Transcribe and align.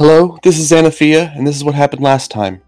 Hello, 0.00 0.38
this 0.42 0.58
is 0.58 0.70
Xanathia, 0.70 1.36
and 1.36 1.46
this 1.46 1.56
is 1.56 1.62
what 1.62 1.74
happened 1.74 2.00
last 2.00 2.30
time. 2.30 2.62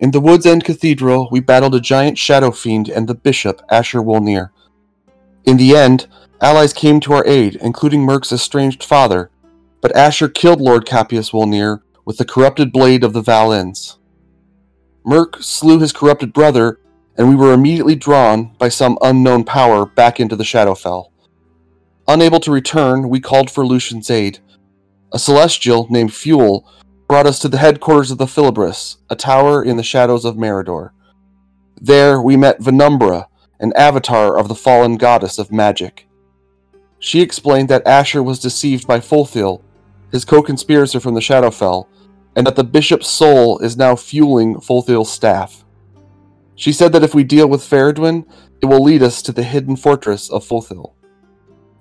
In 0.00 0.10
the 0.10 0.20
Woods 0.20 0.44
End 0.44 0.64
Cathedral, 0.64 1.26
we 1.32 1.40
battled 1.40 1.74
a 1.74 1.80
giant 1.80 2.18
shadow 2.18 2.50
fiend 2.50 2.90
and 2.90 3.08
the 3.08 3.14
bishop, 3.14 3.62
Asher 3.70 4.00
Wolnir. 4.00 4.50
In 5.46 5.56
the 5.56 5.74
end, 5.74 6.08
allies 6.42 6.74
came 6.74 7.00
to 7.00 7.14
our 7.14 7.26
aid, 7.26 7.56
including 7.62 8.02
Merc's 8.02 8.32
estranged 8.32 8.84
father, 8.84 9.30
but 9.80 9.96
Asher 9.96 10.28
killed 10.28 10.60
Lord 10.60 10.84
Capius 10.84 11.30
Wolnir 11.30 11.80
with 12.04 12.18
the 12.18 12.26
corrupted 12.26 12.70
blade 12.70 13.02
of 13.02 13.14
the 13.14 13.22
Valens. 13.22 13.98
Merc 15.06 15.42
slew 15.42 15.80
his 15.80 15.94
corrupted 15.94 16.34
brother, 16.34 16.80
and 17.16 17.30
we 17.30 17.34
were 17.34 17.54
immediately 17.54 17.94
drawn 17.94 18.54
by 18.58 18.68
some 18.68 18.98
unknown 19.00 19.42
power 19.42 19.86
back 19.86 20.20
into 20.20 20.36
the 20.36 20.44
Shadowfell. 20.44 21.06
Unable 22.06 22.40
to 22.40 22.52
return, 22.52 23.08
we 23.08 23.20
called 23.20 23.50
for 23.50 23.64
Lucian's 23.64 24.10
aid. 24.10 24.40
A 25.12 25.18
celestial 25.18 25.86
named 25.88 26.12
Fuel 26.12 26.68
brought 27.08 27.26
us 27.26 27.38
to 27.38 27.48
the 27.48 27.58
headquarters 27.58 28.10
of 28.10 28.18
the 28.18 28.26
Filibris, 28.26 28.98
a 29.08 29.16
tower 29.16 29.64
in 29.64 29.78
the 29.78 29.82
shadows 29.82 30.26
of 30.26 30.36
Meridor. 30.36 30.90
There 31.80 32.20
we 32.20 32.36
met 32.36 32.60
Venumbra, 32.60 33.26
an 33.58 33.72
avatar 33.74 34.36
of 34.36 34.48
the 34.48 34.54
fallen 34.54 34.98
goddess 34.98 35.38
of 35.38 35.50
magic. 35.50 36.06
She 36.98 37.22
explained 37.22 37.70
that 37.70 37.86
Asher 37.86 38.22
was 38.22 38.38
deceived 38.38 38.86
by 38.86 38.98
Fulthil, 39.00 39.62
his 40.12 40.24
co-conspirator 40.26 41.00
from 41.00 41.14
the 41.14 41.20
Shadowfell, 41.20 41.86
and 42.36 42.46
that 42.46 42.56
the 42.56 42.64
bishop's 42.64 43.08
soul 43.08 43.58
is 43.60 43.76
now 43.76 43.96
fueling 43.96 44.56
Fulthil's 44.56 45.10
staff. 45.10 45.64
She 46.54 46.72
said 46.72 46.92
that 46.92 47.04
if 47.04 47.14
we 47.14 47.24
deal 47.24 47.48
with 47.48 47.62
Feredwen, 47.62 48.26
it 48.60 48.66
will 48.66 48.82
lead 48.82 49.02
us 49.02 49.22
to 49.22 49.32
the 49.32 49.42
hidden 49.42 49.76
fortress 49.76 50.28
of 50.28 50.46
Fulthil. 50.46 50.92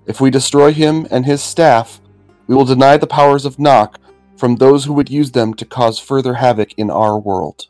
If 0.05 0.21
we 0.21 0.30
destroy 0.30 0.71
him 0.71 1.07
and 1.12 1.26
his 1.26 1.44
staff, 1.44 1.99
we 2.48 2.56
will 2.56 2.66
deny 2.66 2.98
the 2.98 3.08
powers 3.08 3.46
of 3.46 3.60
Nock 3.60 4.00
from 4.38 4.55
those 4.55 4.86
who 4.86 4.94
would 4.94 5.10
use 5.10 5.32
them 5.32 5.54
to 5.55 5.66
cause 5.66 6.00
further 6.00 6.36
havoc 6.36 6.74
in 6.78 6.90
our 6.90 7.20
world. 7.20 7.68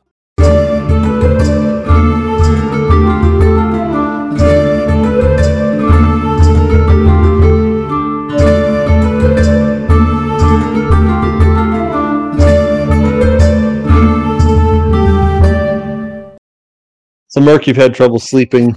So, 17.30 17.42
Merc, 17.42 17.68
you've 17.68 17.78
had 17.78 17.94
trouble 17.94 18.20
sleeping, 18.20 18.76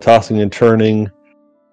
tossing 0.00 0.40
and 0.40 0.52
turning 0.52 1.10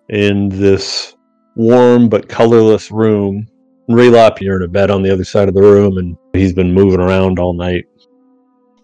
in 0.08 0.50
this 0.50 1.16
warm 1.60 2.08
but 2.08 2.30
colorless 2.30 2.90
room. 2.90 3.46
Relop, 3.90 4.40
you're 4.40 4.56
in 4.56 4.64
a 4.64 4.68
bed 4.68 4.90
on 4.90 5.04
the 5.04 5.12
other 5.12 5.26
side 5.26 5.50
of 5.50 5.56
the 5.56 5.62
room, 5.62 5.98
and 5.98 6.16
he's 6.32 6.54
been 6.54 6.74
moving 6.74 7.02
around 7.02 7.38
all 7.38 7.54
night. 7.54 7.86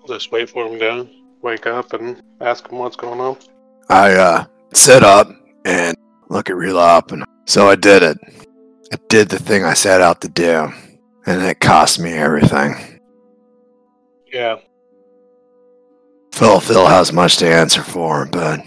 I'll 0.01 0.07
just 0.07 0.31
wait 0.31 0.49
for 0.49 0.67
him 0.67 0.79
to 0.79 1.09
wake 1.41 1.67
up 1.67 1.93
and 1.93 2.21
ask 2.41 2.67
him 2.69 2.79
what's 2.79 2.97
going 2.97 3.21
on. 3.21 3.37
I 3.89 4.13
uh 4.13 4.45
sit 4.73 5.03
up 5.03 5.29
and 5.63 5.95
look 6.29 6.49
at 6.49 6.55
Relop 6.55 7.11
and 7.11 7.23
so 7.45 7.69
I 7.69 7.75
did 7.75 8.03
it. 8.03 8.17
I 8.91 8.97
did 9.07 9.29
the 9.29 9.39
thing 9.39 9.63
I 9.63 9.73
set 9.73 10.01
out 10.01 10.21
to 10.21 10.27
do. 10.27 10.69
And 11.27 11.41
it 11.43 11.59
cost 11.59 11.99
me 11.99 12.13
everything. 12.13 12.99
Yeah, 14.31 14.57
Phil 16.33 16.59
Phil 16.59 16.85
has 16.85 17.13
much 17.13 17.37
to 17.37 17.47
answer 17.47 17.81
for, 17.81 18.25
but 18.25 18.59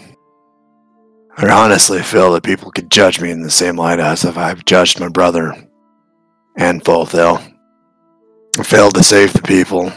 I 1.41 1.49
honestly 1.49 2.01
feel 2.03 2.33
that 2.33 2.43
people 2.43 2.69
could 2.69 2.91
judge 2.91 3.21
me 3.21 3.31
in 3.31 3.41
the 3.41 3.49
same 3.49 3.77
light 3.77 3.99
as 3.99 4.25
if 4.25 4.37
I've 4.37 4.65
judged 4.65 4.99
my 4.99 5.07
brother 5.07 5.53
and 6.57 6.83
Fulthil. 6.83 7.41
I 8.57 8.63
failed 8.63 8.95
to 8.95 9.03
save 9.03 9.31
the 9.31 9.41
people 9.41 9.91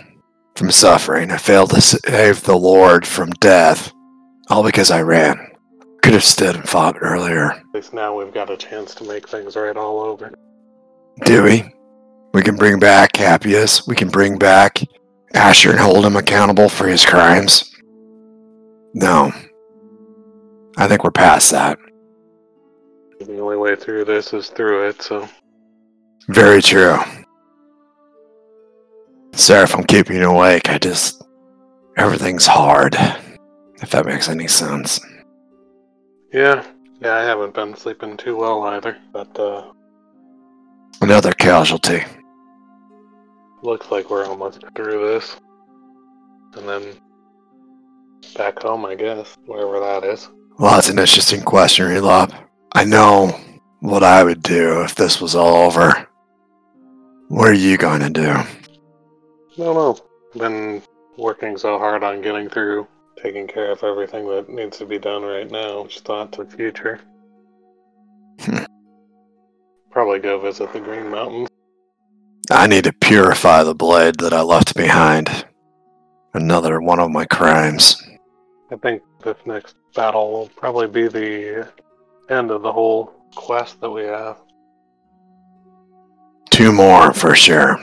from 0.54 0.70
suffering. 0.70 1.32
I 1.32 1.38
failed 1.38 1.70
to 1.70 1.80
save 1.80 2.44
the 2.44 2.56
Lord 2.56 3.04
from 3.04 3.30
death. 3.40 3.92
All 4.50 4.62
because 4.62 4.92
I 4.92 5.02
ran. 5.02 5.48
Could 6.02 6.12
have 6.14 6.22
stood 6.22 6.54
and 6.54 6.68
fought 6.68 6.96
earlier. 7.00 7.50
at 7.52 7.64
least 7.74 7.92
now 7.92 8.16
we've 8.16 8.32
got 8.32 8.50
a 8.50 8.56
chance 8.56 8.94
to 8.96 9.04
make 9.04 9.28
things 9.28 9.56
right 9.56 9.76
all 9.76 10.00
over. 10.00 10.32
Do 11.24 11.42
we? 11.42 11.64
We 12.34 12.42
can 12.42 12.54
bring 12.54 12.78
back 12.78 13.12
Capius. 13.12 13.86
We 13.86 13.96
can 13.96 14.08
bring 14.08 14.38
back 14.38 14.78
Asher 15.34 15.70
and 15.70 15.80
hold 15.80 16.04
him 16.04 16.16
accountable 16.16 16.68
for 16.68 16.86
his 16.86 17.04
crimes. 17.04 17.74
No. 18.94 19.32
I 20.76 20.88
think 20.88 21.04
we're 21.04 21.10
past 21.10 21.50
that. 21.50 21.78
The 23.20 23.38
only 23.40 23.56
way 23.56 23.76
through 23.76 24.04
this 24.04 24.32
is 24.32 24.48
through 24.48 24.88
it, 24.88 25.00
so 25.02 25.28
Very 26.28 26.60
true. 26.62 26.98
Sorry 29.34 29.62
if 29.64 29.74
I'm 29.74 29.84
keeping 29.84 30.16
you 30.16 30.30
awake. 30.30 30.68
I 30.68 30.78
just. 30.78 31.22
Everything's 31.96 32.46
hard. 32.46 32.96
If 33.82 33.90
that 33.90 34.06
makes 34.06 34.28
any 34.28 34.46
sense. 34.48 35.00
yeah. 36.32 36.64
Yeah, 37.00 37.16
I 37.16 37.22
haven't 37.24 37.52
been 37.54 37.74
sleeping 37.74 38.16
too 38.16 38.36
well 38.36 38.62
either, 38.62 38.96
but 39.12 39.36
uh 39.38 39.72
Another 41.00 41.32
casualty. 41.32 42.04
looks 43.64 43.90
like 43.90 44.08
we're 44.08 44.24
almost 44.24 44.62
through 44.76 45.04
this. 45.08 45.36
And 46.54 46.68
then 46.68 46.94
back 48.36 48.62
home, 48.62 48.84
I 48.86 48.94
guess, 48.94 49.36
wherever 49.46 49.80
that 49.80 50.04
is. 50.04 50.28
Well, 50.58 50.74
that's 50.74 50.88
an 50.88 50.98
interesting 50.98 51.42
question, 51.42 51.86
Relop. 51.86 52.32
I 52.72 52.84
know 52.84 53.38
what 53.80 54.02
I 54.02 54.22
would 54.22 54.42
do 54.42 54.82
if 54.82 54.94
this 54.94 55.20
was 55.20 55.34
all 55.34 55.66
over. 55.66 56.06
What 57.28 57.48
are 57.48 57.54
you 57.54 57.76
going 57.76 58.00
to 58.00 58.10
do? 58.10 58.30
I 58.30 58.46
don't 59.56 59.74
know. 59.74 59.98
Been 60.36 60.82
working 61.18 61.56
so 61.58 61.78
hard 61.78 62.02
on 62.04 62.22
getting 62.22 62.48
through, 62.48 62.86
taking 63.22 63.46
care 63.46 63.70
of 63.70 63.82
everything 63.82 64.26
that 64.28 64.48
needs 64.48 64.78
to 64.78 64.86
be 64.86 64.98
done 64.98 65.22
right 65.22 65.50
now. 65.50 65.86
Just 65.86 66.04
thought 66.04 66.32
to 66.32 66.44
the 66.44 66.56
future. 66.56 67.00
Hmm. 68.40 68.64
Probably 69.90 70.18
go 70.20 70.40
visit 70.40 70.72
the 70.72 70.80
Green 70.80 71.10
Mountains. 71.10 71.48
I 72.50 72.66
need 72.66 72.84
to 72.84 72.92
purify 72.92 73.62
the 73.62 73.74
blade 73.74 74.16
that 74.20 74.32
I 74.32 74.42
left 74.42 74.74
behind. 74.74 75.46
Another 76.34 76.80
one 76.80 76.98
of 76.98 77.10
my 77.10 77.24
crimes. 77.26 78.02
I 78.70 78.76
think 78.76 79.02
this 79.22 79.36
next 79.44 79.76
battle 79.94 80.32
will 80.32 80.48
probably 80.48 80.86
be 80.86 81.08
the 81.08 81.68
end 82.28 82.50
of 82.50 82.62
the 82.62 82.72
whole 82.72 83.12
quest 83.34 83.80
that 83.80 83.90
we 83.90 84.02
have. 84.02 84.38
Two 86.50 86.72
more 86.72 87.12
for 87.12 87.34
sure. 87.34 87.78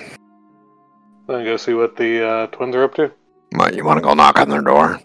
Then 1.27 1.43
go 1.43 1.57
see 1.57 1.73
what 1.73 1.95
the 1.95 2.27
uh, 2.27 2.47
twins 2.47 2.75
are 2.75 2.83
up 2.83 2.95
to. 2.95 3.11
What, 3.53 3.75
you 3.75 3.83
want 3.83 3.97
to 3.97 4.01
go 4.01 4.13
knock 4.13 4.39
on 4.39 4.49
their 4.49 4.61
door? 4.61 4.99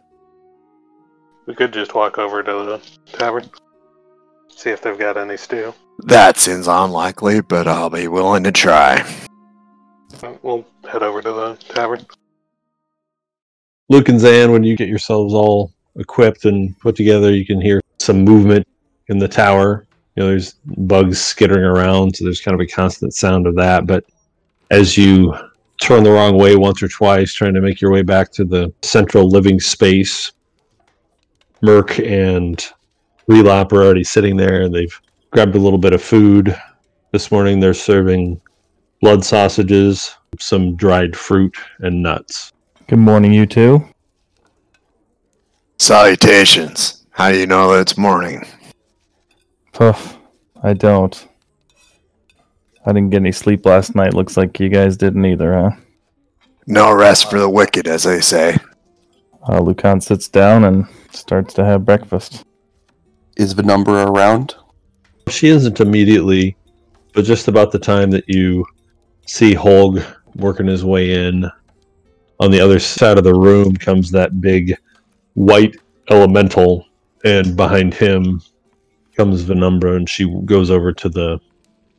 We 1.47 1.55
could 1.55 1.73
just 1.73 1.95
walk 1.95 2.19
over 2.19 2.43
to 2.43 2.53
the 2.53 2.81
tavern, 3.13 3.51
see 4.49 4.71
if 4.71 4.81
they've 4.81 4.99
got 4.99 5.17
any 5.17 5.37
stew. 5.37 5.75
That 5.99 6.39
seems 6.39 6.67
unlikely, 6.67 7.43
but 7.43 7.69
I'll 7.69 7.91
be 7.91 8.09
willing 8.09 8.45
to 8.45 8.53
try. 8.53 9.07
Uh, 10.23 10.35
We'll 10.43 10.65
head 10.91 11.03
over 11.03 11.21
to 11.21 11.33
the 11.33 11.57
tavern. 11.69 12.07
Luke 13.91 14.09
and 14.09 14.19
Zan, 14.19 14.53
when 14.53 14.65
you 14.65 14.77
get 14.77 14.89
yourselves 14.89 15.35
all 15.35 15.74
equipped 15.97 16.45
and 16.45 16.79
put 16.81 16.97
together, 16.97 17.33
you 17.33 17.47
can 17.47 17.61
hear 17.61 17.81
some 17.99 18.25
movement 18.25 18.67
in 19.09 19.19
the 19.19 19.29
tower. 19.29 19.87
You 20.17 20.23
know, 20.23 20.29
there's 20.29 20.55
bugs 20.65 21.21
skittering 21.21 21.65
around, 21.65 22.17
so 22.17 22.25
there's 22.25 22.41
kind 22.41 22.55
of 22.55 22.61
a 22.61 22.67
constant 22.67 23.15
sound 23.15 23.47
of 23.47 23.57
that. 23.57 23.87
But 23.87 24.05
as 24.71 24.97
you 24.97 25.35
turn 25.81 26.05
the 26.05 26.11
wrong 26.11 26.39
way 26.39 26.57
once 26.57 26.83
or 26.83 26.89
twice, 26.89 27.35
trying 27.35 27.55
to 27.55 27.61
make 27.61 27.81
your 27.81 27.91
way 27.91 28.03
back 28.03 28.31
to 28.33 28.45
the 28.45 28.73
central 28.83 29.29
living 29.29 29.59
space, 29.61 30.33
Merc 31.63 31.99
and 31.99 32.65
Relop 33.29 33.73
are 33.73 33.83
already 33.83 34.05
sitting 34.05 34.37
there, 34.37 34.63
and 34.63 34.75
they've 34.75 35.01
grabbed 35.31 35.57
a 35.57 35.61
little 35.61 35.79
bit 35.79 35.93
of 35.93 36.03
food. 36.03 36.57
This 37.13 37.31
morning, 37.31 37.59
they're 37.61 37.75
serving 37.75 38.41
blood 39.01 39.25
sausages, 39.25 40.15
some 40.39 40.77
dried 40.77 41.17
fruit, 41.17 41.57
and 41.81 42.03
nuts. 42.03 42.53
Good 42.87 42.99
morning, 42.99 43.33
you 43.33 43.47
two. 43.47 43.85
Salutations. 45.79 47.05
How 47.11 47.31
do 47.31 47.39
you 47.39 47.47
know 47.47 47.73
that 47.73 47.81
it's 47.81 47.99
morning? 47.99 48.47
Puff. 49.73 50.19
I 50.63 50.73
don't. 50.73 51.29
I 52.87 52.93
didn't 52.93 53.11
get 53.11 53.19
any 53.19 53.33
sleep 53.33 53.67
last 53.67 53.95
night. 53.95 54.15
Looks 54.15 54.37
like 54.37 54.59
you 54.61 54.69
guys 54.69 54.97
didn't 54.97 55.25
either, 55.25 55.55
huh? 55.55 55.71
No 56.67 56.95
rest 56.95 57.31
for 57.31 57.39
the 57.39 57.49
wicked, 57.49 57.87
as 57.87 58.05
they 58.05 58.21
say. 58.21 58.57
Uh, 59.49 59.61
Lucan 59.61 60.01
sits 60.01 60.29
down 60.29 60.65
and 60.65 60.87
starts 61.13 61.55
to 61.55 61.65
have 61.65 61.85
breakfast. 61.85 62.45
Is 63.37 63.55
Venumbra 63.55 64.07
around? 64.07 64.55
She 65.29 65.49
isn't 65.49 65.81
immediately, 65.81 66.57
but 67.13 67.25
just 67.25 67.49
about 67.49 67.73
the 67.73 67.79
time 67.79 68.11
that 68.13 68.29
you 68.29 68.65
see 69.27 69.55
Holg 69.55 70.05
working 70.37 70.67
his 70.67 70.85
way 70.85 71.27
in, 71.27 71.51
on 72.41 72.51
the 72.51 72.61
other 72.61 72.79
side 72.79 73.19
of 73.19 73.25
the 73.25 73.35
room 73.35 73.77
comes 73.77 74.11
that 74.11 74.41
big 74.41 74.77
white 75.35 75.77
elemental, 76.11 76.87
and 77.25 77.57
behind 77.57 77.95
him 77.95 78.41
comes 79.17 79.45
Venumbra, 79.45 79.97
and 79.97 80.09
she 80.09 80.29
goes 80.45 80.71
over 80.71 80.93
to 80.93 81.09
the 81.09 81.41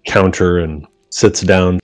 counter 0.05 0.59
and 0.59 0.85
sits 1.09 1.41
down. 1.41 1.79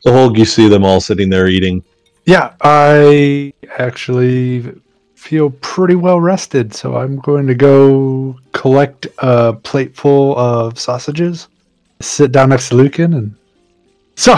So 0.00 0.12
Hulk, 0.12 0.36
you 0.36 0.44
see 0.44 0.68
them 0.68 0.84
all 0.84 1.00
sitting 1.00 1.30
there 1.30 1.46
eating. 1.48 1.82
Yeah, 2.26 2.54
I 2.60 3.52
actually 3.78 4.72
feel 5.14 5.50
pretty 5.50 5.94
well 5.94 6.20
rested, 6.20 6.74
so 6.74 6.96
I'm 6.96 7.16
going 7.20 7.46
to 7.46 7.54
go 7.54 8.38
collect 8.52 9.06
a 9.18 9.54
plateful 9.54 10.36
of 10.38 10.78
sausages, 10.78 11.48
sit 12.00 12.32
down 12.32 12.50
next 12.50 12.68
to 12.68 12.74
Lucan, 12.74 13.14
and 13.14 13.34
so 14.16 14.34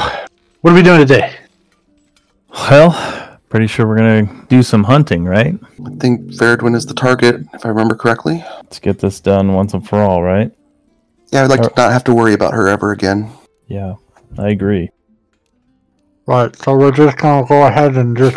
what 0.60 0.70
are 0.70 0.74
we 0.74 0.82
doing 0.82 1.00
today? 1.00 1.34
Well, 2.50 3.25
pretty 3.48 3.66
sure 3.66 3.86
we're 3.86 3.96
gonna 3.96 4.46
do 4.48 4.62
some 4.62 4.84
hunting, 4.84 5.24
right? 5.24 5.58
I 5.84 5.90
think 5.98 6.32
Feredwen 6.32 6.74
is 6.74 6.86
the 6.86 6.94
target, 6.94 7.42
if 7.54 7.64
I 7.64 7.68
remember 7.68 7.94
correctly. 7.94 8.44
Let's 8.56 8.78
get 8.78 8.98
this 8.98 9.20
done 9.20 9.52
once 9.54 9.74
and 9.74 9.86
for 9.86 10.00
all, 10.00 10.22
right? 10.22 10.52
Yeah, 11.32 11.44
I'd 11.44 11.50
like 11.50 11.62
to 11.62 11.72
not 11.76 11.92
have 11.92 12.04
to 12.04 12.14
worry 12.14 12.34
about 12.34 12.54
her 12.54 12.68
ever 12.68 12.92
again. 12.92 13.30
Yeah, 13.66 13.94
I 14.38 14.48
agree. 14.50 14.90
Right, 16.26 16.54
so 16.56 16.76
we're 16.76 16.92
just 16.92 17.16
gonna 17.18 17.46
go 17.46 17.66
ahead 17.66 17.96
and 17.96 18.16
just 18.16 18.36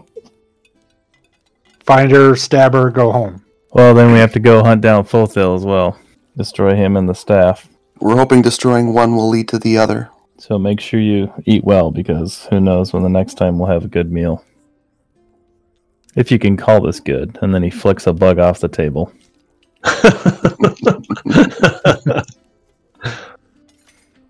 find 1.85 2.11
her, 2.11 2.35
stab 2.35 2.75
her, 2.75 2.91
go 2.91 3.13
home. 3.13 3.45
Well, 3.73 3.95
then 3.95 4.13
we 4.13 4.19
have 4.19 4.33
to 4.33 4.41
go 4.41 4.63
hunt 4.63 4.81
down 4.81 5.05
Fulthil 5.05 5.57
as 5.57 5.65
well. 5.65 5.99
Destroy 6.37 6.75
him 6.75 6.97
and 6.97 7.09
the 7.09 7.15
staff. 7.15 7.69
We're 8.01 8.17
hoping 8.17 8.43
destroying 8.43 8.93
one 8.93 9.17
will 9.17 9.29
lead 9.29 9.49
to 9.49 9.59
the 9.59 9.79
other. 9.79 10.11
So 10.46 10.58
make 10.58 10.79
sure 10.79 11.00
you 11.00 11.32
eat 11.46 11.64
well 11.64 11.91
because 11.91 12.44
who 12.50 12.61
knows 12.61 12.93
when 12.93 13.02
the 13.02 13.08
next 13.08 13.38
time 13.38 13.58
we'll 13.58 13.70
have 13.70 13.87
a 13.87 13.88
good 13.88 14.12
meal. 14.12 14.44
If 16.17 16.31
you 16.31 16.38
can 16.38 16.58
call 16.58 16.82
this 16.82 17.00
good. 17.00 17.38
And 17.41 17.55
then 17.55 17.62
he 17.62 17.70
flicks 17.70 18.06
a 18.06 18.12
bug 18.12 18.38
off 18.38 18.61
the 18.61 18.69
table. 18.69 19.11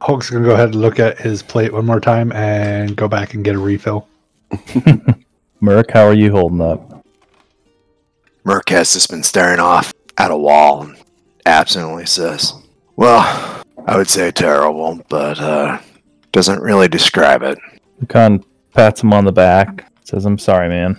Hulk's 0.01 0.31
gonna 0.31 0.45
go 0.45 0.55
ahead 0.55 0.69
and 0.69 0.77
look 0.77 1.01
at 1.01 1.19
his 1.19 1.43
plate 1.43 1.73
one 1.73 1.85
more 1.85 1.99
time 1.99 2.31
and 2.31 2.95
go 2.95 3.09
back 3.09 3.35
and 3.35 3.45
get 3.45 3.57
a 3.57 3.59
refill. 3.59 4.07
Merc, 5.61 5.91
how 5.91 6.07
are 6.07 6.15
you 6.15 6.31
holding 6.31 6.61
up? 6.61 7.05
Merc 8.45 8.69
has 8.69 8.93
just 8.93 9.11
been 9.11 9.25
staring 9.25 9.59
off 9.59 9.93
at 10.17 10.31
a 10.31 10.37
wall 10.37 10.85
and 10.85 10.97
absently 11.45 12.07
says, 12.07 12.53
Well, 12.95 13.65
I 13.85 13.97
would 13.97 14.09
say 14.09 14.31
terrible, 14.31 15.03
but 15.09 15.41
uh, 15.41 15.81
doesn't 16.35 16.61
really 16.61 16.89
describe 16.89 17.43
it. 17.43 17.57
Lucan 18.01 18.45
pats 18.75 19.03
him 19.03 19.13
on 19.13 19.25
the 19.25 19.33
back, 19.33 19.91
says, 20.03 20.27
I'm 20.27 20.37
sorry, 20.37 20.69
man. 20.69 20.99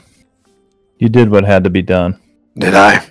You 0.97 1.09
did 1.09 1.29
what 1.29 1.43
had 1.43 1.65
to 1.65 1.69
be 1.69 1.81
done. 1.81 2.19
Did 2.57 2.73
I? 2.73 3.05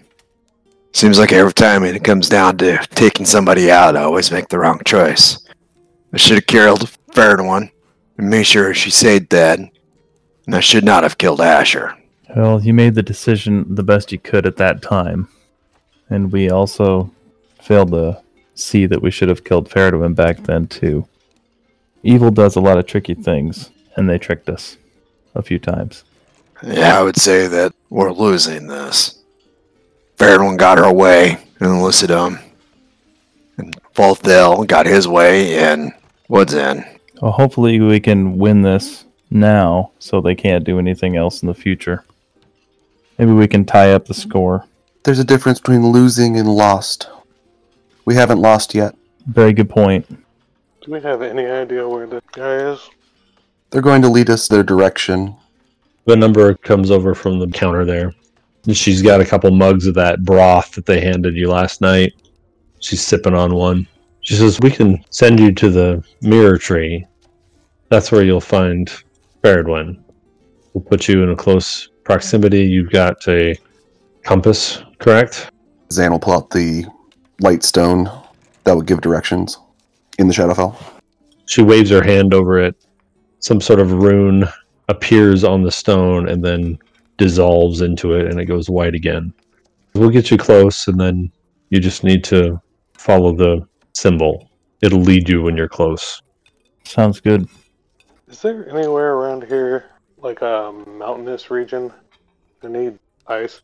Seems 0.92 1.18
like 1.18 1.32
every 1.32 1.52
time 1.52 1.84
it 1.84 2.02
comes 2.02 2.30
down 2.30 2.56
to 2.58 2.78
taking 2.94 3.26
somebody 3.26 3.70
out, 3.70 3.94
I 3.94 4.04
always 4.04 4.32
make 4.32 4.48
the 4.48 4.58
wrong 4.58 4.80
choice. 4.86 5.46
I 6.14 6.16
should 6.16 6.36
have 6.36 6.46
killed 6.46 6.90
Feredwen 7.12 7.70
and 8.16 8.30
made 8.30 8.46
sure 8.46 8.72
she 8.72 8.90
stayed 8.90 9.28
dead. 9.28 9.70
And 10.46 10.54
I 10.54 10.60
should 10.60 10.84
not 10.84 11.02
have 11.02 11.18
killed 11.18 11.42
Asher. 11.42 11.94
Well, 12.34 12.60
you 12.62 12.72
made 12.72 12.94
the 12.94 13.02
decision 13.02 13.74
the 13.74 13.82
best 13.82 14.12
you 14.12 14.18
could 14.18 14.46
at 14.46 14.56
that 14.56 14.80
time. 14.80 15.28
And 16.08 16.32
we 16.32 16.48
also 16.48 17.12
failed 17.60 17.90
to 17.90 18.22
see 18.54 18.86
that 18.86 19.02
we 19.02 19.10
should 19.10 19.28
have 19.28 19.44
killed 19.44 19.68
Feredwen 19.68 20.14
back 20.14 20.42
then, 20.44 20.68
too. 20.68 21.06
Evil 22.04 22.30
does 22.30 22.54
a 22.54 22.60
lot 22.60 22.78
of 22.78 22.86
tricky 22.86 23.14
things, 23.14 23.70
and 23.96 24.08
they 24.08 24.18
tricked 24.18 24.50
us 24.50 24.76
a 25.34 25.42
few 25.42 25.58
times. 25.58 26.04
Yeah, 26.62 26.98
I 26.98 27.02
would 27.02 27.16
say 27.16 27.46
that 27.46 27.72
we're 27.88 28.12
losing 28.12 28.66
this. 28.66 29.22
Feredwen 30.18 30.58
got 30.58 30.76
her 30.76 30.92
way 30.92 31.38
in 31.60 31.66
Lucidum. 31.66 32.40
And 33.56 33.74
Fulthil 33.94 34.66
got 34.66 34.84
his 34.84 35.08
way 35.08 35.70
in 35.72 35.92
Woods 36.28 36.54
End. 36.54 36.84
Well, 37.22 37.32
hopefully 37.32 37.80
we 37.80 38.00
can 38.00 38.36
win 38.36 38.60
this 38.62 39.06
now 39.30 39.92
so 39.98 40.20
they 40.20 40.34
can't 40.34 40.64
do 40.64 40.78
anything 40.78 41.16
else 41.16 41.42
in 41.42 41.46
the 41.46 41.54
future. 41.54 42.04
Maybe 43.18 43.32
we 43.32 43.48
can 43.48 43.64
tie 43.64 43.92
up 43.92 44.06
the 44.06 44.14
score. 44.14 44.66
There's 45.04 45.20
a 45.20 45.24
difference 45.24 45.58
between 45.58 45.86
losing 45.86 46.36
and 46.36 46.48
lost. 46.54 47.08
We 48.04 48.14
haven't 48.14 48.40
lost 48.40 48.74
yet. 48.74 48.94
Very 49.26 49.54
good 49.54 49.70
point. 49.70 50.23
Do 50.84 50.92
we 50.92 51.00
have 51.00 51.22
any 51.22 51.46
idea 51.46 51.88
where 51.88 52.06
the 52.06 52.22
guy 52.32 52.56
is? 52.56 52.90
They're 53.70 53.80
going 53.80 54.02
to 54.02 54.08
lead 54.10 54.28
us 54.28 54.48
their 54.48 54.62
direction. 54.62 55.34
Venumbra 56.06 56.60
comes 56.60 56.90
over 56.90 57.14
from 57.14 57.38
the 57.38 57.46
counter 57.46 57.86
there. 57.86 58.12
She's 58.70 59.00
got 59.00 59.22
a 59.22 59.24
couple 59.24 59.50
mugs 59.50 59.86
of 59.86 59.94
that 59.94 60.24
broth 60.24 60.72
that 60.72 60.84
they 60.84 61.00
handed 61.00 61.36
you 61.36 61.48
last 61.48 61.80
night. 61.80 62.12
She's 62.80 63.00
sipping 63.00 63.32
on 63.32 63.54
one. 63.54 63.86
She 64.20 64.34
says, 64.34 64.60
We 64.60 64.70
can 64.70 65.02
send 65.08 65.40
you 65.40 65.52
to 65.52 65.70
the 65.70 66.04
mirror 66.20 66.58
tree. 66.58 67.06
That's 67.88 68.12
where 68.12 68.22
you'll 68.22 68.42
find 68.42 68.92
Feredwen. 69.42 70.02
We'll 70.74 70.84
put 70.84 71.08
you 71.08 71.22
in 71.22 71.30
a 71.30 71.36
close 71.36 71.88
proximity. 72.04 72.62
You've 72.62 72.90
got 72.92 73.26
a 73.26 73.56
compass, 74.22 74.82
correct? 74.98 75.50
Zan 75.90 76.12
will 76.12 76.18
pull 76.18 76.34
out 76.34 76.50
the 76.50 76.84
light 77.40 77.62
stone 77.62 78.10
that 78.64 78.76
would 78.76 78.86
give 78.86 79.00
directions 79.00 79.56
in 80.18 80.28
the 80.28 80.34
Shadowfell. 80.34 80.76
She 81.46 81.62
waves 81.62 81.90
her 81.90 82.02
hand 82.02 82.34
over 82.34 82.58
it. 82.58 82.76
Some 83.40 83.60
sort 83.60 83.80
of 83.80 83.92
rune 83.92 84.44
appears 84.88 85.44
on 85.44 85.62
the 85.62 85.70
stone 85.70 86.28
and 86.28 86.44
then 86.44 86.78
dissolves 87.16 87.80
into 87.80 88.14
it 88.14 88.26
and 88.26 88.40
it 88.40 88.46
goes 88.46 88.68
white 88.68 88.94
again. 88.94 89.32
We'll 89.94 90.10
get 90.10 90.30
you 90.30 90.38
close 90.38 90.88
and 90.88 90.98
then 90.98 91.30
you 91.70 91.80
just 91.80 92.04
need 92.04 92.24
to 92.24 92.60
follow 92.94 93.34
the 93.34 93.66
symbol. 93.92 94.50
It'll 94.82 95.00
lead 95.00 95.28
you 95.28 95.42
when 95.42 95.56
you're 95.56 95.68
close. 95.68 96.22
Sounds 96.84 97.20
good. 97.20 97.48
Is 98.28 98.40
there 98.42 98.68
anywhere 98.68 99.12
around 99.14 99.44
here, 99.44 99.90
like 100.18 100.42
a 100.42 100.72
mountainous 100.86 101.50
region, 101.50 101.92
that 102.60 102.70
need 102.70 102.98
ice? 103.26 103.62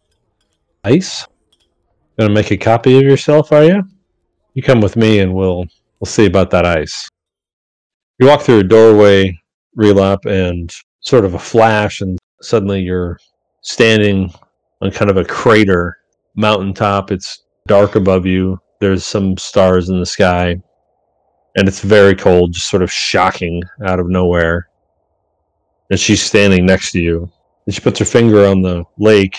Ice? 0.85 1.27
Gonna 2.19 2.33
make 2.33 2.51
a 2.51 2.57
copy 2.57 2.97
of 2.97 3.03
yourself, 3.03 3.53
are 3.53 3.65
you? 3.65 3.83
You 4.55 4.63
come 4.63 4.81
with 4.81 4.97
me 4.97 5.21
and 5.21 5.35
we'll 5.35 5.67
we'll 6.01 6.07
see 6.07 6.27
about 6.27 6.51
that 6.51 6.67
ice. 6.67 7.09
You 8.19 8.27
walk 8.27 8.43
through 8.43 8.61
a 8.61 8.65
doorway, 8.65 9.39
Relop, 9.79 10.27
and 10.27 10.75
sort 11.01 11.25
of 11.25 11.35
a 11.35 11.39
flash, 11.39 12.01
and 12.01 12.19
suddenly 12.43 12.81
you're 12.81 13.19
standing 13.63 14.33
on 14.83 14.91
kind 14.91 15.11
of 15.11 15.17
a 15.17 15.25
crater 15.25 15.99
mountaintop. 16.37 17.11
It's 17.11 17.45
dark 17.67 17.97
above 17.97 18.27
you. 18.27 18.59
There's 18.81 19.07
some 19.07 19.37
stars 19.37 19.91
in 19.91 19.99
the 19.99 20.07
sky, 20.07 20.57
and 21.57 21.69
it's 21.69 21.81
very 21.81 22.15
cold, 22.15 22.53
just 22.53 22.69
sort 22.69 22.83
of 22.83 22.91
shocking 22.91 23.63
out 23.85 24.01
of 24.01 24.09
nowhere. 24.09 24.69
And 25.91 25.99
she's 25.99 26.23
standing 26.23 26.65
next 26.67 26.93
to 26.93 27.01
you. 27.01 27.31
And 27.67 27.75
she 27.75 27.81
puts 27.81 27.99
her 27.99 28.05
finger 28.05 28.47
on 28.47 28.63
the 28.63 28.85
lake, 28.99 29.37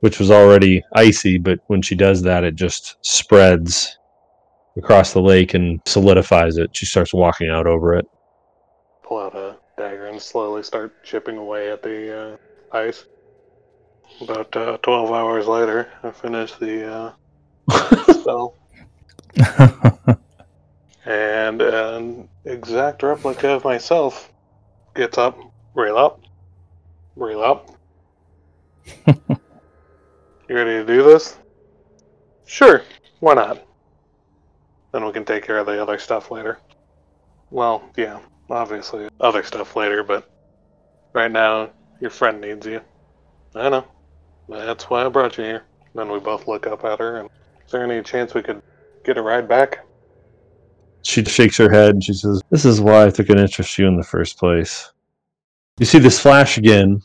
which 0.00 0.18
was 0.18 0.30
already 0.30 0.82
icy, 0.94 1.38
but 1.38 1.58
when 1.66 1.82
she 1.82 1.94
does 1.94 2.22
that, 2.22 2.44
it 2.44 2.54
just 2.54 2.96
spreads 3.02 3.98
across 4.76 5.12
the 5.12 5.20
lake 5.20 5.54
and 5.54 5.80
solidifies 5.86 6.56
it. 6.56 6.76
She 6.76 6.86
starts 6.86 7.14
walking 7.14 7.50
out 7.50 7.66
over 7.66 7.94
it. 7.94 8.06
Pull 9.02 9.18
out 9.18 9.34
a 9.34 9.56
dagger 9.76 10.06
and 10.06 10.20
slowly 10.20 10.62
start 10.62 11.02
chipping 11.04 11.36
away 11.36 11.70
at 11.70 11.82
the 11.82 12.34
uh, 12.34 12.36
ice. 12.76 13.04
About 14.20 14.54
uh, 14.56 14.78
12 14.78 15.10
hours 15.10 15.46
later, 15.46 15.90
I 16.02 16.10
finish 16.10 16.54
the 16.54 17.12
uh, 17.68 18.12
spell. 18.12 18.54
And 21.06 21.60
an 21.60 22.28
exact 22.44 23.02
replica 23.02 23.50
of 23.50 23.64
myself 23.64 24.32
gets 24.94 25.18
up, 25.18 25.38
Relop, 25.76 26.20
reel 27.16 27.42
up. 27.42 27.70
you 29.06 29.14
ready 30.48 30.70
to 30.70 30.84
do 30.86 31.02
this? 31.02 31.36
Sure, 32.46 32.82
why 33.20 33.34
not? 33.34 33.66
Then 34.94 35.04
we 35.04 35.10
can 35.10 35.24
take 35.24 35.42
care 35.42 35.58
of 35.58 35.66
the 35.66 35.82
other 35.82 35.98
stuff 35.98 36.30
later. 36.30 36.56
Well, 37.50 37.82
yeah, 37.96 38.20
obviously 38.48 39.08
other 39.18 39.42
stuff 39.42 39.74
later, 39.74 40.04
but 40.04 40.30
right 41.12 41.32
now 41.32 41.70
your 42.00 42.10
friend 42.10 42.40
needs 42.40 42.64
you. 42.64 42.80
I 43.56 43.70
know. 43.70 43.84
That's 44.48 44.88
why 44.88 45.04
I 45.04 45.08
brought 45.08 45.36
you 45.36 45.42
here. 45.42 45.64
Then 45.96 46.12
we 46.12 46.20
both 46.20 46.46
look 46.46 46.68
up 46.68 46.84
at 46.84 47.00
her 47.00 47.16
and 47.16 47.28
is 47.66 47.72
there 47.72 47.82
any 47.82 48.04
chance 48.04 48.34
we 48.34 48.42
could 48.42 48.62
get 49.04 49.18
a 49.18 49.22
ride 49.22 49.48
back? 49.48 49.84
She 51.02 51.24
shakes 51.24 51.56
her 51.56 51.72
head 51.72 51.94
and 51.94 52.04
she 52.04 52.12
says, 52.12 52.40
This 52.50 52.64
is 52.64 52.80
why 52.80 53.06
I 53.06 53.10
took 53.10 53.30
an 53.30 53.38
interest 53.40 53.76
in 53.76 53.86
you 53.86 53.88
in 53.88 53.96
the 53.96 54.04
first 54.04 54.38
place. 54.38 54.92
You 55.80 55.86
see 55.86 55.98
this 55.98 56.20
flash 56.20 56.56
again. 56.56 57.02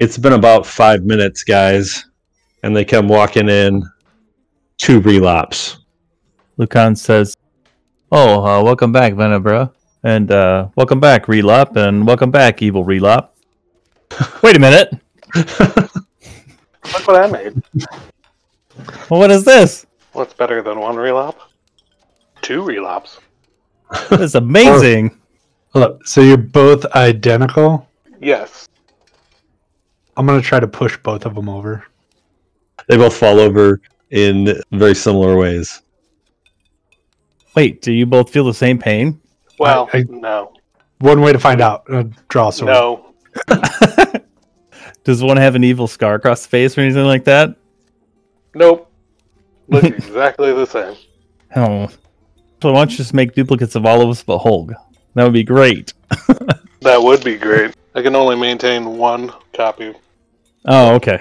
It's 0.00 0.18
been 0.18 0.32
about 0.32 0.66
five 0.66 1.04
minutes, 1.04 1.44
guys, 1.44 2.06
and 2.64 2.74
they 2.74 2.84
come 2.84 3.06
walking 3.06 3.48
in. 3.48 3.84
Two 4.78 5.00
Relops. 5.00 5.78
Lucan 6.56 6.96
says, 6.96 7.36
Oh, 8.12 8.44
uh, 8.44 8.62
welcome 8.62 8.92
back, 8.92 9.14
Venumbra. 9.14 9.72
And 10.04 10.30
uh, 10.30 10.68
welcome 10.76 11.00
back, 11.00 11.26
Relop. 11.26 11.76
And 11.76 12.06
welcome 12.06 12.30
back, 12.30 12.62
Evil 12.62 12.84
Relop. 12.84 13.30
Wait 14.42 14.56
a 14.56 14.58
minute. 14.58 14.92
Look 15.34 17.08
what 17.08 17.22
I 17.22 17.26
made. 17.26 17.62
Well, 19.10 19.20
what 19.20 19.30
is 19.30 19.44
this? 19.44 19.86
What's 20.12 20.34
better 20.34 20.62
than 20.62 20.78
one 20.78 20.94
relop? 20.94 21.36
Two 22.42 22.62
relops. 22.62 23.18
That's 24.10 24.34
amazing. 24.34 25.18
Look, 25.74 26.06
so 26.06 26.20
you're 26.20 26.36
both 26.36 26.84
identical. 26.94 27.88
Yes. 28.20 28.68
I'm 30.16 30.26
gonna 30.26 30.40
try 30.40 30.60
to 30.60 30.68
push 30.68 30.96
both 30.96 31.26
of 31.26 31.34
them 31.34 31.48
over. 31.48 31.84
They 32.88 32.96
both 32.96 33.16
fall 33.16 33.40
over 33.40 33.80
in 34.10 34.60
very 34.72 34.94
similar 34.94 35.36
ways. 35.36 35.82
Wait, 37.54 37.80
do 37.82 37.92
you 37.92 38.06
both 38.06 38.30
feel 38.30 38.44
the 38.44 38.54
same 38.54 38.78
pain? 38.78 39.20
Well, 39.58 39.88
I- 39.92 40.04
no. 40.08 40.52
One 40.98 41.20
way 41.20 41.32
to 41.32 41.38
find 41.38 41.60
out. 41.60 41.84
Uh, 41.92 42.04
draw 42.28 42.48
a 42.48 42.52
sword. 42.52 42.68
No. 42.72 43.12
Does 45.04 45.22
one 45.22 45.36
have 45.36 45.54
an 45.54 45.62
evil 45.62 45.86
scar 45.86 46.14
across 46.14 46.42
the 46.42 46.48
face 46.48 46.76
or 46.76 46.80
anything 46.80 47.04
like 47.04 47.24
that? 47.24 47.54
Nope. 48.54 48.90
Look 49.68 49.84
exactly 49.84 50.52
the 50.52 50.66
same. 50.66 50.96
Oh. 51.54 51.88
So 52.62 52.72
why 52.72 52.80
don't 52.80 52.90
you 52.90 52.96
just 52.96 53.12
make 53.14 53.34
duplicates 53.34 53.74
of 53.74 53.84
all 53.84 54.00
of 54.00 54.08
us 54.08 54.22
but 54.22 54.38
Hulk? 54.38 54.72
That 55.14 55.24
would 55.24 55.32
be 55.32 55.44
great. 55.44 55.92
That 56.82 57.02
would 57.02 57.24
be 57.24 57.36
great. 57.36 57.74
I 57.96 58.02
can 58.02 58.14
only 58.14 58.36
maintain 58.36 58.96
one 58.96 59.32
copy. 59.52 59.92
Oh, 60.66 60.94
okay. 60.94 61.20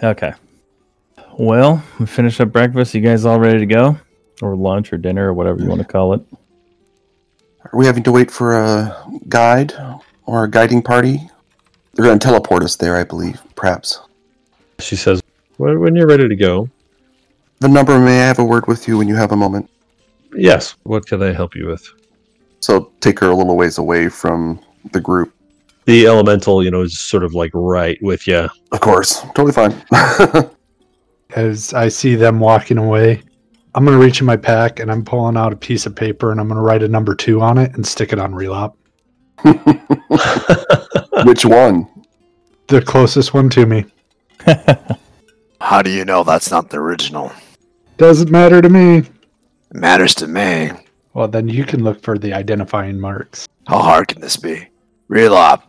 Okay. 0.00 0.32
Well, 1.40 1.82
we 1.98 2.04
finished 2.04 2.38
up 2.42 2.52
breakfast. 2.52 2.92
You 2.92 3.00
guys 3.00 3.24
all 3.24 3.40
ready 3.40 3.60
to 3.60 3.64
go? 3.64 3.98
Or 4.42 4.54
lunch 4.54 4.92
or 4.92 4.98
dinner 4.98 5.30
or 5.30 5.32
whatever 5.32 5.62
you 5.62 5.70
want 5.70 5.80
to 5.80 5.86
call 5.86 6.12
it. 6.12 6.20
Are 7.64 7.78
we 7.78 7.86
having 7.86 8.02
to 8.02 8.12
wait 8.12 8.30
for 8.30 8.58
a 8.58 9.02
guide 9.26 9.72
or 10.26 10.44
a 10.44 10.50
guiding 10.50 10.82
party? 10.82 11.30
They're 11.94 12.04
going 12.04 12.18
to 12.18 12.22
teleport 12.22 12.62
us 12.62 12.76
there, 12.76 12.94
I 12.94 13.04
believe, 13.04 13.40
perhaps. 13.54 14.00
She 14.80 14.96
says, 14.96 15.22
"When 15.56 15.80
when 15.80 15.96
you're 15.96 16.06
ready 16.06 16.28
to 16.28 16.36
go, 16.36 16.68
Venumbra 17.62 18.04
may 18.04 18.20
I 18.20 18.26
have 18.26 18.38
a 18.38 18.44
word 18.44 18.66
with 18.66 18.86
you 18.86 18.98
when 18.98 19.08
you 19.08 19.16
have 19.16 19.32
a 19.32 19.36
moment. 19.36 19.70
yes. 20.36 20.74
What 20.82 21.06
can 21.06 21.22
I 21.22 21.32
help 21.32 21.56
you 21.56 21.68
with?" 21.68 21.88
So 22.60 22.92
take 23.00 23.18
her 23.20 23.30
a 23.30 23.34
little 23.34 23.56
ways 23.56 23.78
away 23.78 24.10
from 24.10 24.60
the 24.92 25.00
group. 25.00 25.32
The 25.86 26.06
elemental, 26.06 26.62
you 26.62 26.70
know, 26.70 26.82
is 26.82 27.00
sort 27.00 27.24
of 27.24 27.32
like 27.32 27.52
right 27.54 27.96
with 28.02 28.26
you. 28.26 28.50
Of 28.72 28.80
course, 28.80 29.22
totally 29.34 29.52
fine. 29.52 29.74
As 31.36 31.72
I 31.74 31.88
see 31.88 32.14
them 32.14 32.40
walking 32.40 32.78
away, 32.78 33.22
I'm 33.74 33.84
gonna 33.84 33.98
reach 33.98 34.20
in 34.20 34.26
my 34.26 34.36
pack 34.36 34.80
and 34.80 34.90
I'm 34.90 35.04
pulling 35.04 35.36
out 35.36 35.52
a 35.52 35.56
piece 35.56 35.86
of 35.86 35.94
paper 35.94 36.32
and 36.32 36.40
I'm 36.40 36.48
gonna 36.48 36.62
write 36.62 36.82
a 36.82 36.88
number 36.88 37.14
two 37.14 37.40
on 37.40 37.58
it 37.58 37.74
and 37.74 37.86
stick 37.86 38.12
it 38.12 38.18
on 38.18 38.32
relop. 38.32 38.74
Which 41.24 41.44
one? 41.44 41.88
The 42.66 42.82
closest 42.82 43.32
one 43.32 43.48
to 43.50 43.66
me. 43.66 43.84
How 45.60 45.82
do 45.82 45.90
you 45.90 46.04
know 46.04 46.24
that's 46.24 46.50
not 46.50 46.70
the 46.70 46.78
original? 46.78 47.32
Doesn't 47.96 48.30
matter 48.30 48.60
to 48.60 48.68
me. 48.68 48.98
It 48.98 49.08
matters 49.72 50.14
to 50.16 50.26
me. 50.26 50.70
Well, 51.14 51.28
then 51.28 51.48
you 51.48 51.64
can 51.64 51.84
look 51.84 52.02
for 52.02 52.18
the 52.18 52.32
identifying 52.32 52.98
marks. 52.98 53.46
How 53.66 53.78
hard 53.80 54.08
can 54.08 54.20
this 54.20 54.36
be? 54.36 54.68
Relop. 55.08 55.62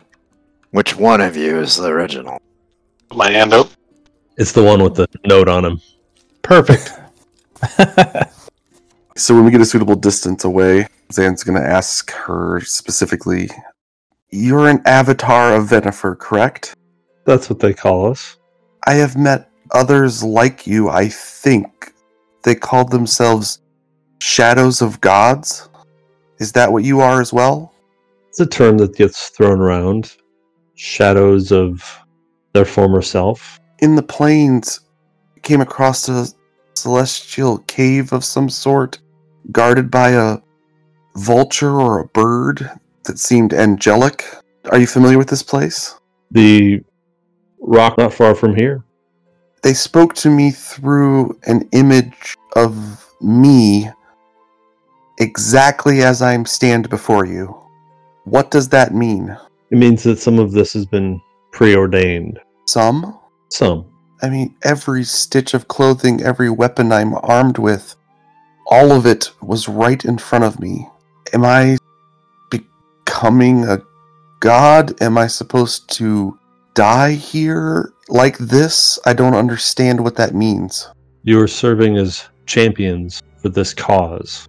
Which 0.72 0.96
one 0.96 1.22
of 1.22 1.36
you 1.36 1.60
is 1.60 1.76
the 1.76 1.90
original? 1.90 2.40
My 3.14 3.30
hand 3.30 3.54
up. 3.54 3.70
It's 4.38 4.52
the 4.52 4.64
one 4.64 4.84
with 4.84 4.96
the 4.96 5.08
note 5.26 5.48
on 5.48 5.66
him. 5.66 5.82
Perfect. 6.42 6.94
So 9.22 9.36
when 9.36 9.46
we 9.46 9.52
get 9.52 9.62
a 9.62 9.66
suitable 9.66 9.96
distance 9.96 10.46
away, 10.46 10.88
Zan's 11.14 11.44
going 11.44 11.62
to 11.62 11.70
ask 11.70 12.10
her 12.12 12.60
specifically, 12.62 13.52
You're 14.32 14.68
an 14.68 14.82
avatar 14.88 15.54
of 15.54 15.68
Venifer, 15.68 16.18
correct? 16.18 16.76
That's 17.26 17.48
what 17.48 17.60
they 17.60 17.72
call 17.72 18.10
us. 18.10 18.38
I 18.88 18.96
have 18.96 19.16
met 19.16 19.48
others 19.72 20.24
like 20.24 20.66
you, 20.66 20.90
I 20.90 21.08
think. 21.08 21.94
They 22.44 22.56
called 22.56 22.90
themselves 22.90 23.62
Shadows 24.20 24.82
of 24.82 25.00
Gods. 25.02 25.70
Is 26.40 26.52
that 26.54 26.72
what 26.72 26.84
you 26.84 27.00
are 27.02 27.22
as 27.22 27.32
well? 27.32 27.76
It's 28.30 28.40
a 28.40 28.48
term 28.48 28.80
that 28.80 28.96
gets 28.96 29.30
thrown 29.30 29.60
around. 29.60 30.16
Shadows 30.74 31.52
of 31.52 31.84
their 32.54 32.66
former 32.66 33.04
self. 33.04 33.61
In 33.82 33.96
the 33.96 34.04
plains, 34.04 34.82
came 35.42 35.62
across 35.62 36.08
a 36.08 36.28
celestial 36.76 37.60
cave 37.60 38.14
of 38.14 38.24
some 38.24 38.50
sort, 38.50 39.00
guarded 39.52 39.90
by 39.90 40.12
a 40.12 40.38
vulture 41.16 41.80
or 41.80 42.00
a 42.00 42.08
bird 42.08 42.70
that 43.06 43.20
seemed 43.20 43.54
angelic. 43.54 44.24
Are 44.72 44.80
you 44.80 44.88
familiar 44.88 45.18
with 45.18 45.30
this 45.30 45.44
place? 45.44 45.96
The 46.30 46.84
rock 47.60 47.98
not 47.98 48.14
far 48.14 48.36
from 48.36 48.56
here. 48.56 48.84
They 49.64 49.74
spoke 49.74 50.14
to 50.16 50.30
me 50.30 50.52
through 50.52 51.40
an 51.48 51.68
image 51.72 52.36
of 52.56 53.06
me 53.20 53.90
exactly 55.20 56.02
as 56.02 56.22
I 56.22 56.42
stand 56.44 56.90
before 56.90 57.26
you. 57.26 57.56
What 58.26 58.52
does 58.52 58.70
that 58.70 58.94
mean? 58.94 59.36
It 59.72 59.78
means 59.78 60.04
that 60.04 60.20
some 60.20 60.40
of 60.40 60.52
this 60.52 60.74
has 60.74 60.86
been 60.86 61.22
preordained. 61.52 62.40
Some? 62.68 63.18
Some. 63.52 63.86
I 64.22 64.30
mean, 64.30 64.56
every 64.64 65.04
stitch 65.04 65.54
of 65.54 65.68
clothing, 65.68 66.22
every 66.22 66.50
weapon 66.50 66.92
I'm 66.92 67.16
armed 67.16 67.58
with, 67.58 67.96
all 68.68 68.92
of 68.92 69.06
it 69.06 69.32
was 69.42 69.68
right 69.68 70.04
in 70.06 70.18
front 70.18 70.46
of 70.46 70.60
me. 70.60 70.88
Am 71.34 71.44
I 71.44 71.78
becoming 72.50 73.66
a 73.66 73.82
god? 74.40 75.00
Am 75.02 75.18
I 75.18 75.28
supposed 75.28 75.90
to 75.98 76.40
die 76.76 77.12
here 77.12 77.94
like 78.08 78.38
this? 78.38 78.98
I 79.06 79.14
don't 79.14 79.36
understand 79.36 80.02
what 80.02 80.16
that 80.16 80.34
means. 80.34 80.88
You 81.24 81.42
are 81.42 81.48
serving 81.48 81.98
as 81.98 82.30
champions 82.46 83.22
for 83.42 83.50
this 83.50 83.74
cause. 83.74 84.48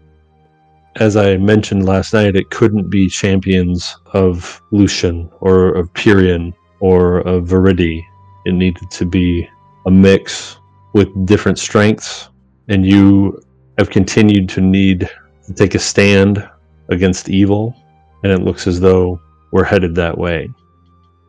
As 0.97 1.17
I 1.17 1.39
mentioned 1.39 1.87
last 1.87 2.13
night, 2.13 2.37
it 2.37 2.51
couldn't 2.51 2.89
be 2.89 3.09
champions 3.09 3.97
of 4.13 4.63
Lucian 4.71 5.29
or 5.41 5.71
of 5.71 5.93
Pyrian 5.95 6.53
or 6.81 7.19
of 7.21 7.47
Viridi. 7.47 8.05
It 8.45 8.53
needed 8.53 8.91
to 8.91 9.05
be 9.05 9.49
a 9.87 9.91
mix 9.91 10.59
with 10.93 11.27
different 11.27 11.59
strengths, 11.59 12.29
and 12.69 12.87
you 12.87 13.41
have 13.79 13.91
continued 13.91 14.49
to 14.51 14.61
need 14.61 15.09
to 15.47 15.55
take 15.55 15.75
a 15.75 15.79
stand 15.79 16.49
against 16.89 17.29
evil, 17.29 17.75
and 18.23 18.33
it 18.33 18.43
looks 18.43 18.67
as 18.67 18.81
though 18.81 19.21
we're 19.53 19.65
headed 19.65 19.95
that 19.95 20.17
way. 20.17 20.49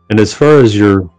And 0.09 0.19
as 0.19 0.33
far 0.33 0.59
as 0.59 0.75
your, 0.75 1.09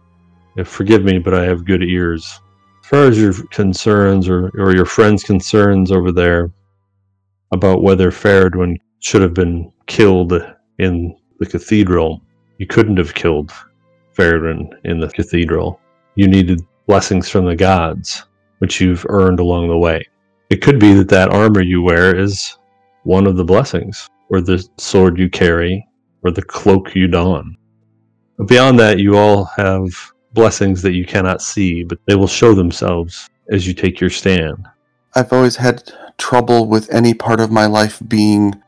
uh, 0.57 0.63
forgive 0.63 1.03
me, 1.03 1.19
but 1.19 1.33
I 1.33 1.43
have 1.43 1.65
good 1.65 1.83
ears 1.83 2.39
as 2.85 2.89
far 2.89 3.05
as 3.05 3.19
your 3.19 3.33
concerns 3.49 4.29
or, 4.29 4.51
or 4.59 4.75
your 4.75 4.85
friends' 4.85 5.23
concerns 5.23 5.91
over 5.91 6.11
there 6.11 6.51
about 7.51 7.81
whether 7.81 8.11
Feredwen 8.11 8.77
should 8.99 9.23
have 9.23 9.33
been 9.33 9.71
killed 9.87 10.33
in 10.77 11.17
the 11.39 11.47
cathedral, 11.47 12.21
you 12.59 12.67
couldn't 12.67 12.97
have 12.97 13.15
killed 13.15 13.51
Feredwen 14.15 14.69
in 14.83 14.99
the 14.99 15.09
cathedral. 15.09 15.79
You 16.15 16.27
needed 16.27 16.61
blessings 16.87 17.29
from 17.29 17.45
the 17.45 17.55
gods, 17.55 18.23
which 18.59 18.79
you've 18.79 19.05
earned 19.09 19.39
along 19.39 19.67
the 19.67 19.77
way. 19.77 20.07
It 20.49 20.61
could 20.61 20.79
be 20.79 20.93
that 20.93 21.09
that 21.09 21.29
armor 21.29 21.61
you 21.61 21.81
wear 21.81 22.15
is 22.15 22.57
one 23.03 23.27
of 23.27 23.35
the 23.35 23.43
blessings, 23.43 24.09
or 24.29 24.39
the 24.39 24.65
sword 24.77 25.19
you 25.19 25.29
carry, 25.29 25.85
or 26.23 26.31
the 26.31 26.41
cloak 26.41 26.95
you 26.95 27.07
don. 27.07 27.57
But 28.37 28.47
beyond 28.47 28.79
that, 28.79 28.99
you 28.99 29.17
all 29.17 29.43
have 29.57 29.89
blessings 30.31 30.81
that 30.83 30.93
you 30.93 31.05
cannot 31.05 31.41
see, 31.41 31.83
but 31.83 31.99
they 32.07 32.15
will 32.15 32.27
show 32.27 32.53
themselves 32.53 33.29
as 33.51 33.67
you 33.67 33.73
take 33.73 33.99
your 33.99 34.09
stand. 34.09 34.65
I've 35.15 35.33
always 35.33 35.57
had 35.57 35.91
trouble 36.17 36.67
with 36.67 36.89
any 36.93 37.13
part 37.13 37.41
of 37.41 37.51
my 37.51 37.65
life 37.65 38.01
being 38.07 38.61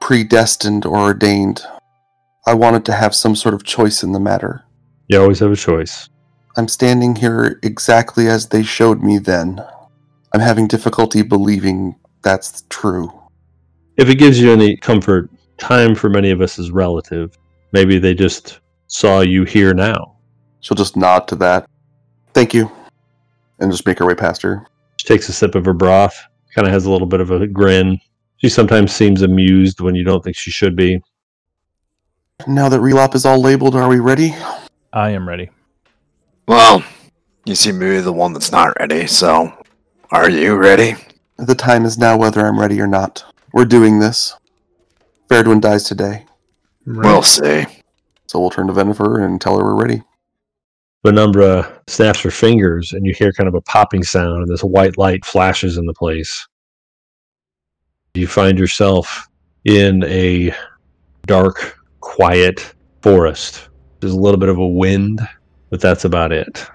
predestined 0.00 0.84
or 0.84 0.98
ordained. 0.98 1.62
I 2.46 2.52
wanted 2.52 2.84
to 2.86 2.92
have 2.92 3.14
some 3.14 3.34
sort 3.34 3.54
of 3.54 3.64
choice 3.64 4.02
in 4.02 4.12
the 4.12 4.20
matter. 4.20 4.64
You 5.08 5.20
always 5.22 5.38
have 5.38 5.50
a 5.50 5.56
choice. 5.56 6.09
I'm 6.56 6.68
standing 6.68 7.14
here 7.14 7.60
exactly 7.62 8.28
as 8.28 8.48
they 8.48 8.62
showed 8.62 9.02
me 9.02 9.18
then. 9.18 9.64
I'm 10.34 10.40
having 10.40 10.66
difficulty 10.66 11.22
believing 11.22 11.94
that's 12.22 12.64
true. 12.68 13.12
If 13.96 14.08
it 14.08 14.16
gives 14.16 14.40
you 14.40 14.52
any 14.52 14.76
comfort, 14.76 15.30
time 15.58 15.94
for 15.94 16.08
many 16.08 16.30
of 16.30 16.40
us 16.40 16.58
is 16.58 16.70
relative. 16.70 17.38
Maybe 17.72 17.98
they 17.98 18.14
just 18.14 18.60
saw 18.88 19.20
you 19.20 19.44
here 19.44 19.74
now. 19.74 20.16
She'll 20.60 20.76
just 20.76 20.96
nod 20.96 21.28
to 21.28 21.36
that. 21.36 21.68
Thank 22.34 22.52
you. 22.52 22.70
And 23.60 23.70
just 23.70 23.86
make 23.86 23.98
her 23.98 24.06
way 24.06 24.14
past 24.14 24.42
her. 24.42 24.66
She 24.96 25.06
takes 25.06 25.28
a 25.28 25.32
sip 25.32 25.54
of 25.54 25.64
her 25.64 25.72
broth, 25.72 26.18
kind 26.54 26.66
of 26.66 26.72
has 26.72 26.84
a 26.84 26.90
little 26.90 27.06
bit 27.06 27.20
of 27.20 27.30
a 27.30 27.46
grin. 27.46 27.98
She 28.38 28.48
sometimes 28.48 28.92
seems 28.92 29.22
amused 29.22 29.80
when 29.80 29.94
you 29.94 30.02
don't 30.02 30.22
think 30.24 30.36
she 30.36 30.50
should 30.50 30.74
be. 30.74 31.00
Now 32.46 32.68
that 32.68 32.80
Relop 32.80 33.14
is 33.14 33.24
all 33.24 33.40
labeled, 33.40 33.76
are 33.76 33.88
we 33.88 34.00
ready? 34.00 34.34
I 34.92 35.10
am 35.10 35.28
ready. 35.28 35.50
Well, 36.50 36.82
you 37.44 37.54
seem 37.54 37.78
to 37.78 37.88
be 37.88 38.00
the 38.00 38.12
one 38.12 38.32
that's 38.32 38.50
not 38.50 38.76
ready, 38.80 39.06
so 39.06 39.56
are 40.10 40.28
you 40.28 40.56
ready? 40.56 40.96
The 41.36 41.54
time 41.54 41.84
is 41.84 41.96
now 41.96 42.16
whether 42.16 42.44
I'm 42.44 42.58
ready 42.58 42.80
or 42.80 42.88
not. 42.88 43.24
We're 43.52 43.66
doing 43.66 44.00
this. 44.00 44.36
Feredwen 45.28 45.60
dies 45.60 45.84
today. 45.84 46.26
We'll 46.84 47.22
see. 47.22 47.66
So 48.26 48.40
we'll 48.40 48.50
turn 48.50 48.66
to 48.66 48.72
Venifer 48.72 49.24
and 49.24 49.40
tell 49.40 49.56
her 49.58 49.64
we're 49.64 49.80
ready. 49.80 50.02
Venumbra 51.06 51.82
snaps 51.86 52.20
her 52.22 52.32
fingers, 52.32 52.94
and 52.94 53.06
you 53.06 53.14
hear 53.14 53.32
kind 53.32 53.46
of 53.46 53.54
a 53.54 53.60
popping 53.60 54.02
sound, 54.02 54.42
and 54.42 54.48
this 54.48 54.64
white 54.64 54.98
light 54.98 55.24
flashes 55.24 55.78
in 55.78 55.86
the 55.86 55.94
place. 55.94 56.48
You 58.14 58.26
find 58.26 58.58
yourself 58.58 59.28
in 59.66 60.02
a 60.02 60.52
dark, 61.26 61.78
quiet 62.00 62.74
forest. 63.02 63.68
There's 64.00 64.14
a 64.14 64.18
little 64.18 64.40
bit 64.40 64.48
of 64.48 64.58
a 64.58 64.66
wind, 64.66 65.20
but 65.70 65.80
that's 65.80 66.04
about 66.04 66.32
it. 66.32 66.66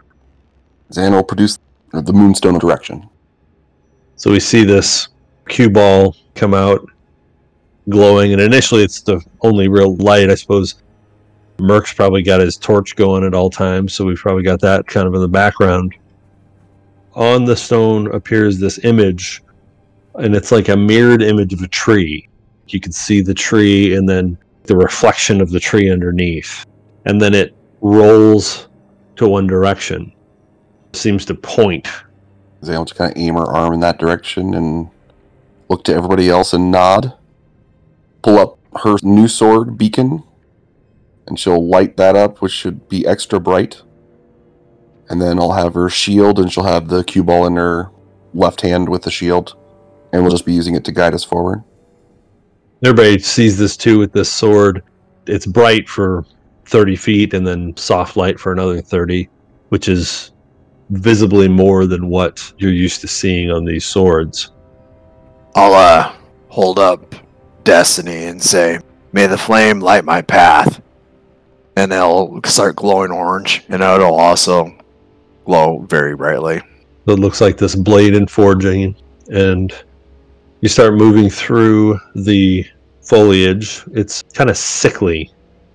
Zan 0.92 1.14
will 1.14 1.24
produce 1.24 1.60
the 1.92 2.14
moonstone 2.14 2.58
direction. 2.58 3.08
So 4.16 4.32
we 4.32 4.40
see 4.40 4.64
this 4.64 5.10
cue 5.48 5.70
ball 5.70 6.16
come 6.34 6.54
out 6.54 6.88
glowing, 7.90 8.34
and 8.34 8.42
initially 8.42 8.84
it's 8.84 9.02
the 9.02 9.22
only 9.42 9.68
real 9.68 9.96
light, 9.98 10.30
I 10.30 10.36
suppose. 10.36 10.76
Merc's 11.60 11.94
probably 11.94 12.22
got 12.22 12.42
his 12.42 12.58
torch 12.58 12.96
going 12.96 13.24
at 13.24 13.34
all 13.34 13.50
times, 13.50 13.94
so 13.94 14.04
we've 14.06 14.18
probably 14.18 14.44
got 14.44 14.60
that 14.62 14.88
kind 14.88 15.08
of 15.08 15.14
in 15.14 15.22
the 15.22 15.28
background. 15.28 15.94
On 17.14 17.46
the 17.46 17.56
stone 17.56 18.14
appears 18.14 18.60
this 18.60 18.84
image, 18.84 19.42
and 20.16 20.36
it's 20.36 20.52
like 20.52 20.70
a 20.70 20.76
mirrored 20.76 21.22
image 21.22 21.54
of 21.54 21.62
a 21.62 21.68
tree. 21.68 22.28
You 22.68 22.80
can 22.80 22.92
see 22.92 23.22
the 23.22 23.34
tree 23.34 23.96
and 23.96 24.08
then 24.10 24.38
the 24.64 24.76
reflection 24.76 25.40
of 25.40 25.50
the 25.52 25.60
tree 25.60 25.90
underneath. 25.90 26.66
And 27.06 27.22
then 27.22 27.34
it 27.34 27.56
rolls 27.82 28.68
to 29.18 29.28
one 29.28 29.48
direction. 29.48 30.12
Seems 30.94 31.26
to 31.26 31.36
point. 31.36 31.88
Zan 32.64 32.78
will 32.78 32.86
just 32.86 32.98
kind 32.98 33.12
of 33.12 33.18
aim 33.18 33.36
her 33.36 33.46
arm 33.46 33.74
in 33.74 33.80
that 33.82 34.00
direction 34.00 34.54
and 34.54 34.90
look 35.70 35.84
to 35.86 35.94
everybody 35.94 36.30
else 36.30 36.54
and 36.54 36.72
nod. 36.72 37.14
Pull 38.22 38.40
up 38.40 38.58
her 38.84 38.98
new 39.04 39.28
sword 39.28 39.78
beacon, 39.78 40.24
and 41.28 41.40
she'll 41.40 41.68
light 41.68 41.98
that 41.98 42.16
up, 42.16 42.42
which 42.42 42.52
should 42.52 42.90
be 42.90 43.06
extra 43.06 43.40
bright. 43.40 43.82
And 45.10 45.22
then 45.22 45.40
I'll 45.40 45.52
have 45.52 45.76
her 45.76 45.90
shield, 45.90 46.40
and 46.40 46.52
she'll 46.52 46.64
have 46.64 46.88
the 46.88 47.04
cue 47.04 47.24
ball 47.24 47.46
in 47.46 47.56
her 47.56 47.92
left 48.34 48.62
hand 48.62 48.90
with 48.90 49.04
the 49.04 49.12
shield, 49.12 49.56
and 50.12 50.22
we'll 50.22 50.32
just 50.32 50.46
be 50.46 50.54
using 50.54 50.76
it 50.76 50.84
to 50.86 50.92
guide 50.92 51.14
us 51.14 51.24
forward. 51.24 51.64
Everybody 52.84 53.20
sees 53.20 53.58
this 53.58 53.78
too 53.78 54.00
with 54.00 54.12
this 54.12 54.32
sword. 54.32 54.84
It's 55.28 55.46
bright 55.46 55.88
for 55.88 56.26
30 56.66 56.96
feet 56.96 57.34
and 57.34 57.46
then 57.46 57.76
soft 57.78 58.18
light 58.18 58.40
for 58.40 58.52
another 58.52 58.82
30, 58.82 59.30
which 59.70 59.88
is 59.88 60.32
visibly 60.90 61.48
more 61.48 61.86
than 61.86 62.10
what 62.10 62.54
you're 62.58 62.72
used 62.72 63.02
to 63.02 63.08
seeing 63.08 63.52
on 63.52 63.66
these 63.66 63.86
swords. 63.86 64.52
I'll 65.56 65.74
uh 65.74 66.14
hold 66.50 66.80
up 66.80 67.16
Destiny 67.64 68.26
and 68.26 68.42
say, 68.42 68.80
"May 69.12 69.26
the 69.26 69.38
flame 69.38 69.80
light 69.80 70.06
my 70.06 70.22
path." 70.22 70.82
And 71.76 71.92
it'll 71.92 72.40
start 72.46 72.76
glowing 72.76 73.12
orange, 73.12 73.64
and 73.68 73.82
it'll 73.82 74.16
also 74.16 74.72
glow 75.46 75.86
very 75.90 76.16
brightly. 76.16 76.62
It 77.08 77.20
looks 77.20 77.42
like 77.42 77.58
this 77.58 77.76
blade 77.76 78.16
and 78.16 78.30
forging, 78.30 78.96
and 79.30 79.74
you 80.62 80.70
start 80.70 80.94
moving 80.94 81.30
through 81.30 82.00
the 82.16 82.66
foliage. 83.02 83.84
It's 83.94 84.24
kind 84.34 84.50
of 84.50 84.58
sickly. 84.58 85.32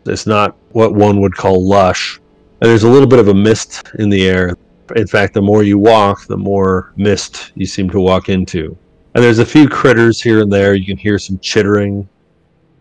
It's 0.06 0.26
not 0.26 0.56
what 0.72 0.94
one 0.94 1.20
would 1.20 1.34
call 1.34 1.66
lush. 1.66 2.20
And 2.60 2.68
there's 2.68 2.84
a 2.84 2.90
little 2.90 3.08
bit 3.08 3.18
of 3.18 3.28
a 3.28 3.34
mist 3.34 3.82
in 3.98 4.10
the 4.10 4.28
air. 4.28 4.56
In 4.96 5.06
fact, 5.06 5.34
the 5.34 5.42
more 5.42 5.62
you 5.62 5.78
walk, 5.78 6.26
the 6.26 6.36
more 6.36 6.92
mist 6.96 7.52
you 7.54 7.66
seem 7.66 7.88
to 7.90 8.00
walk 8.00 8.28
into. 8.28 8.76
And 9.14 9.24
there's 9.24 9.38
a 9.38 9.46
few 9.46 9.68
critters 9.68 10.20
here 10.20 10.40
and 10.40 10.52
there. 10.52 10.74
You 10.74 10.86
can 10.86 10.96
hear 10.96 11.18
some 11.18 11.38
chittering. 11.38 12.08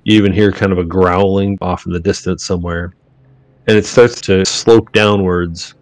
You 0.04 0.18
even 0.18 0.34
hear 0.34 0.52
kind 0.52 0.72
of 0.72 0.78
a 0.78 0.84
growling 0.84 1.58
off 1.62 1.86
in 1.86 1.92
the 1.92 2.00
distance 2.00 2.46
somewhere. 2.46 2.94
And 3.68 3.78
it 3.78 3.86
starts 3.86 4.22
to 4.22 4.46
slope 4.46 4.92
downwards 4.92 5.76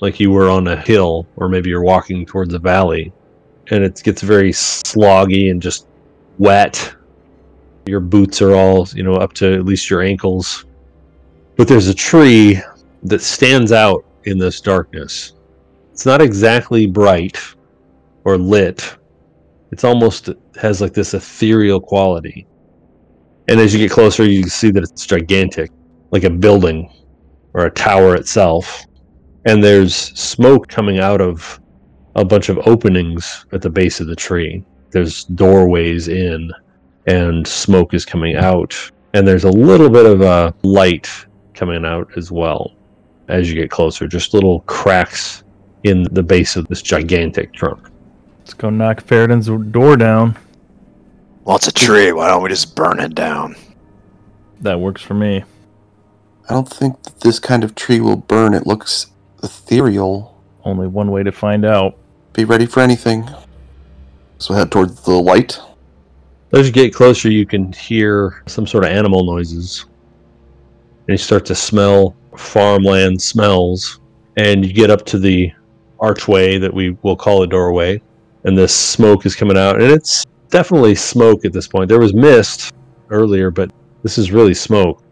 like 0.00 0.18
you 0.20 0.30
were 0.30 0.50
on 0.50 0.66
a 0.68 0.76
hill, 0.76 1.26
or 1.36 1.48
maybe 1.48 1.70
you're 1.70 1.82
walking 1.82 2.26
towards 2.26 2.54
a 2.54 2.58
valley. 2.58 3.12
And 3.70 3.84
it 3.84 4.02
gets 4.02 4.22
very 4.22 4.50
sloggy 4.50 5.50
and 5.50 5.62
just 5.62 5.86
wet. 6.38 6.94
Your 7.86 8.00
boots 8.00 8.42
are 8.42 8.54
all, 8.54 8.88
you 8.94 9.02
know, 9.02 9.14
up 9.14 9.32
to 9.34 9.54
at 9.54 9.64
least 9.64 9.88
your 9.88 10.02
ankles. 10.02 10.64
But 11.56 11.68
there's 11.68 11.88
a 11.88 11.94
tree 11.94 12.60
that 13.04 13.20
stands 13.20 13.72
out 13.72 14.04
in 14.24 14.38
this 14.38 14.60
darkness. 14.60 15.34
It's 15.92 16.06
not 16.06 16.22
exactly 16.22 16.86
bright 16.86 17.38
or 18.24 18.38
lit. 18.38 18.96
It's 19.70 19.84
almost 19.84 20.30
has 20.60 20.80
like 20.80 20.94
this 20.94 21.14
ethereal 21.14 21.80
quality. 21.80 22.46
And 23.48 23.60
as 23.60 23.72
you 23.74 23.80
get 23.80 23.90
closer, 23.90 24.24
you 24.24 24.44
see 24.44 24.70
that 24.70 24.82
it's 24.82 25.06
gigantic, 25.06 25.70
like 26.10 26.24
a 26.24 26.30
building 26.30 26.90
or 27.54 27.66
a 27.66 27.70
tower 27.70 28.14
itself. 28.14 28.84
And 29.44 29.62
there's 29.62 29.94
smoke 29.94 30.68
coming 30.68 31.00
out 31.00 31.20
of 31.20 31.60
a 32.14 32.24
bunch 32.24 32.48
of 32.48 32.58
openings 32.66 33.46
at 33.52 33.62
the 33.62 33.70
base 33.70 34.00
of 34.00 34.06
the 34.06 34.16
tree. 34.16 34.64
There's 34.90 35.24
doorways 35.24 36.08
in, 36.08 36.50
and 37.06 37.46
smoke 37.46 37.94
is 37.94 38.04
coming 38.04 38.36
out. 38.36 38.74
And 39.14 39.26
there's 39.26 39.44
a 39.44 39.50
little 39.50 39.90
bit 39.90 40.06
of 40.06 40.20
a 40.20 40.54
light 40.62 41.10
coming 41.54 41.84
out 41.84 42.10
as 42.16 42.30
well 42.30 42.72
as 43.28 43.48
you 43.48 43.54
get 43.54 43.70
closer, 43.70 44.06
just 44.06 44.34
little 44.34 44.60
cracks 44.60 45.44
in 45.84 46.04
the 46.12 46.22
base 46.22 46.56
of 46.56 46.66
this 46.68 46.82
gigantic 46.82 47.52
trunk. 47.52 47.88
Let's 48.40 48.54
go 48.54 48.70
knock 48.70 49.02
Feredwen's 49.02 49.48
door 49.72 49.96
down. 49.96 50.36
Well, 51.44 51.56
it's 51.56 51.68
a 51.68 51.72
tree. 51.72 52.12
Why 52.12 52.28
don't 52.28 52.42
we 52.42 52.48
just 52.48 52.76
burn 52.76 53.00
it 53.00 53.14
down? 53.14 53.56
That 54.60 54.78
works 54.78 55.02
for 55.02 55.14
me. 55.14 55.44
I 56.48 56.54
don't 56.54 56.68
think 56.68 57.02
that 57.02 57.20
this 57.20 57.38
kind 57.38 57.64
of 57.64 57.74
tree 57.74 58.00
will 58.00 58.16
burn. 58.16 58.54
It 58.54 58.66
looks 58.66 59.06
ethereal. 59.42 60.40
Only 60.64 60.86
one 60.86 61.10
way 61.10 61.22
to 61.22 61.32
find 61.32 61.64
out. 61.64 61.96
Be 62.32 62.44
ready 62.44 62.66
for 62.66 62.80
anything. 62.80 63.28
So 64.38 64.54
head 64.54 64.70
towards 64.70 65.02
the 65.02 65.12
light. 65.12 65.58
As 66.52 66.66
you 66.66 66.72
get 66.72 66.94
closer, 66.94 67.30
you 67.30 67.46
can 67.46 67.72
hear 67.72 68.42
some 68.46 68.66
sort 68.66 68.84
of 68.84 68.90
animal 68.90 69.24
noises. 69.24 69.86
And 71.08 71.14
you 71.14 71.18
start 71.18 71.44
to 71.46 71.54
smell 71.54 72.16
farmland 72.36 73.20
smells. 73.20 74.00
And 74.36 74.64
you 74.64 74.72
get 74.72 74.90
up 74.90 75.04
to 75.06 75.18
the 75.18 75.52
archway 76.00 76.58
that 76.58 76.72
we 76.72 76.96
will 77.02 77.16
call 77.16 77.42
a 77.42 77.46
doorway. 77.46 78.00
And 78.44 78.56
this 78.56 78.74
smoke 78.74 79.26
is 79.26 79.36
coming 79.36 79.56
out. 79.56 79.80
And 79.80 79.90
it's 79.90 80.24
definitely 80.50 80.94
smoke 80.94 81.44
at 81.44 81.52
this 81.52 81.68
point. 81.68 81.88
There 81.88 82.00
was 82.00 82.14
mist 82.14 82.72
earlier, 83.10 83.50
but 83.50 83.72
this 84.02 84.18
is 84.18 84.32
really 84.32 84.54
smoke. 84.54 85.02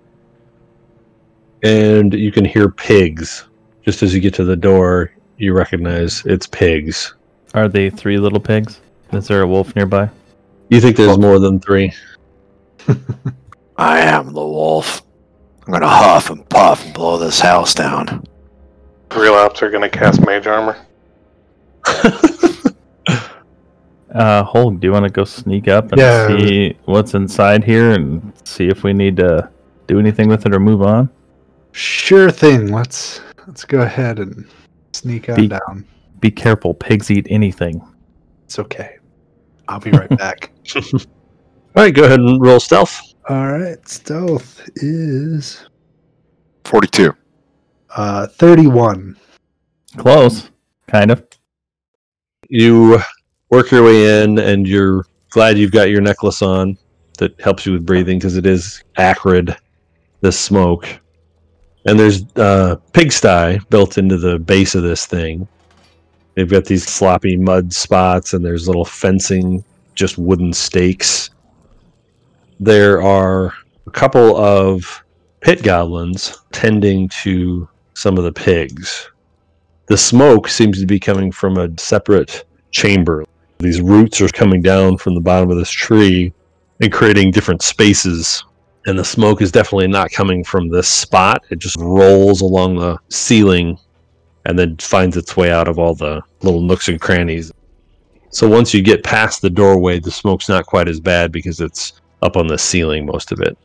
And 1.63 2.15
you 2.15 2.33
can 2.33 2.45
hear 2.45 2.71
pigs. 2.71 3.47
Just 3.83 4.03
as 4.03 4.15
you 4.15 4.21
get 4.21 4.35
to 4.35 4.45
the 4.45 4.57
door, 4.57 5.13
you 5.37 5.53
recognize 5.53 6.25
it's 6.27 6.47
pigs. 6.47 7.15
Are 7.55 7.69
they 7.69 7.91
three 7.91 8.19
little 8.19 8.41
pigs? 8.41 8.81
Is 9.13 9.27
there 9.27 9.43
a 9.43 9.47
wolf 9.47 9.75
nearby? 9.75 10.09
You 10.69 10.81
think 10.81 10.97
there's 10.97 11.19
more 11.19 11.39
than 11.39 11.59
three? 11.59 11.93
I 13.77 14.01
am 14.01 14.33
the 14.33 14.47
wolf. 14.47 15.03
I'm 15.71 15.75
gonna 15.75 15.87
huff 15.89 16.31
and 16.31 16.49
puff 16.49 16.85
and 16.85 16.93
blow 16.93 17.17
this 17.17 17.39
house 17.39 17.75
down. 17.75 18.25
Relops 19.15 19.63
are 19.63 19.71
gonna 19.71 19.89
cast 19.89 20.21
mage 20.27 20.49
armor. 20.49 20.77
Uh, 24.13 24.43
Hulk, 24.43 24.81
do 24.81 24.89
you 24.89 24.93
want 24.93 25.05
to 25.05 25.09
go 25.09 25.23
sneak 25.23 25.69
up 25.69 25.93
and 25.93 26.01
Yeah. 26.01 26.27
see 26.27 26.77
what's 26.87 27.15
inside 27.15 27.63
here 27.63 27.93
and 27.93 28.33
see 28.45 28.67
if 28.67 28.83
we 28.83 28.93
need 28.93 29.17
to 29.19 29.49
do 29.87 30.01
anything 30.01 30.27
with 30.29 30.45
it 30.47 30.53
or 30.53 30.59
move 30.59 30.83
on? 30.83 31.09
Sure 31.71 32.29
thing. 32.29 32.73
Let's 32.73 33.21
let's 33.47 33.65
go 33.65 33.83
ahead 33.83 34.19
and 34.19 34.49
sneak 34.93 35.29
on 35.31 35.37
Be- 35.37 35.47
down. 35.47 35.87
Be 36.19 36.29
careful, 36.33 36.75
pigs 36.75 37.09
eat 37.13 37.29
anything. 37.31 37.81
It's 38.47 38.59
okay. 38.59 38.99
I'll 39.69 39.79
be 39.79 39.93
right 39.93 40.09
back. 40.19 40.51
All 40.75 40.83
right, 41.77 41.95
go 41.95 42.03
ahead 42.03 42.19
and 42.19 42.43
roll 42.45 42.59
stealth. 42.59 43.10
All 43.29 43.53
right. 43.53 43.87
Stealth 43.89 44.69
is 44.77 45.67
42. 46.65 47.15
uh 47.97 48.27
31. 48.27 49.17
Close, 49.97 50.51
kind 50.87 51.11
of. 51.11 51.27
You 52.49 53.01
work 53.51 53.71
your 53.71 53.85
way 53.85 54.23
in, 54.23 54.39
and 54.39 54.67
you're 54.67 55.05
glad 55.31 55.59
you've 55.59 55.73
got 55.73 55.91
your 55.91 56.01
necklace 56.01 56.43
on 56.43 56.79
that 57.19 57.39
helps 57.41 57.67
you 57.67 57.73
with 57.73 57.85
breathing 57.87 58.19
because 58.19 58.37
it 58.37 58.47
is 58.47 58.83
acrid, 58.97 59.57
this 60.21 60.39
smoke. 60.39 60.89
And 61.87 61.99
there's 61.99 62.25
uh, 62.37 62.77
pigsty 62.93 63.59
built 63.69 63.99
into 63.99 64.17
the 64.17 64.39
base 64.39 64.75
of 64.75 64.83
this 64.83 65.07
thing. 65.07 65.47
They've 66.35 66.49
got 66.49 66.65
these 66.65 66.87
sloppy 66.87 67.37
mud 67.37 67.73
spots, 67.73 68.33
and 68.33 68.45
there's 68.45 68.67
little 68.67 68.85
fencing, 68.85 69.65
just 69.95 70.19
wooden 70.19 70.53
stakes. 70.53 71.31
There 72.63 73.01
are 73.01 73.55
a 73.87 73.91
couple 73.91 74.37
of 74.37 75.03
pit 75.41 75.63
goblins 75.63 76.37
tending 76.53 77.09
to 77.23 77.67
some 77.95 78.19
of 78.19 78.25
the 78.25 78.33
pigs. 78.33 79.11
The 79.87 79.97
smoke 79.97 80.47
seems 80.47 80.79
to 80.79 80.87
be 80.87 81.01
coming 81.01 81.33
from 81.33 81.57
a 81.57 81.71
separate 81.79 82.45
chamber. 82.71 83.25
These 83.61 83.81
roots 83.81 84.21
are 84.21 84.29
coming 84.29 84.61
down 84.61 84.99
from 84.99 85.15
the 85.15 85.23
bottom 85.23 85.51
of 85.51 85.57
this 85.57 85.71
tree 85.71 86.35
and 86.83 86.93
creating 86.93 87.31
different 87.31 87.63
spaces. 87.63 88.45
And 88.85 88.99
the 88.99 89.07
smoke 89.07 89.41
is 89.41 89.51
definitely 89.51 89.89
not 89.89 90.11
coming 90.11 90.45
from 90.45 90.69
this 90.69 90.87
spot. 90.87 91.43
It 91.49 91.61
just 91.61 91.77
rolls 91.79 92.43
along 92.43 92.77
the 92.77 92.99
ceiling 93.09 93.79
and 94.45 94.59
then 94.59 94.77
finds 94.77 95.17
its 95.17 95.35
way 95.35 95.51
out 95.51 95.67
of 95.67 95.79
all 95.79 95.95
the 95.95 96.21
little 96.43 96.61
nooks 96.61 96.89
and 96.89 97.01
crannies. 97.01 97.53
So 98.29 98.47
once 98.47 98.75
you 98.75 98.83
get 98.83 99.03
past 99.03 99.41
the 99.41 99.49
doorway, 99.49 99.99
the 99.99 100.11
smoke's 100.11 100.51
not 100.51 100.67
quite 100.67 100.89
as 100.89 101.01
bad 101.01 101.33
because 101.33 101.61
it's 101.61 101.95
up 102.23 102.37
on 102.37 102.47
the 102.47 102.59
ceiling, 102.59 103.07
most 103.07 103.33
of 103.33 103.41
it. 103.41 103.57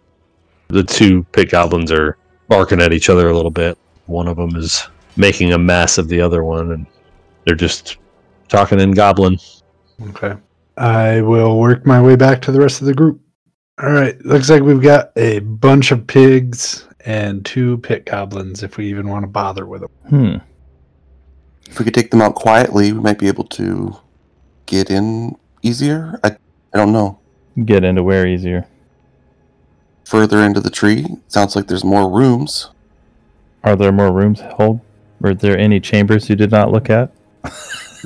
The 0.68 0.84
two 0.84 1.24
pit 1.32 1.52
goblins 1.52 1.92
are 1.92 2.18
barking 2.48 2.82
at 2.82 2.94
each 2.94 3.10
other 3.10 3.30
a 3.30 3.36
little 3.36 3.52
bit. 3.52 3.78
One 4.08 4.28
of 4.28 4.38
them 4.38 4.56
is 4.56 4.88
making 5.16 5.54
a 5.54 5.58
mess 5.58 5.98
of 5.98 6.08
the 6.08 6.22
other 6.22 6.44
one, 6.44 6.72
and 6.72 6.86
they're 7.46 7.56
just 7.56 7.98
talking 8.48 8.80
in 8.80 8.92
goblin. 8.92 9.38
Okay. 10.10 10.36
I 10.78 11.22
will 11.22 11.60
work 11.60 11.86
my 11.86 12.02
way 12.02 12.16
back 12.16 12.42
to 12.44 12.52
the 12.52 12.60
rest 12.60 12.82
of 12.82 12.88
the 12.88 12.94
group. 12.94 13.22
All 13.82 13.92
right. 13.92 14.20
Looks 14.26 14.50
like 14.50 14.62
we've 14.62 14.82
got 14.82 15.12
a 15.16 15.40
bunch 15.40 15.92
of 15.92 16.06
pigs 16.06 16.88
and 17.06 17.46
two 17.46 17.78
pit 17.80 18.06
goblins 18.06 18.64
if 18.64 18.78
we 18.78 18.88
even 18.88 19.08
want 19.08 19.24
to 19.24 19.28
bother 19.28 19.66
with 19.66 19.82
them. 19.82 19.92
Hmm. 20.10 20.36
If 21.70 21.80
we 21.80 21.86
could 21.86 21.94
take 21.94 22.12
them 22.12 22.22
out 22.22 22.36
quietly, 22.36 22.92
we 22.92 23.00
might 23.00 23.20
be 23.20 23.28
able 23.28 23.46
to 23.46 23.98
get 24.66 24.90
in 24.90 25.36
easier. 25.62 26.20
I, 26.24 26.36
I 26.74 26.78
don't 26.78 26.92
know. 26.92 27.20
Get 27.64 27.84
into 27.84 28.04
where 28.04 28.28
easier. 28.28 28.68
Further 30.06 30.40
into 30.44 30.60
the 30.60 30.70
tree, 30.70 31.06
sounds 31.28 31.56
like 31.56 31.68
there's 31.68 31.84
more 31.84 32.10
rooms. 32.10 32.70
Are 33.64 33.76
there 33.76 33.92
more 33.92 34.12
rooms 34.12 34.42
hold? 34.42 34.82
Were 35.20 35.34
there 35.34 35.58
any 35.58 35.80
chambers 35.80 36.30
you 36.30 36.36
did 36.36 36.52
not 36.52 36.72
look 36.72 36.90
at? 36.90 37.12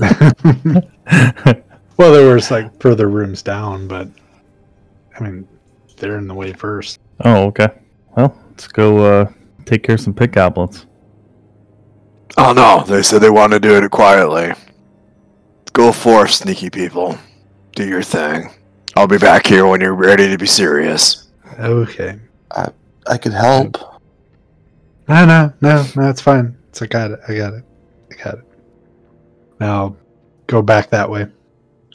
well, 1.98 2.12
there 2.12 2.34
was 2.34 2.52
like 2.52 2.80
further 2.80 3.10
rooms 3.10 3.42
down, 3.42 3.88
but 3.88 4.08
I 5.20 5.24
mean, 5.24 5.48
they're 5.98 6.18
in 6.18 6.28
the 6.28 6.34
way 6.34 6.54
first. 6.54 7.00
Oh, 7.26 7.46
okay. 7.48 7.70
Well, 8.16 8.40
let's 8.50 8.68
go 8.68 8.98
uh, 9.00 9.32
take 9.66 9.84
care 9.84 9.96
of 9.96 10.02
some 10.02 10.14
pit 10.14 10.32
goblins. 10.32 10.86
Oh 12.38 12.54
no, 12.54 12.84
they 12.88 13.02
said 13.02 13.20
they 13.20 13.30
want 13.30 13.52
to 13.54 13.60
do 13.60 13.76
it 13.76 13.92
quietly. 13.92 14.54
Go 15.74 15.92
forth, 15.92 16.32
sneaky 16.32 16.70
people. 16.70 17.18
Do 17.76 17.88
your 17.88 18.04
thing. 18.04 18.50
I'll 19.00 19.08
be 19.08 19.18
back 19.18 19.48
here 19.48 19.66
when 19.66 19.80
you're 19.80 19.96
ready 19.96 20.28
to 20.28 20.38
be 20.38 20.46
serious. 20.46 21.30
Okay. 21.58 22.20
I 22.52 22.68
I 23.08 23.18
could 23.18 23.32
help. 23.32 23.78
No, 25.08 25.26
no, 25.26 25.54
no, 25.62 25.86
no, 25.96 26.10
it's 26.10 26.20
fine. 26.20 26.58
It's 26.68 26.82
I 26.82 26.88
got 26.88 27.12
it. 27.12 27.22
I 27.26 27.38
got 27.38 27.54
it. 27.54 27.64
I 28.12 28.22
got 28.22 28.34
it. 28.40 28.44
Now 29.62 29.96
go 30.48 30.62
back 30.62 30.90
that 30.90 31.10
way. 31.10 31.28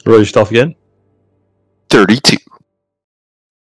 Roll 0.07 0.17
your 0.17 0.25
stealth 0.25 0.49
again. 0.49 0.73
32. 1.91 2.37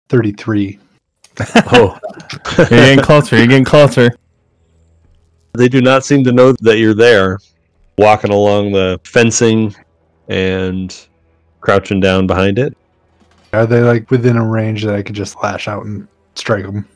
33. 0.10 0.80
Oh, 1.72 1.98
You're 2.58 2.68
getting 2.68 3.00
closer. 3.00 3.38
You're 3.38 3.48
getting 3.48 3.64
closer. 3.64 4.12
they 5.54 5.70
do 5.70 5.82
not 5.82 6.04
seem 6.04 6.26
to 6.26 6.34
know 6.34 6.52
that 6.60 6.78
you're 6.78 6.94
there. 6.94 7.40
Walking 7.98 8.32
along 8.32 8.74
the 8.74 9.00
fencing 9.06 9.74
and 10.28 10.94
crouching 11.62 12.02
down 12.02 12.28
behind 12.28 12.60
it. 12.60 12.76
Are 13.54 13.66
they 13.66 13.82
like 13.82 14.10
within 14.12 14.38
a 14.38 14.46
range 14.46 14.84
that 14.84 14.96
I 14.96 15.02
could 15.02 15.16
just 15.16 15.42
lash 15.42 15.68
out 15.68 15.86
and 15.86 16.08
strike 16.36 16.64
them? 16.64 16.88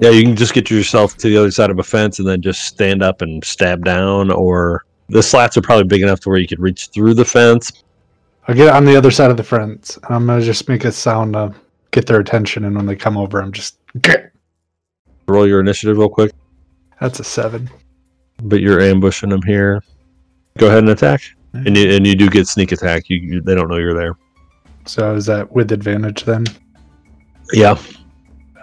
Yeah, 0.00 0.10
you 0.10 0.22
can 0.24 0.36
just 0.36 0.52
get 0.52 0.70
yourself 0.70 1.16
to 1.18 1.28
the 1.28 1.36
other 1.36 1.50
side 1.50 1.70
of 1.70 1.78
a 1.78 1.82
fence 1.82 2.18
and 2.18 2.26
then 2.26 2.42
just 2.42 2.64
stand 2.64 3.02
up 3.02 3.22
and 3.22 3.42
stab 3.44 3.84
down, 3.84 4.30
or 4.30 4.84
the 5.08 5.22
slats 5.22 5.56
are 5.56 5.62
probably 5.62 5.84
big 5.84 6.02
enough 6.02 6.20
to 6.20 6.28
where 6.28 6.38
you 6.38 6.48
could 6.48 6.60
reach 6.60 6.88
through 6.88 7.14
the 7.14 7.24
fence. 7.24 7.84
I'll 8.48 8.54
get 8.54 8.74
on 8.74 8.84
the 8.84 8.96
other 8.96 9.10
side 9.12 9.30
of 9.30 9.36
the 9.36 9.44
fence. 9.44 9.96
And 9.96 10.14
I'm 10.14 10.26
gonna 10.26 10.42
just 10.42 10.68
make 10.68 10.84
a 10.84 10.92
sound 10.92 11.34
to 11.34 11.54
get 11.92 12.06
their 12.06 12.20
attention, 12.20 12.64
and 12.64 12.74
when 12.74 12.86
they 12.86 12.96
come 12.96 13.16
over, 13.16 13.40
I'm 13.40 13.52
just 13.52 13.78
Roll 15.28 15.46
your 15.46 15.60
initiative 15.60 15.98
real 15.98 16.08
quick, 16.08 16.32
that's 17.00 17.20
a 17.20 17.24
seven. 17.24 17.70
but 18.42 18.60
you're 18.60 18.80
ambushing 18.80 19.28
them 19.30 19.42
here. 19.42 19.82
Go 20.58 20.66
ahead 20.66 20.80
and 20.80 20.88
attack, 20.88 21.22
and 21.52 21.76
you, 21.76 21.90
and 21.90 22.06
you 22.06 22.16
do 22.16 22.28
get 22.28 22.48
sneak 22.48 22.72
attack. 22.72 23.08
You, 23.08 23.18
you 23.18 23.40
they 23.40 23.54
don't 23.54 23.68
know 23.68 23.76
you're 23.76 23.94
there. 23.94 24.16
So 24.84 25.14
is 25.14 25.26
that 25.26 25.50
with 25.52 25.72
advantage 25.72 26.24
then? 26.24 26.44
Yeah, 27.52 27.78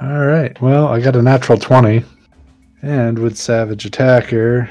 All 0.01 0.25
right. 0.25 0.59
Well, 0.61 0.87
I 0.87 0.99
got 0.99 1.15
a 1.15 1.21
natural 1.21 1.57
twenty, 1.57 2.03
and 2.81 3.17
with 3.19 3.37
savage 3.37 3.85
attacker, 3.85 4.69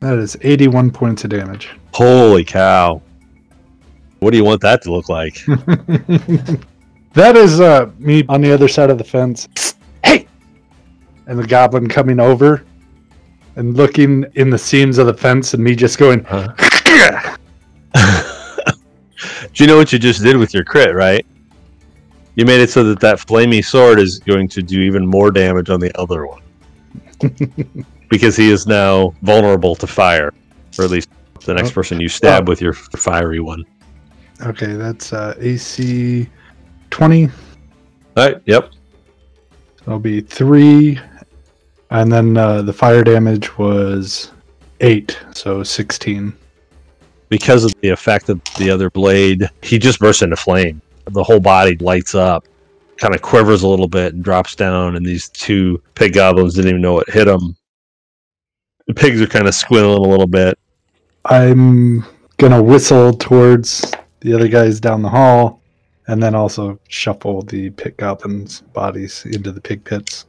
that 0.00 0.18
is 0.18 0.36
eighty-one 0.42 0.90
points 0.90 1.24
of 1.24 1.30
damage. 1.30 1.70
holy 1.94 2.44
cow! 2.44 3.00
What 4.20 4.30
do 4.32 4.36
you 4.36 4.44
want 4.44 4.60
that 4.62 4.82
to 4.82 4.92
look 4.92 5.08
like? 5.08 5.44
that 7.14 7.36
is 7.36 7.60
uh 7.60 7.90
me 7.98 8.24
on 8.28 8.40
the 8.40 8.52
other 8.52 8.68
side 8.68 8.90
of 8.90 8.98
the 8.98 9.04
fence. 9.04 9.74
Hey! 10.04 10.26
And 11.26 11.38
the 11.38 11.46
goblin 11.46 11.88
coming 11.88 12.20
over 12.20 12.64
and 13.56 13.76
looking 13.76 14.24
in 14.34 14.50
the 14.50 14.58
seams 14.58 14.98
of 14.98 15.06
the 15.06 15.14
fence 15.14 15.54
and 15.54 15.62
me 15.64 15.74
just 15.74 15.98
going 15.98 16.24
Huh? 16.24 16.54
Do 19.58 19.64
you 19.64 19.68
know 19.68 19.76
what 19.76 19.92
you 19.92 19.98
just 19.98 20.22
did 20.22 20.36
with 20.36 20.54
your 20.54 20.62
crit, 20.62 20.94
right? 20.94 21.26
You 22.36 22.44
made 22.44 22.60
it 22.60 22.70
so 22.70 22.84
that 22.84 23.00
that 23.00 23.18
flamey 23.18 23.64
sword 23.64 23.98
is 23.98 24.20
going 24.20 24.46
to 24.50 24.62
do 24.62 24.82
even 24.82 25.04
more 25.04 25.32
damage 25.32 25.68
on 25.68 25.80
the 25.80 25.90
other 26.00 26.28
one. 26.28 26.42
because 28.08 28.36
he 28.36 28.52
is 28.52 28.68
now 28.68 29.12
vulnerable 29.22 29.74
to 29.74 29.84
fire. 29.88 30.32
Or 30.78 30.84
at 30.84 30.92
least 30.92 31.08
the 31.44 31.54
next 31.54 31.70
Oh. 31.70 31.74
person 31.74 31.98
you 32.00 32.08
stab 32.08 32.46
with 32.46 32.60
your 32.60 32.72
fiery 32.72 33.40
one. 33.40 33.64
Okay, 34.42 34.74
that's 34.74 35.12
uh 35.12 35.34
AC 35.40 36.28
twenty. 36.90 37.28
Alright, 38.16 38.40
yep. 38.46 38.70
That'll 39.78 39.98
be 39.98 40.20
three. 40.20 41.00
And 41.90 42.12
then 42.12 42.36
uh, 42.36 42.62
the 42.62 42.72
fire 42.72 43.02
damage 43.02 43.58
was 43.58 44.30
eight, 44.78 45.18
so 45.34 45.64
sixteen. 45.64 46.32
Because 47.28 47.64
of 47.64 47.74
the 47.80 47.90
effect 47.90 48.28
of 48.28 48.40
the 48.56 48.70
other 48.70 48.90
blade, 48.90 49.48
he 49.62 49.78
just 49.78 50.00
bursts 50.00 50.22
into 50.22 50.36
flame. 50.36 50.80
The 51.06 51.22
whole 51.22 51.40
body 51.40 51.76
lights 51.76 52.14
up, 52.14 52.46
kind 52.96 53.14
of 53.14 53.22
quivers 53.22 53.62
a 53.62 53.68
little 53.68 53.88
bit 53.88 54.14
and 54.14 54.24
drops 54.24 54.54
down, 54.54 54.96
and 54.96 55.04
these 55.04 55.28
two 55.28 55.82
pig 55.94 56.14
goblins 56.14 56.54
didn't 56.54 56.70
even 56.70 56.82
know 56.82 56.94
what 56.94 57.10
hit 57.10 57.26
them. 57.26 57.56
The 58.86 58.94
pigs 58.94 59.20
are 59.20 59.26
kind 59.26 59.46
of 59.46 59.54
squealing 59.54 59.98
a 59.98 60.08
little 60.08 60.26
bit. 60.26 60.58
I'm 61.26 62.04
gonna 62.38 62.62
whistle 62.62 63.12
towards 63.12 63.92
the 64.20 64.32
other 64.34 64.48
guys 64.48 64.80
down 64.80 65.02
the 65.02 65.08
hall, 65.08 65.60
and 66.06 66.22
then 66.22 66.34
also 66.34 66.80
shuffle 66.88 67.42
the 67.42 67.70
pit 67.70 67.96
goblins' 67.98 68.62
bodies 68.72 69.26
into 69.26 69.52
the 69.52 69.60
pig 69.60 69.84
pits. 69.84 70.24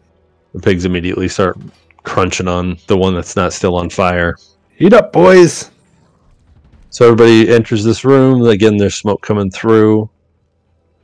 The 0.53 0.59
pigs 0.59 0.83
immediately 0.83 1.29
start 1.29 1.57
crunching 2.03 2.47
on 2.47 2.77
the 2.87 2.97
one 2.97 3.13
that's 3.13 3.35
not 3.35 3.53
still 3.53 3.75
on 3.75 3.89
fire. 3.89 4.35
Heat 4.75 4.93
up, 4.93 5.13
boys! 5.13 5.71
So 6.89 7.05
everybody 7.05 7.49
enters 7.49 7.83
this 7.83 8.03
room. 8.03 8.45
Again, 8.47 8.77
there's 8.77 8.95
smoke 8.95 9.21
coming 9.21 9.51
through. 9.51 10.09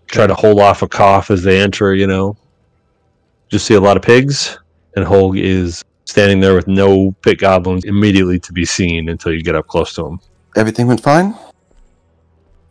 Try 0.07 0.27
to 0.27 0.33
hold 0.33 0.59
off 0.59 0.81
a 0.81 0.87
cough 0.87 1.31
as 1.31 1.43
they 1.43 1.61
enter, 1.61 1.93
you 1.93 2.07
know. 2.07 2.37
Just 3.49 3.65
see 3.65 3.75
a 3.75 3.79
lot 3.79 3.97
of 3.97 4.03
pigs, 4.03 4.57
and 4.95 5.05
Holg 5.05 5.39
is 5.39 5.83
standing 6.05 6.39
there 6.39 6.55
with 6.55 6.67
no 6.67 7.11
pit 7.21 7.39
goblins 7.39 7.83
immediately 7.85 8.39
to 8.39 8.53
be 8.53 8.65
seen 8.65 9.09
until 9.09 9.31
you 9.31 9.43
get 9.43 9.55
up 9.55 9.67
close 9.67 9.93
to 9.95 10.05
him. 10.05 10.19
Everything 10.55 10.87
went 10.87 11.01
fine? 11.01 11.35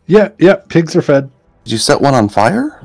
Yeah, 0.07 0.29
yeah, 0.39 0.55
pigs 0.55 0.95
are 0.95 1.01
fed. 1.01 1.29
Did 1.63 1.71
you 1.71 1.77
set 1.77 1.99
one 1.99 2.13
on 2.13 2.29
fire? 2.29 2.81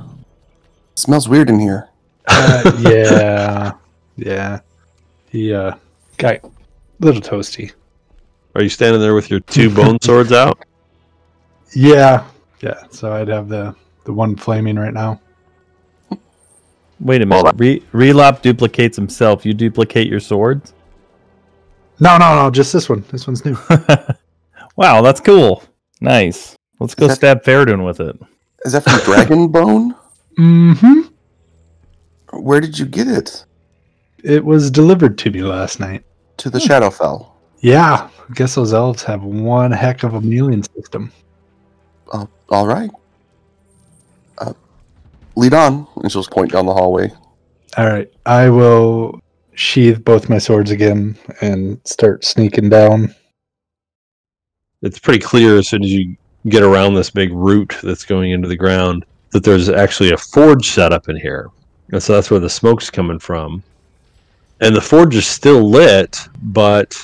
smells 0.95 1.29
weird 1.29 1.49
in 1.49 1.59
here. 1.59 1.89
Uh, 2.27 2.73
yeah, 2.81 3.73
yeah. 4.17 4.61
He 5.31 5.53
uh, 5.53 5.75
got 6.19 6.37
a 6.45 6.51
little 6.99 7.21
toasty. 7.21 7.73
Are 8.61 8.63
you 8.63 8.69
standing 8.69 9.01
there 9.01 9.15
with 9.15 9.31
your 9.31 9.41
two 9.41 9.75
bone 9.75 9.99
swords 10.03 10.33
out? 10.33 10.63
Yeah, 11.75 12.27
yeah. 12.61 12.83
So 12.91 13.11
I'd 13.11 13.29
have 13.29 13.49
the 13.49 13.75
the 14.05 14.13
one 14.13 14.37
flaming 14.37 14.77
right 14.77 14.93
now. 14.93 15.19
Wait 17.01 17.23
a 17.23 17.27
minute. 17.27 17.55
Re- 17.57 17.81
Relop 17.95 18.43
duplicates 18.43 18.97
himself. 18.99 19.47
You 19.47 19.55
duplicate 19.55 20.09
your 20.09 20.21
swords? 20.21 20.75
No, 22.01 22.19
no, 22.19 22.35
no. 22.35 22.51
Just 22.51 22.71
this 22.75 22.87
one. 22.87 23.03
This 23.11 23.27
one's 23.27 23.47
new. 23.47 23.57
wow, 24.77 25.01
that's 25.01 25.21
cool. 25.23 25.63
Nice. 26.03 26.55
Let's 26.81 26.95
go 26.95 27.09
that- 27.09 27.17
stab 27.17 27.43
Feredwen 27.43 27.83
with 27.83 27.99
it. 28.01 28.15
Is 28.67 28.73
that 28.73 28.85
from 28.85 29.01
Dragon 29.07 29.49
Bone? 29.49 29.95
mm-hmm. 30.39 31.01
Where 32.39 32.61
did 32.61 32.79
you 32.79 32.85
get 32.85 33.09
it? 33.09 33.43
It 34.23 34.45
was 34.45 34.71
delivered 34.71 35.17
to 35.17 35.31
me 35.31 35.41
last 35.41 35.81
night. 35.81 36.05
To 36.37 36.51
the 36.51 36.59
Shadowfell. 36.59 37.31
Yeah, 37.61 38.09
I 38.29 38.33
guess 38.35 38.55
those 38.55 38.73
elves 38.73 39.03
have 39.05 39.23
one 39.23 39.71
heck 39.71 40.03
of 40.03 40.15
a 40.15 40.21
mailing 40.21 40.63
system. 40.63 41.13
Uh, 42.11 42.27
all 42.49 42.67
right. 42.67 42.91
Uh, 44.39 44.55
lead 45.37 45.55
on. 45.55 45.87
And 45.97 46.11
she'll 46.11 46.23
just 46.23 46.33
point 46.33 46.53
down 46.53 46.67
the 46.67 46.75
hallway. 46.75 47.13
All 47.77 47.87
right, 47.87 48.11
I 48.27 48.49
will 48.51 49.21
sheathe 49.55 50.05
both 50.05 50.29
my 50.29 50.39
swords 50.39 50.71
again 50.71 51.17
and 51.41 51.81
start 51.85 52.25
sneaking 52.25 52.71
down. 52.71 53.15
It's 54.83 54.99
pretty 54.99 55.21
clear 55.21 55.57
as 55.57 55.69
soon 55.69 55.85
as 55.85 55.93
you 55.93 56.17
get 56.49 56.63
around 56.63 56.95
this 56.95 57.11
big 57.11 57.33
root 57.33 57.77
that's 57.83 58.05
going 58.05 58.31
into 58.31 58.49
the 58.49 58.57
ground 58.57 59.05
that 59.31 59.45
there's 59.45 59.69
actually 59.69 60.13
a 60.13 60.17
forge 60.17 60.71
set 60.71 60.93
up 60.93 61.09
in 61.09 61.17
here. 61.17 61.51
And 61.93 62.03
so 62.03 62.15
that's 62.15 62.31
where 62.31 62.41
the 62.41 62.51
smoke's 62.51 62.91
coming 62.91 63.19
from. 63.19 63.63
And 64.61 64.75
the 64.75 64.81
forge 64.81 65.15
is 65.15 65.27
still 65.27 65.69
lit, 65.69 66.19
but 66.43 66.99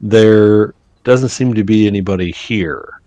there 0.00 0.74
doesn't 1.04 1.30
seem 1.30 1.54
to 1.54 1.64
be 1.64 1.86
anybody 1.86 2.30
here. 2.32 3.00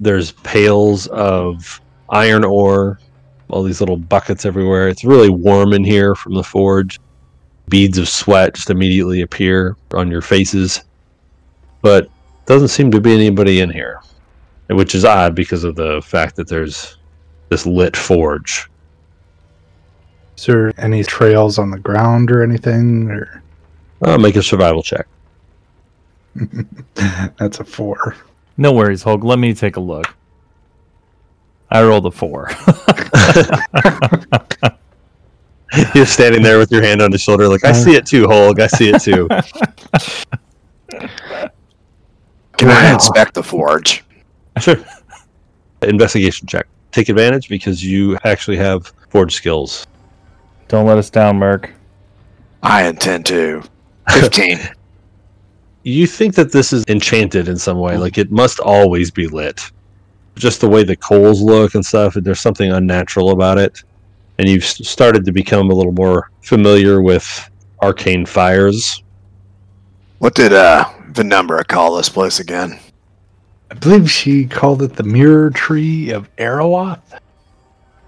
There's 0.00 0.32
pails 0.32 1.06
of 1.08 1.80
iron 2.08 2.44
ore 2.44 2.98
all 3.50 3.62
these 3.62 3.80
little 3.80 3.96
buckets 3.96 4.46
everywhere. 4.46 4.88
It's 4.88 5.04
really 5.04 5.30
warm 5.30 5.72
in 5.72 5.84
here 5.84 6.14
from 6.14 6.34
the 6.34 6.42
forge. 6.42 6.98
Beads 7.68 7.98
of 7.98 8.08
sweat 8.08 8.54
just 8.54 8.70
immediately 8.70 9.20
appear 9.22 9.76
on 9.92 10.10
your 10.10 10.22
faces. 10.22 10.82
But 11.82 12.08
doesn't 12.46 12.68
seem 12.68 12.90
to 12.90 13.00
be 13.00 13.14
anybody 13.14 13.60
in 13.60 13.70
here, 13.70 14.00
which 14.68 14.94
is 14.94 15.04
odd 15.04 15.34
because 15.34 15.64
of 15.64 15.76
the 15.76 16.02
fact 16.04 16.36
that 16.36 16.48
there's 16.48 16.96
this 17.48 17.66
lit 17.66 17.96
forge. 17.96 18.68
Is 20.36 20.46
there 20.46 20.72
any 20.78 21.04
trails 21.04 21.58
on 21.58 21.70
the 21.70 21.78
ground 21.78 22.30
or 22.30 22.42
anything? 22.42 23.10
Or 23.10 23.42
Uh, 24.02 24.16
make 24.16 24.36
a 24.36 24.42
survival 24.42 24.82
check. 24.82 25.06
that's 27.38 27.60
a 27.60 27.64
four. 27.64 28.16
No 28.56 28.72
worries, 28.72 29.02
Hulk. 29.02 29.24
Let 29.24 29.38
me 29.38 29.54
take 29.54 29.76
a 29.76 29.80
look. 29.80 30.14
I 31.70 31.82
rolled 31.82 32.06
a 32.06 32.10
four. 32.10 32.50
You're 35.94 36.06
standing 36.06 36.42
there 36.42 36.58
with 36.58 36.72
your 36.72 36.82
hand 36.82 37.00
on 37.00 37.12
his 37.12 37.20
shoulder, 37.20 37.46
like, 37.48 37.64
I 37.64 37.70
see 37.72 37.94
it 37.94 38.04
too, 38.04 38.26
Hulk. 38.26 38.58
I 38.58 38.66
see 38.66 38.90
it 38.90 39.00
too. 39.00 39.28
Can 42.58 42.68
I 42.68 42.92
inspect 42.92 43.34
the 43.34 43.42
forge? 43.42 44.04
sure. 44.58 44.76
Investigation 45.82 46.46
check. 46.46 46.66
Take 46.90 47.08
advantage 47.08 47.48
because 47.48 47.84
you 47.84 48.18
actually 48.24 48.56
have 48.56 48.92
forge 49.08 49.34
skills. 49.34 49.86
Don't 50.68 50.86
let 50.86 50.98
us 50.98 51.08
down, 51.08 51.38
Merc. 51.38 51.70
I 52.62 52.86
intend 52.86 53.26
to. 53.26 53.62
15. 54.10 54.58
You 55.82 56.06
think 56.06 56.34
that 56.34 56.52
this 56.52 56.72
is 56.72 56.84
enchanted 56.88 57.48
in 57.48 57.56
some 57.56 57.78
way, 57.78 57.96
like 57.96 58.18
it 58.18 58.30
must 58.30 58.60
always 58.60 59.10
be 59.10 59.26
lit. 59.26 59.62
Just 60.36 60.60
the 60.60 60.68
way 60.68 60.84
the 60.84 60.96
coals 60.96 61.40
look 61.40 61.74
and 61.74 61.84
stuff, 61.84 62.14
there's 62.14 62.40
something 62.40 62.70
unnatural 62.70 63.30
about 63.30 63.58
it. 63.58 63.82
And 64.38 64.48
you've 64.48 64.64
started 64.64 65.24
to 65.24 65.32
become 65.32 65.70
a 65.70 65.74
little 65.74 65.92
more 65.92 66.30
familiar 66.42 67.02
with 67.02 67.50
arcane 67.82 68.26
fires. 68.26 69.02
what 70.18 70.34
did 70.34 70.52
uh 70.52 70.84
Venumbra 71.12 71.66
call 71.66 71.96
this 71.96 72.08
place 72.08 72.40
again? 72.40 72.78
I 73.70 73.74
believe 73.74 74.10
she 74.10 74.46
called 74.46 74.82
it 74.82 74.96
the 74.96 75.02
mirror 75.02 75.50
tree 75.50 76.10
of 76.10 76.34
Arawath. 76.36 77.20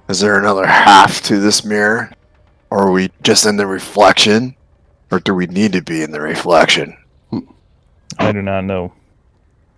Is 0.08 0.20
there 0.20 0.38
another 0.38 0.66
half 0.66 1.22
to 1.22 1.38
this 1.38 1.64
mirror? 1.64 2.12
Or 2.70 2.88
are 2.88 2.92
we 2.92 3.10
just 3.22 3.46
in 3.46 3.56
the 3.56 3.66
reflection? 3.66 4.56
Or 5.10 5.20
do 5.20 5.34
we 5.34 5.46
need 5.46 5.72
to 5.72 5.82
be 5.82 6.02
in 6.02 6.10
the 6.10 6.20
reflection? 6.20 6.96
I 8.18 8.32
do 8.32 8.42
not 8.42 8.64
know. 8.64 8.92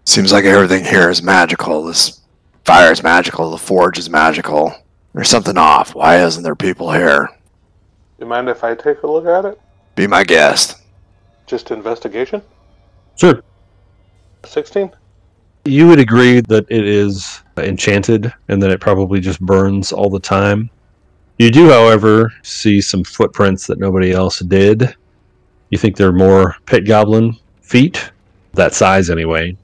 Seems 0.05 0.33
like 0.33 0.45
everything 0.45 0.85
here 0.85 1.11
is 1.11 1.23
magical. 1.23 1.85
This 1.85 2.21
fire 2.65 2.93
is 2.93 3.03
magical. 3.03 3.51
The 3.51 3.59
forge 3.59 3.99
is 3.99 4.11
magical. 4.11 4.75
There's 5.15 5.29
something 5.29 5.57
off. 5.57 5.95
Why 5.95 6.23
isn't 6.23 6.43
there 6.43 6.57
people 6.57 6.93
here? 6.93 7.29
You 8.19 8.27
mind 8.27 8.49
if 8.49 8.65
I 8.65 8.75
take 8.75 9.03
a 9.03 9.07
look 9.07 9.27
at 9.27 9.45
it? 9.45 9.61
Be 9.95 10.07
my 10.07 10.25
guest. 10.25 10.83
Just 11.47 11.71
investigation? 11.71 12.43
Sure. 13.17 13.43
16? 14.45 14.91
You 15.65 15.89
would 15.89 15.99
agree 15.99 16.41
that 16.41 16.67
it 16.69 16.87
is 16.87 17.43
enchanted 17.57 18.33
and 18.49 18.63
that 18.63 18.71
it 18.71 18.81
probably 18.81 19.21
just 19.21 19.41
burns 19.41 19.93
all 19.93 20.11
the 20.11 20.21
time. 20.21 20.69
You 21.39 21.51
do, 21.51 21.71
however, 21.71 22.33
see 22.43 22.81
some 22.81 23.05
footprints 23.05 23.67
that 23.67 23.79
nobody 23.79 24.13
else 24.13 24.41
did. 24.41 24.95
You 25.71 25.79
think 25.79 25.97
they're 25.97 26.13
more 26.13 26.57
pit 26.67 26.87
goblin 26.87 27.37
feet? 27.63 28.11
That 28.55 28.75
size, 28.75 29.11
anyway. 29.11 29.57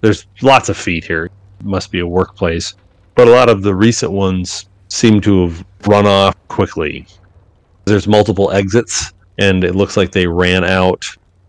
There's 0.00 0.26
lots 0.42 0.68
of 0.68 0.76
feet 0.76 1.04
here. 1.04 1.26
It 1.26 1.66
must 1.66 1.92
be 1.92 2.00
a 2.00 2.06
workplace. 2.06 2.74
But 3.14 3.28
a 3.28 3.32
lot 3.32 3.48
of 3.48 3.62
the 3.62 3.74
recent 3.74 4.12
ones 4.12 4.66
seem 4.88 5.20
to 5.22 5.48
have 5.48 5.64
run 5.86 6.06
off 6.06 6.36
quickly. 6.48 7.06
There's 7.84 8.06
multiple 8.06 8.50
exits, 8.50 9.12
and 9.38 9.64
it 9.64 9.74
looks 9.74 9.96
like 9.96 10.12
they 10.12 10.26
ran 10.26 10.64
out, 10.64 11.04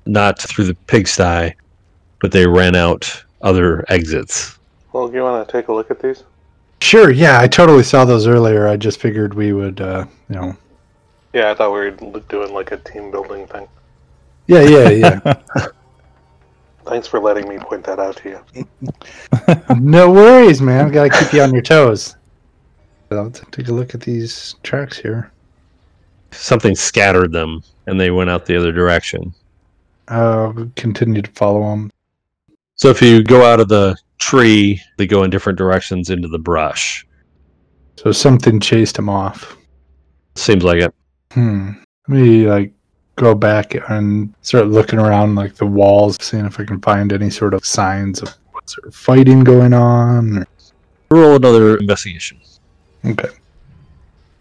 not 0.06 0.40
through 0.40 0.66
the 0.66 0.76
pigsty, 0.88 1.56
but 2.20 2.32
they 2.32 2.46
ran 2.46 2.76
out 2.76 3.24
other 3.42 3.86
exits. 3.90 4.58
Well, 4.94 5.08
do 5.08 5.16
you 5.16 5.24
want 5.24 5.48
to 5.48 5.52
take 5.52 5.70
a 5.70 5.74
look 5.74 5.90
at 5.90 6.02
these? 6.02 6.24
Sure, 6.82 7.12
yeah, 7.12 7.40
I 7.40 7.48
totally 7.48 7.84
saw 7.84 8.06
those 8.06 8.28
earlier. 8.28 8.68
I 8.68 8.76
just 8.76 9.00
figured 9.00 9.34
we 9.34 9.54
would, 9.54 9.80
uh, 9.80 10.06
you 10.30 10.36
know. 10.36 10.58
Yeah, 11.34 11.52
I 11.52 11.54
thought 11.54 11.72
we 11.72 11.80
were 11.80 12.20
doing 12.28 12.54
like 12.54 12.72
a 12.72 12.78
team 12.78 13.12
building 13.12 13.48
thing. 13.48 13.68
Yeah, 14.48 14.64
yeah, 14.64 14.90
yeah. 14.90 15.66
Thanks 16.86 17.08
for 17.08 17.20
letting 17.20 17.48
me 17.48 17.58
point 17.60 17.84
that 17.86 18.00
out 18.00 18.18
to 18.18 18.44
you. 18.56 18.68
no 19.80 20.12
worries, 20.12 20.62
man. 20.62 20.86
I've 20.86 20.92
got 20.92 21.12
to 21.12 21.20
keep 21.20 21.34
you 21.34 21.42
on 21.42 21.54
your 21.54 21.62
toes. 21.62 22.16
I'll 23.12 23.30
take 23.30 23.68
a 23.68 23.74
look 23.74 23.94
at 23.94 24.02
these 24.02 24.56
tracks 24.64 24.98
here. 24.98 25.32
Something 26.32 26.76
scattered 26.76 27.32
them, 27.32 27.62
and 27.88 28.00
they 28.00 28.10
went 28.10 28.30
out 28.30 28.46
the 28.46 28.58
other 28.58 28.72
direction. 28.72 29.34
I'll 30.08 30.72
continue 30.76 31.22
to 31.22 31.32
follow 31.32 31.62
them. 31.70 31.92
So 32.76 32.90
if 32.90 33.02
you 33.02 33.24
go 33.24 33.46
out 33.46 33.60
of 33.60 33.68
the 33.68 33.96
tree, 34.18 34.82
they 34.98 35.06
go 35.06 35.24
in 35.24 35.30
different 35.30 35.58
directions 35.58 36.10
into 36.10 36.28
the 36.28 36.40
brush. 36.40 37.06
So 37.98 38.12
something 38.12 38.60
chased 38.60 38.98
him 38.98 39.10
off. 39.10 39.58
Seems 40.36 40.64
like 40.64 40.82
it. 40.82 40.94
Hmm. 41.34 41.72
Let 42.08 42.22
me 42.22 42.48
like 42.48 42.74
go 43.16 43.36
back 43.36 43.76
and 43.90 44.34
start 44.42 44.68
looking 44.68 45.00
around 45.00 45.36
like 45.36 45.56
the 45.56 45.66
walls, 45.66 46.18
seeing 46.22 46.46
if 46.46 46.60
I 46.60 46.66
can 46.66 46.80
find 46.82 47.12
any 47.14 47.30
sort 47.30 47.54
of 47.54 47.66
signs 47.66 48.22
of 48.22 48.34
what 48.52 48.70
sort 48.70 48.88
of 48.88 48.96
fighting 48.96 49.44
going 49.44 49.74
on. 49.74 50.40
or- 50.40 50.48
Roll 51.12 51.36
another 51.36 51.78
investigation. 51.78 52.40
Okay. 53.06 53.30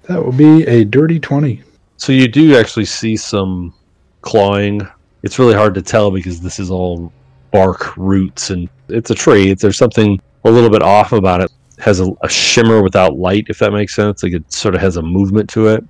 That 0.05 0.25
will 0.25 0.33
be 0.33 0.63
a 0.67 0.85
dirty 0.85 1.19
20. 1.19 1.63
So 1.97 2.13
you 2.13 2.29
do 2.29 2.57
actually 2.57 2.85
see 2.85 3.17
some 3.17 3.75
clawing. 4.23 4.81
It's 5.23 5.39
really 5.39 5.55
hard 5.55 5.75
to 5.75 5.83
tell 5.83 6.11
because 6.11 6.41
this 6.41 6.59
is 6.61 6.71
all 6.71 7.13
bark 7.51 7.97
roots 7.97 8.51
and 8.51 8.69
it's 8.89 9.11
a 9.11 9.15
tree. 9.15 9.53
There's 9.55 9.77
something 9.79 10.21
a 10.45 10.51
little 10.51 10.71
bit 10.71 10.83
off 10.83 11.13
about 11.13 11.41
it. 11.41 11.51
it 11.77 11.83
has 11.83 12.01
a, 12.01 12.07
a 12.23 12.29
shimmer 12.29 12.83
without 12.83 13.17
light, 13.17 13.47
if 13.49 13.59
that 13.59 13.73
makes 13.73 13.95
sense. 13.95 14.23
Like 14.23 14.33
it 14.33 14.51
sort 14.53 14.75
of 14.75 14.81
has 14.81 14.97
a 14.97 15.03
movement 15.03 15.51
to 15.51 15.67
it. 15.69 15.85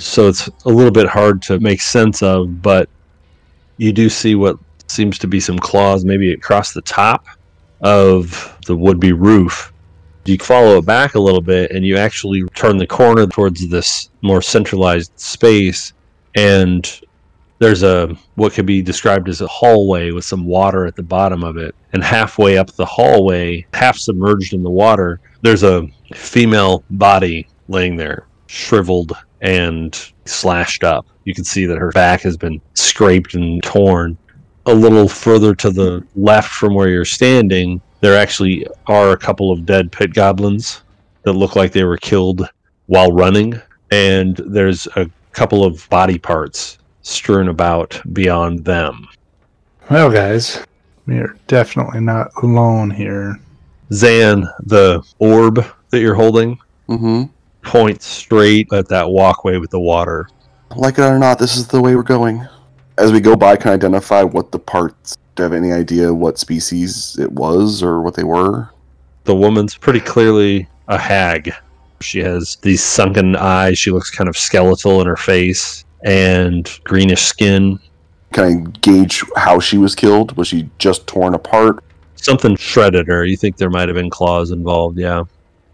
So 0.00 0.28
it's 0.28 0.48
a 0.64 0.68
little 0.68 0.90
bit 0.90 1.06
hard 1.06 1.42
to 1.42 1.60
make 1.60 1.80
sense 1.80 2.22
of, 2.22 2.62
but 2.62 2.88
you 3.76 3.92
do 3.92 4.08
see 4.08 4.34
what 4.34 4.58
seems 4.88 5.18
to 5.18 5.26
be 5.26 5.40
some 5.40 5.58
claws 5.58 6.04
maybe 6.04 6.32
across 6.32 6.72
the 6.72 6.82
top 6.82 7.26
of 7.82 8.58
the 8.66 8.76
would 8.76 8.98
be 8.98 9.12
roof. 9.12 9.72
You 10.24 10.38
follow 10.38 10.78
it 10.78 10.86
back 10.86 11.14
a 11.14 11.20
little 11.20 11.40
bit 11.40 11.70
and 11.72 11.84
you 11.84 11.96
actually 11.96 12.44
turn 12.54 12.76
the 12.76 12.86
corner 12.86 13.26
towards 13.26 13.68
this 13.68 14.10
more 14.22 14.42
centralized 14.42 15.18
space 15.18 15.92
and 16.36 17.00
there's 17.58 17.82
a 17.82 18.16
what 18.36 18.52
could 18.52 18.66
be 18.66 18.80
described 18.80 19.28
as 19.28 19.40
a 19.40 19.46
hallway 19.46 20.12
with 20.12 20.24
some 20.24 20.44
water 20.44 20.86
at 20.86 20.94
the 20.94 21.02
bottom 21.02 21.42
of 21.42 21.56
it 21.56 21.74
and 21.92 22.04
halfway 22.04 22.58
up 22.58 22.70
the 22.72 22.86
hallway 22.86 23.66
half 23.74 23.96
submerged 23.96 24.52
in 24.52 24.62
the 24.62 24.70
water 24.70 25.20
there's 25.42 25.64
a 25.64 25.86
female 26.14 26.84
body 26.90 27.48
laying 27.68 27.96
there 27.96 28.26
shriveled 28.46 29.12
and 29.40 30.12
slashed 30.24 30.84
up 30.84 31.06
you 31.24 31.34
can 31.34 31.44
see 31.44 31.66
that 31.66 31.78
her 31.78 31.90
back 31.90 32.20
has 32.20 32.36
been 32.36 32.60
scraped 32.74 33.34
and 33.34 33.62
torn 33.62 34.16
a 34.66 34.74
little 34.74 35.08
further 35.08 35.54
to 35.54 35.70
the 35.70 36.04
left 36.16 36.50
from 36.50 36.74
where 36.74 36.88
you're 36.88 37.04
standing 37.04 37.80
there 38.00 38.16
actually 38.16 38.66
are 38.86 39.12
a 39.12 39.16
couple 39.16 39.52
of 39.52 39.66
dead 39.66 39.92
pit 39.92 40.14
goblins 40.14 40.82
that 41.22 41.34
look 41.34 41.56
like 41.56 41.72
they 41.72 41.84
were 41.84 41.98
killed 41.98 42.48
while 42.86 43.12
running 43.12 43.60
and 43.90 44.36
there's 44.46 44.86
a 44.96 45.08
couple 45.32 45.64
of 45.64 45.88
body 45.90 46.18
parts 46.18 46.78
strewn 47.02 47.48
about 47.48 48.00
beyond 48.12 48.64
them. 48.64 49.06
Well, 49.90 50.10
guys, 50.10 50.64
we 51.06 51.18
are 51.18 51.36
definitely 51.46 52.00
not 52.00 52.30
alone 52.42 52.90
here. 52.90 53.38
Zan, 53.92 54.46
the 54.60 55.02
orb 55.18 55.64
that 55.90 56.00
you're 56.00 56.14
holding, 56.14 56.58
Mm-hmm. 56.88 57.30
Points 57.62 58.06
straight 58.06 58.72
at 58.72 58.88
that 58.88 59.08
walkway 59.08 59.56
with 59.56 59.70
the 59.70 59.80
water. 59.80 60.28
Like 60.76 60.98
it 60.98 61.02
or 61.02 61.18
not, 61.18 61.38
this 61.38 61.56
is 61.56 61.66
the 61.68 61.80
way 61.80 61.96
we're 61.96 62.02
going. 62.02 62.46
As 62.98 63.12
we 63.12 63.20
go 63.20 63.34
by, 63.36 63.56
can 63.56 63.70
I 63.70 63.74
identify 63.74 64.22
what 64.22 64.52
the 64.52 64.58
parts? 64.58 65.16
Do 65.34 65.42
you 65.42 65.44
have 65.44 65.52
any 65.52 65.72
idea 65.72 66.12
what 66.12 66.38
species 66.38 67.18
it 67.18 67.32
was 67.32 67.82
or 67.82 68.02
what 68.02 68.14
they 68.14 68.24
were? 68.24 68.70
The 69.24 69.34
woman's 69.34 69.76
pretty 69.76 70.00
clearly 70.00 70.68
a 70.88 70.98
hag. 70.98 71.52
She 72.00 72.20
has 72.20 72.56
these 72.56 72.82
sunken 72.82 73.36
eyes. 73.36 73.78
She 73.78 73.90
looks 73.90 74.10
kind 74.10 74.28
of 74.28 74.36
skeletal 74.36 75.00
in 75.00 75.06
her 75.06 75.16
face 75.16 75.84
and 76.04 76.70
greenish 76.84 77.22
skin. 77.22 77.78
Can 78.32 78.44
I 78.44 78.70
gauge 78.80 79.24
how 79.36 79.60
she 79.60 79.76
was 79.76 79.94
killed? 79.94 80.36
Was 80.36 80.48
she 80.48 80.70
just 80.78 81.06
torn 81.06 81.34
apart? 81.34 81.82
Something 82.16 82.56
shredded 82.56 83.08
her. 83.08 83.24
You 83.24 83.36
think 83.36 83.56
there 83.56 83.70
might 83.70 83.88
have 83.88 83.96
been 83.96 84.10
claws 84.10 84.50
involved, 84.50 84.98
yeah. 84.98 85.24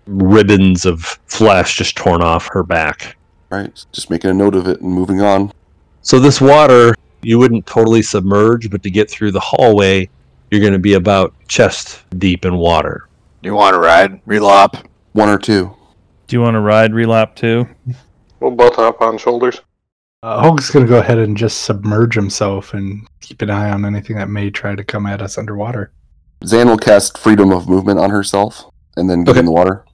Ribbons 0.07 0.87
of 0.87 1.03
flesh 1.27 1.77
just 1.77 1.97
torn 1.97 2.23
off 2.23 2.49
her 2.53 2.63
back. 2.63 3.17
Right, 3.51 3.73
just 3.93 4.11
making 4.11 4.31
a 4.31 4.35
note 4.35 4.55
of 4.55 4.67
it 4.67 4.81
and 4.81 4.93
moving 4.93 5.21
on. 5.21 5.53
So 6.03 6.19
this 6.19 6.41
water, 6.41 6.95
you 7.23 7.39
wouldn't 7.39 7.67
totally 7.67 8.03
submerge, 8.03 8.71
but 8.71 8.83
to 8.83 8.91
get 8.91 9.11
through 9.11 9.33
the 9.33 9.41
hallway, 9.41 10.09
you're 10.51 10.61
going 10.61 10.73
to 10.73 10.79
be 10.79 10.95
about 10.95 11.35
chest 11.49 12.05
deep 12.19 12.45
in 12.45 12.57
water. 12.57 13.09
Do 13.43 13.49
You 13.49 13.55
want 13.55 13.75
to 13.75 13.81
ride? 13.81 14.25
Relop? 14.27 14.85
One 15.13 15.29
or 15.29 15.39
two. 15.39 15.75
Do 16.27 16.37
you 16.37 16.41
want 16.43 16.55
to 16.55 16.61
ride 16.61 16.93
Relop 16.93 17.35
too? 17.37 17.69
We'll 18.41 18.51
both 18.51 18.77
hop 18.77 19.01
on 19.01 19.17
shoulders. 19.19 19.61
Uh, 20.23 20.41
Hulk's 20.43 20.71
gonna 20.71 20.87
go 20.87 20.99
ahead 20.99 21.19
and 21.19 21.37
just 21.37 21.63
submerge 21.63 22.15
himself 22.15 22.75
and 22.75 23.07
keep 23.21 23.43
an 23.43 23.51
eye 23.51 23.71
on 23.71 23.85
anything 23.85 24.17
that 24.17 24.29
may 24.29 24.51
try 24.51 24.75
to 24.75 24.83
come 24.83 25.07
at 25.07 25.23
us 25.23 25.39
underwater. 25.39 25.93
Zan 26.45 26.69
will 26.69 26.77
cast 26.79 27.17
freedom 27.17 27.53
of 27.53 27.69
movement 27.69 28.01
on 28.01 28.11
herself 28.11 28.65
and 28.97 29.09
then 29.09 29.23
get 29.25 29.33
Okay. 29.33 29.41
in 29.41 29.47
the 29.47 29.53
water. 29.53 29.85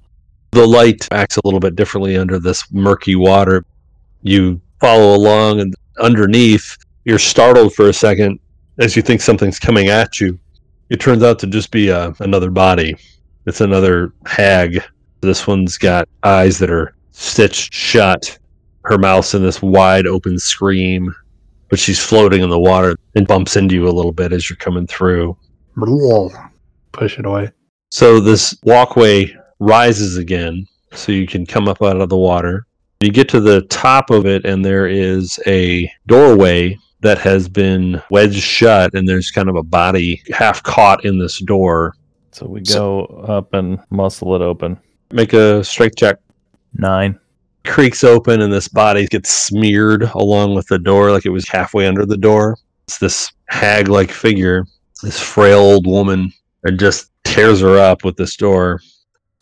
The 0.53 0.67
light 0.67 1.09
acts 1.11 1.39
a 1.39 1.41
little 1.45 1.61
bit 1.61 1.77
differently 1.77 2.17
under 2.17 2.39
this 2.39 2.71
murky 2.71 3.17
water. 3.17 3.65
You 4.23 4.61
follow 4.81 5.17
along, 5.17 5.61
and 5.61 5.75
underneath, 5.99 6.77
you're 7.05 7.19
startled 7.19 7.75
for 7.75 7.89
a 7.89 7.93
second 7.93 8.39
as 8.79 8.95
you 8.95 9.03
think 9.03 9.23
something's 9.23 9.59
coming 9.59 9.89
at 9.89 10.21
you. 10.21 10.39
It 10.91 11.01
turns 11.01 11.23
out 11.23 11.39
to 11.39 11.47
just 11.47 11.71
be 11.71 11.91
uh, 11.91 12.13
another 12.21 12.51
body. 12.51 12.95
It's 13.47 13.63
another 13.63 14.13
hag. 14.27 14.83
This 15.23 15.47
one's 15.47 15.79
got 15.79 16.07
eyes 16.23 16.59
that 16.59 16.71
are 16.71 16.95
stitched 17.13 17.73
shut. 17.73 18.39
Her 18.85 18.99
mouth's 18.99 19.35
in 19.35 19.43
this 19.43 19.63
wide 19.63 20.07
open 20.07 20.39
scream, 20.39 21.15
but 21.71 21.79
she's 21.79 21.99
floating 21.99 22.43
in 22.43 22.51
the 22.51 22.61
water 22.61 22.95
and 23.15 23.27
bumps 23.27 23.57
into 23.57 23.75
you 23.75 23.89
a 23.89 23.91
little 23.91 24.13
bit 24.13 24.33
as 24.33 24.51
you're 24.51 24.59
coming 24.59 24.87
through. 24.87 25.35
Push 26.93 27.19
it 27.19 27.25
away. 27.25 27.51
So 27.91 28.21
this 28.21 28.55
walkway 28.65 29.35
rises 29.63 30.17
again, 30.17 30.67
so 30.93 31.13
you 31.13 31.27
can 31.27 31.47
come 31.47 31.69
up 31.69 31.81
out 31.83 32.01
of 32.01 32.09
the 32.09 32.17
water. 32.17 32.67
You 33.01 33.11
get 33.11 33.29
to 33.31 33.41
the 33.41 33.63
top 33.63 34.11
of 34.11 34.27
it, 34.27 34.45
and 34.45 34.65
there 34.65 34.87
is 34.87 35.39
a 35.47 35.91
doorway 36.07 36.77
that 37.01 37.19
has 37.19 37.49
been 37.49 38.03
wedged 38.11 38.43
shut, 38.43 38.95
and 38.95 39.09
there's 39.09 39.31
kind 39.31 39.49
of 39.49 39.57
a 39.57 39.63
body 39.63 40.23
half 40.33 40.63
caught 40.63 41.05
in 41.05 41.19
this 41.19 41.41
door. 41.41 41.95
So 42.33 42.47
we 42.47 42.61
go 42.63 43.05
up 43.29 43.55
and 43.55 43.79
muscle 43.91 44.35
it 44.35 44.43
open. 44.43 44.79
Make 45.11 45.33
a 45.33 45.63
strength 45.63 45.97
check. 45.97 46.19
Nine. 46.75 47.19
Creaks 47.65 48.03
open, 48.03 48.41
and 48.41 48.53
this 48.53 48.69
body 48.69 49.07
gets 49.07 49.31
smeared 49.31 50.03
along 50.15 50.55
with 50.55 50.67
the 50.67 50.79
door, 50.79 51.13
like 51.13 51.27
it 51.27 51.31
was 51.31 51.49
halfway 51.49 51.87
under 51.87 52.05
the 52.05 52.17
door. 52.17 52.57
It's 52.89 52.99
this 52.99 53.31
hag 53.47 53.89
like 53.89 54.11
figure, 54.11 54.65
this 55.03 55.21
frail 55.21 55.61
old 55.61 55.87
woman, 55.87 56.33
and 56.65 56.81
just 56.81 57.11
tears 57.25 57.61
her 57.61 57.79
up 57.79 58.05
with 58.05 58.17
this 58.17 58.37
door. 58.37 58.81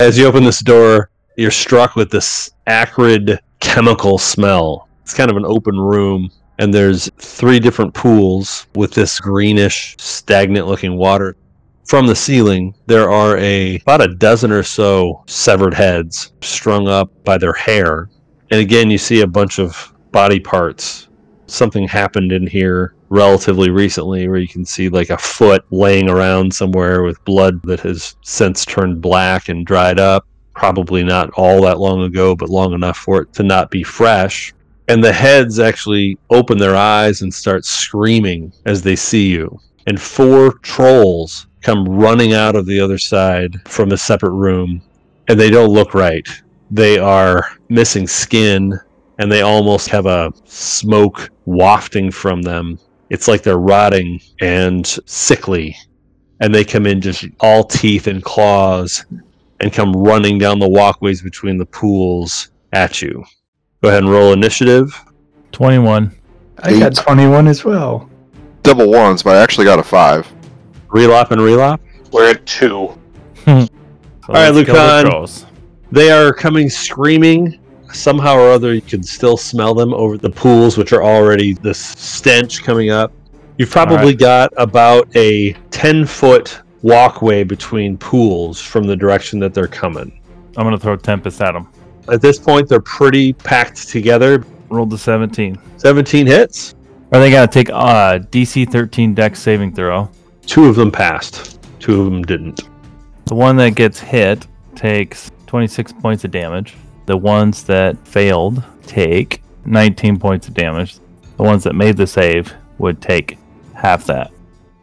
As 0.01 0.17
you 0.17 0.25
open 0.25 0.43
this 0.43 0.61
door, 0.61 1.11
you're 1.37 1.51
struck 1.51 1.95
with 1.95 2.09
this 2.09 2.49
acrid 2.65 3.39
chemical 3.59 4.17
smell. 4.17 4.89
It's 5.03 5.13
kind 5.13 5.29
of 5.29 5.37
an 5.37 5.45
open 5.45 5.79
room, 5.79 6.31
and 6.57 6.73
there's 6.73 7.07
three 7.19 7.59
different 7.59 7.93
pools 7.93 8.65
with 8.73 8.95
this 8.95 9.19
greenish, 9.19 9.95
stagnant 9.99 10.65
looking 10.65 10.97
water. 10.97 11.37
From 11.85 12.07
the 12.07 12.15
ceiling, 12.15 12.73
there 12.87 13.11
are 13.11 13.37
a 13.37 13.75
about 13.75 14.01
a 14.01 14.15
dozen 14.15 14.51
or 14.51 14.63
so 14.63 15.23
severed 15.27 15.75
heads 15.75 16.33
strung 16.41 16.87
up 16.87 17.11
by 17.23 17.37
their 17.37 17.53
hair. 17.53 18.09
And 18.49 18.59
again, 18.59 18.89
you 18.89 18.97
see 18.97 19.21
a 19.21 19.27
bunch 19.27 19.59
of 19.59 19.93
body 20.11 20.39
parts. 20.39 21.09
Something 21.45 21.87
happened 21.87 22.31
in 22.31 22.47
here 22.47 22.95
relatively 23.11 23.69
recently 23.69 24.25
where 24.29 24.39
you 24.39 24.47
can 24.47 24.63
see 24.63 24.87
like 24.87 25.09
a 25.09 25.17
foot 25.17 25.65
laying 25.69 26.09
around 26.09 26.51
somewhere 26.53 27.03
with 27.03 27.23
blood 27.25 27.61
that 27.63 27.81
has 27.81 28.15
since 28.21 28.65
turned 28.65 29.01
black 29.01 29.49
and 29.49 29.65
dried 29.65 29.99
up. 29.99 30.25
Probably 30.55 31.03
not 31.03 31.29
all 31.31 31.61
that 31.63 31.77
long 31.79 32.03
ago, 32.03 32.37
but 32.37 32.47
long 32.47 32.73
enough 32.73 32.97
for 32.97 33.21
it 33.21 33.33
to 33.33 33.43
not 33.43 33.69
be 33.69 33.83
fresh. 33.83 34.53
And 34.87 35.03
the 35.03 35.11
heads 35.11 35.59
actually 35.59 36.17
open 36.29 36.57
their 36.57 36.75
eyes 36.75 37.21
and 37.21 37.33
start 37.33 37.65
screaming 37.65 38.53
as 38.65 38.81
they 38.81 38.95
see 38.95 39.29
you. 39.29 39.59
And 39.87 40.01
four 40.01 40.53
trolls 40.59 41.47
come 41.61 41.83
running 41.85 42.33
out 42.33 42.55
of 42.55 42.65
the 42.65 42.79
other 42.79 42.97
side 42.97 43.55
from 43.67 43.91
a 43.91 43.97
separate 43.97 44.31
room. 44.31 44.81
And 45.27 45.37
they 45.37 45.49
don't 45.49 45.73
look 45.73 45.93
right. 45.93 46.27
They 46.71 46.97
are 46.97 47.45
missing 47.67 48.07
skin 48.07 48.79
and 49.19 49.29
they 49.29 49.41
almost 49.41 49.89
have 49.89 50.05
a 50.05 50.31
smoke 50.45 51.29
wafting 51.45 52.09
from 52.09 52.41
them. 52.41 52.79
It's 53.11 53.27
like 53.27 53.43
they're 53.43 53.57
rotting 53.57 54.21
and 54.39 54.87
sickly. 55.05 55.75
And 56.39 56.55
they 56.55 56.63
come 56.63 56.87
in 56.87 57.01
just 57.01 57.25
all 57.41 57.65
teeth 57.65 58.07
and 58.07 58.23
claws 58.23 59.05
and 59.59 59.73
come 59.73 59.91
running 59.91 60.37
down 60.37 60.59
the 60.59 60.69
walkways 60.69 61.21
between 61.21 61.57
the 61.57 61.65
pools 61.65 62.51
at 62.71 63.01
you. 63.01 63.25
Go 63.83 63.89
ahead 63.89 64.03
and 64.03 64.09
roll 64.09 64.31
initiative. 64.31 64.97
21. 65.51 66.15
I 66.59 66.79
got 66.79 66.95
21 66.95 67.49
as 67.49 67.65
well. 67.65 68.09
Double 68.63 68.89
ones, 68.89 69.23
but 69.23 69.35
I 69.35 69.43
actually 69.43 69.65
got 69.65 69.77
a 69.77 69.83
five. 69.83 70.25
Relop 70.87 71.31
and 71.31 71.41
relop. 71.41 71.81
We're 72.13 72.31
at 72.31 72.45
two. 72.45 72.97
So 73.43 73.45
All 73.47 73.67
right, 74.29 74.51
let's 74.51 74.65
kill 74.65 74.75
the 74.75 75.09
Lucan. 75.09 75.47
They 75.91 76.11
are 76.11 76.31
coming 76.31 76.69
screaming. 76.69 77.59
Somehow 77.93 78.35
or 78.37 78.49
other, 78.51 78.73
you 78.73 78.81
can 78.81 79.03
still 79.03 79.37
smell 79.37 79.73
them 79.73 79.93
over 79.93 80.17
the 80.17 80.29
pools, 80.29 80.77
which 80.77 80.93
are 80.93 81.03
already 81.03 81.53
this 81.53 81.79
stench 81.79 82.63
coming 82.63 82.89
up. 82.89 83.11
You've 83.57 83.69
probably 83.69 83.97
Alright. 83.97 84.19
got 84.19 84.53
about 84.57 85.15
a 85.15 85.53
10 85.71 86.05
foot 86.05 86.61
walkway 86.81 87.43
between 87.43 87.97
pools 87.97 88.59
from 88.59 88.85
the 88.85 88.95
direction 88.95 89.39
that 89.39 89.53
they're 89.53 89.67
coming. 89.67 90.19
I'm 90.57 90.63
going 90.63 90.75
to 90.75 90.79
throw 90.79 90.95
Tempest 90.95 91.41
at 91.41 91.53
them. 91.53 91.67
At 92.09 92.21
this 92.21 92.39
point, 92.39 92.67
they're 92.67 92.81
pretty 92.81 93.33
packed 93.33 93.87
together. 93.87 94.43
Rolled 94.69 94.89
the 94.89 94.97
17. 94.97 95.59
17 95.77 96.27
hits. 96.27 96.75
Are 97.11 97.19
they 97.19 97.29
got 97.29 97.51
to 97.51 97.53
take 97.53 97.69
uh, 97.69 98.19
DC 98.19 98.71
13 98.71 99.13
dex 99.13 99.39
saving 99.39 99.75
throw? 99.75 100.09
Two 100.45 100.65
of 100.65 100.75
them 100.75 100.91
passed, 100.91 101.59
two 101.79 101.99
of 101.99 102.05
them 102.05 102.23
didn't. 102.23 102.61
The 103.25 103.35
one 103.35 103.57
that 103.57 103.75
gets 103.75 103.99
hit 103.99 104.47
takes 104.75 105.29
26 105.47 105.93
points 105.93 106.23
of 106.23 106.31
damage. 106.31 106.75
The 107.11 107.17
ones 107.17 107.63
that 107.63 107.97
failed 108.07 108.63
take 108.83 109.43
19 109.65 110.17
points 110.17 110.47
of 110.47 110.53
damage. 110.53 110.97
The 111.35 111.43
ones 111.43 111.61
that 111.65 111.75
made 111.75 111.97
the 111.97 112.07
save 112.07 112.53
would 112.77 113.01
take 113.01 113.37
half 113.73 114.05
that. 114.05 114.31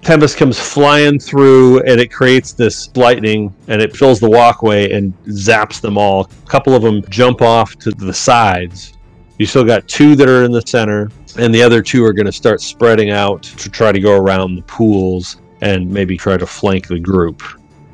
Tempest 0.02 0.36
comes 0.36 0.60
flying 0.60 1.18
through 1.18 1.80
and 1.84 1.98
it 1.98 2.12
creates 2.12 2.52
this 2.52 2.94
lightning 2.94 3.56
and 3.68 3.80
it 3.80 3.96
fills 3.96 4.20
the 4.20 4.28
walkway 4.28 4.92
and 4.92 5.14
zaps 5.24 5.80
them 5.80 5.96
all. 5.96 6.30
A 6.44 6.50
couple 6.50 6.74
of 6.74 6.82
them 6.82 7.02
jump 7.08 7.40
off 7.40 7.76
to 7.76 7.92
the 7.92 8.12
sides. 8.12 8.92
You 9.38 9.46
still 9.46 9.64
got 9.64 9.88
two 9.88 10.14
that 10.16 10.28
are 10.28 10.44
in 10.44 10.52
the 10.52 10.60
center, 10.66 11.10
and 11.38 11.54
the 11.54 11.62
other 11.62 11.80
two 11.80 12.04
are 12.04 12.12
going 12.12 12.26
to 12.26 12.32
start 12.32 12.60
spreading 12.60 13.08
out 13.08 13.42
to 13.42 13.70
try 13.70 13.90
to 13.90 14.00
go 14.00 14.14
around 14.14 14.54
the 14.54 14.62
pools 14.64 15.40
and 15.62 15.90
maybe 15.90 16.18
try 16.18 16.36
to 16.36 16.46
flank 16.46 16.88
the 16.88 17.00
group. 17.00 17.42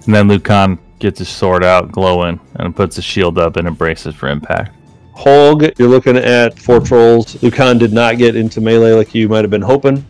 And 0.07 0.12
then 0.12 0.27
Lucan 0.27 0.77
gets 0.98 1.18
his 1.18 1.28
sword 1.28 1.64
out, 1.64 1.92
glowing, 1.92 2.40
and 2.57 2.74
puts 2.74 2.96
his 2.96 3.04
shield 3.04 3.38
up 3.38 3.57
and 3.57 3.66
embraces 3.68 4.14
for 4.14 4.28
impact. 4.28 4.72
Holg, 5.16 5.78
you're 5.78 5.88
looking 5.88 6.16
at 6.16 6.59
four 6.59 6.80
trolls. 6.80 7.40
Lucan 7.42 7.78
did 7.78 7.92
not 7.92 8.18
get 8.18 8.35
into 8.37 8.61
melee 8.61 8.92
like 8.92 9.14
you 9.14 9.28
might 9.28 9.42
have 9.42 9.50
been 9.50 9.62
hoping. 9.62 10.04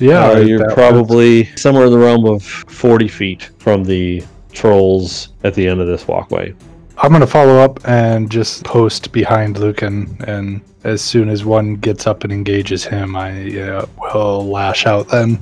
Yeah, 0.00 0.30
Uh, 0.30 0.38
you're 0.38 0.58
that's- 0.58 0.74
probably 0.74 1.44
somewhere 1.56 1.86
in 1.86 1.92
the 1.92 1.98
realm 1.98 2.24
of 2.26 2.42
40 2.42 3.08
feet 3.08 3.50
from 3.58 3.84
the 3.84 4.22
trolls 4.52 5.28
at 5.44 5.54
the 5.54 5.66
end 5.66 5.80
of 5.80 5.86
this 5.86 6.06
walkway. 6.08 6.52
I'm 7.00 7.12
gonna 7.12 7.26
follow 7.28 7.58
up 7.58 7.78
and 7.84 8.28
just 8.28 8.64
post 8.64 9.12
behind 9.12 9.58
Lucan, 9.58 10.16
and 10.26 10.60
as 10.82 11.00
soon 11.00 11.28
as 11.28 11.44
one 11.44 11.74
gets 11.76 12.06
up 12.08 12.24
and 12.24 12.32
engages 12.32 12.84
him, 12.84 13.14
I 13.14 13.56
uh, 13.60 13.86
will 14.12 14.48
lash 14.48 14.86
out. 14.86 15.08
Then 15.08 15.38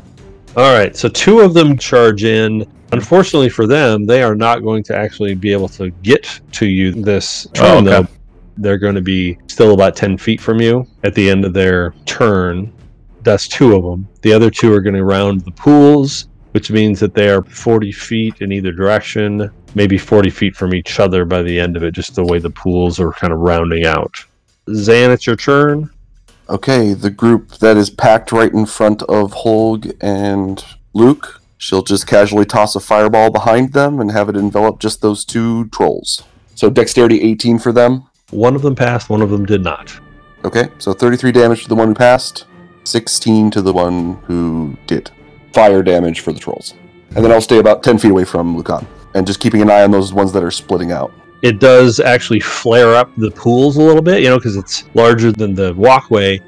All 0.57 0.75
right, 0.77 0.95
so 0.97 1.09
two 1.09 1.41
of 1.41 1.53
them 1.55 1.77
charge 1.79 2.25
in. 2.25 2.67
Unfortunately 2.93 3.49
for 3.49 3.67
them, 3.67 4.07
they 4.07 4.23
are 4.23 4.35
not 4.35 4.63
going 4.63 4.83
to 4.85 4.97
actually 4.97 5.35
be 5.35 5.53
able 5.53 5.69
to 5.71 5.91
get 6.03 6.41
to 6.53 6.67
you 6.67 6.93
this 6.93 7.47
turn, 7.53 7.67
Oh, 7.67 7.79
okay. 7.79 7.85
though. 8.03 8.09
They're 8.59 8.79
going 8.79 8.95
to 8.95 9.03
be 9.03 9.37
still 9.49 9.75
about 9.75 9.97
10 9.97 10.17
feet 10.17 10.41
from 10.41 10.61
you 10.61 10.87
at 11.05 11.15
the 11.15 11.29
end 11.29 11.45
of 11.45 11.53
their 11.53 11.95
turn. 12.07 12.73
That's 13.23 13.49
two 13.49 13.75
of 13.77 13.83
them. 13.83 14.09
The 14.23 14.33
other 14.33 14.51
two 14.51 14.73
are 14.73 14.81
going 14.81 14.95
to 14.95 15.05
round 15.05 15.43
the 15.43 15.51
pools, 15.51 16.29
which 16.53 16.71
means 16.71 16.99
that 17.01 17.13
they 17.13 17.29
are 17.29 17.43
40 17.43 17.93
feet 17.93 18.41
in 18.41 18.53
either 18.53 18.73
direction, 18.73 19.51
maybe 19.75 19.99
40 19.99 20.31
feet 20.31 20.57
from 20.57 20.75
each 20.75 20.99
other 21.01 21.25
by 21.27 21.43
the 21.43 21.59
end 21.61 21.77
of 21.77 21.83
it, 21.83 21.91
just 21.93 22.15
the 22.15 22.25
way 22.25 22.39
the 22.39 22.49
pools 22.51 22.99
are 22.99 23.13
kind 23.13 23.33
of 23.33 23.41
rounding 23.41 23.85
out. 23.85 24.15
Zan, 24.73 25.11
it's 25.11 25.27
your 25.27 25.37
turn. 25.37 25.91
Okay, 26.49 26.95
the 26.95 27.11
group 27.11 27.51
that 27.59 27.77
is 27.77 27.91
packed 27.91 28.31
right 28.33 28.53
in 28.53 28.65
front 28.65 29.03
of 29.03 29.33
Holg 29.33 29.93
and 30.01 30.65
Luke, 30.95 31.43
she'll 31.59 31.83
just 31.83 32.07
casually 32.07 32.45
toss 32.45 32.75
a 32.77 32.81
fireball 32.81 33.31
behind 33.31 33.73
them 33.73 34.01
and 34.01 34.11
have 34.11 34.29
it 34.29 34.37
envelop 34.37 34.79
just 34.81 35.03
those 35.03 35.25
two 35.25 35.67
trolls. 35.69 36.23
So 36.55 36.71
dexterity 36.71 37.23
18 37.23 37.59
for 37.59 37.73
them. 37.73 38.07
One 38.31 38.55
of 38.57 38.63
them 38.63 38.75
passed, 38.75 39.09
one 39.09 39.23
of 39.23 39.31
them 39.31 39.45
did 39.47 39.63
not. 39.63 39.99
Okay, 40.45 40.69
so 40.79 40.93
33 40.93 41.33
damage 41.33 41.63
to 41.63 41.69
the 41.69 41.75
one 41.75 41.89
who 41.89 41.95
passed, 41.95 42.47
16 42.85 43.51
to 43.53 43.63
the 43.63 43.73
one 43.73 44.15
who 44.25 44.77
did. 44.87 45.11
Fire 45.53 45.83
damage 45.83 46.21
for 46.21 46.33
the 46.33 46.39
trolls. 46.41 46.75
And 47.15 47.25
then 47.25 47.33
I'll 47.33 47.41
stay 47.41 47.59
about 47.59 47.83
10 47.83 47.99
feet 47.99 48.11
away 48.11 48.25
from 48.25 48.57
Lucan. 48.57 48.87
And 49.15 49.27
just 49.27 49.41
keeping 49.41 49.63
an 49.63 49.71
eye 49.71 49.83
on 49.83 49.91
those 49.91 50.13
ones 50.13 50.33
that 50.33 50.43
are 50.43 50.51
splitting 50.51 50.93
out. 50.93 51.13
it 51.43 51.61
does 51.61 52.01
actually 52.01 52.41
flare 52.41 52.95
up 52.95 53.11
the 53.17 53.31
pools 53.31 53.77
a 53.77 53.81
little 53.81 54.03
bit, 54.03 54.23
you 54.23 54.29
know, 54.29 54.37
because 54.37 54.57
it's 54.57 54.85
larger 54.95 55.31
than 55.33 55.55
the 55.55 55.73
walkway. 55.75 56.41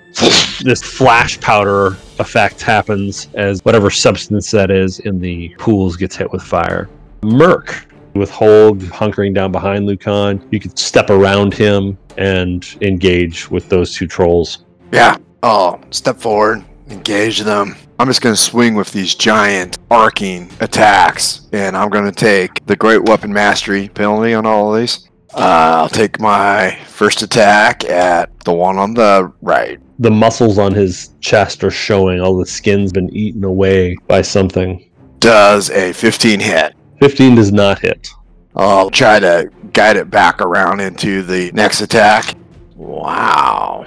this 0.62 0.82
flash 0.82 1.40
powder 1.40 1.96
effect 2.18 2.60
happens 2.60 3.28
as 3.34 3.60
whatever 3.64 3.90
substance 3.90 4.50
that 4.50 4.70
is 4.70 5.00
in 5.00 5.20
the 5.20 5.54
pools 5.58 5.96
gets 5.96 6.16
hit 6.16 6.30
with 6.32 6.42
fire. 6.42 6.88
Merc, 7.22 7.86
With 8.14 8.30
Holg 8.30 8.80
hunkering 8.82 9.34
down 9.34 9.52
behind 9.52 9.86
Lucan, 9.86 10.46
you 10.50 10.58
could 10.58 10.78
step 10.78 11.10
around 11.10 11.54
him 11.54 11.96
and 12.16 12.66
engage 12.80 13.50
with 13.50 13.68
those 13.68 13.94
two 13.94 14.06
trolls. 14.06 14.64
Yeah. 14.92 15.16
I'll 15.42 15.80
step 15.90 16.16
forward, 16.16 16.64
engage 16.90 17.40
them. 17.40 17.76
I'm 18.00 18.08
just 18.08 18.22
going 18.22 18.34
to 18.34 18.40
swing 18.40 18.74
with 18.74 18.90
these 18.92 19.14
giant 19.14 19.78
arcing 19.90 20.50
attacks, 20.60 21.48
and 21.52 21.76
I'm 21.76 21.90
going 21.90 22.04
to 22.06 22.12
take 22.12 22.64
the 22.66 22.74
Great 22.76 23.04
Weapon 23.04 23.32
Mastery 23.32 23.88
penalty 23.88 24.34
on 24.34 24.46
all 24.46 24.74
of 24.74 24.80
these. 24.80 25.08
Uh, 25.34 25.82
I'll 25.82 25.88
take 25.88 26.18
my 26.18 26.76
first 26.86 27.22
attack 27.22 27.84
at 27.84 28.36
the 28.40 28.52
one 28.52 28.78
on 28.78 28.94
the 28.94 29.32
right. 29.42 29.78
The 30.00 30.10
muscles 30.10 30.58
on 30.58 30.72
his 30.72 31.10
chest 31.20 31.64
are 31.64 31.70
showing, 31.70 32.20
all 32.20 32.36
the 32.36 32.46
skin's 32.46 32.92
been 32.92 33.10
eaten 33.10 33.42
away 33.42 33.96
by 34.06 34.22
something. 34.22 34.88
Does 35.18 35.70
a 35.70 35.92
15 35.92 36.38
hit. 36.38 36.74
15 37.00 37.34
does 37.34 37.52
not 37.52 37.80
hit. 37.80 38.08
I'll 38.54 38.90
try 38.90 39.18
to 39.18 39.50
guide 39.72 39.96
it 39.96 40.10
back 40.10 40.40
around 40.40 40.80
into 40.80 41.22
the 41.22 41.50
next 41.52 41.80
attack. 41.80 42.36
Wow. 42.76 43.86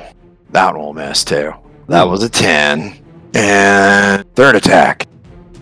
That 0.50 0.76
will 0.76 0.94
miss 0.94 1.24
too. 1.24 1.54
That 1.88 2.04
was 2.04 2.24
a 2.24 2.30
10. 2.30 2.98
And 3.34 4.36
third 4.36 4.56
attack. 4.56 5.08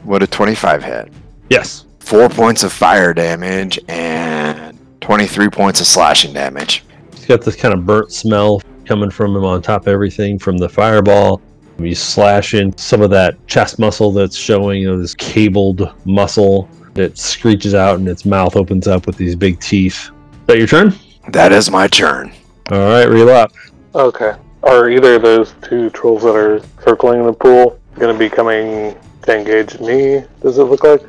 What 0.04 0.24
a 0.24 0.28
25 0.28 0.84
hit? 0.84 1.14
Yes. 1.50 1.86
Four 2.00 2.30
points 2.30 2.64
of 2.64 2.74
fire 2.74 3.14
damage 3.14 3.80
and 3.88 4.78
23 5.02 5.50
points 5.50 5.80
of 5.80 5.86
slashing 5.86 6.34
damage. 6.34 6.84
He's 7.14 7.26
got 7.26 7.42
this 7.42 7.56
kind 7.56 7.74
of 7.74 7.86
burnt 7.86 8.12
smell 8.12 8.62
coming 8.90 9.12
from 9.12 9.36
him 9.36 9.46
on 9.46 9.62
top 9.62 9.84
of 9.84 9.88
everything 9.88 10.40
from 10.40 10.58
the 10.58 10.68
fireball. 10.68 11.40
You 11.78 11.94
slash 11.94 12.56
in 12.56 12.76
some 12.76 13.04
of 13.04 13.12
that 13.12 13.36
chest 13.48 13.78
muscle 13.78 14.12
that's 14.12 14.36
showing, 14.36 14.82
you 14.82 14.90
know, 14.90 15.00
this 15.00 15.14
cabled 15.14 15.94
muscle 16.06 16.68
that 16.96 17.16
screeches 17.16 17.76
out 17.76 18.00
and 18.00 18.08
its 18.10 18.26
mouth 18.26 18.56
opens 18.56 18.88
up 18.88 19.06
with 19.06 19.16
these 19.16 19.36
big 19.36 19.60
teeth. 19.60 20.10
Is 20.10 20.48
that 20.48 20.58
your 20.58 20.66
turn? 20.66 20.96
That 21.30 21.52
is 21.52 21.70
my 21.70 21.88
turn. 21.88 22.34
All 22.72 22.80
right, 22.80 23.06
reel 23.06 23.30
up. 23.30 23.54
Okay. 23.94 24.34
Are 24.64 24.90
either 24.90 25.16
of 25.16 25.22
those 25.22 25.54
two 25.62 25.92
trolls 25.92 26.24
that 26.24 26.36
are 26.36 26.60
circling 26.84 27.24
the 27.28 27.34
pool 27.34 27.80
going 27.94 28.12
to 28.12 28.18
be 28.18 28.28
coming 28.28 28.98
to 29.22 29.38
engage 29.38 29.80
me? 29.80 30.24
Does 30.42 30.58
it 30.58 30.64
look 30.64 30.84
like? 30.84 31.04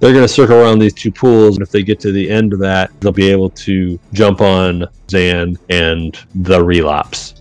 They're 0.00 0.14
going 0.14 0.24
to 0.24 0.28
circle 0.32 0.56
around 0.56 0.78
these 0.78 0.94
two 0.94 1.12
pools, 1.12 1.56
and 1.56 1.62
if 1.62 1.70
they 1.70 1.82
get 1.82 2.00
to 2.00 2.10
the 2.10 2.30
end 2.30 2.54
of 2.54 2.58
that, 2.60 2.90
they'll 3.00 3.12
be 3.12 3.30
able 3.30 3.50
to 3.50 4.00
jump 4.14 4.40
on 4.40 4.86
Zan 5.10 5.58
and 5.68 6.18
the 6.34 6.64
Relops. 6.64 7.34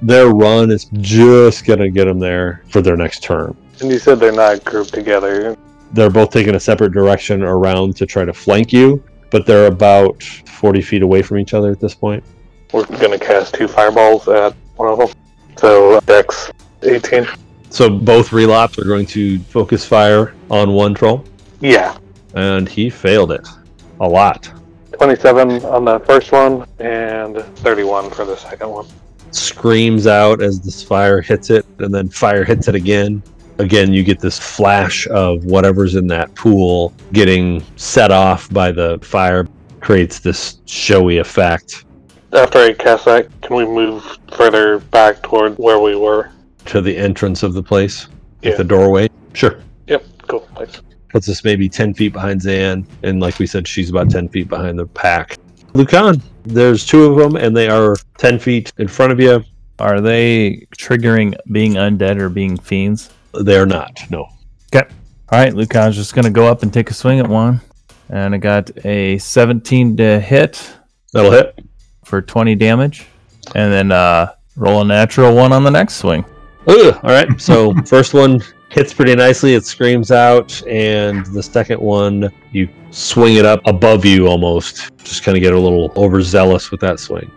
Their 0.00 0.28
run 0.28 0.70
is 0.70 0.86
just 0.92 1.66
going 1.66 1.78
to 1.80 1.90
get 1.90 2.06
them 2.06 2.18
there 2.18 2.62
for 2.70 2.80
their 2.80 2.96
next 2.96 3.22
turn. 3.22 3.54
And 3.80 3.90
you 3.90 3.98
said 3.98 4.18
they're 4.18 4.32
not 4.32 4.64
grouped 4.64 4.94
together. 4.94 5.56
They're 5.92 6.10
both 6.10 6.30
taking 6.30 6.54
a 6.54 6.60
separate 6.60 6.92
direction 6.92 7.42
around 7.42 7.96
to 7.96 8.06
try 8.06 8.24
to 8.24 8.32
flank 8.32 8.72
you, 8.72 9.04
but 9.30 9.44
they're 9.44 9.66
about 9.66 10.22
40 10.22 10.80
feet 10.80 11.02
away 11.02 11.20
from 11.20 11.38
each 11.38 11.52
other 11.52 11.70
at 11.70 11.80
this 11.80 11.94
point. 11.94 12.24
We're 12.72 12.86
going 12.86 13.12
to 13.12 13.18
cast 13.18 13.54
two 13.54 13.68
fireballs 13.68 14.26
at 14.26 14.54
one 14.76 14.88
of 14.88 14.98
them. 14.98 15.08
So 15.56 16.00
Dex 16.00 16.50
18. 16.82 17.26
So 17.68 17.90
both 17.90 18.32
Relops 18.32 18.78
are 18.78 18.84
going 18.84 19.06
to 19.06 19.38
focus 19.40 19.84
fire 19.84 20.34
on 20.50 20.72
one 20.72 20.94
troll, 20.94 21.24
Yeah. 21.60 21.96
And 22.36 22.68
he 22.68 22.88
failed 22.88 23.32
it 23.32 23.46
a 24.00 24.08
lot. 24.08 24.50
27 24.92 25.64
on 25.64 25.84
the 25.84 25.98
first 26.00 26.32
one 26.32 26.66
and 26.78 27.36
31 27.56 28.10
for 28.10 28.24
the 28.24 28.36
second 28.36 28.68
one. 28.70 28.86
Screams 29.32 30.06
out 30.06 30.40
as 30.40 30.60
this 30.60 30.82
fire 30.82 31.20
hits 31.20 31.50
it, 31.50 31.66
and 31.80 31.92
then 31.94 32.08
fire 32.08 32.44
hits 32.44 32.68
it 32.68 32.74
again. 32.74 33.22
Again, 33.58 33.92
you 33.92 34.02
get 34.04 34.20
this 34.20 34.38
flash 34.38 35.06
of 35.08 35.44
whatever's 35.44 35.94
in 35.96 36.06
that 36.08 36.34
pool 36.34 36.92
getting 37.12 37.62
set 37.76 38.10
off 38.12 38.50
by 38.52 38.70
the 38.70 38.98
fire, 39.02 39.46
creates 39.80 40.18
this 40.20 40.60
showy 40.66 41.18
effect 41.18 41.84
After 42.32 42.58
I 42.58 42.72
cast 42.72 43.04
that, 43.04 43.28
can 43.40 43.56
we 43.56 43.64
move 43.64 44.18
further 44.32 44.78
back 44.80 45.22
toward 45.22 45.56
where 45.58 45.78
we 45.80 45.96
were? 45.96 46.30
to 46.66 46.80
the 46.80 46.96
entrance 46.96 47.42
of 47.44 47.54
the 47.54 47.62
place, 47.62 48.08
Yeah. 48.42 48.50
at 48.50 48.56
the 48.58 48.64
doorway. 48.64 49.08
Sure. 49.34 49.60
Yep, 49.86 50.04
cool. 50.26 50.48
Thanks. 50.56 50.80
Puts 51.08 51.28
us 51.28 51.44
maybe 51.44 51.68
10 51.68 51.94
feet 51.94 52.12
behind 52.12 52.42
Zan, 52.42 52.86
and 53.02 53.20
like 53.20 53.38
we 53.38 53.46
said, 53.46 53.66
she's 53.66 53.90
about 53.90 54.10
10 54.10 54.28
feet 54.28 54.48
behind 54.48 54.78
the 54.78 54.86
pack. 54.86 55.36
Lucan, 55.74 56.22
there's 56.44 56.86
two 56.86 57.04
of 57.04 57.16
them, 57.16 57.36
and 57.36 57.56
they 57.56 57.68
are 57.68 57.96
10 58.18 58.38
feet 58.38 58.72
in 58.78 58.88
front 58.88 59.12
of 59.12 59.20
you. 59.20 59.44
Are 59.78 60.00
they 60.00 60.66
triggering 60.76 61.36
being 61.52 61.74
undead 61.74 62.18
or 62.18 62.28
being 62.28 62.56
fiends? 62.56 63.10
They're 63.34 63.66
not, 63.66 64.00
no. 64.10 64.26
Okay. 64.74 64.88
All 65.30 65.38
right, 65.38 65.52
Lucan's 65.52 65.96
just 65.96 66.14
gonna 66.14 66.30
go 66.30 66.46
up 66.46 66.62
and 66.62 66.72
take 66.72 66.90
a 66.90 66.94
swing 66.94 67.18
at 67.18 67.28
one, 67.28 67.60
and 68.08 68.34
I 68.34 68.38
got 68.38 68.70
a 68.86 69.18
17 69.18 69.96
to 69.98 70.20
hit 70.20 70.72
That'll 71.12 71.30
hit. 71.32 71.58
for 72.04 72.22
20 72.22 72.54
damage, 72.54 73.06
and 73.54 73.72
then 73.72 73.92
uh, 73.92 74.32
roll 74.56 74.80
a 74.80 74.84
natural 74.84 75.34
one 75.34 75.52
on 75.52 75.62
the 75.64 75.70
next 75.70 75.96
swing. 75.96 76.24
Ugh, 76.68 76.98
all 77.02 77.10
right, 77.10 77.28
so 77.40 77.74
first 77.86 78.14
one 78.14 78.40
hits 78.70 78.92
pretty 78.92 79.14
nicely. 79.14 79.54
It 79.54 79.64
screams 79.64 80.10
out, 80.10 80.62
and 80.66 81.24
the 81.26 81.42
second 81.42 81.80
one, 81.80 82.30
you 82.52 82.68
swing 82.90 83.36
it 83.36 83.44
up 83.44 83.60
above 83.66 84.04
you 84.04 84.26
almost. 84.26 84.90
Just 85.04 85.22
kind 85.22 85.36
of 85.36 85.42
get 85.42 85.52
a 85.54 85.58
little 85.58 85.92
overzealous 85.96 86.70
with 86.70 86.80
that 86.80 86.98
swing. 87.00 87.30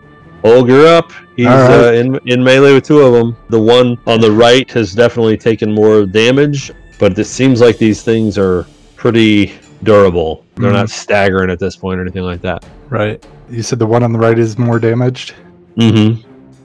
Olger 0.44 0.86
up. 0.88 1.12
He's 1.36 1.48
right. 1.48 1.90
uh, 1.90 1.92
in, 1.92 2.18
in 2.26 2.44
melee 2.44 2.74
with 2.74 2.86
two 2.86 3.00
of 3.00 3.14
them. 3.14 3.36
The 3.50 3.60
one 3.60 3.98
on 4.08 4.22
the 4.22 4.32
right 4.32 4.70
has 4.72 4.94
definitely 4.94 5.38
taken 5.38 5.74
more 5.74 6.06
damage, 6.06 6.72
but 6.98 7.18
it 7.20 7.26
seems 7.26 7.60
like 7.62 7.78
these 7.78 8.04
things 8.04 8.38
are 8.38 8.66
pretty 8.96 9.54
durable. 9.84 10.46
They're 10.56 10.72
Mhm. 10.72 10.74
not 10.74 10.90
staggering 10.90 11.50
at 11.50 11.60
this 11.60 11.76
point 11.76 12.00
or 12.00 12.04
anything 12.04 12.24
like 12.24 12.42
that. 12.42 12.66
Right. 12.90 13.24
You 13.50 13.62
said 13.64 13.80
the 13.80 13.86
one 13.86 14.04
on 14.04 14.12
the 14.14 14.20
right 14.20 14.38
is 14.38 14.58
more 14.58 14.80
damaged? 14.80 15.34
Mm-hmm. 15.78 16.22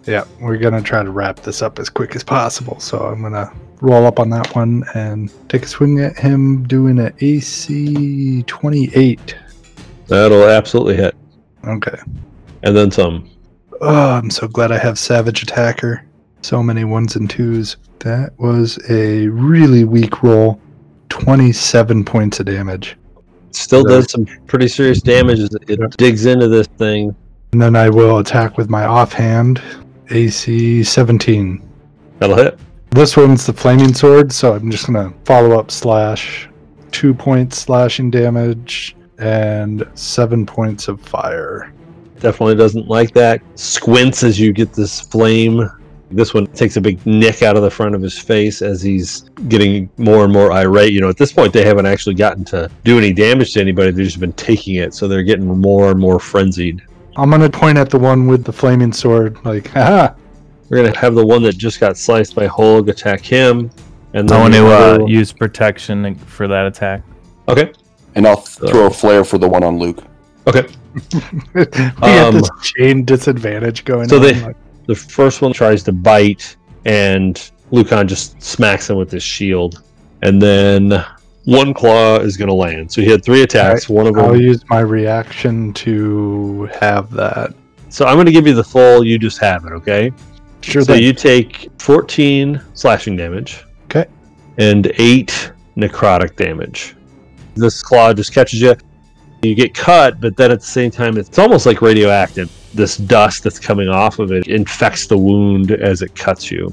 Yeah, 0.07 0.25
we're 0.41 0.57
gonna 0.59 0.83
try 0.83 1.03
to 1.03 1.11
wrap 1.11 1.41
this 1.41 1.63
up 1.63 1.79
as 1.79 1.89
quick 1.89 2.15
as 2.17 2.23
possible. 2.23 2.79
So 2.81 2.99
I'm 2.99 3.23
gonna 3.23 3.53
roll 3.81 4.07
up 4.07 4.19
on 4.19 4.31
that 4.31 4.55
one 4.55 4.85
and 4.95 5.33
take 5.49 5.65
a 5.65 5.69
swing 5.69 6.01
at 6.01 6.19
him, 6.19 6.67
doing 6.67 6.99
an 6.99 7.13
AC 7.21 8.43
28. 8.47 9.37
That'll 10.07 10.45
absolutely 10.49 10.97
hit. 10.97 11.15
Okay. 11.67 11.99
And 12.63 12.77
then 12.77 12.91
some. 12.91 13.29
Oh, 13.81 14.11
I'm 14.13 14.31
so 14.31 14.47
glad 14.49 14.73
I 14.73 14.79
have 14.79 14.99
Savage 14.99 15.43
Attacker. 15.43 16.05
So 16.43 16.63
many 16.63 16.85
ones 16.85 17.17
and 17.17 17.29
twos. 17.29 17.77
That 18.01 18.39
was 18.39 18.79
a 18.91 19.29
really 19.29 19.85
weak 19.85 20.23
roll. 20.23 20.61
27 21.09 22.05
points 22.05 22.41
of 22.41 22.47
damage. 22.47 22.97
Still 23.53 23.83
Yeah. 23.89 23.97
does 23.97 24.11
some 24.11 24.27
pretty 24.47 24.69
serious 24.69 25.01
damage 25.01 25.39
it 25.41 25.53
Yeah. 25.69 25.87
digs 25.97 26.27
into 26.27 26.49
this 26.49 26.67
thing. 26.79 27.15
And 27.53 27.63
then 27.63 27.77
I 27.77 27.89
will 27.89 28.19
attack 28.19 28.59
with 28.59 28.69
my 28.69 28.85
offhand. 28.85 29.63
AC 30.11 30.83
17. 30.83 31.63
That'll 32.19 32.37
hit. 32.37 32.59
This 32.95 33.17
one's 33.17 33.45
the 33.45 33.53
flaming 33.53 33.93
sword, 33.93 34.31
so 34.31 34.55
I'm 34.55 34.71
just 34.71 34.87
gonna 34.87 35.13
follow 35.25 35.59
up 35.59 35.73
slash. 35.73 36.49
Two 36.93 37.13
points 37.13 37.59
slashing 37.59 38.09
damage 38.09 38.95
and 39.19 39.85
seven 39.95 40.47
points 40.47 40.87
of 40.87 41.01
fire. 41.01 41.73
Definitely 42.21 42.55
doesn't 42.55 42.87
like 42.87 43.13
that. 43.15 43.43
Squints 43.57 44.23
as 44.23 44.39
you 44.39 44.53
get 44.53 44.73
this 44.73 45.01
flame. 45.01 45.69
This 46.13 46.35
one 46.35 46.47
takes 46.47 46.77
a 46.77 46.81
big 46.81 47.05
nick 47.05 47.43
out 47.43 47.57
of 47.57 47.65
the 47.65 47.71
front 47.71 47.97
of 47.97 48.01
his 48.01 48.17
face 48.17 48.63
as 48.63 48.81
he's 48.81 49.23
getting 49.49 49.91
more 49.97 50.23
and 50.23 50.33
more 50.33 50.53
irate. 50.53 50.93
You 50.93 51.01
know, 51.01 51.09
at 51.09 51.17
this 51.17 51.33
point, 51.33 51.53
they 51.53 51.65
haven't 51.65 51.87
actually 51.87 52.15
gotten 52.15 52.45
to 52.45 52.71
do 52.85 52.97
any 52.97 53.13
damage 53.13 53.55
to 53.55 53.61
anybody. 53.61 53.91
They've 53.91 54.05
just 54.05 54.21
been 54.21 54.35
taking 54.35 54.77
it, 54.77 54.95
so 54.95 55.09
they're 55.09 55.25
getting 55.25 55.49
more 55.49 55.91
and 55.91 55.99
more 55.99 56.21
frenzied. 56.21 56.81
I'm 57.17 57.29
gonna 57.29 57.51
point 57.51 57.77
at 57.77 57.91
the 57.91 57.99
one 57.99 58.29
with 58.29 58.45
the 58.45 58.53
flaming 58.53 58.93
sword, 58.93 59.45
like, 59.45 59.67
haha. 59.71 60.15
We're 60.69 60.83
gonna 60.85 60.97
have 60.99 61.15
the 61.15 61.25
one 61.27 61.43
that 61.43 61.57
just 61.57 61.81
got 61.81 61.97
sliced 61.97 62.35
by 62.35 62.47
Holg 62.47 62.89
attack 62.89 63.21
him, 63.21 63.71
and 64.15 64.31
I 64.31 64.35
then 64.35 64.41
want 64.41 64.53
the 64.55 64.99
to 64.99 65.05
uh, 65.05 65.07
use 65.07 65.33
protection 65.33 66.15
for 66.17 66.49
that 66.49 66.67
attack. 66.67 67.03
okay, 67.49 67.73
And 68.15 68.27
I'll 68.27 68.37
throw 68.37 68.87
a 68.87 68.91
flare 68.91 69.25
for 69.25 69.39
the 69.39 69.49
one 69.49 69.63
on 69.65 69.79
Luke. 69.79 70.03
okay. 70.47 70.67
we 71.55 71.65
got 71.67 72.03
Um, 72.03 72.35
this 72.41 72.51
chain 72.63 73.05
disadvantage 73.05 73.85
going 73.85 74.09
so 74.09 74.17
on. 74.17 74.23
they- 74.23 74.41
like- 74.41 74.57
The 74.87 74.95
first 74.95 75.43
one 75.43 75.53
tries 75.53 75.83
to 75.85 75.93
bite, 75.93 76.57
and 76.85 77.41
Lucan 77.71 78.07
just 78.07 78.41
smacks 78.43 78.89
him 78.91 78.97
with 78.97 79.11
his 79.11 79.23
shield. 79.23 79.83
And 80.23 80.41
then 80.41 81.03
one 81.45 81.73
claw 81.75 82.17
is 82.19 82.37
going 82.37 82.49
to 82.49 82.55
land. 82.55 82.93
So 82.93 83.01
he 83.01 83.09
had 83.11 83.25
three 83.25 83.43
attacks. 83.43 83.89
One 83.89 84.07
of 84.07 84.17
I'll 84.19 84.33
them. 84.33 84.41
use 84.41 84.63
my 84.71 84.81
reaction 84.81 85.73
to 85.75 86.69
have 86.81 87.11
that. 87.13 87.55
So 87.89 88.05
I'm 88.07 88.15
going 88.17 88.27
to 88.27 88.33
give 88.33 88.47
you 88.47 88.55
the 88.55 88.63
full. 88.65 89.05
You 89.05 89.19
just 89.19 89.39
have 89.41 89.65
it, 89.65 89.73
okay? 89.73 90.13
Sure 90.65 90.83
so 90.83 90.95
thing. 90.95 91.03
you 91.03 91.13
take 91.13 91.69
14 91.79 92.61
slashing 92.73 93.17
damage. 93.17 93.65
Okay. 93.85 94.07
And 94.59 94.91
eight 94.97 95.53
necrotic 95.77 96.37
damage. 96.37 96.97
This 97.55 97.83
claw 97.83 98.13
just 98.13 98.33
catches 98.33 98.61
you. 98.61 98.75
You 99.43 99.55
get 99.55 99.75
cut, 99.75 100.21
but 100.21 100.37
then 100.37 100.51
at 100.51 100.61
the 100.61 100.67
same 100.67 100.91
time, 100.91 101.19
it's 101.19 101.39
almost 101.39 101.67
like 101.67 101.83
radioactive. 101.83 102.51
This 102.73 102.97
dust 102.97 103.45
that's 103.45 103.59
coming 103.59 103.89
off 103.89 104.19
of 104.19 104.33
it 104.33 104.49
infects 104.49 105.07
the 105.07 105.19
wound 105.19 105.71
as 105.71 106.01
it 106.01 106.15
cuts 106.15 106.51
you. 106.51 106.73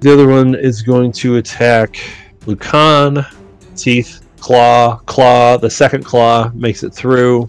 The 0.00 0.12
other 0.12 0.28
one 0.28 0.54
is 0.54 0.82
going 0.82 1.10
to 1.12 1.36
attack 1.36 1.98
Lucan. 2.46 3.26
Teeth 3.74 4.24
claw, 4.38 4.98
claw. 5.06 5.56
The 5.56 5.68
second 5.68 6.04
claw 6.04 6.52
makes 6.54 6.84
it 6.84 6.94
through. 6.94 7.48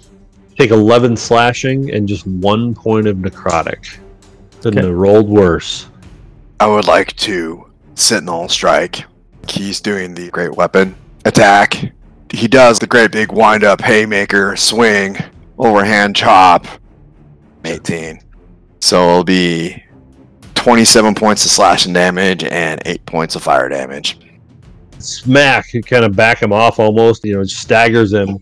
Take 0.57 0.71
11 0.71 1.15
slashing 1.15 1.93
and 1.93 2.07
just 2.07 2.25
one 2.25 2.73
point 2.73 3.07
of 3.07 3.17
necrotic. 3.17 3.99
Couldn't 4.61 4.79
Okay. 4.79 4.87
have 4.87 4.95
rolled 4.95 5.29
worse. 5.29 5.87
I 6.59 6.67
would 6.67 6.85
like 6.87 7.15
to 7.17 7.65
Sentinel 7.95 8.49
strike. 8.49 9.03
He's 9.47 9.79
doing 9.79 10.13
the 10.13 10.29
great 10.29 10.55
weapon 10.55 10.95
attack. 11.25 11.93
He 12.31 12.47
does 12.47 12.77
the 12.79 12.87
great 12.87 13.11
big 13.11 13.31
wind 13.31 13.63
up 13.63 13.81
haymaker 13.81 14.55
swing, 14.55 15.17
overhand 15.57 16.15
chop. 16.15 16.67
18. 17.65 18.19
So 18.79 19.01
it'll 19.09 19.23
be 19.23 19.83
27 20.55 21.15
points 21.15 21.43
of 21.45 21.51
slashing 21.51 21.93
damage 21.93 22.43
and 22.43 22.81
8 22.85 23.05
points 23.05 23.35
of 23.35 23.43
fire 23.43 23.67
damage. 23.69 24.19
Smack, 24.99 25.73
you 25.73 25.81
kind 25.81 26.03
of 26.05 26.15
back 26.15 26.41
him 26.41 26.51
off 26.53 26.79
almost, 26.79 27.23
you 27.23 27.33
know, 27.35 27.43
staggers 27.43 28.13
him 28.13 28.37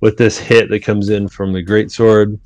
with 0.00 0.16
this 0.18 0.38
hit 0.38 0.68
that 0.70 0.82
comes 0.84 1.08
in 1.08 1.28
from 1.28 1.52
the 1.52 1.62
great 1.62 1.90
sword. 1.90 2.38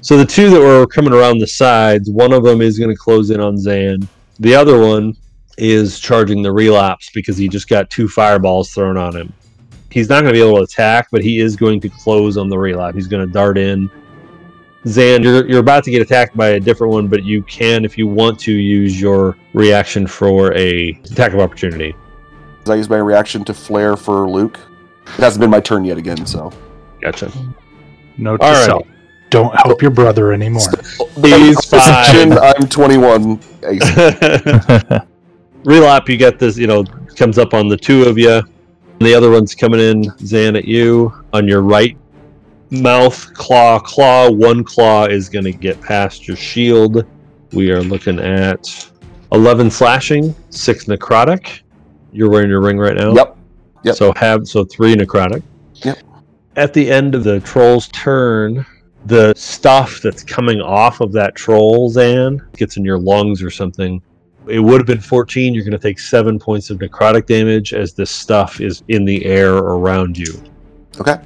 So 0.00 0.16
the 0.16 0.24
two 0.24 0.50
that 0.50 0.60
were 0.60 0.86
coming 0.86 1.12
around 1.12 1.38
the 1.38 1.46
sides, 1.46 2.10
one 2.10 2.32
of 2.32 2.44
them 2.44 2.60
is 2.60 2.78
going 2.78 2.90
to 2.90 2.96
close 2.96 3.30
in 3.30 3.40
on 3.40 3.58
Zan. 3.58 4.08
The 4.38 4.54
other 4.54 4.80
one 4.80 5.14
is 5.56 5.98
charging 5.98 6.42
the 6.42 6.52
Relops 6.52 7.10
because 7.10 7.36
he 7.36 7.48
just 7.48 7.68
got 7.68 7.90
two 7.90 8.08
fireballs 8.08 8.70
thrown 8.70 8.96
on 8.96 9.16
him. 9.16 9.32
He's 9.90 10.08
not 10.08 10.22
going 10.22 10.32
to 10.32 10.40
be 10.40 10.46
able 10.46 10.58
to 10.58 10.62
attack, 10.62 11.08
but 11.10 11.22
he 11.22 11.40
is 11.40 11.56
going 11.56 11.80
to 11.80 11.88
close 11.88 12.36
on 12.36 12.48
the 12.48 12.58
Relops. 12.58 12.94
He's 12.94 13.08
going 13.08 13.26
to 13.26 13.32
dart 13.32 13.58
in. 13.58 13.90
Zan, 14.86 15.22
you're, 15.22 15.46
you're 15.48 15.60
about 15.60 15.82
to 15.84 15.90
get 15.90 16.00
attacked 16.00 16.36
by 16.36 16.50
a 16.50 16.60
different 16.60 16.92
one, 16.92 17.08
but 17.08 17.24
you 17.24 17.42
can, 17.42 17.84
if 17.84 17.98
you 17.98 18.06
want 18.06 18.38
to, 18.40 18.52
use 18.52 19.00
your 19.00 19.36
reaction 19.52 20.06
for 20.06 20.56
a 20.56 20.90
attack 21.10 21.32
of 21.32 21.40
opportunity. 21.40 21.96
I 22.66 22.74
use 22.74 22.88
my 22.88 22.98
reaction 22.98 23.44
to 23.44 23.54
flare 23.54 23.96
for 23.96 24.28
Luke. 24.28 24.60
It 25.06 25.22
hasn't 25.22 25.40
been 25.40 25.50
my 25.50 25.60
turn 25.60 25.84
yet 25.84 25.98
again, 25.98 26.24
so. 26.26 26.52
Gotcha. 27.00 27.32
Note 28.18 28.38
to 28.38 28.46
All 28.46 28.52
right. 28.52 28.66
self: 28.66 28.86
Don't 29.30 29.54
help 29.60 29.82
your 29.82 29.90
brother 29.90 30.32
anymore. 30.32 30.62
These 31.18 31.56
Perception, 31.66 32.30
five. 32.30 32.54
I'm 32.56 32.68
21. 32.68 33.40
Ace. 33.64 33.82
Relop, 35.64 36.08
you 36.08 36.16
get 36.16 36.38
this, 36.38 36.56
you 36.56 36.66
know, 36.66 36.84
comes 37.16 37.36
up 37.36 37.52
on 37.52 37.68
the 37.68 37.76
two 37.76 38.04
of 38.04 38.16
you. 38.16 38.42
The 39.00 39.14
other 39.14 39.30
one's 39.30 39.54
coming 39.54 39.80
in, 39.80 40.04
Zan, 40.18 40.56
at 40.56 40.64
you 40.64 41.12
on 41.32 41.46
your 41.46 41.62
right 41.62 41.96
mouth, 42.70 43.32
claw, 43.34 43.78
claw. 43.78 44.30
One 44.30 44.64
claw 44.64 45.04
is 45.04 45.28
going 45.28 45.44
to 45.44 45.52
get 45.52 45.80
past 45.80 46.26
your 46.26 46.36
shield. 46.36 47.04
We 47.52 47.70
are 47.70 47.82
looking 47.82 48.18
at 48.18 48.90
11 49.32 49.70
slashing, 49.70 50.34
6 50.50 50.84
necrotic. 50.84 51.60
You're 52.12 52.30
wearing 52.30 52.50
your 52.50 52.60
ring 52.60 52.78
right 52.78 52.96
now? 52.96 53.12
Yep. 53.12 53.36
Yep. 53.84 53.96
So 53.96 54.12
have 54.16 54.48
so 54.48 54.64
3 54.64 54.96
necrotic. 54.96 55.42
Yep. 55.74 55.98
At 56.56 56.74
the 56.74 56.90
end 56.90 57.14
of 57.14 57.24
the 57.24 57.40
troll's 57.40 57.88
turn, 57.88 58.66
the 59.08 59.32
stuff 59.34 60.00
that's 60.02 60.22
coming 60.22 60.60
off 60.60 61.00
of 61.00 61.12
that 61.12 61.34
troll, 61.34 61.88
Zan, 61.88 62.46
gets 62.56 62.76
in 62.76 62.84
your 62.84 62.98
lungs 62.98 63.42
or 63.42 63.50
something. 63.50 64.02
It 64.46 64.60
would 64.60 64.78
have 64.80 64.86
been 64.86 65.00
14. 65.00 65.54
You're 65.54 65.64
going 65.64 65.72
to 65.72 65.78
take 65.78 65.98
7 65.98 66.38
points 66.38 66.68
of 66.70 66.78
necrotic 66.78 67.26
damage 67.26 67.72
as 67.72 67.94
this 67.94 68.10
stuff 68.10 68.60
is 68.60 68.82
in 68.88 69.04
the 69.04 69.24
air 69.24 69.56
around 69.56 70.16
you. 70.16 70.42
Okay. 71.00 71.16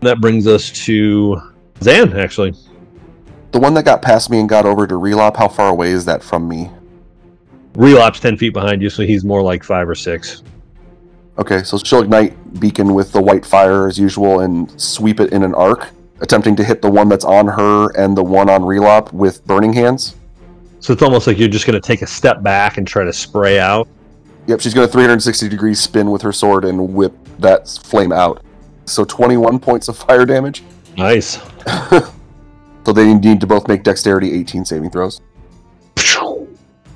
That 0.00 0.20
brings 0.20 0.46
us 0.48 0.70
to 0.84 1.40
Zan, 1.80 2.18
actually. 2.18 2.54
The 3.52 3.60
one 3.60 3.74
that 3.74 3.84
got 3.84 4.02
past 4.02 4.28
me 4.28 4.40
and 4.40 4.48
got 4.48 4.66
over 4.66 4.86
to 4.86 4.94
Relop, 4.94 5.36
how 5.36 5.46
far 5.48 5.68
away 5.68 5.90
is 5.90 6.04
that 6.06 6.22
from 6.22 6.48
me? 6.48 6.70
Relop's 7.74 8.18
10 8.18 8.36
feet 8.36 8.52
behind 8.52 8.82
you, 8.82 8.90
so 8.90 9.02
he's 9.04 9.24
more 9.24 9.42
like 9.42 9.62
5 9.62 9.88
or 9.88 9.94
6. 9.94 10.42
Okay, 11.38 11.62
so 11.62 11.78
she'll 11.78 12.02
ignite 12.02 12.60
Beacon 12.60 12.94
with 12.94 13.12
the 13.12 13.22
white 13.22 13.46
fire 13.46 13.86
as 13.86 13.98
usual 13.98 14.40
and 14.40 14.70
sweep 14.80 15.20
it 15.20 15.32
in 15.32 15.42
an 15.42 15.54
arc, 15.54 15.88
attempting 16.22 16.56
to 16.56 16.64
hit 16.64 16.80
the 16.80 16.90
one 16.90 17.08
that's 17.08 17.24
on 17.24 17.46
her 17.46 17.90
and 17.98 18.16
the 18.16 18.22
one 18.22 18.48
on 18.48 18.62
Relop 18.62 19.12
with 19.12 19.44
burning 19.46 19.72
hands. 19.72 20.16
So 20.80 20.92
it's 20.92 21.02
almost 21.02 21.26
like 21.26 21.38
you're 21.38 21.48
just 21.48 21.66
going 21.66 21.80
to 21.80 21.86
take 21.86 22.02
a 22.02 22.06
step 22.06 22.42
back 22.42 22.78
and 22.78 22.86
try 22.86 23.04
to 23.04 23.12
spray 23.12 23.60
out. 23.60 23.86
Yep, 24.46 24.60
she's 24.60 24.74
going 24.74 24.86
to 24.86 24.92
360 24.92 25.48
degree 25.48 25.74
spin 25.74 26.10
with 26.10 26.22
her 26.22 26.32
sword 26.32 26.64
and 26.64 26.94
whip 26.94 27.12
that 27.38 27.68
flame 27.84 28.12
out. 28.12 28.42
So 28.86 29.04
21 29.04 29.60
points 29.60 29.88
of 29.88 29.96
fire 29.96 30.24
damage. 30.24 30.62
Nice. 30.96 31.38
So 32.84 32.92
they 32.92 33.14
need 33.14 33.40
to 33.40 33.46
both 33.46 33.68
make 33.68 33.84
dexterity 33.84 34.32
18 34.32 34.64
saving 34.64 34.90
throws. 34.90 35.20